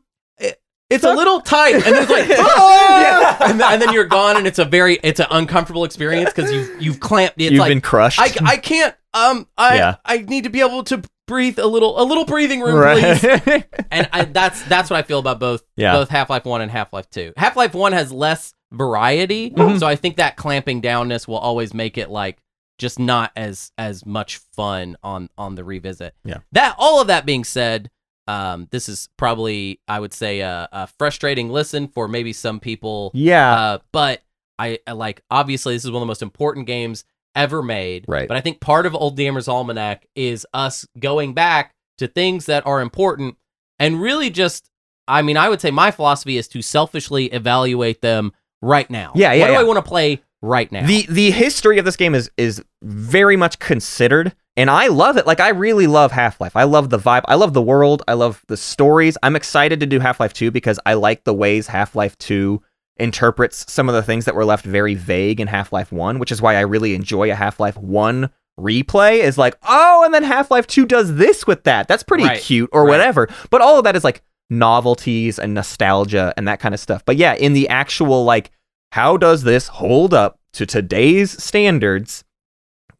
it's 0.89 1.03
a 1.03 1.13
little 1.13 1.39
tight 1.41 1.75
and 1.75 1.83
it's 1.95 2.09
like 2.09 2.27
Yeah. 2.37 3.37
and, 3.49 3.59
then, 3.59 3.73
and 3.73 3.81
then 3.81 3.93
you're 3.93 4.05
gone 4.05 4.37
and 4.37 4.47
it's 4.47 4.59
a 4.59 4.65
very 4.65 4.99
it's 5.03 5.19
an 5.19 5.27
uncomfortable 5.31 5.83
experience 5.83 6.31
because 6.33 6.51
you've 6.51 6.81
you've 6.81 6.99
clamped 6.99 7.35
it's 7.39 7.51
You've 7.51 7.59
like 7.59 7.69
been 7.69 7.81
crushed. 7.81 8.19
I, 8.19 8.31
I 8.45 8.57
can't 8.57 8.95
um 9.13 9.47
I 9.57 9.75
Yeah. 9.77 9.95
I 10.05 10.17
need 10.19 10.45
to 10.45 10.49
be 10.49 10.61
able 10.61 10.83
to 10.85 11.01
breathe 11.27 11.59
a 11.59 11.67
little 11.67 12.01
a 12.01 12.03
little 12.03 12.25
breathing 12.25 12.61
room 12.61 12.81
please 12.97 13.23
and 13.91 14.09
I, 14.11 14.25
that's 14.25 14.63
that's 14.63 14.89
what 14.89 14.97
I 14.97 15.03
feel 15.03 15.19
about 15.19 15.39
both 15.39 15.63
Yeah. 15.75 15.93
both 15.93 16.09
Half 16.09 16.29
Life 16.29 16.45
One 16.45 16.61
and 16.61 16.71
Half 16.71 16.91
Life 16.93 17.09
Two. 17.09 17.33
Half 17.37 17.55
Life 17.55 17.73
One 17.75 17.91
has 17.93 18.11
less 18.11 18.53
variety, 18.71 19.51
Mhm. 19.51 19.79
so 19.79 19.87
I 19.87 19.95
think 19.95 20.17
that 20.17 20.37
clamping 20.37 20.81
downness 20.81 21.27
will 21.27 21.37
always 21.37 21.73
make 21.73 21.97
it 21.97 22.09
like 22.09 22.37
just 22.79 22.97
not 22.97 23.31
as 23.35 23.71
as 23.77 24.05
much 24.05 24.37
fun 24.55 24.95
on 25.03 25.29
on 25.37 25.53
the 25.55 25.63
revisit. 25.63 26.15
Yeah. 26.23 26.37
That 26.53 26.75
all 26.79 27.01
of 27.01 27.07
that 27.07 27.25
being 27.25 27.43
said, 27.43 27.89
um, 28.29 28.67
this 28.69 28.87
is 28.87 29.09
probably 29.17 29.79
I 29.87 29.99
would 29.99 30.13
say 30.13 30.41
a, 30.41 30.69
a 30.71 30.87
frustrating 30.87 31.49
listen 31.49 31.87
for 31.87 32.07
maybe 32.07 32.31
some 32.31 32.59
people. 32.59 33.11
yeah. 33.15 33.53
Uh, 33.53 33.77
but 33.91 34.21
I, 34.59 34.79
I 34.85 34.91
like 34.91 35.23
obviously 35.31 35.73
this 35.73 35.83
is 35.83 35.89
one 35.89 36.01
of 36.01 36.05
the 36.05 36.11
most 36.11 36.21
important 36.21 36.67
games 36.67 37.05
ever 37.35 37.63
made. 37.63 38.05
Right. 38.07 38.27
But 38.27 38.37
I 38.37 38.41
think 38.41 38.59
part 38.59 38.85
of 38.85 38.93
Old 38.93 39.17
Gamer's 39.17 39.47
Almanac 39.47 40.05
is 40.15 40.45
us 40.53 40.85
going 40.99 41.33
back 41.33 41.73
to 41.97 42.07
things 42.07 42.45
that 42.45 42.65
are 42.67 42.81
important 42.81 43.35
and 43.79 43.99
really 43.99 44.29
just 44.29 44.69
I 45.07 45.23
mean, 45.23 45.37
I 45.37 45.49
would 45.49 45.59
say 45.59 45.71
my 45.71 45.89
philosophy 45.89 46.37
is 46.37 46.47
to 46.49 46.61
selfishly 46.61 47.25
evaluate 47.33 48.01
them 48.01 48.31
right 48.61 48.87
now. 48.91 49.11
Yeah, 49.15 49.33
yeah, 49.33 49.41
What 49.41 49.47
do 49.47 49.53
yeah. 49.53 49.59
I 49.59 49.63
want 49.63 49.77
to 49.77 49.89
play 49.89 50.21
right 50.43 50.71
now? 50.71 50.85
The 50.85 51.07
the 51.09 51.31
history 51.31 51.79
of 51.79 51.85
this 51.85 51.95
game 51.95 52.13
is 52.13 52.29
is 52.37 52.63
very 52.83 53.35
much 53.35 53.57
considered, 53.57 54.35
and 54.59 54.69
I 54.69 54.87
love 54.87 55.15
it. 55.17 55.25
Like 55.25 55.39
I 55.39 55.49
really 55.49 55.87
love 55.87 56.11
Half 56.11 56.41
Life. 56.41 56.55
I 56.55 56.63
love 56.63 56.89
the 56.89 56.99
vibe. 56.99 57.21
I 57.25 57.35
love 57.35 57.53
the 57.53 57.61
world. 57.61 58.03
I 58.07 58.13
love 58.13 58.43
the 58.47 58.57
stories. 58.57 59.17
I'm 59.23 59.35
excited 59.35 59.79
to 59.79 59.85
do 59.85 59.99
Half 59.99 60.19
Life 60.19 60.33
Two 60.33 60.51
because 60.51 60.79
I 60.85 60.93
like 60.95 61.23
the 61.23 61.33
ways 61.33 61.67
Half 61.67 61.95
Life 61.95 62.17
Two 62.17 62.61
interprets 62.97 63.71
some 63.71 63.87
of 63.87 63.95
the 63.95 64.03
things 64.03 64.25
that 64.25 64.35
were 64.35 64.43
left 64.43 64.65
very 64.65 64.93
vague 64.95 65.39
in 65.39 65.47
Half 65.47 65.71
Life 65.71 65.91
One, 65.91 66.19
which 66.19 66.31
is 66.31 66.41
why 66.41 66.55
I 66.57 66.61
really 66.61 66.93
enjoy 66.93 67.31
a 67.31 67.35
Half 67.35 67.59
Life 67.59 67.77
One 67.77 68.29
replay. 68.59 69.19
Is 69.19 69.37
like, 69.37 69.57
oh, 69.63 70.03
and 70.03 70.13
then 70.13 70.23
Half 70.23 70.51
Life 70.51 70.67
Two 70.67 70.85
does 70.85 71.15
this 71.15 71.47
with 71.47 71.63
that. 71.63 71.87
That's 71.87 72.03
pretty 72.03 72.25
Right. 72.25 72.41
cute, 72.41 72.69
or 72.73 72.83
Right. 72.83 72.89
whatever. 72.89 73.29
But 73.49 73.61
all 73.61 73.77
of 73.77 73.85
that 73.85 73.95
is 73.95 74.03
like 74.03 74.21
novelties 74.49 75.39
and 75.39 75.53
nostalgia 75.53 76.33
and 76.35 76.47
that 76.47 76.59
kind 76.59 76.73
of 76.75 76.81
stuff. 76.81 77.03
But 77.05 77.15
yeah, 77.15 77.33
in 77.35 77.53
the 77.53 77.69
actual 77.69 78.25
like 78.25 78.51
how 78.91 79.15
does 79.17 79.43
this 79.43 79.67
hold 79.67 80.13
up 80.13 80.39
to 80.53 80.65
today's 80.65 81.41
standards? 81.41 82.23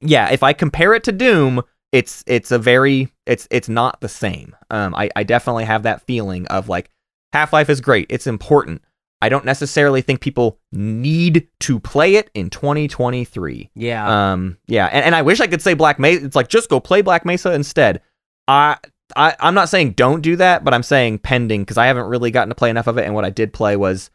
Yeah, 0.02 0.30
if 0.30 0.44
I 0.44 0.54
compare 0.54 0.94
it 0.94 1.04
to 1.06 1.12
Doom, 1.12 1.62
it's 1.92 2.24
it's 2.28 2.52
a 2.52 2.60
very 2.60 3.12
it's 3.26 3.48
it's 3.52 3.70
not 3.70 4.02
the 4.02 4.10
same. 4.10 4.56
Um, 4.70 4.94
I 4.96 5.10
I 5.16 5.24
definitely 5.24 5.66
have 5.66 5.84
that 5.84 6.02
feeling 6.06 6.48
of 6.48 6.70
like 6.70 6.90
Half 7.34 7.54
Life 7.54 7.70
is 7.70 7.82
great, 7.82 8.08
it's 8.10 8.28
important. 8.28 8.82
I 9.22 9.28
don't 9.28 9.46
necessarily 9.46 10.02
think 10.02 10.22
people 10.22 10.60
need 10.72 11.48
to 11.62 11.80
play 11.80 12.16
it 12.16 12.30
in 12.34 12.50
2023. 12.50 13.70
yeah. 13.76 14.32
Um, 14.32 14.58
yeah, 14.68 14.86
and, 14.86 15.06
and 15.08 15.16
I 15.16 15.24
wish 15.24 15.42
I 15.42 15.48
could 15.48 15.62
say 15.62 15.74
Black 15.74 16.00
Mesa. 16.00 16.26
It's 16.26 16.36
like 16.38 16.48
just 16.48 16.70
go 16.70 16.80
play 16.80 17.02
Black 17.02 17.26
Mesa 17.26 17.54
instead. 17.54 18.02
I, 18.48 18.78
I 19.18 19.36
I'm 19.40 19.56
not 19.56 19.68
saying 19.70 19.92
don't 19.92 20.22
do 20.22 20.38
that, 20.38 20.64
but 20.64 20.74
I'm 20.74 20.84
saying 20.84 21.20
pending 21.20 21.62
because 21.64 21.78
I 21.78 21.88
haven't 21.88 22.08
really 22.08 22.32
gotten 22.32 22.50
to 22.50 22.56
play 22.56 22.70
enough 22.70 22.88
of 22.88 22.98
it. 22.98 23.06
And 23.06 23.14
what 23.14 23.26
I 23.26 23.30
did 23.30 23.52
play 23.52 23.76
was 23.76 24.10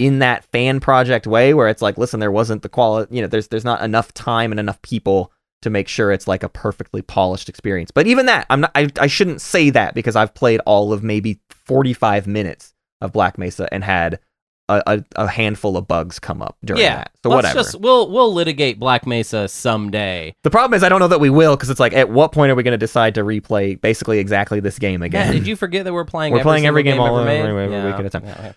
in 0.00 0.20
that 0.20 0.44
fan 0.46 0.80
project 0.80 1.26
way, 1.26 1.52
where 1.52 1.68
it's 1.68 1.82
like, 1.82 1.98
listen, 1.98 2.20
there 2.20 2.32
wasn't 2.32 2.62
the 2.62 2.68
quality. 2.68 3.14
You 3.14 3.22
know, 3.22 3.28
there's 3.28 3.48
there's 3.48 3.64
not 3.64 3.82
enough 3.82 4.14
time 4.14 4.50
and 4.50 4.58
enough 4.58 4.80
people 4.82 5.30
to 5.62 5.68
make 5.68 5.88
sure 5.88 6.10
it's 6.10 6.26
like 6.26 6.42
a 6.42 6.48
perfectly 6.48 7.02
polished 7.02 7.50
experience. 7.50 7.90
But 7.90 8.06
even 8.06 8.26
that, 8.26 8.46
I'm 8.48 8.62
not. 8.62 8.70
I 8.74 8.88
I 8.98 9.06
shouldn't 9.06 9.42
say 9.42 9.68
that 9.70 9.94
because 9.94 10.16
I've 10.16 10.34
played 10.34 10.60
all 10.64 10.92
of 10.92 11.02
maybe 11.02 11.40
45 11.50 12.26
minutes 12.26 12.72
of 13.00 13.12
Black 13.12 13.38
Mesa 13.38 13.68
and 13.72 13.84
had. 13.84 14.18
A, 14.70 14.82
a, 14.86 15.04
a 15.16 15.26
handful 15.26 15.76
of 15.76 15.88
bugs 15.88 16.20
come 16.20 16.40
up 16.40 16.56
during 16.64 16.82
yeah. 16.82 16.96
that. 16.96 17.10
So 17.24 17.30
whatever. 17.30 17.54
just 17.54 17.80
we'll 17.80 18.08
we'll 18.10 18.32
litigate 18.32 18.78
Black 18.78 19.04
Mesa 19.06 19.48
someday. 19.48 20.34
The 20.44 20.50
problem 20.50 20.76
is 20.76 20.84
I 20.84 20.88
don't 20.88 21.00
know 21.00 21.08
that 21.08 21.18
we 21.18 21.28
will 21.28 21.56
because 21.56 21.70
it's 21.70 21.80
like 21.80 21.92
at 21.92 22.08
what 22.10 22.30
point 22.30 22.52
are 22.52 22.54
we 22.54 22.62
going 22.62 22.70
to 22.72 22.78
decide 22.78 23.16
to 23.16 23.24
replay 23.24 23.80
basically 23.80 24.20
exactly 24.20 24.60
this 24.60 24.78
game 24.78 25.02
again? 25.02 25.26
Matt, 25.26 25.34
did 25.34 25.46
you 25.46 25.56
forget 25.56 25.84
that 25.84 25.92
we're 25.92 26.04
playing? 26.04 26.32
We're 26.32 26.38
every 26.40 26.48
playing 26.48 26.66
every 26.66 26.84
single 26.84 27.04
game 27.06 27.12
all 27.12 27.24
made? 27.24 27.40
every- 27.40 27.64
every 27.64 27.76
Yeah. 27.76 27.86
week 27.86 27.94
at 27.94 28.06
a 28.06 28.10
time. 28.10 28.24
Yeah. 28.26 28.52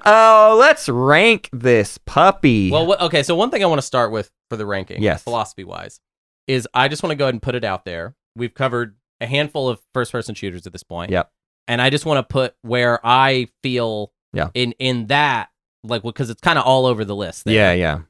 oh, 0.06 0.56
let's 0.58 0.88
rank 0.88 1.48
this 1.52 1.98
puppy. 1.98 2.70
Well, 2.70 2.86
what, 2.86 3.00
okay. 3.02 3.22
So 3.22 3.34
one 3.34 3.50
thing 3.50 3.62
I 3.62 3.66
want 3.66 3.78
to 3.80 3.86
start 3.86 4.10
with 4.10 4.30
for 4.48 4.56
the 4.56 4.64
ranking, 4.66 5.02
Yes. 5.02 5.22
philosophy 5.22 5.64
wise, 5.64 6.00
is 6.46 6.66
I 6.74 6.88
just 6.88 7.02
want 7.02 7.10
to 7.12 7.16
go 7.16 7.26
ahead 7.26 7.34
and 7.34 7.42
put 7.42 7.54
it 7.54 7.64
out 7.64 7.84
there. 7.84 8.14
We've 8.34 8.54
covered 8.54 8.96
a 9.20 9.26
handful 9.26 9.68
of 9.68 9.80
first 9.92 10.12
person 10.12 10.34
shooters 10.34 10.66
at 10.66 10.72
this 10.72 10.82
point. 10.82 11.10
Yep. 11.10 11.30
And 11.68 11.80
I 11.80 11.90
just 11.90 12.06
want 12.06 12.26
to 12.26 12.32
put 12.32 12.54
where 12.62 12.98
I 13.04 13.48
feel 13.62 14.12
Yeah. 14.32 14.48
in 14.54 14.72
in 14.78 15.06
that 15.08 15.48
like 15.82 16.02
because 16.02 16.30
it's 16.30 16.40
kind 16.40 16.58
of 16.58 16.64
all 16.64 16.86
over 16.86 17.04
the 17.04 17.16
list. 17.16 17.44
there. 17.44 17.54
yeah, 17.54 17.72
yeah, 17.72 18.00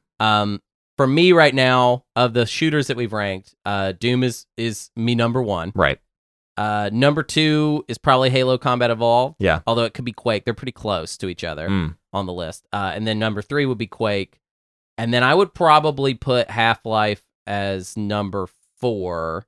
Um, 0.42 0.60
for 0.96 1.06
me 1.06 1.32
right 1.32 1.54
now, 1.54 2.04
of 2.16 2.34
the 2.34 2.44
shooters 2.46 2.88
that 2.88 2.96
we've 2.96 3.12
ranked, 3.12 3.54
uh, 3.64 3.92
Doom 3.92 4.22
is 4.24 4.46
is 4.56 4.90
me 4.96 5.14
number 5.14 5.42
one. 5.42 5.72
right. 5.74 5.98
Uh, 6.56 6.90
number 6.92 7.22
two 7.22 7.84
is 7.88 7.96
probably 7.96 8.28
Halo 8.28 8.58
Combat 8.58 8.90
Evolved. 8.90 9.36
Yeah. 9.38 9.60
Although 9.66 9.84
it 9.84 9.94
could 9.94 10.04
be 10.04 10.12
Quake, 10.12 10.44
they're 10.44 10.52
pretty 10.52 10.72
close 10.72 11.16
to 11.18 11.28
each 11.28 11.42
other 11.42 11.68
Mm. 11.70 11.96
on 12.12 12.26
the 12.26 12.34
list. 12.34 12.66
Uh, 12.70 12.92
and 12.94 13.06
then 13.06 13.18
number 13.18 13.40
three 13.40 13.64
would 13.64 13.78
be 13.78 13.86
Quake, 13.86 14.38
and 14.98 15.14
then 15.14 15.22
I 15.22 15.34
would 15.34 15.54
probably 15.54 16.12
put 16.12 16.50
Half 16.50 16.84
Life 16.84 17.22
as 17.46 17.96
number 17.96 18.46
four, 18.78 19.46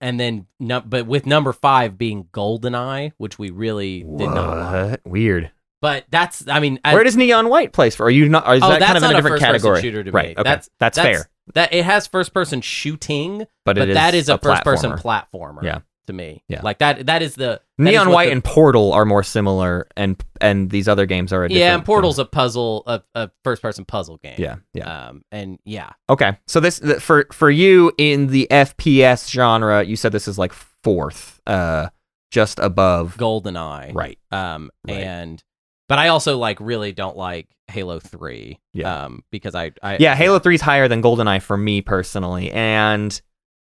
and 0.00 0.18
then 0.20 0.46
no, 0.58 0.80
but 0.80 1.06
with 1.06 1.26
number 1.26 1.52
five 1.52 1.98
being 1.98 2.24
GoldenEye, 2.32 3.12
which 3.18 3.38
we 3.38 3.50
really 3.50 4.00
did 4.02 4.30
not. 4.30 4.56
like. 4.56 4.90
What? 4.90 5.00
Weird. 5.06 5.50
But 5.82 6.04
that's, 6.10 6.46
I 6.46 6.60
mean, 6.60 6.78
Where 6.84 7.02
does 7.04 7.16
Neon 7.16 7.48
White 7.48 7.72
place 7.72 7.94
for? 7.96 8.04
Are 8.04 8.10
you 8.10 8.28
not? 8.28 8.46
Or 8.46 8.54
is 8.54 8.62
oh, 8.62 8.68
that 8.68 8.80
that's 8.80 8.92
kind 9.00 9.04
of 9.04 9.10
a 9.10 9.14
different 9.14 9.40
category? 9.40 9.80
shooter 9.80 10.04
to 10.04 10.10
me. 10.10 10.14
right. 10.14 10.36
Okay. 10.38 10.42
That's 10.42 10.68
That's, 10.78 10.98
fair. 10.98 11.30
That 11.54 11.72
it 11.72 11.84
has 11.84 12.06
first 12.06 12.34
person 12.34 12.60
shooting, 12.60 13.38
But, 13.64 13.76
but 13.76 13.78
it 13.78 13.88
is 13.88 13.94
that 13.94 14.14
is 14.14 14.28
a, 14.28 14.36
first 14.38 14.62
platformer. 14.62 14.64
person 14.64 14.92
platformer. 14.92 15.62
Yeah. 15.62 15.78
To 16.10 16.16
me, 16.16 16.42
Yeah. 16.48 16.60
like 16.62 16.78
that. 16.78 17.06
That 17.06 17.22
is 17.22 17.36
the 17.36 17.60
that 17.78 17.86
is 17.86 17.92
Neon 17.92 18.08
what 18.08 18.14
White 18.14 18.24
the- 18.26 18.32
and 18.32 18.42
Portal 18.42 18.92
are 18.92 19.04
more 19.04 19.22
similar, 19.22 19.86
and 19.96 20.20
and 20.40 20.68
these 20.68 20.88
other 20.88 21.06
games 21.06 21.32
are 21.32 21.44
a 21.44 21.48
yeah, 21.50 21.72
and 21.74 21.84
Portal's 21.84 22.18
a 22.18 22.24
puzzle, 22.24 22.82
a, 22.88 23.00
a 23.14 23.30
first 23.44 23.62
person 23.62 23.84
puzzle 23.84 24.16
game. 24.16 24.34
Yeah, 24.38 24.56
yeah. 24.74 25.08
Um, 25.10 25.22
and 25.30 25.58
yeah, 25.64 25.90
Okay, 26.08 26.36
so 26.48 26.58
this 26.58 26.80
th- 26.80 26.98
for 26.98 27.26
for 27.32 27.48
you 27.48 27.92
in 27.96 28.26
the 28.26 28.48
FPS 28.50 29.30
genre, 29.30 29.84
you 29.84 29.94
said 29.94 30.10
this 30.10 30.26
is 30.26 30.36
like 30.36 30.52
fourth, 30.52 31.40
uh, 31.46 31.90
just 32.32 32.58
above. 32.58 33.16
GoldenEye. 33.16 33.94
Right. 33.94 34.18
Um, 34.32 34.70
Right. 34.88 34.96
and 34.98 35.44
but 35.88 35.98
I 36.00 36.08
also 36.08 36.38
like 36.38 36.58
really 36.60 36.90
don't 36.90 37.16
like 37.16 37.46
Halo 37.68 38.00
Three. 38.00 38.58
Yeah. 38.72 39.04
Um, 39.04 39.22
because 39.30 39.54
I, 39.54 39.70
I 39.80 39.96
Yeah, 40.00 40.16
Halo 40.16 40.38
3 40.40 40.56
is 40.56 40.60
higher 40.60 40.88
than 40.88 41.02
GoldenEye 41.02 41.40
for 41.42 41.56
me 41.56 41.82
personally, 41.82 42.50
and 42.50 43.20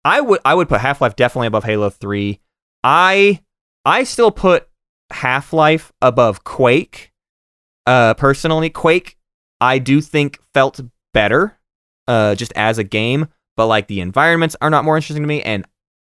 I 0.07 0.21
would 0.21 0.41
I 0.45 0.55
would 0.55 0.69
put 0.69 0.81
Half 0.81 1.01
Life 1.01 1.17
definitely 1.17 1.49
above 1.49 1.65
Halo 1.65 1.91
3. 1.91 2.39
I 2.85 3.41
I 3.85 4.05
still 4.05 4.31
put 4.31 4.69
Half 5.11 5.53
Life 5.53 5.93
above 6.01 6.45
Quake. 6.45 7.13
Uh, 7.87 8.15
personally, 8.15 8.71
Quake 8.71 9.19
I 9.61 9.79
do 9.79 10.01
think 10.01 10.39
felt 10.55 10.81
better 11.13 11.59
uh, 12.07 12.37
just 12.37 12.53
as 12.55 12.79
a 12.79 12.85
game, 12.85 13.27
but 13.57 13.67
like 13.67 13.89
the 13.89 14.01
environments 14.01 14.55
are 14.61 14.71
not 14.71 14.85
more 14.85 14.97
interesting 14.97 15.25
to 15.25 15.29
me. 15.29 15.43
And 15.43 15.67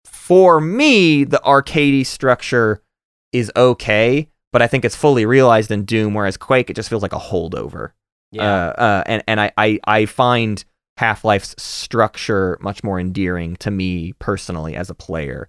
for 0.07 0.59
me, 0.59 1.25
the 1.25 1.41
arcadey 1.45 2.07
structure 2.07 2.83
is 3.31 3.53
okay, 3.57 4.31
but 4.53 4.63
I 4.63 4.69
think 4.69 4.87
it's 4.87 4.97
fully 4.97 5.27
realized 5.27 5.71
in 5.71 5.85
Doom, 5.85 6.15
whereas 6.15 6.39
Quake, 6.39 6.71
it 6.71 6.77
just 6.77 6.89
feels 6.89 7.03
like 7.03 7.13
a 7.13 7.19
holdover. 7.19 7.91
Yeah. 8.31 8.43
Uh, 8.45 8.71
uh, 8.71 9.03
and 9.05 9.25
and 9.29 9.39
I, 9.39 9.53
I, 9.59 9.81
I 9.85 10.07
find 10.07 10.65
Half 11.03 11.25
Life's 11.25 11.55
structure 11.61 12.57
much 12.61 12.85
more 12.85 13.01
endearing 13.01 13.57
to 13.57 13.73
me 13.73 14.13
personally 14.21 14.77
as 14.77 14.89
a 14.89 14.95
player. 14.95 15.49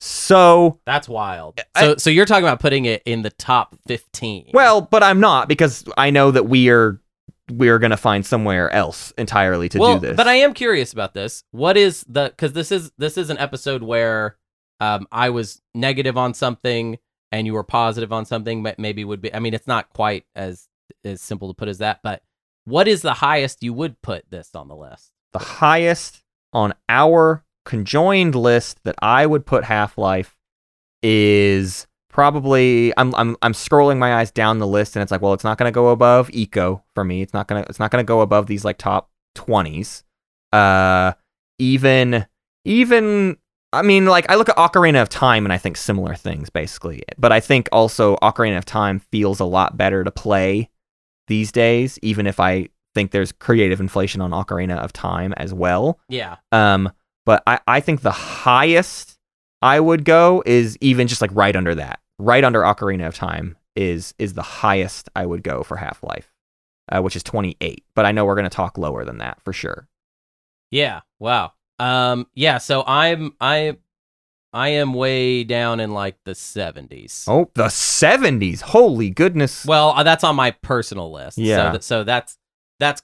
So, 0.00 0.80
That's 0.84 1.08
wild. 1.08 1.60
I- 1.74 1.80
So 1.80 1.96
so 1.96 2.10
you're 2.10 2.26
talking 2.26 2.44
about 2.44 2.60
putting 2.60 2.84
it 2.84 3.02
in 3.06 3.22
the 3.22 3.30
top 3.30 3.74
15. 3.86 4.50
well, 4.52 4.82
but 4.82 5.02
I'm 5.02 5.18
not 5.20 5.48
because 5.48 5.84
I 5.96 6.10
know 6.10 6.30
that 6.32 6.44
we 6.44 6.68
are 6.70 7.00
we 7.50 7.68
are 7.68 7.78
gonna 7.78 7.96
find 7.96 8.26
somewhere 8.26 8.68
else 8.70 9.12
entirely 9.16 9.68
to 9.70 9.78
well, 9.78 9.98
do 9.98 10.08
this. 10.08 10.16
But 10.16 10.28
I 10.28 10.34
am 10.34 10.54
curious 10.54 10.92
about 10.92 11.14
this. 11.14 11.42
What 11.52 11.76
is 11.76 12.04
the 12.08 12.34
cuz 12.36 12.52
this 12.52 12.70
is 12.70 12.92
this 12.98 13.16
is 13.16 13.30
an 13.30 13.38
episode 13.38 13.82
where 13.82 14.36
um 14.80 15.06
I 15.10 15.30
was 15.30 15.62
negative 15.74 16.18
on 16.18 16.34
something 16.34 16.98
and 17.30 17.46
you 17.46 17.54
were 17.54 17.64
positive 17.64 18.12
on 18.12 18.26
something 18.26 18.62
but 18.62 18.78
maybe 18.78 19.04
would 19.04 19.22
be 19.22 19.32
I 19.34 19.38
mean 19.38 19.54
it's 19.54 19.66
not 19.66 19.88
quite 19.90 20.26
as 20.34 20.68
as 21.04 21.22
simple 21.22 21.48
to 21.48 21.54
put 21.54 21.68
as 21.68 21.78
that, 21.78 22.00
but 22.02 22.22
what 22.64 22.88
is 22.88 23.02
the 23.02 23.14
highest 23.14 23.62
you 23.62 23.72
would 23.72 24.00
put 24.02 24.30
this 24.30 24.54
on 24.54 24.68
the 24.68 24.76
list? 24.76 25.12
the 25.32 25.38
highest 25.38 26.22
on 26.52 26.74
our 26.88 27.44
conjoined 27.64 28.34
list 28.34 28.78
that 28.84 28.94
I 29.00 29.26
would 29.26 29.46
put 29.46 29.64
Half 29.64 29.98
Life 29.98 30.36
is 31.02 31.86
probably 32.08 32.92
I'm 32.96 33.14
I'm 33.14 33.36
I'm 33.42 33.54
scrolling 33.54 33.98
my 33.98 34.16
eyes 34.16 34.30
down 34.30 34.58
the 34.58 34.66
list 34.66 34.94
and 34.94 35.02
it's 35.02 35.10
like 35.10 35.22
well 35.22 35.32
it's 35.32 35.44
not 35.44 35.58
gonna 35.58 35.72
go 35.72 35.88
above 35.88 36.28
Ico 36.28 36.82
for 36.94 37.04
me. 37.04 37.22
It's 37.22 37.32
not 37.32 37.48
gonna 37.48 37.64
it's 37.68 37.78
not 37.78 37.90
gonna 37.90 38.04
go 38.04 38.20
above 38.20 38.46
these 38.46 38.64
like 38.64 38.78
top 38.78 39.10
twenties. 39.34 40.04
Uh 40.52 41.12
even 41.58 42.26
even 42.64 43.38
I 43.72 43.82
mean 43.82 44.04
like 44.04 44.30
I 44.30 44.34
look 44.34 44.50
at 44.50 44.56
Ocarina 44.56 45.00
of 45.00 45.08
Time 45.08 45.46
and 45.46 45.52
I 45.52 45.58
think 45.58 45.76
similar 45.78 46.14
things 46.14 46.50
basically. 46.50 47.02
But 47.16 47.32
I 47.32 47.40
think 47.40 47.68
also 47.72 48.16
Ocarina 48.16 48.58
of 48.58 48.66
Time 48.66 48.98
feels 48.98 49.40
a 49.40 49.46
lot 49.46 49.78
better 49.78 50.04
to 50.04 50.10
play 50.10 50.68
these 51.28 51.52
days 51.52 51.98
even 52.02 52.26
if 52.26 52.38
I 52.40 52.68
think 52.94 53.10
there's 53.10 53.32
creative 53.32 53.80
inflation 53.80 54.20
on 54.20 54.32
Ocarina 54.32 54.78
of 54.78 54.92
Time 54.92 55.32
as 55.34 55.54
well 55.54 55.98
Yeah. 56.08 56.36
um, 56.52 56.90
but 57.24 57.42
I, 57.46 57.58
I 57.66 57.80
think 57.80 58.02
the 58.02 58.10
highest 58.10 59.18
I 59.62 59.78
would 59.80 60.04
go 60.04 60.42
is 60.44 60.76
even 60.80 61.06
just 61.06 61.20
like 61.20 61.30
right 61.34 61.54
under 61.54 61.74
that, 61.76 62.00
right 62.18 62.42
under 62.42 62.62
Ocarina 62.62 63.06
of 63.06 63.14
Time 63.14 63.56
is 63.76 64.12
is 64.18 64.34
the 64.34 64.42
highest 64.42 65.08
I 65.16 65.24
would 65.24 65.42
go 65.44 65.62
for 65.62 65.76
Half 65.76 66.02
Life, 66.02 66.32
uh, 66.90 67.00
which 67.00 67.14
is 67.16 67.22
28. 67.22 67.84
But 67.94 68.04
I 68.04 68.12
know 68.12 68.24
we're 68.24 68.34
gonna 68.34 68.50
talk 68.50 68.76
lower 68.76 69.04
than 69.04 69.18
that 69.18 69.40
for 69.42 69.52
sure. 69.52 69.88
Yeah. 70.70 71.00
Wow. 71.20 71.52
Um 71.78 72.26
yeah, 72.34 72.58
so 72.58 72.82
I'm 72.86 73.32
I 73.40 73.76
I 74.52 74.68
am 74.70 74.92
way 74.94 75.44
down 75.44 75.80
in 75.80 75.92
like 75.92 76.16
the 76.24 76.32
70s. 76.32 77.24
Oh, 77.26 77.50
the 77.54 77.64
70s! 77.64 78.60
Holy 78.60 79.10
goodness! 79.10 79.64
Well, 79.64 79.90
uh, 79.90 80.02
that's 80.02 80.24
on 80.24 80.36
my 80.36 80.50
personal 80.50 81.10
list. 81.12 81.38
Yeah. 81.38 81.56
So, 81.56 81.70
th- 81.70 81.82
so 81.82 82.04
that's 82.04 82.36
that's 82.78 83.02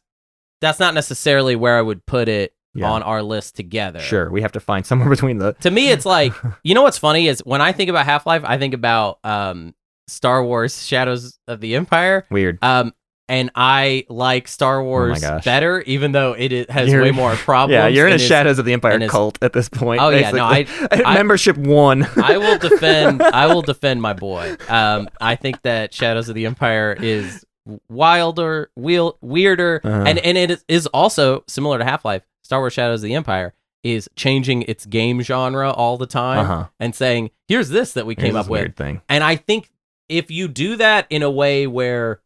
that's 0.60 0.78
not 0.80 0.92
necessarily 0.94 1.56
where 1.56 1.78
I 1.78 1.82
would 1.82 2.04
put 2.04 2.28
it 2.28 2.52
Yeah. 2.74 2.90
on 2.90 3.02
our 3.02 3.22
list 3.22 3.56
together. 3.56 4.00
Sure, 4.00 4.30
we 4.30 4.42
have 4.42 4.52
to 4.52 4.60
find 4.60 4.84
somewhere 4.84 5.08
between 5.16 5.38
the. 5.38 5.52
To 5.60 5.70
me, 5.70 5.90
it's 5.90 6.04
like 6.06 6.32
you 6.64 6.74
know 6.74 6.82
what's 6.82 6.98
funny 6.98 7.28
is 7.28 7.40
when 7.44 7.60
I 7.62 7.72
think 7.72 7.88
about 7.90 8.04
Half 8.04 8.26
Life, 8.26 8.42
I 8.44 8.58
think 8.58 8.74
about 8.74 9.18
um 9.24 9.74
Star 10.06 10.44
Wars: 10.44 10.84
Shadows 10.86 11.38
of 11.48 11.60
the 11.60 11.74
Empire. 11.76 12.26
Weird. 12.30 12.58
Um, 12.62 12.92
and 13.28 13.50
I 13.54 14.04
like 14.08 14.48
Star 14.48 14.82
Wars 14.82 15.22
Oh 15.22 15.40
better, 15.44 15.80
even 15.82 16.12
though 16.12 16.32
it 16.32 16.70
has 16.70 16.88
You're- 16.90 17.04
way 17.04 17.10
more 17.10 17.34
problems. 17.36 17.72
Yeah, 17.72 17.86
you're 17.88 18.08
in 18.08 18.14
is- 18.14 18.22
Shadows 18.22 18.58
of 18.58 18.64
the 18.64 18.72
Empire 18.72 19.06
cult 19.08 19.38
at 19.42 19.52
this 19.52 19.68
point. 19.68 20.00
Oh, 20.00 20.08
yeah, 20.08 20.30
no, 20.30 20.48
basically. 20.48 21.04
I- 21.04 21.14
membership 21.20 21.56
one. 21.56 22.06
I 22.16 22.38
will 22.38 22.58
defend. 22.58 23.22
I 23.22 23.46
will 23.46 23.62
defend 23.62 24.00
my 24.02 24.12
boy. 24.14 24.56
Um, 24.68 25.08
I 25.20 25.36
think 25.36 25.62
that 25.62 25.92
Shadows 25.92 26.28
of 26.28 26.34
the 26.34 26.46
Empire 26.46 26.96
is 26.98 27.44
wilder, 27.88 28.70
weirder, 28.76 29.80
Uh-huh. 29.84 30.04
and 30.06 30.18
and 30.18 30.38
it 30.38 30.64
is- 30.68 30.86
also 30.88 31.44
similar 31.46 31.78
to 31.78 31.84
Half 31.84 32.04
Life. 32.04 32.22
Star 32.42 32.60
Wars: 32.60 32.72
Shadows 32.72 33.02
of 33.02 33.08
the 33.08 33.14
Empire 33.14 33.52
is 33.84 34.08
changing 34.16 34.62
its 34.62 34.86
game 34.86 35.20
genre 35.22 35.70
all 35.70 35.96
the 35.96 36.06
time 36.06 36.38
Uh-huh. 36.40 36.64
and 36.80 36.94
saying, 36.94 37.30
"Here's 37.46 37.68
this 37.68 37.92
that 37.92 38.06
we 38.06 38.14
Here's 38.14 38.28
came 38.28 38.36
up 38.36 38.48
with." 38.48 38.60
weird 38.60 38.76
thing. 38.76 39.02
And 39.08 39.22
I 39.22 39.36
think 39.36 39.70
if 40.08 40.30
you 40.30 40.48
do 40.48 40.76
that 40.76 41.06
in 41.10 41.22
a 41.22 41.30
way 41.30 41.66
where, 41.66 42.14
i- 42.14 42.18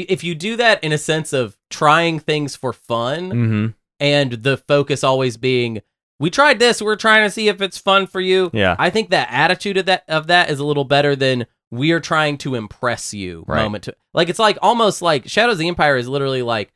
if 0.00 0.24
you 0.24 0.34
do 0.34 0.56
that 0.56 0.82
in 0.82 0.92
a 0.92 0.98
sense 0.98 1.32
of 1.32 1.56
trying 1.70 2.18
things 2.18 2.56
for 2.56 2.72
fun, 2.72 3.30
Mm-hmm. 3.30 3.66
and 4.00 4.32
the 4.32 4.56
focus 4.56 5.04
always 5.04 5.36
being, 5.36 5.80
"We 6.18 6.30
tried 6.30 6.58
this. 6.58 6.80
We're 6.82 6.96
trying 6.96 7.24
to 7.26 7.30
see 7.30 7.48
if 7.48 7.60
it's 7.62 7.78
fun 7.78 8.06
for 8.06 8.20
you." 8.20 8.50
Yeah. 8.52 8.76
I 8.78 8.90
think 8.90 9.10
that 9.10 9.28
attitude 9.30 9.76
of 9.76 9.86
that 9.86 10.04
of 10.08 10.26
that 10.28 10.50
is 10.50 10.58
a 10.58 10.64
little 10.64 10.84
better 10.84 11.14
than 11.16 11.46
we 11.70 11.92
are 11.92 12.00
trying 12.00 12.36
to 12.38 12.54
impress 12.54 13.14
you 13.14 13.44
Right. 13.46 13.62
moment 13.62 13.84
to 13.84 13.96
like 14.12 14.28
it's 14.28 14.38
like 14.38 14.58
almost 14.60 15.00
like 15.02 15.26
Shadows 15.28 15.54
of 15.54 15.58
the 15.60 15.68
Empire 15.68 15.96
is 15.96 16.06
literally 16.08 16.42
like 16.42 16.70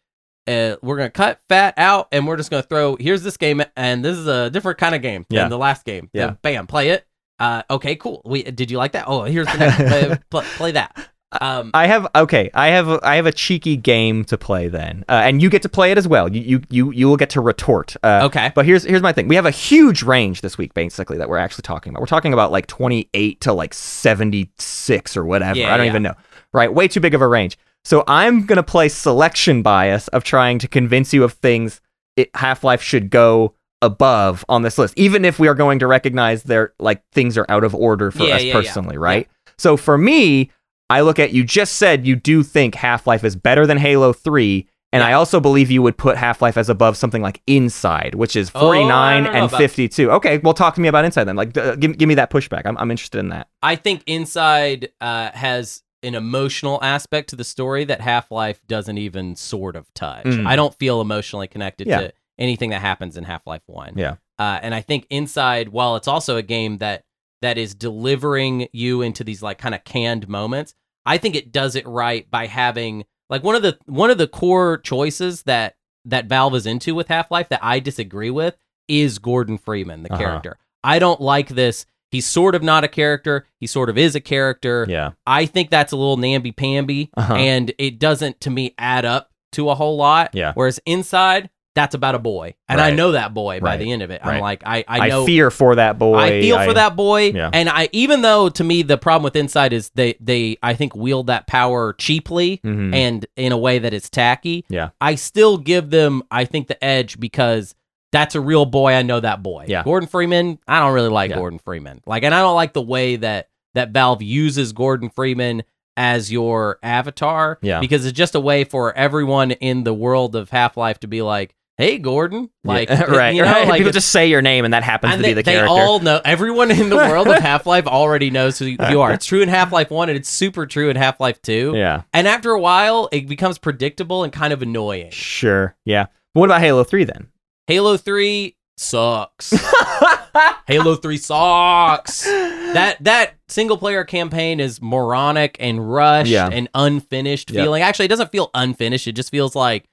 uh, 0.48 0.76
we're 0.80 0.96
gonna 0.96 1.10
cut 1.10 1.40
fat 1.48 1.74
out 1.76 2.08
and 2.12 2.26
we're 2.26 2.36
just 2.36 2.50
gonna 2.50 2.62
throw 2.62 2.96
here's 2.96 3.22
this 3.22 3.36
game 3.36 3.62
and 3.76 4.04
this 4.04 4.16
is 4.16 4.26
a 4.26 4.48
different 4.50 4.78
kind 4.78 4.94
of 4.94 5.02
game 5.02 5.26
Yeah. 5.28 5.42
than 5.42 5.50
the 5.50 5.58
last 5.58 5.84
game. 5.84 6.08
Yeah. 6.14 6.26
Then 6.28 6.38
bam, 6.42 6.66
play 6.66 6.90
it. 6.90 7.06
Uh, 7.38 7.62
okay, 7.68 7.96
cool. 7.96 8.22
We 8.24 8.42
did 8.44 8.70
you 8.70 8.78
like 8.78 8.92
that? 8.92 9.04
Oh, 9.06 9.24
here's 9.24 9.46
the 9.48 9.58
next 9.58 9.76
play, 9.76 10.16
play, 10.30 10.44
play 10.56 10.72
that. 10.72 10.96
Um, 11.32 11.72
I 11.74 11.86
have 11.88 12.06
okay. 12.14 12.50
I 12.54 12.68
have 12.68 12.88
I 13.02 13.16
have 13.16 13.26
a 13.26 13.32
cheeky 13.32 13.76
game 13.76 14.24
to 14.26 14.38
play 14.38 14.68
then, 14.68 15.04
uh, 15.08 15.22
and 15.24 15.42
you 15.42 15.50
get 15.50 15.62
to 15.62 15.68
play 15.68 15.90
it 15.90 15.98
as 15.98 16.06
well. 16.06 16.32
You 16.32 16.40
you 16.40 16.62
you, 16.70 16.92
you 16.92 17.08
will 17.08 17.16
get 17.16 17.30
to 17.30 17.40
retort. 17.40 17.96
Uh, 18.02 18.22
okay. 18.24 18.52
But 18.54 18.64
here's 18.64 18.84
here's 18.84 19.02
my 19.02 19.12
thing. 19.12 19.26
We 19.26 19.34
have 19.34 19.46
a 19.46 19.50
huge 19.50 20.02
range 20.04 20.40
this 20.40 20.56
week, 20.56 20.72
basically, 20.72 21.18
that 21.18 21.28
we're 21.28 21.38
actually 21.38 21.62
talking 21.62 21.90
about. 21.90 22.00
We're 22.00 22.06
talking 22.06 22.32
about 22.32 22.52
like 22.52 22.68
28 22.68 23.40
to 23.40 23.52
like 23.52 23.74
76 23.74 25.16
or 25.16 25.24
whatever. 25.24 25.58
Yeah, 25.58 25.74
I 25.74 25.76
don't 25.76 25.86
yeah. 25.86 25.92
even 25.92 26.02
know. 26.04 26.14
Right? 26.52 26.72
Way 26.72 26.86
too 26.86 27.00
big 27.00 27.14
of 27.14 27.20
a 27.20 27.26
range. 27.26 27.58
So 27.84 28.04
I'm 28.06 28.46
gonna 28.46 28.62
play 28.62 28.88
selection 28.88 29.62
bias 29.62 30.06
of 30.08 30.22
trying 30.22 30.60
to 30.60 30.68
convince 30.68 31.12
you 31.12 31.24
of 31.24 31.32
things 31.32 31.80
it 32.16 32.30
Half 32.34 32.62
Life 32.62 32.82
should 32.82 33.10
go 33.10 33.54
above 33.82 34.44
on 34.48 34.62
this 34.62 34.78
list, 34.78 34.94
even 34.96 35.24
if 35.24 35.38
we 35.38 35.48
are 35.48 35.54
going 35.54 35.80
to 35.80 35.86
recognize 35.86 36.44
their 36.44 36.72
like 36.78 37.02
things 37.12 37.36
are 37.36 37.46
out 37.48 37.64
of 37.64 37.74
order 37.74 38.10
for 38.10 38.24
Yeah, 38.24 38.36
us 38.36 38.44
personally, 38.44 38.96
right? 38.96 39.28
So 39.58 39.76
for 39.76 39.96
me, 39.96 40.50
I 40.90 41.00
look 41.00 41.18
at 41.18 41.32
you 41.32 41.44
just 41.44 41.74
said 41.74 42.06
you 42.06 42.16
do 42.16 42.42
think 42.42 42.74
Half 42.76 43.06
Life 43.06 43.24
is 43.24 43.34
better 43.36 43.66
than 43.66 43.78
Halo 43.78 44.12
3. 44.12 44.66
And 44.92 45.00
Yeah. 45.02 45.08
I 45.08 45.12
also 45.14 45.40
believe 45.40 45.70
you 45.70 45.82
would 45.82 45.98
put 45.98 46.16
Half 46.16 46.40
Life 46.40 46.56
as 46.56 46.68
above 46.68 46.96
something 46.96 47.20
like 47.20 47.42
Inside, 47.46 48.14
which 48.14 48.36
is 48.36 48.50
Oh, 48.54 48.60
49 48.60 49.24
don't 49.24 49.34
and 49.34 49.44
about- 49.46 49.58
52. 49.58 50.10
Okay, 50.12 50.38
well, 50.38 50.54
talk 50.54 50.74
to 50.76 50.80
me 50.80 50.88
about 50.88 51.04
Inside 51.04 51.24
then. 51.24 51.34
Like, 51.36 51.56
uh, 51.58 51.74
give, 51.74 51.98
give 51.98 52.08
me 52.08 52.14
that 52.14 52.30
pushback. 52.30 52.62
I'm, 52.64 52.78
I'm 52.78 52.90
interested 52.90 53.18
in 53.18 53.30
that. 53.30 53.48
I 53.62 53.74
think 53.76 54.02
Inside 54.06 54.90
uh, 55.00 55.30
has 55.34 55.82
an 56.04 56.14
emotional 56.14 56.78
aspect 56.82 57.30
to 57.30 57.36
the 57.36 57.42
story 57.44 57.84
that 57.84 58.00
Half 58.00 58.30
Life 58.30 58.60
doesn't 58.68 58.96
even 58.96 59.34
sort 59.34 59.74
of 59.74 59.92
touch. 59.94 60.24
Mm. 60.24 60.46
I 60.46 60.54
don't 60.54 60.74
feel 60.74 61.00
emotionally 61.00 61.48
connected 61.48 61.88
Yeah. 61.88 62.00
to 62.02 62.12
anything 62.38 62.70
that 62.70 62.80
happens 62.80 63.16
in 63.16 63.24
Half 63.24 63.44
Life 63.46 63.62
One. 63.66 63.94
Yeah. 63.96 64.14
uh, 64.38 64.60
and 64.62 64.72
I 64.74 64.82
think 64.82 65.06
Inside, 65.10 65.70
while 65.70 65.96
it's 65.96 66.06
also 66.06 66.36
a 66.36 66.42
game 66.42 66.78
that 66.78 67.02
that 67.42 67.58
is 67.58 67.74
delivering 67.74 68.68
you 68.72 69.02
into 69.02 69.24
these 69.24 69.42
like 69.42 69.58
kind 69.58 69.74
of 69.74 69.84
canned 69.84 70.28
moments, 70.28 70.74
I 71.04 71.18
think 71.18 71.34
it 71.34 71.52
does 71.52 71.76
it 71.76 71.86
right 71.86 72.28
by 72.30 72.46
having 72.46 73.04
like 73.30 73.42
one 73.42 73.54
of 73.54 73.62
the 73.62 73.78
one 73.86 74.10
of 74.10 74.18
the 74.18 74.28
core 74.28 74.78
choices 74.78 75.42
that 75.44 75.76
that 76.04 76.26
Valve 76.26 76.54
is 76.54 76.66
into 76.66 76.94
with 76.94 77.08
Half 77.08 77.30
Life 77.30 77.48
that 77.48 77.60
I 77.62 77.80
disagree 77.80 78.30
with 78.30 78.56
is 78.88 79.18
Gordon 79.18 79.58
Freeman, 79.58 80.02
the 80.04 80.12
Uh-huh. 80.12 80.22
character. 80.22 80.58
I 80.84 80.98
don't 81.00 81.20
like 81.20 81.48
this. 81.48 81.84
He's 82.12 82.24
sort 82.26 82.54
of 82.54 82.62
not 82.62 82.84
a 82.84 82.88
character. 82.88 83.46
He 83.58 83.66
sort 83.66 83.90
of 83.90 83.98
is 83.98 84.14
a 84.14 84.20
character. 84.20 84.86
Yeah. 84.88 85.10
I 85.26 85.46
think 85.46 85.70
that's 85.70 85.92
a 85.92 85.96
little 85.96 86.16
namby 86.16 86.52
pamby, 86.52 87.10
Uh-huh. 87.16 87.34
and 87.34 87.72
it 87.78 87.98
doesn't 87.98 88.40
to 88.42 88.50
me 88.50 88.74
add 88.78 89.04
up 89.04 89.30
to 89.52 89.68
a 89.70 89.74
whole 89.74 89.96
lot. 89.96 90.30
Yeah. 90.32 90.52
Whereas 90.54 90.78
inside, 90.86 91.50
that's 91.76 91.94
about 91.94 92.16
a 92.16 92.18
boy, 92.18 92.54
and 92.68 92.80
I 92.80 92.90
know 92.90 93.12
that 93.12 93.32
boy 93.34 93.60
by 93.60 93.66
Right. 93.72 93.76
the 93.78 93.92
end 93.92 94.02
of 94.02 94.10
it. 94.10 94.20
I'm 94.24 94.30
Right. 94.34 94.40
like, 94.42 94.62
I, 94.66 94.78
I 94.88 94.98
I, 94.98 95.08
know. 95.08 95.24
fear 95.26 95.50
for 95.52 95.76
that 95.76 95.98
boy. 95.98 96.16
I 96.16 96.40
feel 96.40 96.58
for 96.64 96.74
that 96.74 96.96
boy, 96.96 97.30
Yeah. 97.32 97.50
and 97.52 97.68
I 97.68 97.88
even 97.92 98.22
though 98.22 98.48
to 98.48 98.64
me 98.64 98.82
the 98.82 98.98
problem 98.98 99.22
with 99.22 99.36
Inside 99.36 99.72
is 99.72 99.90
they 99.94 100.14
they 100.20 100.56
I 100.62 100.74
think 100.74 100.96
wield 100.96 101.28
that 101.28 101.46
power 101.46 101.92
cheaply 101.92 102.60
Mhm. 102.66 102.92
and 102.94 103.26
in 103.36 103.52
a 103.52 103.56
way 103.58 103.78
that 103.78 103.94
is 103.94 104.10
tacky. 104.10 104.64
Yeah. 104.68 104.88
I 105.00 105.14
still 105.14 105.58
give 105.58 105.90
them 105.90 106.24
I 106.32 106.44
think 106.46 106.66
the 106.66 106.82
edge 106.84 107.20
because 107.20 107.74
that's 108.10 108.34
a 108.34 108.40
real 108.40 108.64
boy. 108.64 108.94
I 108.94 109.02
know 109.02 109.20
that 109.20 109.42
boy. 109.42 109.66
Yeah. 109.68 109.82
Gordon 109.84 110.08
Freeman. 110.08 110.58
I 110.66 110.80
don't 110.80 110.94
really 110.94 111.10
like 111.10 111.30
Yeah. 111.30 111.36
Gordon 111.36 111.58
Freeman. 111.58 112.00
Like, 112.06 112.22
and 112.22 112.34
I 112.34 112.40
don't 112.40 112.54
like 112.54 112.72
the 112.72 112.80
way 112.82 113.16
that 113.16 113.48
that 113.74 113.90
Valve 113.90 114.22
uses 114.22 114.72
Gordon 114.72 115.10
Freeman 115.10 115.62
as 115.98 116.32
your 116.32 116.78
avatar. 116.82 117.58
Yeah. 117.62 117.80
Because 117.80 118.06
it's 118.06 118.16
just 118.16 118.34
a 118.34 118.40
way 118.40 118.64
for 118.64 118.96
everyone 118.96 119.50
in 119.50 119.84
the 119.84 119.92
world 119.94 120.34
of 120.36 120.50
Half 120.50 120.76
Life 120.76 121.00
to 121.00 121.06
be 121.06 121.20
like, 121.22 121.54
"Hey, 121.78 121.98
Gordon." 121.98 122.50
Like, 122.64 122.88
Yeah, 122.90 123.02
right, 123.04 123.34
You 123.34 123.42
know, 123.42 123.52
right. 123.52 123.68
like 123.68 123.78
People 123.78 123.92
just 123.92 124.10
say 124.10 124.28
your 124.28 124.42
name 124.42 124.64
and 124.64 124.74
that 124.74 124.82
happens 124.82 125.12
and 125.14 125.20
to 125.20 125.22
they, 125.22 125.30
be 125.30 125.34
the 125.34 125.42
character. 125.42 125.66
they 125.66 125.80
all 125.80 126.00
know 126.00 126.20
everyone 126.24 126.70
in 126.70 126.88
the 126.88 126.96
world 126.96 127.28
of 127.28 127.36
Half 127.40 127.66
Life 127.66 127.86
already 127.86 128.30
knows 128.30 128.58
who 128.58 128.66
you 128.66 129.00
are. 129.00 129.12
It's 129.12 129.26
true 129.26 129.42
in 129.42 129.48
Half 129.48 129.72
Life 129.72 129.90
One, 129.90 130.08
and 130.08 130.16
it's 130.16 130.28
super 130.28 130.66
true 130.66 130.88
in 130.90 130.96
Half 130.96 131.20
Life 131.20 131.40
Two. 131.42 131.72
yeah. 131.76 132.02
And 132.12 132.26
after 132.26 132.50
a 132.52 132.60
while, 132.60 133.08
it 133.12 133.26
becomes 133.28 133.58
predictable 133.58 134.24
and 134.24 134.32
kind 134.32 134.52
of 134.52 134.62
annoying. 134.62 135.10
Sure. 135.10 135.76
Yeah. 135.84 136.06
But 136.34 136.40
what 136.40 136.46
about 136.50 136.60
Halo 136.60 136.84
3 136.84 137.04
then? 137.04 137.28
Halo 137.66 137.96
3 137.96 138.56
sucks. 138.76 139.54
Halo 140.66 140.96
3 140.96 141.16
sucks. 141.16 142.24
That 142.24 142.96
that 143.00 143.34
single 143.48 143.78
player 143.78 144.04
campaign 144.04 144.60
is 144.60 144.82
moronic 144.82 145.56
and 145.60 145.90
rushed 145.92 146.30
Yeah. 146.30 146.48
and 146.52 146.68
unfinished 146.74 147.50
Yep. 147.50 147.62
feeling. 147.64 147.82
Actually, 147.82 148.06
it 148.06 148.08
doesn't 148.08 148.32
feel 148.32 148.50
unfinished. 148.54 149.06
It 149.06 149.12
just 149.12 149.30
feels 149.30 149.54
like 149.56 149.84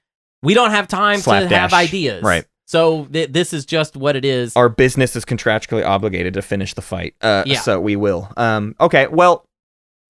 we 0.44 0.54
don't 0.54 0.70
have 0.70 0.86
time 0.88 1.20
to 1.20 1.48
have 1.48 1.72
ideas. 1.72 2.22
Right. 2.22 2.44
So 2.66 3.04
th- 3.12 3.30
this 3.32 3.52
is 3.52 3.66
just 3.66 3.96
what 3.96 4.16
it 4.16 4.24
is. 4.24 4.54
Our 4.56 4.68
business 4.68 5.16
is 5.16 5.24
contractually 5.24 5.84
obligated 5.84 6.34
to 6.34 6.42
finish 6.42 6.74
the 6.74 6.82
fight. 6.82 7.14
Uh, 7.20 7.42
Yeah. 7.46 7.60
So 7.60 7.80
we 7.80 7.96
will. 7.96 8.30
Um, 8.36 8.74
okay. 8.80 9.06
Well, 9.06 9.44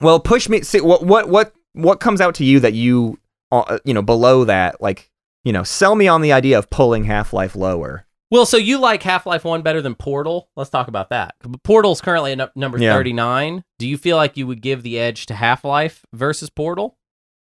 well, 0.01 0.21
push 0.21 0.49
me. 0.49 0.61
See, 0.63 0.81
what, 0.81 1.05
what, 1.05 1.29
what, 1.29 1.53
what 1.73 2.01
comes 2.01 2.21
out 2.21 2.35
to 2.37 2.45
you 2.45 2.61
that 2.61 2.73
you, 2.75 3.19
uh, 3.51 3.79
you 3.85 3.93
know, 3.95 4.03
below 4.03 4.45
that, 4.45 4.81
like, 4.81 5.11
you 5.45 5.53
know, 5.53 5.63
sell 5.63 5.95
me 5.97 6.07
on 6.09 6.21
the 6.21 6.33
idea 6.33 6.57
of 6.59 6.71
pulling 6.71 7.05
Half 7.05 7.33
Life 7.33 7.57
lower. 7.57 8.07
Well, 8.31 8.47
so 8.47 8.57
you 8.57 8.79
like 8.79 9.03
Half 9.03 9.27
Life 9.27 9.45
1 9.45 9.63
better 9.63 9.83
than 9.83 9.95
Portal? 9.95 10.49
Let's 10.57 10.71
talk 10.71 10.89
about 10.89 11.11
that. 11.11 11.35
Portal's 11.63 12.01
currently 12.01 12.33
at 12.33 12.39
nu- 12.39 12.49
number 12.57 12.79
Yeah. 12.79 12.95
39. 12.95 13.65
Do 13.79 13.87
you 13.89 13.97
feel 13.99 14.17
like 14.17 14.37
you 14.37 14.47
would 14.47 14.61
give 14.63 14.83
the 14.83 14.99
edge 14.99 15.27
to 15.27 15.35
Half 15.35 15.65
Life 15.65 16.05
versus 16.13 16.51
Portal? 16.51 16.97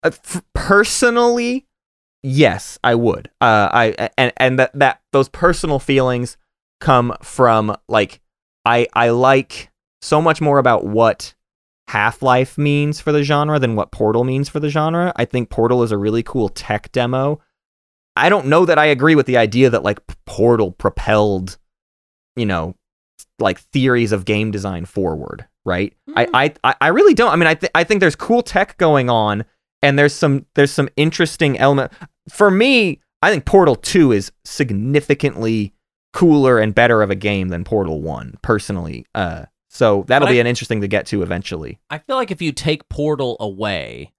Uh, 0.03 0.11
f- 0.13 0.43
personally, 0.53 1.66
yes, 2.27 2.77
I 2.83 2.95
would. 2.95 3.29
Uh, 3.41 3.69
I 3.71 4.09
and 4.17 4.33
and 4.37 4.59
that 4.59 4.71
that 4.73 5.01
those 5.13 5.29
personal 5.29 5.79
feelings 5.79 6.37
come 6.79 7.15
from 7.21 7.75
like 7.87 8.19
I 8.65 8.87
I 8.93 9.09
like 9.09 9.71
so 10.01 10.21
much 10.21 10.41
more 10.41 10.59
about 10.59 10.85
what 10.85 11.33
Half 11.87 12.21
Life 12.21 12.57
means 12.57 12.99
for 12.99 13.11
the 13.11 13.23
genre 13.23 13.59
than 13.59 13.75
what 13.75 13.91
Portal 13.91 14.23
means 14.23 14.49
for 14.49 14.59
the 14.59 14.69
genre. 14.69 15.13
I 15.15 15.25
think 15.25 15.49
Portal 15.49 15.83
is 15.83 15.91
a 15.91 15.97
really 15.97 16.23
cool 16.23 16.49
tech 16.49 16.91
demo. 16.91 17.39
I 18.15 18.29
don't 18.29 18.47
know 18.47 18.65
that 18.65 18.77
I 18.77 18.85
agree 18.85 19.15
with 19.15 19.25
the 19.25 19.37
idea 19.37 19.69
that 19.69 19.83
like 19.83 19.99
Portal 20.25 20.71
propelled, 20.71 21.57
you 22.35 22.45
know, 22.45 22.75
like 23.39 23.59
theories 23.59 24.11
of 24.11 24.25
game 24.25 24.51
design 24.51 24.85
forward. 24.85 25.45
Right? 25.65 25.93
Mm. 26.09 26.29
I, 26.33 26.53
I 26.63 26.75
I 26.81 26.87
really 26.89 27.13
don't. 27.13 27.31
I 27.31 27.35
mean, 27.35 27.47
I 27.47 27.55
th- 27.55 27.71
I 27.75 27.83
think 27.83 27.99
there's 28.01 28.15
cool 28.15 28.41
tech 28.41 28.77
going 28.77 29.09
on, 29.09 29.45
and 29.81 29.97
there's 29.97 30.13
some 30.13 30.45
there's 30.55 30.71
some 30.71 30.89
interesting 30.95 31.57
element. 31.57 31.91
For 32.29 32.49
me, 32.51 32.99
I 33.21 33.31
think 33.31 33.45
Portal 33.45 33.75
Two 33.75 34.11
is 34.11 34.31
significantly 34.45 35.73
cooler 36.13 36.59
and 36.59 36.73
better 36.73 37.01
of 37.01 37.09
a 37.11 37.15
game 37.15 37.49
than 37.49 37.63
Portal 37.63 38.01
One, 38.01 38.35
personally. 38.41 39.05
Uh, 39.13 39.45
so 39.69 40.03
that'll 40.07 40.27
But 40.27 40.31
be 40.31 40.37
I- 40.37 40.41
an 40.41 40.47
interesting 40.47 40.81
to 40.81 40.87
get 40.87 41.05
to 41.07 41.21
eventually. 41.21 41.79
I 41.89 41.97
feel 41.99 42.15
like 42.15 42.31
if 42.31 42.41
you 42.41 42.51
take 42.51 42.87
Portal 42.89 43.37
away, 43.39 44.13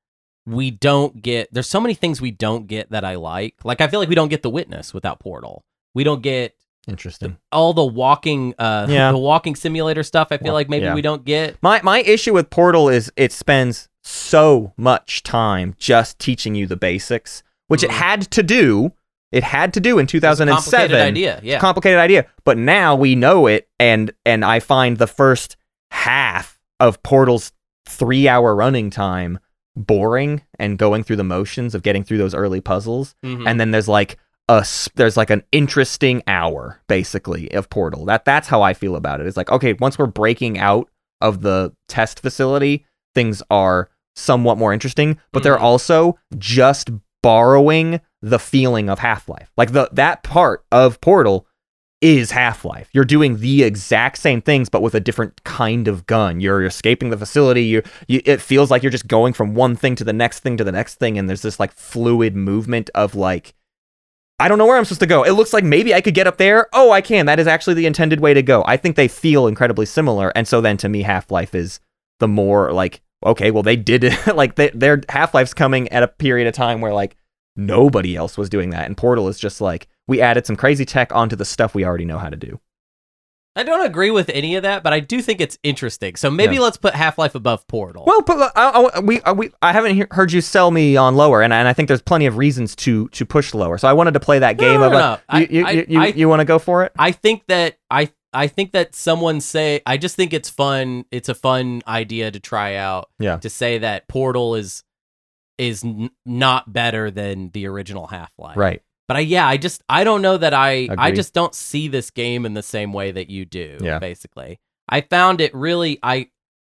we 0.47 0.71
don't 0.71 1.21
get. 1.23 1.49
There's 1.53 1.69
so 1.69 1.81
many 1.81 1.95
things 1.95 2.21
we 2.21 2.31
don't 2.31 2.67
get 2.67 2.91
that 2.91 3.05
I 3.05 3.17
like. 3.17 3.55
Like 3.65 3.81
I 3.81 3.89
feel 3.89 4.01
like 4.01 4.09
we 4.09 4.15
don't 4.15 4.29
get 4.29 4.43
the 4.43 4.51
witness 4.51 4.95
without 4.95 5.19
Portal. 5.21 5.65
We 5.95 6.05
don't 6.05 6.23
get 6.23 6.55
Interesting. 6.87 7.37
all 7.53 7.73
the 7.75 7.85
walking, 7.85 8.55
uh, 8.59 8.87
Yeah. 8.91 9.11
the 9.13 9.19
walking 9.19 9.57
simulator 9.57 10.03
stuff. 10.03 10.29
I 10.31 10.37
feel 10.39 10.47
Well, 10.47 10.55
like 10.55 10.69
maybe 10.69 10.85
yeah. 10.87 10.95
we 10.95 11.03
don't 11.03 11.25
get. 11.25 11.57
My 11.63 11.81
my 11.83 12.01
issue 12.03 12.33
with 12.35 12.51
Portal 12.51 12.89
is 12.89 13.11
it 13.17 13.33
spends 13.33 13.89
so 14.03 14.73
much 14.77 15.23
time 15.23 15.75
just 15.79 16.19
teaching 16.19 16.55
you 16.55 16.67
the 16.67 16.77
basics, 16.77 17.43
which 17.69 17.83
it 17.83 17.91
Mhm. 17.91 17.95
had 17.95 18.21
to 18.33 18.43
do. 18.43 18.93
It 19.31 19.45
had 19.45 19.73
to 19.75 19.81
do 19.81 19.99
in 19.99 20.05
It's 20.05 20.15
a 20.15 20.21
complicated 20.21 20.61
2007. 20.91 21.01
idea. 21.01 21.41
Yeah. 21.43 21.59
complicated 21.61 21.99
idea 21.99 22.27
but 22.45 22.57
now 22.59 22.95
we 22.97 23.15
know 23.15 23.47
it 23.47 23.69
and 23.79 24.11
and 24.25 24.43
i 24.45 24.59
find 24.59 24.97
the 24.97 25.07
first 25.07 25.57
half 25.91 26.59
of 26.81 27.03
portal's 27.03 27.53
three 27.87 28.27
hour 28.29 28.55
running 28.55 28.89
time 28.91 29.39
boring 29.77 30.43
and 30.59 30.79
going 30.79 31.03
through 31.03 31.17
the 31.17 31.25
motions 31.25 31.75
of 31.75 31.83
getting 31.83 32.03
through 32.05 32.19
those 32.19 32.35
early 32.35 32.61
puzzles 32.61 33.15
Mhm. 33.25 33.47
and 33.47 33.61
then 33.61 33.71
there's 33.71 33.89
like 33.89 34.17
a 34.49 34.65
there's 34.95 35.17
like 35.17 35.31
an 35.31 35.43
interesting 35.53 36.23
hour 36.27 36.81
basically 36.89 37.51
of 37.53 37.69
portal 37.69 38.05
that 38.07 38.25
that's 38.25 38.49
how 38.49 38.63
i 38.63 38.73
feel 38.75 38.97
about 38.97 39.21
it 39.21 39.27
it's 39.27 39.37
like 39.37 39.51
okay 39.53 39.75
once 39.75 39.99
we're 39.99 40.07
breaking 40.07 40.59
out 40.59 40.89
of 41.21 41.43
the 41.43 41.73
test 41.89 42.21
facility 42.21 42.85
things 43.15 43.43
are 43.51 43.89
somewhat 44.17 44.57
more 44.59 44.73
interesting 44.73 45.19
but 45.33 45.43
they're 45.43 45.59
Mhm. 45.59 45.63
also 45.63 46.19
just 46.39 46.91
borrowing 47.23 48.01
the 48.23 48.39
feeling 48.39 48.89
of 48.89 48.99
half-life 48.99 49.51
like 49.57 49.73
the 49.73 49.89
that 49.93 50.23
part 50.23 50.65
of 50.73 51.01
portal 51.01 51.47
is 52.01 52.31
half-life 52.31 52.89
you're 52.93 53.05
doing 53.05 53.39
the 53.39 53.65
exact 53.65 54.19
same 54.19 54.41
things 54.41 54.69
but 54.69 54.83
with 54.83 54.95
a 54.95 55.01
different 55.01 55.43
kind 55.45 55.89
of 55.89 56.07
gun 56.07 56.41
you're 56.41 56.65
escaping 56.65 57.11
the 57.11 57.17
facility 57.17 57.65
you, 57.65 57.83
you 58.07 58.21
it 58.25 58.41
feels 58.41 58.71
like 58.71 58.83
you're 58.83 58.91
just 58.91 59.09
going 59.09 59.33
from 59.33 59.55
one 59.55 59.75
thing 59.75 59.97
to 59.97 60.05
the 60.05 60.13
next 60.13 60.41
thing 60.41 60.57
to 60.57 60.65
the 60.65 60.73
next 60.73 60.97
thing 60.97 61.19
and 61.19 61.29
there's 61.29 61.43
this 61.43 61.59
like 61.59 61.73
fluid 61.73 62.37
movement 62.37 62.89
of 62.95 63.15
like 63.15 63.55
I 64.41 64.47
don't 64.47 64.59
know 64.59 64.67
where 64.67 64.77
I'm 64.77 64.85
supposed 64.85 65.01
to 65.01 65.07
go. 65.07 65.25
It 65.25 65.33
looks 65.33 65.53
like 65.53 65.65
maybe 65.65 65.93
I 65.93 66.01
could 66.01 66.15
get 66.15 66.29
up 66.29 66.37
there. 66.37 66.69
Oh, 66.73 66.93
I 66.93 67.01
can. 67.01 67.27
That 67.27 67.41
is 67.41 67.49
actually 67.49 67.75
the 67.75 67.87
intended 67.87 68.21
way 68.21 68.35
to 68.35 68.43
go. 68.43 68.63
I 68.67 68.77
think 68.77 68.95
they 68.95 69.09
feel 69.09 69.49
incredibly 69.49 69.85
similar. 69.85 70.31
And 70.37 70.47
so 70.47 70.61
then 70.61 70.77
to 70.79 70.89
me, 70.89 71.03
Half 71.03 71.33
Life 71.33 71.57
is 71.57 71.81
the 72.21 72.29
more 72.29 72.73
like, 72.73 73.01
okay, 73.25 73.51
well, 73.51 73.63
they 73.63 73.77
did 73.77 74.05
it. 74.05 74.19
like 74.35 74.55
they, 74.57 74.71
their 74.71 75.01
Half 75.09 75.35
Life's 75.35 75.55
coming 75.55 75.89
at 75.89 76.03
a 76.03 76.09
period 76.09 76.47
of 76.47 76.55
time 76.55 76.81
where 76.81 76.93
like 76.95 77.17
nobody 77.57 78.15
else 78.17 78.37
was 78.39 78.49
doing 78.49 78.71
that. 78.71 78.87
And 78.87 78.97
Portal 78.97 79.29
is 79.29 79.39
just 79.39 79.61
like, 79.61 79.89
we 80.07 80.21
added 80.21 80.47
some 80.47 80.57
crazy 80.57 80.85
tech 80.85 81.15
onto 81.15 81.37
the 81.37 81.45
stuff 81.45 81.75
we 81.75 81.85
already 81.85 82.05
know 82.05 82.19
how 82.19 82.29
to 82.29 82.37
do. 82.37 82.61
I 83.57 83.65
don't 83.65 83.85
agree 83.85 84.13
with 84.13 84.29
any 84.29 84.55
of 84.55 84.63
that, 84.63 84.85
but 84.85 84.93
I 84.93 85.01
do 85.01 85.21
think 85.21 85.41
it's 85.41 85.59
interesting. 85.65 86.15
So 86.15 86.31
maybe 86.31 86.55
Yeah. 86.55 86.61
let's 86.61 86.77
put 86.77 86.95
Half 86.95 87.19
Life 87.19 87.35
above 87.35 87.67
Portal. 87.67 88.05
Well, 88.07 88.23
but 88.23 88.39
uh, 88.39 88.51
I, 88.55 88.91
I, 88.95 89.01
we, 89.01 89.21
uh, 89.23 89.35
we, 89.35 89.51
I 89.61 89.73
haven't 89.73 89.97
he- 89.97 90.05
heard 90.13 90.33
you 90.33 90.41
sell 90.41 90.71
me 90.71 90.97
on 90.97 91.17
lower, 91.17 91.43
and, 91.43 91.53
and 91.53 91.67
I 91.67 91.73
think 91.73 91.89
there's 91.89 92.03
plenty 92.03 92.27
of 92.27 92.37
reasons 92.37 92.77
to 92.77 93.09
to 93.09 93.27
push 93.27 93.55
lower. 93.55 93.77
So 93.77 93.89
I 93.89 93.95
wanted 93.95 94.15
to 94.15 94.21
play 94.21 94.39
that 94.39 94.59
game 94.59 94.79
no, 94.79 94.87
of 94.87 94.93
no, 94.93 94.99
like, 94.99 95.19
no. 95.19 95.23
I- 95.29 95.41
you, 95.51 95.67
you, 95.67 95.87
you, 95.89 96.13
you 96.15 96.29
want 96.29 96.39
to 96.39 96.45
go 96.45 96.61
for 96.61 96.85
it? 96.85 96.93
I 96.97 97.11
think 97.11 97.47
that 97.49 97.79
I 97.91 98.13
I 98.33 98.47
think 98.47 98.73
that 98.73 98.95
someone 98.95 99.41
say 99.41 99.81
I 99.87 99.97
just 99.97 100.17
think 100.17 100.33
it's 100.33 100.51
fun. 100.51 101.05
It's 101.11 101.29
a 101.29 101.35
fun 101.35 101.83
idea 101.87 102.31
to 102.31 102.41
try 102.41 102.75
out. 102.77 103.11
Yeah. 103.19 103.39
To 103.39 103.51
say 103.51 103.79
that 103.79 104.09
Portal 104.09 104.55
is 104.55 104.85
is 105.57 105.83
n- 105.85 106.11
not 106.25 106.73
better 106.73 107.11
than 107.11 107.51
the 107.51 107.67
original 107.67 108.07
Half 108.07 108.33
Life. 108.39 108.57
Right. 108.57 108.83
But 109.07 109.17
I 109.17 109.21
yeah 109.21 109.47
I 109.47 109.57
just 109.57 109.83
I 109.89 110.05
don't 110.05 110.23
know 110.23 110.37
that 110.37 110.53
I 110.55 110.89
I 110.99 111.11
just 111.13 111.33
don't 111.33 111.55
see 111.55 111.89
this 111.89 112.11
game 112.11 112.45
in 112.45 112.55
the 112.55 112.63
same 112.63 112.93
way 112.93 113.11
that 113.11 113.31
you 113.31 113.45
do. 113.47 113.79
Yeah. 113.81 113.99
Basically, 113.99 114.61
I 114.89 115.01
found 115.01 115.41
it 115.41 115.55
really 115.55 115.99
I 116.03 116.29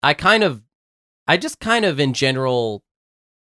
I 0.04 0.14
kind 0.14 0.44
of 0.44 0.62
I 1.28 1.38
just 1.38 1.60
kind 1.60 1.86
of 1.86 2.00
in 2.00 2.14
general 2.14 2.84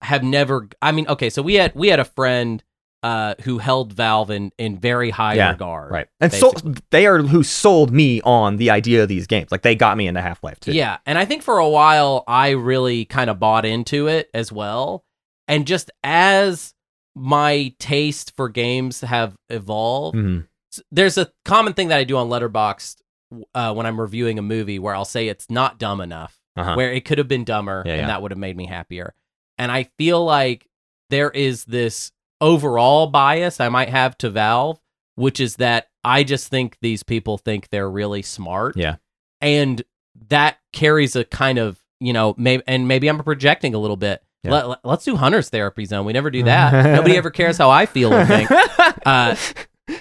have 0.03 0.25
never. 0.25 0.69
I 0.81 0.93
mean, 0.93 1.07
okay, 1.09 1.31
so 1.31 1.43
we 1.43 1.55
had 1.55 1.75
we 1.75 1.89
had 1.89 2.01
a 2.01 2.05
friend 2.05 2.63
uh 3.03 3.35
who 3.43 3.59
held 3.59 3.93
Valve 3.93 4.31
in 4.31 4.53
in 4.59 4.79
very 4.79 5.11
high 5.11 5.35
Yeah, 5.35 5.51
regard. 5.51 5.91
Right. 5.91 6.07
And 6.21 6.33
so 6.33 6.53
they 6.91 7.07
are 7.07 7.19
who 7.19 7.43
sold 7.43 7.91
me 7.93 8.21
on 8.23 8.57
the 8.57 8.71
idea 8.71 9.03
of 9.03 9.09
these 9.09 9.27
games. 9.27 9.51
Like 9.51 9.63
they 9.63 9.75
got 9.75 9.97
me 9.97 10.07
into 10.07 10.21
Half 10.21 10.43
Life 10.45 10.61
too. 10.61 10.73
Yeah, 10.73 10.99
and 11.07 11.19
I 11.19 11.25
think 11.25 11.43
for 11.43 11.59
a 11.59 11.69
while 11.69 12.23
I 12.29 12.51
really 12.51 13.05
kind 13.05 13.29
of 13.31 13.39
bought 13.41 13.65
into 13.65 14.07
it 14.09 14.31
as 14.35 14.53
well. 14.53 15.05
And 15.49 15.67
just 15.67 15.91
as 16.05 16.75
my 17.15 17.75
taste 17.79 18.33
for 18.37 18.49
games 18.49 19.01
have 19.01 19.35
evolved, 19.51 20.17
Mhm. 20.17 20.47
there's 20.91 21.19
a 21.19 21.31
common 21.45 21.75
thing 21.75 21.89
that 21.89 21.99
I 21.99 22.05
do 22.05 22.17
on 22.17 22.29
Letterboxd 22.29 22.97
uh, 23.55 23.73
when 23.75 23.87
I'm 23.87 24.01
reviewing 24.01 24.39
a 24.39 24.43
movie 24.43 24.79
where 24.79 24.95
I'll 24.95 25.05
say 25.05 25.29
it's 25.29 25.51
not 25.51 25.79
dumb 25.79 26.01
enough, 26.01 26.39
Uh-huh. 26.57 26.75
where 26.75 26.93
it 26.93 27.05
could 27.05 27.19
have 27.19 27.29
been 27.29 27.45
dumber, 27.45 27.83
Yeah, 27.85 27.93
and 27.93 28.01
yeah. 28.03 28.07
that 28.09 28.23
would 28.23 28.31
have 28.31 28.39
made 28.39 28.57
me 28.57 28.67
happier. 28.67 29.15
And 29.59 29.73
I 29.73 29.89
feel 29.99 30.25
like 30.25 30.67
there 31.11 31.31
is 31.31 31.65
this 31.65 32.13
overall 32.43 33.07
bias 33.07 33.59
I 33.61 33.71
might 33.71 33.89
have 33.89 34.19
to 34.19 34.29
Valve, 34.29 34.79
which 35.15 35.41
is 35.41 35.57
that 35.57 35.87
I 36.05 36.25
just 36.25 36.49
think 36.49 36.77
these 36.83 37.03
people 37.03 37.39
think 37.39 37.69
they're 37.71 37.89
really 37.91 38.21
smart. 38.23 38.77
Yeah. 38.77 38.97
And 39.41 39.83
that 40.29 40.59
carries 40.73 41.17
a 41.17 41.25
kind 41.25 41.59
of, 41.59 41.79
you 42.01 42.13
know, 42.13 42.35
maybe 42.37 42.63
and 42.67 42.87
maybe 42.89 43.09
I'm 43.09 43.19
projecting 43.21 43.75
a 43.75 43.79
little 43.79 43.97
bit. 43.97 44.23
Yeah. 44.45 44.65
Let, 44.65 44.79
us 44.85 45.05
do 45.05 45.15
Hunter's 45.17 45.49
Therapy 45.51 45.85
Zone. 45.85 46.05
We 46.05 46.13
never 46.13 46.31
do 46.31 46.43
that. 46.43 46.85
Nobody 46.97 47.17
ever 47.17 47.31
cares 47.31 47.57
how 47.59 47.71
I 47.71 47.87
feel 47.87 48.13
or 48.13 48.27
think. 48.27 48.51
Uh, 49.07 49.35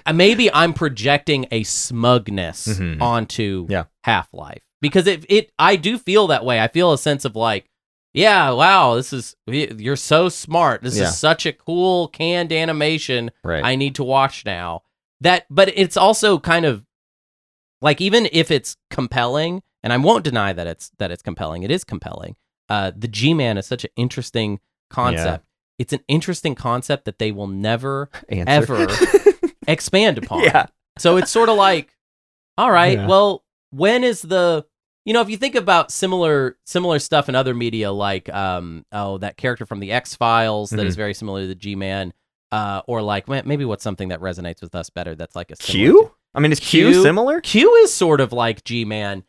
uh, 0.06 0.14
maybe 0.14 0.52
I'm 0.54 0.74
projecting 0.74 1.48
a 1.52 1.64
smugness 1.64 2.68
Mhm. 2.68 3.02
onto 3.02 3.66
Yeah. 3.70 3.86
Half 4.04 4.30
Life 4.34 4.62
because 4.80 5.08
it 5.08 5.26
it 5.30 5.52
I 5.58 5.76
do 5.76 5.98
feel 5.98 6.28
that 6.28 6.46
way. 6.46 6.60
I 6.60 6.68
feel 6.68 6.92
a 6.94 6.98
sense 7.00 7.26
of 7.26 7.36
like, 7.36 7.70
yeah, 8.14 8.52
wow, 8.52 8.96
this 8.96 9.14
is 9.14 9.36
you're 9.48 9.96
so 9.96 10.30
smart. 10.30 10.82
This 10.82 10.98
Yeah. 10.98 11.06
is 11.06 11.18
such 11.18 11.46
a 11.46 11.54
cool 11.54 12.08
canned 12.10 12.52
animation. 12.52 13.32
right. 13.44 13.64
I 13.64 13.76
need 13.76 13.96
to 13.96 14.04
watch 14.04 14.46
now. 14.46 14.84
That, 15.22 15.46
but 15.50 15.72
it's 15.76 15.98
also 15.98 16.40
kind 16.40 16.66
of 16.66 16.84
like 17.82 18.02
even 18.02 18.28
if 18.32 18.52
it's 18.52 18.76
compelling, 18.90 19.62
and 19.84 19.92
I 19.94 19.98
won't 19.98 20.24
deny 20.24 20.52
that 20.54 20.68
it's 20.68 20.92
that 21.00 21.12
it's 21.12 21.22
compelling. 21.24 21.64
It 21.64 21.72
is 21.72 21.84
compelling. 21.84 22.36
Uh, 22.70 22.92
the 22.96 23.08
G 23.08 23.34
Man 23.34 23.58
is 23.58 23.66
such 23.66 23.84
an 23.84 23.92
interesting 23.96 24.60
concept. 24.90 25.44
Yeah. 25.44 25.48
It's 25.80 25.94
an 25.94 26.02
interesting 26.08 26.54
concept 26.56 27.06
that 27.06 27.18
they 27.20 27.32
will 27.32 27.48
never 27.48 28.10
Answer. 28.30 28.76
ever 28.76 28.88
expand 29.68 30.18
upon. 30.18 30.44
yeah. 30.44 30.68
So 30.98 31.18
it's 31.18 31.32
sort 31.32 31.50
of 31.50 31.56
like, 31.58 31.96
all 32.58 32.70
right, 32.72 32.98
Yeah. 32.98 33.08
well, 33.08 33.44
when 33.72 34.04
is 34.04 34.22
the 34.22 34.66
you 35.06 35.14
know, 35.14 35.22
if 35.22 35.30
you 35.30 35.38
think 35.38 35.56
about 35.56 35.92
similar 35.92 36.58
similar 36.66 37.00
stuff 37.00 37.28
in 37.30 37.36
other 37.36 37.54
media, 37.56 37.92
like 37.92 38.30
um, 38.34 38.86
oh, 38.92 39.18
that 39.20 39.38
character 39.38 39.66
from 39.66 39.80
the 39.80 39.92
X 39.92 40.16
Files 40.16 40.70
that 40.72 40.86
is 40.86 40.94
Mhm. 40.94 40.98
very 40.98 41.14
similar 41.14 41.42
to 41.42 41.48
the 41.48 41.56
G 41.56 41.76
Man. 41.76 42.14
uh, 42.54 42.82
or 42.86 43.02
like 43.02 43.30
maybe 43.30 43.64
what's 43.64 43.82
something 43.84 44.10
that 44.10 44.20
resonates 44.20 44.62
with 44.62 44.76
us 44.76 44.90
better. 44.90 45.16
That's 45.16 45.38
like 45.38 45.52
a 45.52 45.56
Q? 45.56 46.12
I 46.36 46.42
mean, 46.42 46.52
is 46.52 46.60
Q, 46.60 46.92
Q? 46.92 47.02
similar? 47.02 47.40
Q 47.40 47.74
is 47.76 47.94
sort 47.94 48.20
of 48.20 48.34
like 48.34 48.66
G 48.66 48.84
Man, 48.84 49.24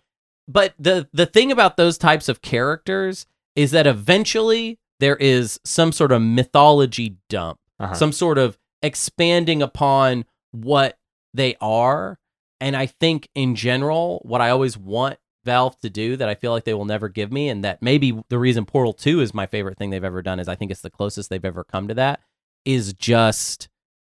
but 0.49 0.74
the 0.78 1.09
the 1.12 1.27
thing 1.27 1.53
about 1.53 1.77
those 1.77 1.97
types 1.99 2.28
of 2.28 2.43
characters 2.43 3.27
is 3.55 3.70
that 3.70 3.86
eventually 3.86 4.81
there 4.99 5.15
is 5.16 5.61
some 5.65 5.93
sort 5.93 6.11
of 6.11 6.20
mythology 6.20 7.16
dump, 7.28 7.61
Uh-huh. 7.78 7.94
some 7.94 8.11
sort 8.12 8.39
of 8.39 8.59
expanding 8.82 9.62
upon 9.62 10.24
what 10.51 10.99
they 11.32 11.55
are. 11.61 12.19
And 12.61 12.77
I 12.77 12.86
think 12.86 13.28
in 13.35 13.55
general, 13.55 14.20
what 14.24 14.40
I 14.40 14.51
always 14.51 14.77
want 14.77 15.19
Valve 15.44 15.78
to 15.81 15.90
do 15.90 16.16
that 16.16 16.28
I 16.28 16.35
feel 16.35 16.52
like 16.52 16.64
they 16.64 16.74
will 16.74 16.85
never 16.85 17.09
give 17.09 17.32
me, 17.32 17.48
and 17.48 17.64
that 17.64 17.82
maybe 17.82 18.23
the 18.28 18.39
reason 18.39 18.64
Portal 18.64 18.93
2 18.93 19.20
is 19.20 19.35
my 19.35 19.47
favorite 19.47 19.78
thing 19.78 19.90
they've 19.90 20.05
ever 20.05 20.23
done 20.23 20.39
is 20.40 20.48
I 20.48 20.55
think 20.55 20.70
it's 20.70 20.81
the 20.81 20.90
closest 20.90 21.31
they've 21.31 21.44
ever 21.44 21.64
come 21.64 21.89
to 21.89 21.94
that, 21.94 22.20
is 22.64 22.93
just 22.94 23.69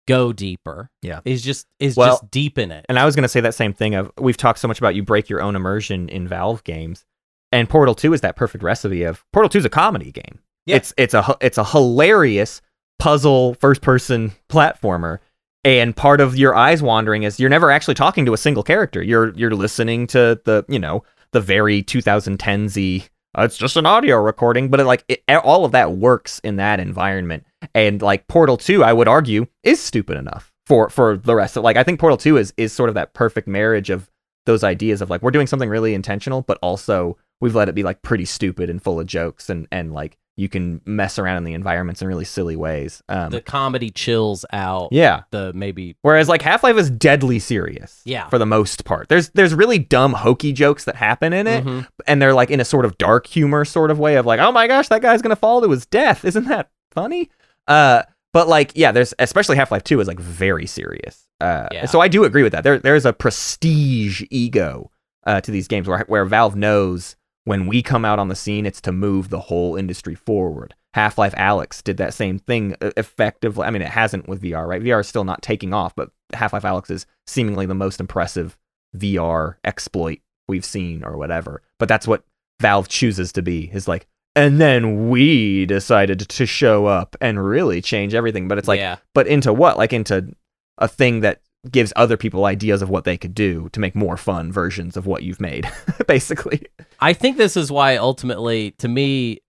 go 0.07 0.33
deeper. 0.33 0.89
Yeah. 1.01 1.19
Is 1.25 1.43
just 1.43 1.67
is 1.79 1.95
Well, 1.95 2.17
just 2.17 2.31
deepen 2.31 2.71
it. 2.71 2.85
And 2.89 2.97
I 2.97 3.05
was 3.05 3.15
going 3.15 3.23
to 3.23 3.29
say 3.29 3.41
that 3.41 3.53
same 3.53 3.73
thing 3.73 3.93
of 3.93 4.11
we've 4.17 4.37
talked 4.37 4.59
so 4.59 4.67
much 4.67 4.79
about 4.79 4.95
you 4.95 5.03
break 5.03 5.29
your 5.29 5.41
own 5.41 5.55
immersion 5.55 6.09
in 6.09 6.27
Valve 6.27 6.63
games. 6.63 7.05
And 7.51 7.69
Portal 7.69 7.95
2 7.95 8.13
is 8.13 8.21
that 8.21 8.35
perfect 8.35 8.63
recipe 8.63 9.03
of 9.03 9.23
Portal 9.31 9.49
2 9.49 9.59
is 9.59 9.65
a 9.65 9.69
comedy 9.69 10.11
game. 10.11 10.39
Yeah. 10.65 10.77
It's 10.77 10.93
it's 10.97 11.13
a 11.13 11.37
it's 11.39 11.57
a 11.57 11.63
hilarious 11.63 12.61
puzzle 12.99 13.53
first 13.55 13.81
person 13.81 14.31
platformer. 14.49 15.19
And 15.63 15.95
part 15.95 16.21
of 16.21 16.37
your 16.37 16.55
eyes 16.55 16.81
wandering 16.81 17.23
is 17.23 17.39
you're 17.39 17.49
never 17.49 17.71
actually 17.71 17.95
talking 17.95 18.25
to 18.25 18.33
a 18.33 18.37
single 18.37 18.63
character. 18.63 19.01
You're 19.03 19.33
you're 19.35 19.51
listening 19.51 20.07
to 20.07 20.39
the, 20.45 20.63
you 20.69 20.79
know, 20.79 21.03
the 21.37 21.41
very 21.41 21.83
2010s 21.83 23.09
uh, 23.37 23.43
it's 23.43 23.57
just 23.57 23.77
an 23.77 23.85
audio 23.85 24.17
recording, 24.17 24.69
but 24.69 24.79
it, 24.79 24.85
like 24.85 25.03
it, 25.07 25.21
all 25.43 25.63
of 25.63 25.73
that 25.73 25.91
works 25.91 26.39
in 26.39 26.55
that 26.55 26.79
environment. 26.79 27.45
And 27.75 28.01
like 28.01 28.27
Portal 28.27 28.57
2, 28.57 28.83
I 28.83 28.91
would 28.91 29.07
argue, 29.07 29.45
is 29.61 29.79
stupid 29.79 30.17
enough 30.17 30.51
for 30.65 30.89
for 30.89 31.17
the 31.17 31.35
rest 31.35 31.55
of 31.55 31.63
like 31.63 31.77
I 31.77 31.83
think 31.83 31.99
Portal 31.99 32.17
2 32.17 32.37
is 32.37 32.53
is 32.57 32.73
sort 32.73 32.89
of 32.89 32.95
that 32.95 33.13
perfect 33.13 33.47
marriage 33.47 33.91
of 33.91 34.09
those 34.47 34.63
ideas 34.63 35.01
of 35.03 35.11
like 35.11 35.21
we're 35.21 35.29
doing 35.29 35.45
something 35.45 35.69
really 35.69 35.93
intentional, 35.93 36.41
but 36.41 36.57
also 36.63 37.15
we've 37.39 37.53
let 37.53 37.69
it 37.69 37.75
be 37.75 37.83
like 37.83 38.01
pretty 38.01 38.25
stupid 38.25 38.71
and 38.71 38.81
full 38.81 38.99
of 38.99 39.05
jokes 39.05 39.47
and 39.47 39.67
and 39.71 39.93
like 39.93 40.17
you 40.37 40.47
can 40.47 40.79
mess 40.85 41.17
around 41.19 41.37
in 41.37 41.43
the 41.45 41.53
environments 41.55 42.01
in 42.01 42.07
really 42.07 42.23
silly 42.23 42.55
ways. 42.55 43.01
Um, 43.09 43.31
the 43.31 43.41
comedy 43.41 43.89
chills 43.89 44.45
out 44.53 44.89
yeah. 44.91 45.23
the 45.31 45.51
maybe 45.53 45.95
Whereas 46.03 46.29
like 46.29 46.41
Half 46.43 46.63
Life 46.63 46.77
is 46.77 46.89
deadly 46.91 47.39
serious. 47.39 48.01
Yeah. 48.05 48.29
For 48.29 48.37
the 48.37 48.45
most 48.45 48.85
part, 48.85 49.09
there's 49.09 49.29
there's 49.31 49.53
really 49.55 49.79
dumb 49.79 50.13
hokey 50.13 50.53
jokes 50.53 50.85
that 50.85 50.95
happen 50.95 51.33
in 51.33 51.47
it, 51.47 51.65
Mhm. 51.65 51.87
and 52.05 52.21
they're 52.21 52.33
like 52.35 52.51
in 52.51 52.59
a 52.59 52.65
sort 52.65 52.85
of 52.85 52.97
dark 52.97 53.25
humor 53.27 53.65
sort 53.65 53.91
of 53.91 53.97
way 53.99 54.15
of 54.15 54.25
like, 54.25 54.39
oh 54.39 54.51
my 54.51 54.67
gosh, 54.67 54.87
that 54.89 55.01
guy's 55.01 55.21
gonna 55.23 55.35
fall 55.35 55.59
to 55.61 55.69
his 55.71 55.85
death. 55.87 56.23
Isn't 56.23 56.47
that 56.47 56.69
funny? 56.91 57.29
Uh, 57.67 58.03
but 58.31 58.47
like, 58.47 58.71
yeah, 58.75 58.91
there's 58.91 59.13
especially 59.19 59.55
Half 59.57 59.71
Life 59.71 59.83
Two 59.83 59.99
is 59.99 60.07
like 60.07 60.19
very 60.19 60.67
serious. 60.67 61.27
Uh, 61.41 61.67
Yeah. 61.71 61.85
so 61.87 61.99
I 61.99 62.07
do 62.07 62.23
agree 62.23 62.43
with 62.43 62.51
that. 62.53 62.63
There 62.63 62.77
there's 62.77 63.05
a 63.05 63.13
prestige 63.13 64.23
ego 64.29 64.91
uh, 65.25 65.41
to 65.41 65.51
these 65.51 65.67
games 65.67 65.87
where 65.87 66.05
where 66.07 66.25
Valve 66.25 66.55
knows 66.55 67.15
when 67.47 67.65
we 67.65 67.81
come 67.81 68.03
out 68.03 68.19
on 68.19 68.27
the 68.27 68.35
scene, 68.35 68.65
it's 68.65 68.81
to 68.81 68.91
move 68.91 69.29
the 69.29 69.39
whole 69.39 69.77
industry 69.77 70.13
forward. 70.13 70.75
Half 70.93 71.17
Life 71.17 71.33
Alyx 71.35 71.81
did 71.81 71.95
that 71.95 72.13
same 72.13 72.39
thing 72.39 72.75
effectively. 72.81 73.63
I 73.65 73.69
mean, 73.69 73.81
it 73.81 73.87
hasn't 73.87 74.27
with 74.27 74.41
VR, 74.41 74.67
right? 74.67 74.81
VR 74.81 74.99
is 74.99 75.07
still 75.07 75.23
not 75.23 75.41
taking 75.41 75.73
off, 75.73 75.95
but 75.95 76.09
Half 76.33 76.51
Life 76.51 76.63
Alyx 76.63 76.91
is 76.91 77.05
seemingly 77.25 77.65
the 77.65 77.73
most 77.73 78.01
impressive 78.01 78.57
VR 78.97 79.55
exploit 79.63 80.19
we've 80.49 80.65
seen 80.65 81.05
or 81.05 81.15
whatever. 81.17 81.61
But 81.79 81.87
that's 81.87 82.05
what 82.05 82.25
Valve 82.59 82.89
chooses 82.89 83.31
to 83.31 83.41
be 83.41 83.71
is 83.71 83.87
like, 83.87 84.07
and 84.35 84.59
then 84.59 85.09
we 85.09 85.65
decided 85.65 86.19
to 86.19 86.45
show 86.45 86.85
up 86.85 87.15
and 87.21 87.41
really 87.41 87.81
change 87.81 88.13
everything. 88.13 88.49
But 88.49 88.57
it's 88.57 88.67
like, 88.67 88.81
yeah. 88.81 88.97
but 89.13 89.25
into 89.25 89.53
what? 89.53 89.77
Like 89.77 89.93
into 89.93 90.35
a 90.79 90.89
thing 90.89 91.21
that 91.21 91.39
gives 91.71 91.93
other 91.95 92.17
people 92.17 92.43
ideas 92.43 92.81
of 92.81 92.89
what 92.89 93.05
they 93.05 93.17
could 93.17 93.33
do 93.33 93.69
to 93.71 93.79
make 93.79 93.95
more 93.95 94.17
fun 94.17 94.51
versions 94.51 94.97
of 94.97 95.05
what 95.05 95.23
you've 95.23 95.41
made, 95.41 95.69
basically. 96.07 96.67
I 96.99 97.13
think 97.13 97.37
this 97.37 97.55
is 97.57 97.71
why 97.71 97.97
ultimately, 97.97 98.71
to 98.79 98.87
me, 98.87 99.41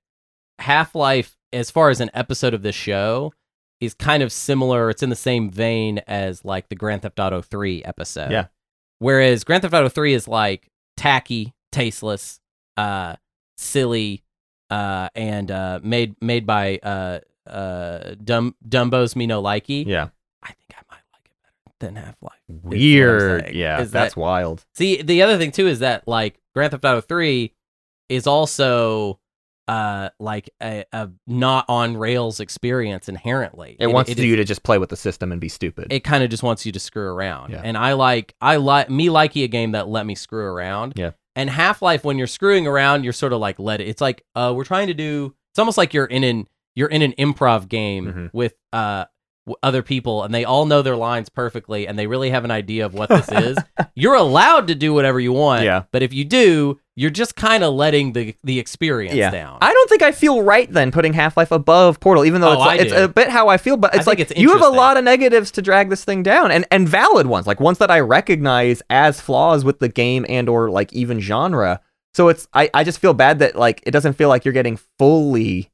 Half 0.59 0.95
Life, 0.95 1.37
as 1.53 1.71
far 1.71 1.91
as 1.91 2.01
an 2.01 2.11
episode 2.15 2.55
of 2.55 2.63
this 2.63 2.75
show, 2.75 3.33
is 3.81 3.95
kind 3.95 4.23
of 4.23 4.33
similar. 4.33 4.91
It's 4.91 5.03
in 5.03 5.11
the 5.11 5.17
same 5.17 5.51
vein 5.51 5.99
as 6.07 6.45
like 6.45 6.69
the 6.69 6.75
Grand 6.75 7.03
Theft 7.03 7.19
Auto 7.21 7.41
3 7.43 7.85
episode. 7.85 8.31
Yeah. 8.31 8.47
Whereas 8.99 9.45
Grand 9.45 9.63
Theft 9.63 9.75
Auto 9.75 9.89
3 9.89 10.15
is 10.15 10.27
like 10.29 10.69
tacky, 10.97 11.55
tasteless, 11.71 12.41
uh, 12.77 13.17
silly, 13.57 14.25
uh, 14.71 15.09
and 15.15 15.51
uh, 15.51 15.81
made 15.83 16.17
made 16.21 16.45
by 16.47 16.79
uh, 16.83 17.21
uh, 17.49 18.15
Dum- 18.23 18.57
Dumbo's 18.69 19.15
Me 19.17 19.27
No 19.27 19.43
Likey. 19.43 19.87
Yeah. 19.87 20.09
I 20.43 20.49
think 20.49 20.75
I 20.75 20.83
might 20.91 21.01
like 21.13 21.25
it 21.27 21.33
better 21.43 21.75
than 21.79 21.97
Half 21.97 22.17
Life. 22.21 22.33
Weird. 22.49 23.55
Yeah. 23.55 23.81
is 23.81 23.91
That's 23.93 24.15
that- 24.15 24.21
wild. 24.21 24.65
See, 24.75 25.01
the 25.03 25.23
other 25.23 25.39
thing 25.39 25.53
too 25.53 25.69
is 25.69 25.79
that 25.79 26.07
like 26.09 26.39
Grand 26.59 26.73
Theft 26.73 26.85
Auto 26.85 27.01
3 27.01 27.55
is 28.09 28.27
also 28.27 29.21
uh 29.69 30.09
like 30.19 30.49
a, 30.63 30.85
a 30.95 31.11
not 31.27 31.67
on 31.69 31.97
rails 31.97 32.41
experience 32.41 33.07
inherently. 33.09 33.77
It, 33.79 33.89
wants 33.89 34.11
is- 34.11 34.19
you 34.19 34.35
to 34.37 34.45
just 34.45 34.63
play 34.63 34.79
with 34.79 34.89
the 34.89 34.97
system 34.97 35.31
and 35.31 35.41
be 35.41 35.49
stupid. 35.51 35.89
it 35.93 36.01
kind 36.05 36.25
of 36.25 36.31
just 36.31 36.43
wants 36.43 36.65
you 36.65 36.73
to 36.73 36.81
screw 36.81 37.07
around. 37.09 37.53
Yeah. 37.53 37.61
And 37.63 37.77
I 37.77 37.93
like 37.93 38.35
I 38.41 38.57
like 38.57 38.89
me 38.89 39.11
liking 39.11 39.43
a 39.43 39.49
game 39.49 39.73
that 39.73 39.87
let 39.89 40.07
me 40.07 40.15
screw 40.15 40.45
around. 40.47 40.95
Yeah. 40.97 41.11
And 41.37 41.51
Half 41.51 41.83
Life, 41.83 42.03
when 42.03 42.19
you're 42.19 42.27
screwing 42.27 42.67
around, 42.67 43.05
you're 43.05 43.13
sort 43.13 43.33
of 43.33 43.39
like 43.41 43.59
let 43.61 43.81
it. 43.81 43.87
It's 43.89 44.01
like 44.01 44.25
uh, 44.35 44.53
we're 44.57 44.65
trying 44.65 44.89
to 44.89 44.95
do. 44.95 45.35
It's 45.53 45.59
almost 45.59 45.79
like 45.79 45.93
you're 45.95 46.07
in 46.07 46.25
an 46.25 46.49
you're 46.75 46.89
in 46.89 47.03
an 47.03 47.13
improv 47.19 47.69
game 47.69 48.07
Mhm. 48.07 48.31
with 48.33 48.55
uh 48.73 49.05
other 49.63 49.83
people, 49.83 50.23
and 50.23 50.35
they 50.35 50.45
all 50.45 50.67
know 50.67 50.83
their 50.83 50.97
lines 50.97 51.29
perfectly, 51.29 51.87
and 51.87 51.99
they 51.99 52.07
really 52.07 52.31
have 52.31 52.45
an 52.45 52.51
idea 52.51 52.87
of 52.87 52.95
what 52.95 53.09
this 53.09 53.29
is. 53.31 53.59
You're 53.95 54.15
allowed 54.15 54.69
to 54.69 54.75
do 54.75 54.95
whatever 54.95 55.21
you 55.21 55.33
want. 55.33 55.65
Yeah. 55.65 55.85
But 55.91 56.03
if 56.03 56.13
you 56.13 56.25
do, 56.25 56.81
you're 56.99 57.11
just 57.11 57.37
kind 57.37 57.63
of 57.63 57.75
letting 57.75 58.13
the 58.13 58.35
the 58.43 58.59
experience 58.59 59.15
yeah. 59.15 59.31
down. 59.31 59.59
I 59.61 59.73
don't 59.73 59.89
think 59.89 60.03
I 60.03 60.11
feel 60.11 60.43
right 60.43 60.69
then 60.69 60.91
putting 60.91 61.13
Half 61.13 61.37
Life 61.37 61.53
above 61.53 62.01
Portal, 62.01 62.25
even 62.25 62.41
though 62.41 62.49
Oh, 62.49 62.53
it's, 62.55 62.63
I 62.63 62.75
it's 62.75 62.93
a 62.93 63.07
bit 63.07 63.29
how 63.29 63.47
I 63.47 63.57
feel. 63.57 63.77
But 63.77 63.95
it's 63.95 64.09
like 64.09 64.19
it's 64.19 64.33
you 64.37 64.51
have 64.51 64.63
a 64.63 64.69
lot 64.69 64.97
of 64.97 65.05
negatives 65.05 65.53
to 65.53 65.63
drag 65.63 65.91
this 65.91 66.05
thing 66.05 66.25
down, 66.25 66.51
and 66.51 66.67
and 66.73 66.89
valid 66.89 67.29
ones, 67.29 67.47
like 67.47 67.61
ones 67.61 67.79
that 67.79 67.91
I 67.91 68.01
recognize 68.01 68.83
as 68.91 69.21
flaws 69.21 69.65
with 69.65 69.79
the 69.79 69.89
game 69.89 70.27
and 70.29 70.49
or 70.49 70.71
like 70.71 70.93
even 70.93 71.21
genre. 71.21 71.81
So 72.15 72.29
it's 72.29 72.49
I 72.53 72.69
I 72.75 72.83
just 72.83 72.99
feel 72.99 73.15
bad 73.15 73.39
that 73.39 73.55
like 73.55 73.81
it 73.87 73.93
doesn't 73.93 74.15
feel 74.15 74.29
like 74.29 74.45
you're 74.45 74.53
getting 74.53 74.77
fully 74.99 75.71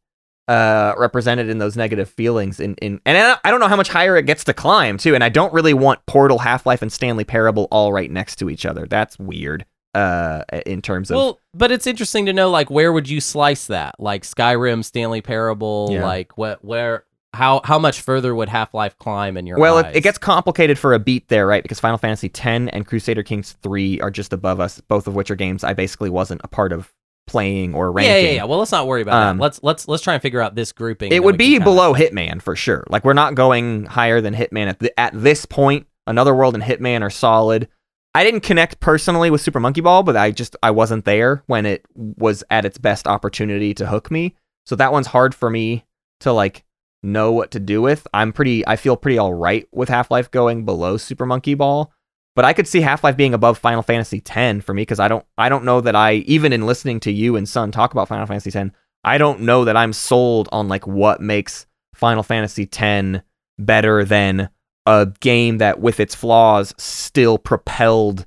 uh 0.49 0.93
represented 0.99 1.49
in 1.49 1.59
those 1.59 1.77
negative 1.77 2.09
feelings 2.11 2.61
in 2.61 2.75
in 2.77 3.01
and 3.07 3.39
I 3.45 3.51
don't 3.51 3.61
know 3.61 3.69
how 3.69 3.77
much 3.77 3.89
higher 3.89 4.17
it 4.17 4.27
gets 4.27 4.45
to 4.45 4.53
climb 4.53 4.99
too 4.99 5.15
and 5.15 5.25
I 5.25 5.29
don't 5.31 5.53
really 5.55 5.73
want 5.75 6.05
Portal 6.07 6.39
Half-Life 6.39 6.83
and 6.83 6.93
Stanley 6.93 7.25
Parable 7.25 7.67
all 7.71 7.93
right 7.93 8.11
next 8.11 8.37
to 8.37 8.51
each 8.51 8.67
other 8.67 8.87
that's 8.87 9.19
weird 9.19 9.65
uh 9.95 10.43
in 10.67 10.83
terms 10.83 11.11
of 11.11 11.17
well, 11.17 11.41
but 11.55 11.71
it's 11.73 11.87
interesting 11.87 12.27
to 12.27 12.33
know 12.33 12.51
like 12.51 12.69
where 12.69 12.93
would 12.93 13.09
you 13.09 13.21
slice 13.21 13.69
that? 13.69 13.95
Like 13.99 14.25
Skyrim, 14.25 14.85
Stanley 14.85 15.21
Parable, 15.23 15.89
Yeah. 15.93 16.05
like 16.05 16.37
what 16.37 16.65
where 16.65 17.05
how 17.33 17.61
how 17.65 17.79
much 17.79 18.01
further 18.01 18.35
would 18.35 18.49
Half 18.49 18.75
Life 18.75 18.99
climb 18.99 19.37
in 19.37 19.47
your 19.47 19.57
Well, 19.59 19.79
eyes? 19.79 19.87
it, 19.95 19.99
it 19.99 20.01
gets 20.03 20.19
complicated 20.19 20.79
for 20.79 20.95
a 20.95 20.99
beat 20.99 21.29
there, 21.29 21.47
right? 21.47 21.63
Because 21.63 21.81
Final 21.81 21.99
Fantasy 21.99 22.27
X 22.29 22.41
and 22.45 22.87
Crusader 22.87 23.23
Kings 23.23 23.57
3 23.63 24.01
are 24.01 24.11
just 24.11 24.33
above 24.33 24.61
us, 24.61 24.81
both 24.83 25.07
of 25.07 25.15
which 25.15 25.31
are 25.31 25.37
games 25.37 25.65
I 25.65 25.73
basically 25.75 26.11
wasn't 26.11 26.41
a 26.45 26.49
part 26.49 26.73
of 26.73 26.93
playing 27.35 27.75
or 27.75 27.91
ranking. 27.91 28.13
yeah, 28.15 28.21
yeah, 28.21 28.31
yeah. 28.37 28.45
Well, 28.45 28.61
let's 28.61 28.71
not 28.71 28.87
worry 28.87 29.03
about 29.03 29.15
Um, 29.21 29.37
that. 29.39 29.43
Let's 29.43 29.61
let's 29.65 29.89
let's 29.89 30.03
try 30.05 30.15
and 30.15 30.23
figure 30.23 30.41
out 30.41 30.55
this 30.55 30.71
grouping. 30.71 31.11
It 31.13 31.25
would 31.25 31.37
be 31.37 31.59
below 31.59 31.93
Hitman 31.93 32.41
for 32.41 32.55
sure. 32.55 32.85
Like 32.89 33.05
we're 33.05 33.13
not 33.13 33.35
going 33.35 33.87
higher 33.87 34.21
than 34.21 34.35
Hitman 34.35 34.69
at 34.69 34.79
the, 34.79 34.99
at 35.01 35.13
this 35.13 35.45
point. 35.45 35.87
Another 36.07 36.33
World 36.35 36.55
and 36.55 36.63
Hitman 36.63 37.03
are 37.03 37.11
solid. 37.11 37.67
I 38.15 38.23
didn't 38.23 38.43
connect 38.43 38.79
personally 38.79 39.31
with 39.31 39.41
Super 39.41 39.59
Monkey 39.59 39.81
Ball, 39.81 40.05
but 40.05 40.17
I 40.17 40.31
just 40.31 40.55
I 40.63 40.71
wasn't 40.71 41.05
there 41.05 41.43
when 41.47 41.67
it 41.67 41.85
was 41.97 42.45
at 42.51 42.65
its 42.65 42.79
best 42.79 43.09
opportunity 43.09 43.75
to 43.75 43.87
hook 43.89 44.11
me. 44.13 44.37
So 44.67 44.77
that 44.77 44.93
one's 44.93 45.09
hard 45.09 45.35
for 45.35 45.51
me 45.51 45.85
to 46.21 46.33
like 46.33 46.63
know 47.03 47.33
what 47.33 47.51
to 47.51 47.59
do 47.61 47.83
with. 47.83 48.07
I'm 48.15 48.33
pretty 48.33 48.65
I 48.67 48.77
feel 48.77 48.97
pretty 48.97 49.19
all 49.19 49.35
right 49.35 49.67
with 49.73 49.89
Half-Life 49.89 50.31
going 50.31 50.65
below 50.65 50.97
Super 50.97 51.27
Monkey 51.27 51.55
Ball, 51.55 51.91
but 52.35 52.45
I 52.45 52.53
could 52.53 52.67
see 52.69 52.81
Half-Life 52.81 53.17
being 53.17 53.35
above 53.35 53.59
Final 53.59 53.83
Fantasy 53.83 54.23
X 54.29 54.65
for 54.65 54.75
me 54.75 54.85
cuz 54.85 54.99
I 55.01 55.09
don't 55.09 55.25
I 55.39 55.49
don't 55.49 55.65
know 55.65 55.81
that 55.81 55.95
I 55.97 56.15
even 56.27 56.53
in 56.53 56.67
listening 56.67 57.01
to 57.01 57.13
you 57.13 57.37
and 57.37 57.49
Sun 57.49 57.71
talk 57.73 57.93
about 57.93 58.09
Final 58.09 58.27
Fantasy 58.27 58.57
X, 58.59 58.71
I 59.05 59.19
don't 59.19 59.41
know 59.41 59.65
that 59.65 59.77
I'm 59.77 59.93
sold 59.93 60.49
on 60.53 60.69
like 60.69 60.87
what 60.87 61.21
makes 61.21 61.67
Final 61.95 62.23
Fantasy 62.23 62.69
X 62.73 63.21
better 63.59 64.05
than 64.05 64.49
a 64.87 65.07
game 65.21 65.59
that 65.59 65.81
with 65.81 66.01
its 66.01 66.15
flaws 66.15 66.75
still 66.77 67.39
propelled 67.39 68.27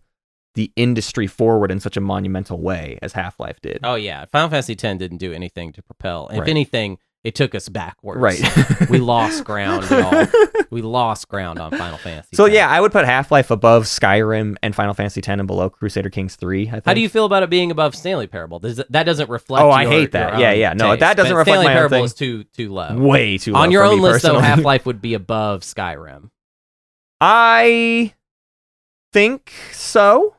the 0.56 0.72
industry 0.76 1.28
forward 1.28 1.70
in 1.70 1.80
such 1.80 1.98
a 1.98 2.02
monumental 2.02 2.60
way 2.60 2.98
as 3.04 3.14
Half-Life 3.14 3.62
did. 3.62 3.80
Oh 3.84 3.94
yeah, 3.96 4.26
Final 4.26 4.50
Fantasy 4.50 4.74
X 4.74 4.82
didn't 4.98 5.18
do 5.18 5.32
anything 5.34 5.72
to 5.74 5.84
propel. 5.84 6.30
If 6.30 6.40
Right. 6.40 6.50
anything, 6.50 6.98
it 7.28 7.36
took 7.36 7.54
us 7.54 7.68
backwards. 7.68 8.22
Right. 8.22 8.40
we 8.90 9.00
lost 9.00 9.44
ground, 9.44 9.90
y'all. 9.92 10.28
We 10.70 10.82
lost 10.82 11.30
ground 11.30 11.60
on 11.60 11.72
Final 11.72 11.98
Fantasy. 11.98 12.36
So 12.36 12.44
X. 12.46 12.54
yeah, 12.54 12.70
I 12.70 12.82
would 12.82 12.92
put 12.92 13.06
Half 13.06 13.32
Life 13.32 13.52
above 13.52 13.84
Skyrim 13.84 14.58
and 14.62 14.76
Final 14.76 14.94
Fantasy 14.94 15.20
X 15.20 15.28
and 15.30 15.48
below 15.48 15.70
Crusader 15.70 16.10
Kings 16.10 16.36
3. 16.36 16.68
I 16.68 16.72
think. 16.72 16.86
How 16.86 16.94
do 16.94 17.00
you 17.00 17.08
feel 17.08 17.24
about 17.26 17.42
it 17.44 17.50
being 17.50 17.72
above 17.72 17.96
Stanley 17.96 18.28
Parable? 18.28 18.60
Does 18.60 18.76
that 18.90 19.04
doesn't 19.04 19.30
reflect? 19.30 19.64
Oh, 19.64 19.70
I 19.70 19.84
your- 19.84 19.92
hate 19.92 20.12
that. 20.12 20.40
Yeah, 20.40 20.52
yeah. 20.52 20.74
No, 20.74 20.90
taste. 20.92 21.00
that 21.00 21.16
doesn't 21.18 21.32
But 21.34 21.38
reflect 21.38 21.56
Stanley 21.62 21.66
my 21.68 21.74
Parable 21.74 22.04
is 22.04 22.14
too 22.14 22.44
too 22.46 22.74
low. 22.74 22.98
way 22.98 23.38
too 23.38 23.54
low 23.54 23.60
On 23.62 23.72
your 23.72 23.84
own 23.84 24.02
list, 24.02 24.24
though. 24.24 24.40
Half 24.40 24.64
Life 24.64 24.86
would 24.86 25.02
be 25.02 25.14
above 25.14 25.62
Skyrim. 25.62 26.32
I 27.22 28.14
think 29.14 29.52
so. 29.72 30.36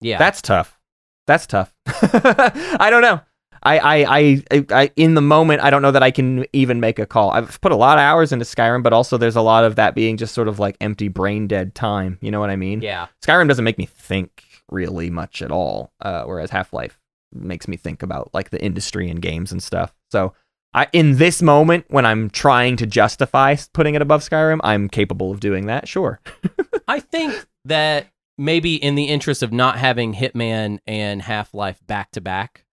Yeah, 0.00 0.18
That's 0.18 0.42
tough. 0.42 0.78
That's 1.26 1.46
tough. 1.46 1.72
I 1.86 2.88
don't 2.90 3.02
know. 3.02 3.20
I, 3.62 3.78
I, 3.78 4.42
I, 4.50 4.66
I, 4.70 4.90
in 4.96 5.14
the 5.14 5.20
moment, 5.20 5.62
I 5.62 5.70
don't 5.70 5.82
know 5.82 5.90
that 5.92 6.02
I 6.02 6.10
can 6.10 6.44
even 6.52 6.80
make 6.80 6.98
a 6.98 7.06
call. 7.06 7.30
I've 7.30 7.60
put 7.60 7.72
a 7.72 7.76
lot 7.76 7.98
of 7.98 8.02
hours 8.02 8.32
into 8.32 8.44
Skyrim, 8.44 8.82
but 8.82 8.92
also 8.92 9.16
there's 9.16 9.36
a 9.36 9.42
lot 9.42 9.64
of 9.64 9.76
that 9.76 9.94
being 9.94 10.16
just 10.16 10.34
sort 10.34 10.48
of 10.48 10.58
like 10.58 10.76
empty 10.80 11.08
brain 11.08 11.46
dead 11.46 11.74
time. 11.74 12.18
You 12.20 12.30
know 12.30 12.40
what 12.40 12.50
I 12.50 12.56
mean? 12.56 12.82
yeah. 12.82 13.06
Skyrim 13.24 13.48
doesn't 13.48 13.64
make 13.64 13.78
me 13.78 13.86
think 13.86 14.44
really 14.70 15.10
much 15.10 15.42
at 15.42 15.50
all, 15.52 15.92
uh, 16.00 16.24
whereas 16.24 16.50
Half 16.50 16.72
Life 16.72 16.98
makes 17.32 17.68
me 17.68 17.76
think 17.76 18.02
about 18.02 18.30
like 18.34 18.50
the 18.50 18.62
industry 18.62 19.08
and 19.08 19.22
games 19.22 19.52
and 19.52 19.62
stuff. 19.62 19.94
So, 20.10 20.34
I, 20.74 20.88
in 20.94 21.18
this 21.18 21.42
moment, 21.42 21.84
when 21.88 22.06
I'm 22.06 22.30
trying 22.30 22.76
to 22.78 22.86
justify 22.86 23.54
putting 23.74 23.94
it 23.94 24.00
above 24.00 24.22
Skyrim, 24.22 24.58
I'm 24.64 24.88
capable 24.88 25.30
of 25.30 25.38
doing 25.38 25.66
that. 25.66 25.86
Sure. 25.86 26.18
I 26.88 26.98
think 26.98 27.46
that 27.66 28.06
maybe 28.38 28.76
in 28.76 28.94
the 28.94 29.04
interest 29.04 29.42
of 29.42 29.52
not 29.52 29.76
having 29.76 30.14
Hitman 30.14 30.78
and 30.86 31.20
Half 31.20 31.52
Life 31.52 31.78
back 31.86 32.10
to 32.12 32.22
back, 32.22 32.64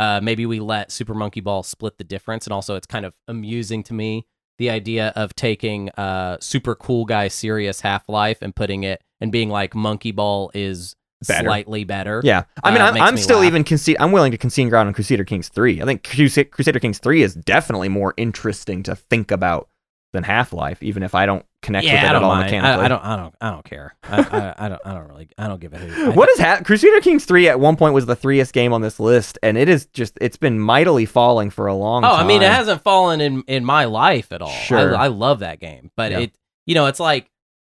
uh, 0.00 0.20
maybe 0.22 0.46
we 0.46 0.58
let 0.60 0.90
Super 0.90 1.14
Monkey 1.14 1.40
Ball 1.40 1.62
split 1.62 1.98
the 1.98 2.04
difference. 2.04 2.46
And 2.46 2.52
also, 2.54 2.74
it's 2.76 2.86
kind 2.86 3.04
of 3.04 3.12
amusing 3.28 3.82
to 3.84 3.94
me 3.94 4.26
the 4.58 4.70
idea 4.70 5.12
of 5.16 5.34
taking 5.36 5.90
uh, 5.90 6.36
super 6.40 6.74
cool 6.74 7.04
guy 7.04 7.28
serious 7.28 7.80
Half 7.82 8.08
Life 8.08 8.38
and 8.42 8.54
putting 8.54 8.82
it 8.84 9.02
and 9.20 9.30
being 9.30 9.48
like 9.50 9.74
Monkey 9.74 10.12
Ball 10.12 10.50
is 10.54 10.96
Better. 11.28 11.46
slightly 11.48 11.84
better. 11.84 12.22
Yeah. 12.24 12.44
I 12.64 12.70
mean, 12.72 12.80
Uh, 12.80 12.86
I'm, 12.92 13.02
I'm 13.02 13.14
me 13.16 13.20
still 13.20 13.38
laugh. 13.38 13.46
even 13.46 13.62
concede. 13.64 13.96
I'm 14.00 14.10
willing 14.12 14.32
to 14.32 14.38
concede 14.38 14.70
ground 14.70 14.86
on 14.88 14.94
Crusader 14.94 15.24
Kings 15.24 15.48
3. 15.50 15.82
I 15.82 15.84
think 15.84 16.02
Crus- 16.02 16.50
Crusader 16.50 16.80
Kings 16.80 16.98
3 16.98 17.22
is 17.22 17.34
definitely 17.34 17.88
more 17.90 18.14
interesting 18.16 18.82
to 18.84 18.96
think 18.96 19.30
about 19.30 19.68
than 20.14 20.22
Half 20.24 20.52
Life, 20.54 20.82
even 20.82 21.02
if 21.02 21.14
I 21.14 21.26
don't 21.26 21.44
connect 21.62 21.84
with 21.84 21.92
it 21.92 21.96
Yeah, 21.96 22.08
at 22.08 22.14
all 22.16 22.28
mind. 22.28 22.46
mechanically. 22.46 22.82
I, 22.82 22.84
I 22.84 22.88
don't. 22.88 23.04
I 23.04 23.16
don't. 23.16 23.34
I 23.40 23.50
don't 23.50 23.64
care. 23.64 23.94
I, 24.02 24.16
I, 24.58 24.66
I 24.66 24.68
don't. 24.68 24.82
I 24.84 24.94
don't 24.94 25.08
really. 25.08 25.28
I 25.38 25.46
don't 25.48 25.60
give 25.60 25.72
a 25.72 25.78
hoot. 25.78 26.14
What 26.16 26.28
is 26.30 26.38
ha- 26.40 26.60
Crusader 26.64 27.00
Kings 27.00 27.24
3 27.24 27.48
at 27.48 27.60
one 27.60 27.76
point 27.76 27.94
was 27.94 28.06
the 28.06 28.16
3est 28.16 28.52
game 28.52 28.72
on 28.72 28.80
this 28.80 28.98
list, 29.00 29.38
and 29.42 29.56
it 29.58 29.68
is 29.68 29.86
just, 29.92 30.16
it's 30.20 30.36
been 30.36 30.58
mightily 30.58 31.04
falling 31.06 31.50
for 31.50 31.66
a 31.66 31.74
long 31.74 32.04
Oh, 32.04 32.08
time. 32.08 32.24
I 32.24 32.28
mean, 32.28 32.42
it 32.42 32.50
hasn't 32.50 32.82
fallen 32.82 33.20
in 33.20 33.42
in 33.46 33.64
my 33.64 33.84
life 33.84 34.32
at 34.32 34.42
all. 34.42 34.48
Sure. 34.50 34.96
I, 34.96 35.04
I 35.04 35.06
love 35.08 35.40
that 35.40 35.60
game, 35.60 35.90
but 35.96 36.12
Yeah. 36.12 36.18
it, 36.20 36.32
you 36.66 36.74
know, 36.74 36.86
it's 36.86 37.00
like 37.00 37.30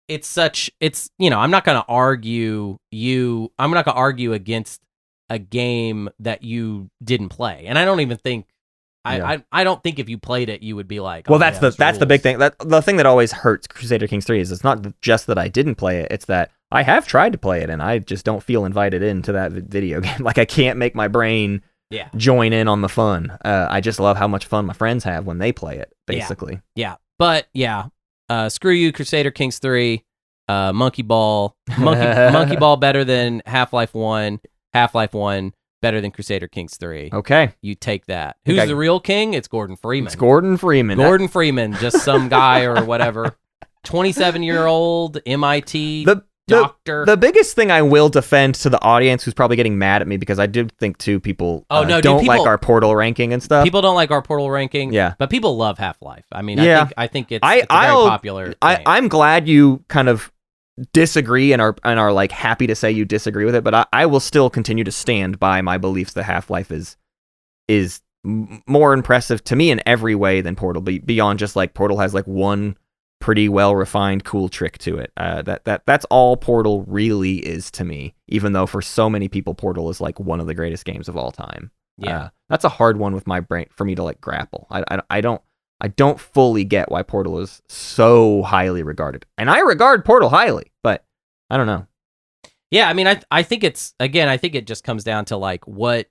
it's 0.08 0.28
such. 0.28 0.70
It's 0.80 1.10
you 1.18 1.30
know, 1.30 1.38
I'm 1.38 1.50
not 1.50 1.64
gonna 1.64 1.84
argue 1.88 2.78
you. 2.90 3.52
I'm 3.58 3.70
not 3.70 3.84
gonna 3.84 3.98
argue 3.98 4.32
against 4.32 4.80
a 5.30 5.38
game 5.38 6.08
that 6.18 6.42
you 6.42 6.90
didn't 7.02 7.30
play, 7.30 7.64
and 7.66 7.78
I 7.78 7.84
don't 7.84 8.00
even 8.00 8.16
think. 8.18 8.46
I, 9.04 9.16
Yeah. 9.18 9.26
I, 9.28 9.44
I 9.52 9.64
don't 9.64 9.82
think 9.82 9.98
if 9.98 10.08
you 10.08 10.16
played 10.18 10.48
it, 10.48 10.62
you 10.62 10.76
would 10.76 10.88
be 10.88 11.00
like, 11.00 11.28
Well, 11.28 11.36
oh, 11.36 11.38
that's 11.38 11.56
yeah, 11.56 11.70
the 11.70 11.76
that's 11.76 11.98
the 11.98 12.06
big 12.06 12.22
thing. 12.22 12.38
That 12.38 12.54
the 12.58 12.80
thing 12.82 12.96
that 12.96 13.06
always 13.06 13.32
hurts 13.32 13.66
Crusader 13.66 14.06
Kings 14.06 14.24
3 14.24 14.40
is 14.40 14.50
it's 14.52 14.64
not 14.64 14.84
just 15.00 15.26
that 15.26 15.38
I 15.38 15.48
didn't 15.48 15.74
play 15.74 16.00
it; 16.00 16.08
it's 16.10 16.24
that 16.26 16.50
I 16.70 16.82
have 16.82 17.06
tried 17.06 17.32
to 17.32 17.38
play 17.38 17.60
it 17.62 17.70
and 17.70 17.82
I 17.82 17.98
just 17.98 18.24
don't 18.24 18.42
feel 18.42 18.64
invited 18.64 19.02
into 19.02 19.32
that 19.32 19.52
video 19.52 20.00
game. 20.02 20.22
Like 20.22 20.38
I 20.38 20.44
can't 20.44 20.78
make 20.78 20.94
my 20.94 21.08
brain 21.08 21.62
Yeah. 21.90 22.08
join 22.16 22.52
in 22.52 22.66
on 22.66 22.80
the 22.80 22.88
fun. 22.88 23.36
Uh, 23.44 23.66
I 23.70 23.80
just 23.80 24.00
love 24.00 24.16
how 24.16 24.26
much 24.28 24.46
fun 24.46 24.66
my 24.66 24.72
friends 24.72 25.04
have 25.04 25.26
when 25.26 25.38
they 25.38 25.52
play 25.52 25.76
it. 25.78 25.92
Yeah. 26.08 26.18
Basically, 26.18 26.60
Yeah, 26.74 26.96
but 27.18 27.46
yeah, 27.52 27.86
uh, 28.30 28.48
screw 28.48 28.72
you, 28.72 28.90
Crusader 28.92 29.30
Kings 29.30 29.58
three, 29.58 30.02
uh, 30.48 30.72
Monkey 30.72 31.02
Ball, 31.02 31.54
Monkey 31.78 32.32
Monkey 32.32 32.56
Ball 32.64 32.76
better 32.78 33.04
than 33.04 33.42
Half 33.46 33.72
Life 33.74 33.94
one, 33.94 34.40
Half 34.72 34.94
Life 34.94 35.12
one 35.12 35.52
better 35.84 36.00
than 36.00 36.10
Crusader 36.10 36.48
Kings 36.48 36.76
three. 36.76 37.10
okay. 37.12 37.52
You 37.60 37.74
take 37.74 38.06
that. 38.06 38.36
Who's 38.46 38.58
Okay. 38.58 38.66
the 38.66 38.76
real 38.76 38.98
king? 39.00 39.34
It's 39.34 39.46
Gordon 39.48 39.76
Freeman. 39.76 40.06
It's 40.08 40.16
Gordon 40.16 40.56
Freeman. 40.56 40.98
Gordon 40.98 41.28
Freeman, 41.28 41.74
just 41.74 41.98
some 42.04 42.28
guy 42.40 42.64
or 42.64 42.84
whatever. 42.84 43.36
Twenty-seven 43.84 44.42
year 44.42 44.66
old 44.66 45.18
MIT 45.26 46.06
the, 46.06 46.24
the 46.46 46.60
doctor. 46.62 47.04
the 47.04 47.18
biggest 47.18 47.54
thing 47.54 47.70
I 47.70 47.82
will 47.82 48.08
defend 48.08 48.54
to 48.56 48.70
the 48.70 48.80
audience 48.82 49.22
who's 49.24 49.34
probably 49.34 49.56
getting 49.56 49.76
mad 49.78 50.00
at 50.00 50.08
me 50.08 50.16
because 50.16 50.38
I 50.38 50.46
do 50.46 50.66
think 50.80 50.96
too 50.96 51.20
people 51.20 51.66
Oh, 51.70 51.82
uh, 51.82 51.84
no, 51.84 52.00
don't 52.00 52.24
like 52.24 52.38
people- 52.38 52.48
our 52.48 52.56
portal 52.58 52.96
ranking 52.96 53.32
and 53.34 53.42
stuff. 53.42 53.62
people 53.64 53.82
don't 53.82 53.94
like 53.94 54.10
our 54.10 54.22
portal 54.22 54.50
ranking. 54.50 54.92
Yeah. 54.92 55.14
but 55.18 55.28
people 55.28 55.56
love 55.58 55.76
Half 55.78 56.00
Life. 56.00 56.24
I 56.32 56.40
mean, 56.42 56.58
Yeah. 56.58 56.80
I 56.80 56.84
think 56.86 56.94
I 56.96 57.06
think 57.08 57.32
it's, 57.32 57.40
I- 57.42 57.54
it's 57.56 57.66
very 57.70 57.86
I'll- 57.86 58.08
popular. 58.08 58.54
I. 58.62 58.82
I'm 58.86 59.08
glad 59.08 59.48
you 59.48 59.84
kind 59.88 60.08
of 60.08 60.32
disagree 60.92 61.52
and 61.52 61.62
are 61.62 61.76
and 61.84 61.98
are 62.00 62.12
like 62.12 62.32
happy 62.32 62.66
to 62.66 62.74
say 62.74 62.90
you 62.90 63.04
disagree 63.04 63.44
with 63.44 63.54
it, 63.54 63.64
but 63.64 63.74
I, 63.74 63.86
I 63.92 64.06
will 64.06 64.20
still 64.20 64.50
continue 64.50 64.84
to 64.84 64.92
stand 64.92 65.38
by 65.38 65.62
my 65.62 65.78
beliefs 65.78 66.14
that 66.14 66.24
Half 66.24 66.50
Life 66.50 66.70
is 66.70 66.96
is 67.68 68.00
more 68.24 68.92
impressive 68.94 69.44
to 69.44 69.56
me 69.56 69.70
in 69.70 69.82
every 69.86 70.14
way 70.14 70.40
than 70.40 70.56
Portal. 70.56 70.82
Be, 70.82 70.98
beyond 70.98 71.38
just 71.38 71.56
like 71.56 71.74
Portal 71.74 71.98
has 71.98 72.14
like 72.14 72.26
one 72.26 72.76
pretty 73.20 73.48
well 73.48 73.76
refined 73.76 74.24
cool 74.24 74.48
trick 74.48 74.78
to 74.78 74.98
it. 74.98 75.12
Uh, 75.16 75.42
that 75.42 75.64
that 75.64 75.82
that's 75.86 76.04
all 76.06 76.36
Portal 76.36 76.82
really 76.84 77.36
is 77.36 77.70
to 77.72 77.84
me. 77.84 78.14
Even 78.28 78.52
though 78.52 78.66
for 78.66 78.82
so 78.82 79.08
many 79.08 79.28
people 79.28 79.54
Portal 79.54 79.90
is 79.90 80.00
like 80.00 80.18
one 80.18 80.40
of 80.40 80.46
the 80.46 80.54
greatest 80.54 80.84
games 80.84 81.08
of 81.08 81.16
all 81.16 81.30
time. 81.30 81.70
yeah. 81.98 82.18
Uh, 82.18 82.28
that's 82.48 82.64
a 82.64 82.68
hard 82.68 82.98
one 82.98 83.14
with 83.14 83.26
my 83.26 83.40
brain 83.40 83.66
for 83.70 83.84
me 83.84 83.94
to 83.94 84.02
like 84.02 84.20
grapple. 84.20 84.66
I, 84.70 84.84
I, 84.90 85.02
I 85.10 85.20
don't 85.20 85.40
I 85.80 85.88
don't 85.88 86.18
fully 86.20 86.64
get 86.64 86.90
why 86.90 87.02
Portal 87.02 87.38
is 87.40 87.60
so 87.68 88.42
highly 88.42 88.82
regarded, 88.82 89.26
and 89.36 89.50
I 89.50 89.58
regard 89.60 90.04
Portal 90.04 90.28
highly, 90.28 90.72
but 90.82 91.04
I 91.50 91.56
don't 91.56 91.66
know. 91.66 91.86
Yeah, 92.70 92.88
I 92.88 92.92
mean, 92.92 93.06
I 93.06 93.20
I 93.30 93.42
think 93.42 93.64
it's 93.64 93.94
again, 94.00 94.28
I 94.28 94.36
think 94.36 94.54
it 94.54 94.66
just 94.66 94.84
comes 94.84 95.04
down 95.04 95.24
to 95.26 95.36
like 95.36 95.66
what 95.66 96.06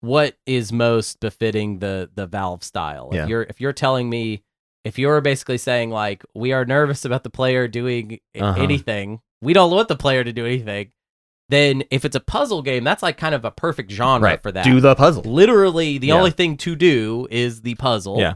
what 0.00 0.36
is 0.46 0.72
most 0.72 1.20
befitting 1.20 1.78
the 1.80 2.10
the 2.14 2.26
Valve 2.26 2.62
style. 2.62 3.10
Yeah. 3.12 3.24
If 3.24 3.28
you're 3.28 3.42
if 3.42 3.60
you're 3.60 3.72
telling 3.72 4.08
me 4.08 4.42
if 4.84 4.98
you're 4.98 5.20
basically 5.20 5.58
saying 5.58 5.90
like 5.90 6.24
we 6.34 6.52
are 6.52 6.64
nervous 6.64 7.04
about 7.04 7.24
the 7.24 7.30
player 7.30 7.66
doing 7.66 8.20
Uh-huh. 8.38 8.60
anything, 8.62 9.20
we 9.42 9.52
don't 9.52 9.70
want 9.70 9.88
the 9.88 9.96
player 9.96 10.22
to 10.22 10.32
do 10.32 10.46
anything. 10.46 10.92
Then 11.48 11.84
if 11.90 12.04
it's 12.04 12.16
a 12.16 12.20
puzzle 12.20 12.62
game, 12.62 12.84
that's 12.84 13.02
like 13.02 13.16
kind 13.16 13.34
of 13.34 13.44
a 13.44 13.50
perfect 13.50 13.90
genre 13.90 14.20
right 14.30 14.42
for 14.42 14.52
that. 14.52 14.64
Do 14.64 14.80
the 14.80 14.94
puzzle. 14.94 15.22
Literally, 15.24 15.98
the 15.98 16.08
Yeah. 16.08 16.14
only 16.14 16.30
thing 16.30 16.56
to 16.58 16.76
do 16.76 17.26
is 17.30 17.62
the 17.62 17.74
puzzle. 17.76 18.18
Yeah. 18.18 18.34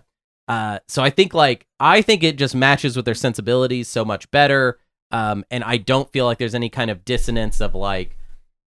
Uh, 0.50 0.80
so 0.88 1.00
I 1.00 1.10
think 1.10 1.32
like 1.32 1.68
I 1.78 2.02
think 2.02 2.24
it 2.24 2.36
just 2.36 2.56
matches 2.56 2.96
with 2.96 3.04
their 3.04 3.14
sensibilities 3.14 3.86
so 3.86 4.04
much 4.04 4.28
better. 4.32 4.80
Um, 5.12 5.44
and 5.48 5.62
I 5.62 5.76
don't 5.76 6.10
feel 6.10 6.24
like 6.24 6.38
there's 6.38 6.56
any 6.56 6.68
kind 6.68 6.90
of 6.90 7.04
dissonance 7.04 7.60
of 7.60 7.76
like 7.76 8.16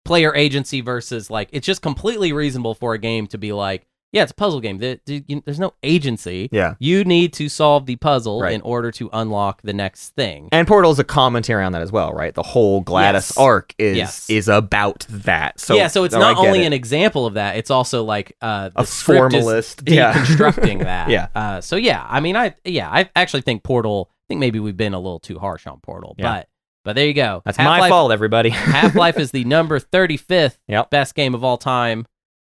player 0.06 0.36
agency 0.36 0.82
versus 0.82 1.32
like 1.32 1.49
it's 1.52 1.66
just 1.66 1.82
completely 1.82 2.34
reasonable 2.34 2.76
for 2.76 2.94
a 2.94 2.99
game 2.99 3.26
to 3.28 3.40
be 3.40 3.52
like, 3.52 3.88
yeah, 4.12 4.24
it's 4.24 4.32
a 4.32 4.36
puzzle 4.36 4.60
game. 4.60 4.78
There- 4.80 5.00
there- 5.06 5.22
you- 5.28 5.42
There's 5.46 5.60
no 5.60 5.74
agency. 5.84 6.50
Yeah. 6.52 6.74
You 6.80 7.04
need 7.04 7.34
to 7.34 7.48
solve 7.50 7.86
the 7.86 7.96
puzzle 7.96 8.42
Right. 8.42 8.54
in 8.54 8.62
order 8.62 8.92
to 8.92 9.10
unlock 9.14 9.62
the 9.62 9.74
next 9.74 10.10
thing. 10.16 10.50
And 10.52 10.68
Portal 10.68 10.92
is 10.92 11.00
a 11.00 11.04
commentary 11.04 11.64
on 11.64 11.72
that 11.72 11.82
as 11.82 11.92
well, 11.92 12.12
right? 12.14 12.34
The 12.34 12.44
whole 12.44 12.84
GLaDOS 12.84 13.14
Yes. 13.14 13.38
arc 13.38 13.74
is 13.78 13.98
Yes. 13.98 14.30
is 14.30 14.48
about 14.48 15.06
that. 15.10 15.60
So 15.60 15.76
yeah, 15.76 15.88
so 15.88 16.04
it's 16.04 16.14
no, 16.14 16.20
not 16.20 16.38
only 16.38 16.64
it. 16.64 16.66
an 16.68 16.74
example 16.74 17.26
of 17.26 17.36
that; 17.36 17.56
it's 17.56 17.72
also 17.72 18.04
like 18.04 18.36
uh, 18.42 18.70
A 18.76 18.86
formalist. 18.86 19.84
Yeah. 19.88 20.14
deconstructing 20.14 20.80
that. 20.84 21.10
Yeah. 21.10 21.28
Uh, 21.36 21.62
so 21.62 21.76
yeah, 21.76 22.06
I 22.10 22.20
mean, 22.20 22.36
I 22.36 22.56
yeah, 22.66 22.90
I 22.90 23.10
actually 23.16 23.42
think 23.42 23.64
Portal. 23.64 24.10
I 24.12 24.24
think 24.34 24.40
maybe 24.40 24.60
we've 24.60 24.78
been 24.78 24.94
a 24.94 25.00
little 25.00 25.20
too 25.20 25.40
harsh 25.40 25.68
on 25.68 25.80
Portal, 25.82 26.16
Yeah. 26.18 26.32
but 26.32 26.48
but 26.84 26.96
there 26.96 27.06
you 27.06 27.14
go. 27.14 27.42
That's 27.46 27.58
my 27.58 27.64
Half-Life- 27.66 27.90
fault, 27.90 28.12
everybody. 28.12 28.50
Half 28.50 28.96
Life 28.96 29.18
is 29.20 29.32
the 29.32 29.44
number 29.44 29.78
thirty 29.80 30.18
fifth 30.18 30.58
Yep. 30.68 30.90
best 30.90 31.16
game 31.16 31.34
of 31.36 31.44
all 31.44 31.58
time. 31.58 32.06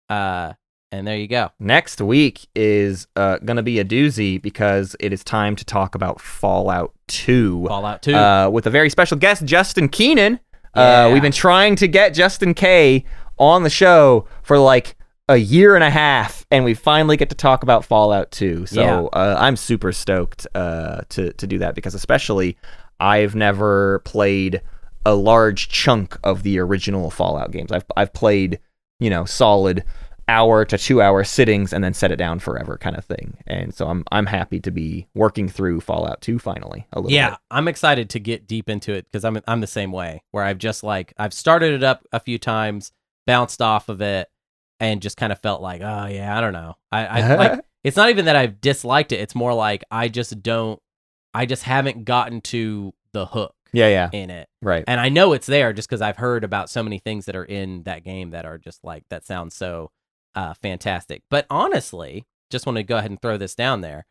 Uh, 0.09 0.53
and 0.91 1.05
there 1.07 1.17
you 1.17 1.27
go. 1.27 1.49
Next 1.59 2.01
week 2.01 2.47
is 2.55 3.07
uh, 3.15 3.37
gonna 3.39 3.63
be 3.63 3.79
a 3.79 3.85
doozy 3.85 4.41
because 4.41 4.95
it 4.99 5.13
is 5.13 5.23
time 5.23 5.55
to 5.55 5.65
talk 5.65 5.95
about 5.95 6.19
Fallout 6.21 6.93
Two. 7.07 7.65
Fallout 7.67 8.01
Two. 8.01 8.15
uh, 8.15 8.49
with 8.49 8.65
a 8.67 8.69
very 8.69 8.89
special 8.89 9.17
guest, 9.17 9.45
Justin 9.45 9.89
Keenan. 9.89 10.39
Yeah. 10.75 11.05
Uh, 11.07 11.13
we've 11.13 11.21
been 11.21 11.31
trying 11.31 11.75
to 11.77 11.87
get 11.87 12.13
Justin 12.13 12.53
K 12.53 13.03
on 13.37 13.63
the 13.63 13.69
show 13.69 14.27
for 14.43 14.57
like 14.59 14.95
a 15.27 15.37
year 15.37 15.75
and 15.75 15.83
a 15.83 15.89
half, 15.89 16.45
and 16.51 16.63
we 16.65 16.73
finally 16.73 17.15
get 17.17 17.29
to 17.29 17.35
talk 17.35 17.61
about 17.63 17.85
Fallout 17.85 18.31
2. 18.31 18.65
So 18.65 18.81
Yeah. 18.81 18.99
uh, 19.19 19.35
I'm 19.39 19.55
super 19.55 19.91
stoked 19.91 20.47
uh, 20.55 21.01
to 21.09 21.33
to 21.33 21.47
do 21.47 21.57
that 21.59 21.75
because 21.75 21.93
especially 21.95 22.57
I've 22.99 23.35
never 23.35 23.99
played 24.05 24.61
a 25.05 25.13
large 25.15 25.69
chunk 25.69 26.17
of 26.23 26.43
the 26.43 26.59
original 26.59 27.09
Fallout 27.11 27.51
games. 27.51 27.71
I've 27.71 27.85
I've 27.95 28.11
played 28.13 28.59
you 28.99 29.09
know 29.09 29.25
solid 29.25 29.83
hour 30.29 30.63
to 30.63 30.77
two 30.77 31.01
hour 31.01 31.23
sittings 31.23 31.73
and 31.73 31.83
then 31.83 31.93
set 31.93 32.11
it 32.11 32.15
down 32.17 32.39
forever 32.39 32.77
kind 32.77 32.95
of 32.95 33.03
thing. 33.03 33.37
And 33.47 33.73
so 33.73 33.87
I'm 33.87 34.03
I'm 34.11 34.27
happy 34.27 34.59
to 34.61 34.71
be 34.71 35.07
working 35.15 35.49
through 35.49 35.81
Fallout 35.81 36.21
2 36.21 36.37
finally 36.39 36.85
a 36.93 36.99
little 36.99 37.11
yeah, 37.11 37.31
bit. 37.31 37.39
I'm 37.51 37.67
excited 37.67 38.09
to 38.11 38.19
get 38.19 38.47
deep 38.47 38.69
into 38.69 38.93
it 38.93 39.05
because 39.05 39.25
I'm 39.25 39.39
I'm 39.47 39.61
the 39.61 39.67
same 39.67 39.91
way 39.91 40.23
where 40.31 40.43
I've 40.43 40.59
just 40.59 40.83
like 40.83 41.13
I've 41.17 41.33
started 41.33 41.73
it 41.73 41.83
up 41.83 42.05
a 42.11 42.19
few 42.19 42.37
times, 42.37 42.91
bounced 43.25 43.61
off 43.61 43.89
of 43.89 44.01
it, 44.01 44.29
and 44.79 45.01
just 45.01 45.17
kind 45.17 45.31
of 45.31 45.39
felt 45.39 45.61
like, 45.61 45.81
oh 45.81 46.05
yeah, 46.05 46.37
I 46.37 46.41
don't 46.41 46.53
know. 46.53 46.75
I, 46.91 47.05
I 47.05 47.35
like 47.35 47.59
it's 47.83 47.97
not 47.97 48.09
even 48.09 48.25
that 48.25 48.35
I've 48.35 48.61
disliked 48.61 49.11
it. 49.11 49.19
It's 49.19 49.35
more 49.35 49.53
like 49.53 49.83
I 49.91 50.07
just 50.07 50.41
don't 50.43 50.79
I 51.33 51.45
just 51.45 51.63
haven't 51.63 52.05
gotten 52.05 52.41
to 52.41 52.93
the 53.13 53.25
hook 53.25 53.55
Yeah, 53.73 53.87
yeah, 53.87 54.09
in 54.11 54.29
it. 54.29 54.47
right. 54.61 54.83
And 54.87 54.99
I 54.99 55.09
know 55.09 55.33
it's 55.33 55.47
there 55.47 55.73
just 55.73 55.89
because 55.89 56.01
I've 56.01 56.17
heard 56.17 56.43
about 56.43 56.69
so 56.69 56.83
many 56.83 56.99
things 56.99 57.25
that 57.25 57.35
are 57.35 57.45
in 57.45 57.83
that 57.83 58.03
game 58.03 58.31
that 58.31 58.45
are 58.45 58.57
just 58.57 58.83
like 58.83 59.03
that 59.09 59.25
sounds 59.25 59.55
so 59.55 59.91
uh, 60.35 60.53
fantastic. 60.55 61.23
But 61.29 61.45
honestly, 61.49 62.25
just 62.49 62.65
want 62.65 62.77
to 62.77 62.83
go 62.83 62.97
ahead 62.97 63.11
and 63.11 63.21
throw 63.21 63.37
this 63.37 63.55
down 63.55 63.81
there. 63.81 64.05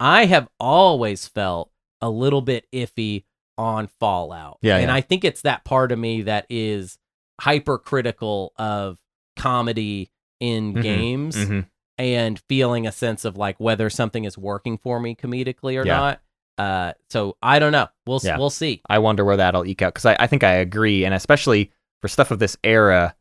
I 0.00 0.24
have 0.26 0.48
always 0.58 1.26
felt 1.28 1.70
a 2.00 2.10
little 2.10 2.42
bit 2.42 2.66
iffy 2.72 3.24
on 3.56 3.86
Fallout. 3.86 4.58
Yeah, 4.62 4.76
and 4.78 4.88
yeah. 4.88 4.94
I 4.94 5.00
think 5.00 5.24
it's 5.24 5.42
that 5.42 5.64
part 5.64 5.92
of 5.92 5.98
me 5.98 6.22
that 6.22 6.46
is 6.50 6.98
hypercritical 7.40 8.52
of 8.56 8.98
comedy 9.36 10.10
in 10.40 10.74
Mhm, 10.74 10.82
games 10.82 11.36
Mhm. 11.36 11.66
and 11.98 12.40
feeling 12.48 12.86
a 12.86 12.92
sense 12.92 13.24
of 13.24 13.36
like 13.36 13.58
whether 13.58 13.88
something 13.88 14.24
is 14.24 14.36
working 14.36 14.76
for 14.78 15.00
me 15.00 15.14
comedically 15.14 15.80
or 15.80 15.86
Yeah. 15.86 15.96
not. 15.98 16.20
Uh, 16.58 16.92
so 17.10 17.36
I 17.42 17.58
don't 17.58 17.72
know. 17.72 17.88
We'll 18.06 18.20
Yeah. 18.22 18.38
we'll 18.38 18.50
see. 18.50 18.82
I 18.88 18.98
wonder 18.98 19.24
where 19.24 19.36
that'll 19.36 19.64
eke 19.66 19.82
out 19.82 19.94
because 19.94 20.06
I, 20.06 20.16
I 20.20 20.26
think 20.26 20.44
I 20.44 20.52
agree, 20.54 21.04
and 21.04 21.14
especially 21.14 21.72
for 22.00 22.08
stuff 22.08 22.30
of 22.30 22.38
this 22.38 22.56
era, 22.62 23.14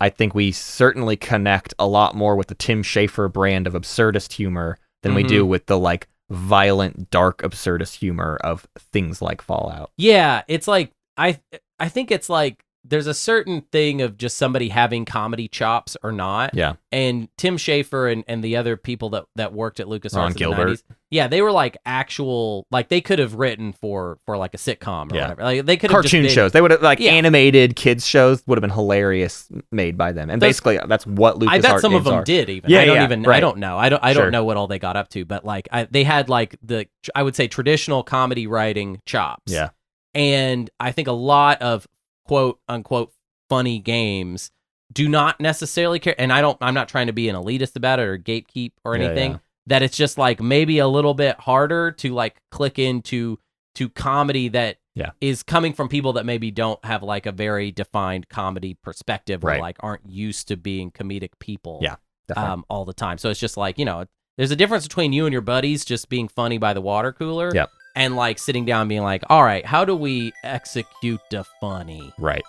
I 0.00 0.08
think 0.10 0.34
we 0.34 0.52
certainly 0.52 1.16
connect 1.16 1.74
a 1.78 1.86
lot 1.86 2.14
more 2.14 2.36
with 2.36 2.46
the 2.48 2.54
Tim 2.54 2.82
Schafer 2.82 3.32
brand 3.32 3.66
of 3.66 3.72
absurdist 3.74 4.32
humor 4.32 4.78
than 5.02 5.14
we 5.14 5.24
Mhm. 5.24 5.28
do 5.28 5.46
with 5.46 5.66
the 5.66 5.78
like 5.78 6.08
violent, 6.30 7.10
dark 7.10 7.42
absurdist 7.42 7.96
humor 7.96 8.38
of 8.42 8.66
things 8.78 9.20
like 9.22 9.40
Fallout. 9.42 9.90
Yeah, 9.96 10.42
it's 10.48 10.68
like 10.68 10.92
I 11.16 11.40
I 11.80 11.88
think 11.88 12.10
it's 12.10 12.28
like 12.28 12.62
there's 12.88 13.06
a 13.06 13.14
certain 13.14 13.60
thing 13.72 14.00
of 14.02 14.16
just 14.16 14.36
somebody 14.36 14.70
having 14.70 15.04
comedy 15.04 15.46
chops 15.48 15.96
or 16.02 16.10
not. 16.12 16.54
Yeah. 16.54 16.74
And 16.90 17.28
Tim 17.36 17.56
Schafer 17.56 18.10
and, 18.12 18.24
and 18.26 18.42
the 18.42 18.56
other 18.56 18.76
people 18.76 19.10
that, 19.10 19.26
that 19.36 19.52
worked 19.52 19.78
at 19.80 19.86
LucasArts 19.86 20.16
Ron 20.16 20.26
in 20.28 20.32
the 20.32 20.38
Gilbert. 20.38 20.68
90s, 20.68 20.82
yeah, 21.10 21.26
they 21.28 21.40
were 21.42 21.52
like 21.52 21.76
actual 21.86 22.66
like 22.70 22.88
they 22.88 23.00
could 23.00 23.18
have 23.18 23.34
written 23.34 23.72
for 23.72 24.18
for 24.26 24.36
like 24.36 24.52
a 24.54 24.58
sitcom 24.58 25.10
or 25.12 25.14
Yeah. 25.16 25.22
whatever. 25.22 25.42
Like 25.42 25.64
they 25.66 25.76
could 25.76 25.90
have 25.90 26.02
just 26.02 26.12
Cartoon 26.12 26.26
been- 26.26 26.34
shows, 26.34 26.52
they 26.52 26.60
would 26.60 26.70
have 26.70 26.82
like 26.82 27.00
Yeah. 27.00 27.12
animated 27.12 27.76
kids 27.76 28.06
shows 28.06 28.42
would 28.46 28.58
have 28.58 28.62
been 28.62 28.70
hilarious 28.70 29.48
made 29.72 29.96
by 29.96 30.12
them, 30.12 30.28
and 30.30 30.40
Those- 30.40 30.48
basically 30.48 30.78
that's 30.86 31.06
what 31.06 31.38
LucasArts 31.38 31.48
I 31.48 31.60
bet 31.60 31.80
some 31.80 31.94
of 31.94 32.04
them 32.04 32.14
are. 32.14 32.24
did 32.24 32.50
even. 32.50 32.70
Yeah, 32.70 32.80
I 32.80 32.84
don't 32.84 32.96
yeah, 32.96 33.04
even. 33.04 33.26
I 33.26 33.40
don't 33.40 33.58
know. 33.58 33.78
I 33.78 33.88
don't. 33.88 34.02
I 34.04 34.12
don't 34.12 34.32
know 34.32 34.44
what 34.44 34.56
all 34.56 34.66
they 34.66 34.78
got 34.78 34.96
up 34.96 35.08
to. 35.10 35.24
But 35.24 35.44
like, 35.44 35.68
I, 35.72 35.84
they 35.84 36.04
had 36.04 36.28
like 36.28 36.56
the 36.62 36.86
I 37.14 37.22
would 37.22 37.34
say 37.36 37.48
traditional 37.48 38.02
comedy 38.02 38.46
writing 38.46 39.00
chops. 39.06 39.52
Yeah. 39.52 39.70
And 40.14 40.68
I 40.80 40.92
think 40.92 41.06
a 41.08 41.12
lot 41.12 41.62
of 41.62 41.86
quote 42.28 42.60
unquote 42.68 43.12
funny 43.48 43.78
games 43.80 44.50
do 44.92 45.08
not 45.08 45.38
necessarily 45.40 45.98
care. 45.98 46.14
And 46.18 46.32
I 46.32 46.40
don't. 46.40 46.56
I'm 46.60 46.74
not 46.74 46.88
trying 46.88 47.08
to 47.08 47.12
be 47.12 47.28
an 47.28 47.36
elitist 47.36 47.76
about 47.76 47.98
it 47.98 48.02
or 48.06 48.16
gatekeep 48.18 48.72
or 48.84 48.96
Yeah, 48.96 49.04
anything. 49.06 49.32
yeah. 49.32 49.38
That 49.66 49.82
it's 49.82 49.96
just 49.96 50.16
like 50.16 50.40
maybe 50.40 50.78
a 50.78 50.88
little 50.88 51.12
bit 51.14 51.38
harder 51.40 51.90
to 51.92 52.14
like 52.14 52.36
click 52.50 52.78
into 52.78 53.38
to 53.74 53.90
comedy 53.90 54.48
that 54.48 54.78
Yeah. 54.94 55.10
is 55.20 55.42
coming 55.42 55.74
from 55.74 55.88
people 55.90 56.14
that 56.14 56.24
maybe 56.24 56.50
don't 56.50 56.82
have 56.86 57.02
like 57.02 57.26
a 57.26 57.32
very 57.32 57.70
defined 57.70 58.28
comedy 58.30 58.74
perspective 58.82 59.44
or 59.44 59.48
Right. 59.48 59.60
like 59.60 59.76
aren't 59.80 60.08
used 60.08 60.48
to 60.48 60.56
being 60.56 60.90
comedic 60.90 61.32
people 61.38 61.80
Yeah, 61.82 61.96
Definitely. 62.28 62.52
um, 62.52 62.64
all 62.70 62.84
the 62.86 62.94
time. 62.94 63.18
So 63.18 63.28
it's 63.28 63.38
just 63.38 63.56
like, 63.58 63.78
you 63.78 63.84
know, 63.84 64.06
there's 64.38 64.50
a 64.50 64.56
difference 64.56 64.84
between 64.88 65.12
you 65.12 65.26
and 65.26 65.32
your 65.34 65.42
buddies 65.42 65.84
just 65.84 66.08
being 66.08 66.28
funny 66.28 66.56
by 66.58 66.72
the 66.72 66.80
water 66.80 67.12
cooler 67.12 67.50
Yep. 67.54 67.70
And 67.98 68.16
like 68.16 68.38
sitting 68.38 68.64
down 68.64 68.82
and 68.82 68.88
being 68.88 69.02
like, 69.02 69.22
all 69.28 69.42
right, 69.42 69.66
how 69.66 69.84
do 69.84 69.94
we 69.94 70.32
execute 70.44 71.20
the 71.30 71.44
funny? 71.60 72.12
right. 72.18 72.42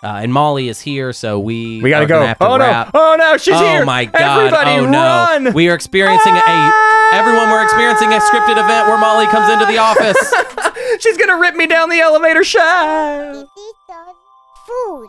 Uh, 0.00 0.20
and 0.22 0.32
Molly 0.32 0.68
is 0.68 0.80
here, 0.80 1.12
so 1.12 1.40
we 1.40 1.82
We 1.82 1.90
gotta 1.90 2.04
are 2.04 2.08
go. 2.08 2.14
gonna 2.18 2.26
have 2.28 2.38
to 2.38 2.46
Oh 2.46 2.56
wrap. 2.56 2.94
no! 2.94 3.00
Oh 3.00 3.16
no! 3.18 3.36
She's 3.36 3.54
oh 3.56 3.58
here! 3.58 3.82
Oh 3.82 3.84
my 3.84 4.04
god! 4.04 4.38
Everybody 4.54 4.70
oh 4.78 4.86
no! 4.88 4.98
run! 5.00 5.52
We 5.54 5.68
are 5.68 5.74
experiencing 5.74 6.34
a 6.36 6.72
everyone. 7.14 7.50
We're 7.50 7.64
experiencing 7.64 8.12
a 8.12 8.20
scripted 8.20 8.62
event 8.62 8.86
where 8.86 8.96
Molly 8.96 9.26
comes 9.26 9.50
into 9.52 9.66
the 9.66 9.78
office. 9.90 11.02
She's 11.02 11.16
gonna 11.16 11.36
rip 11.40 11.56
me 11.56 11.66
down 11.66 11.88
the 11.90 11.98
elevator 11.98 12.44
shaft. 12.44 13.48
Food. 14.68 15.08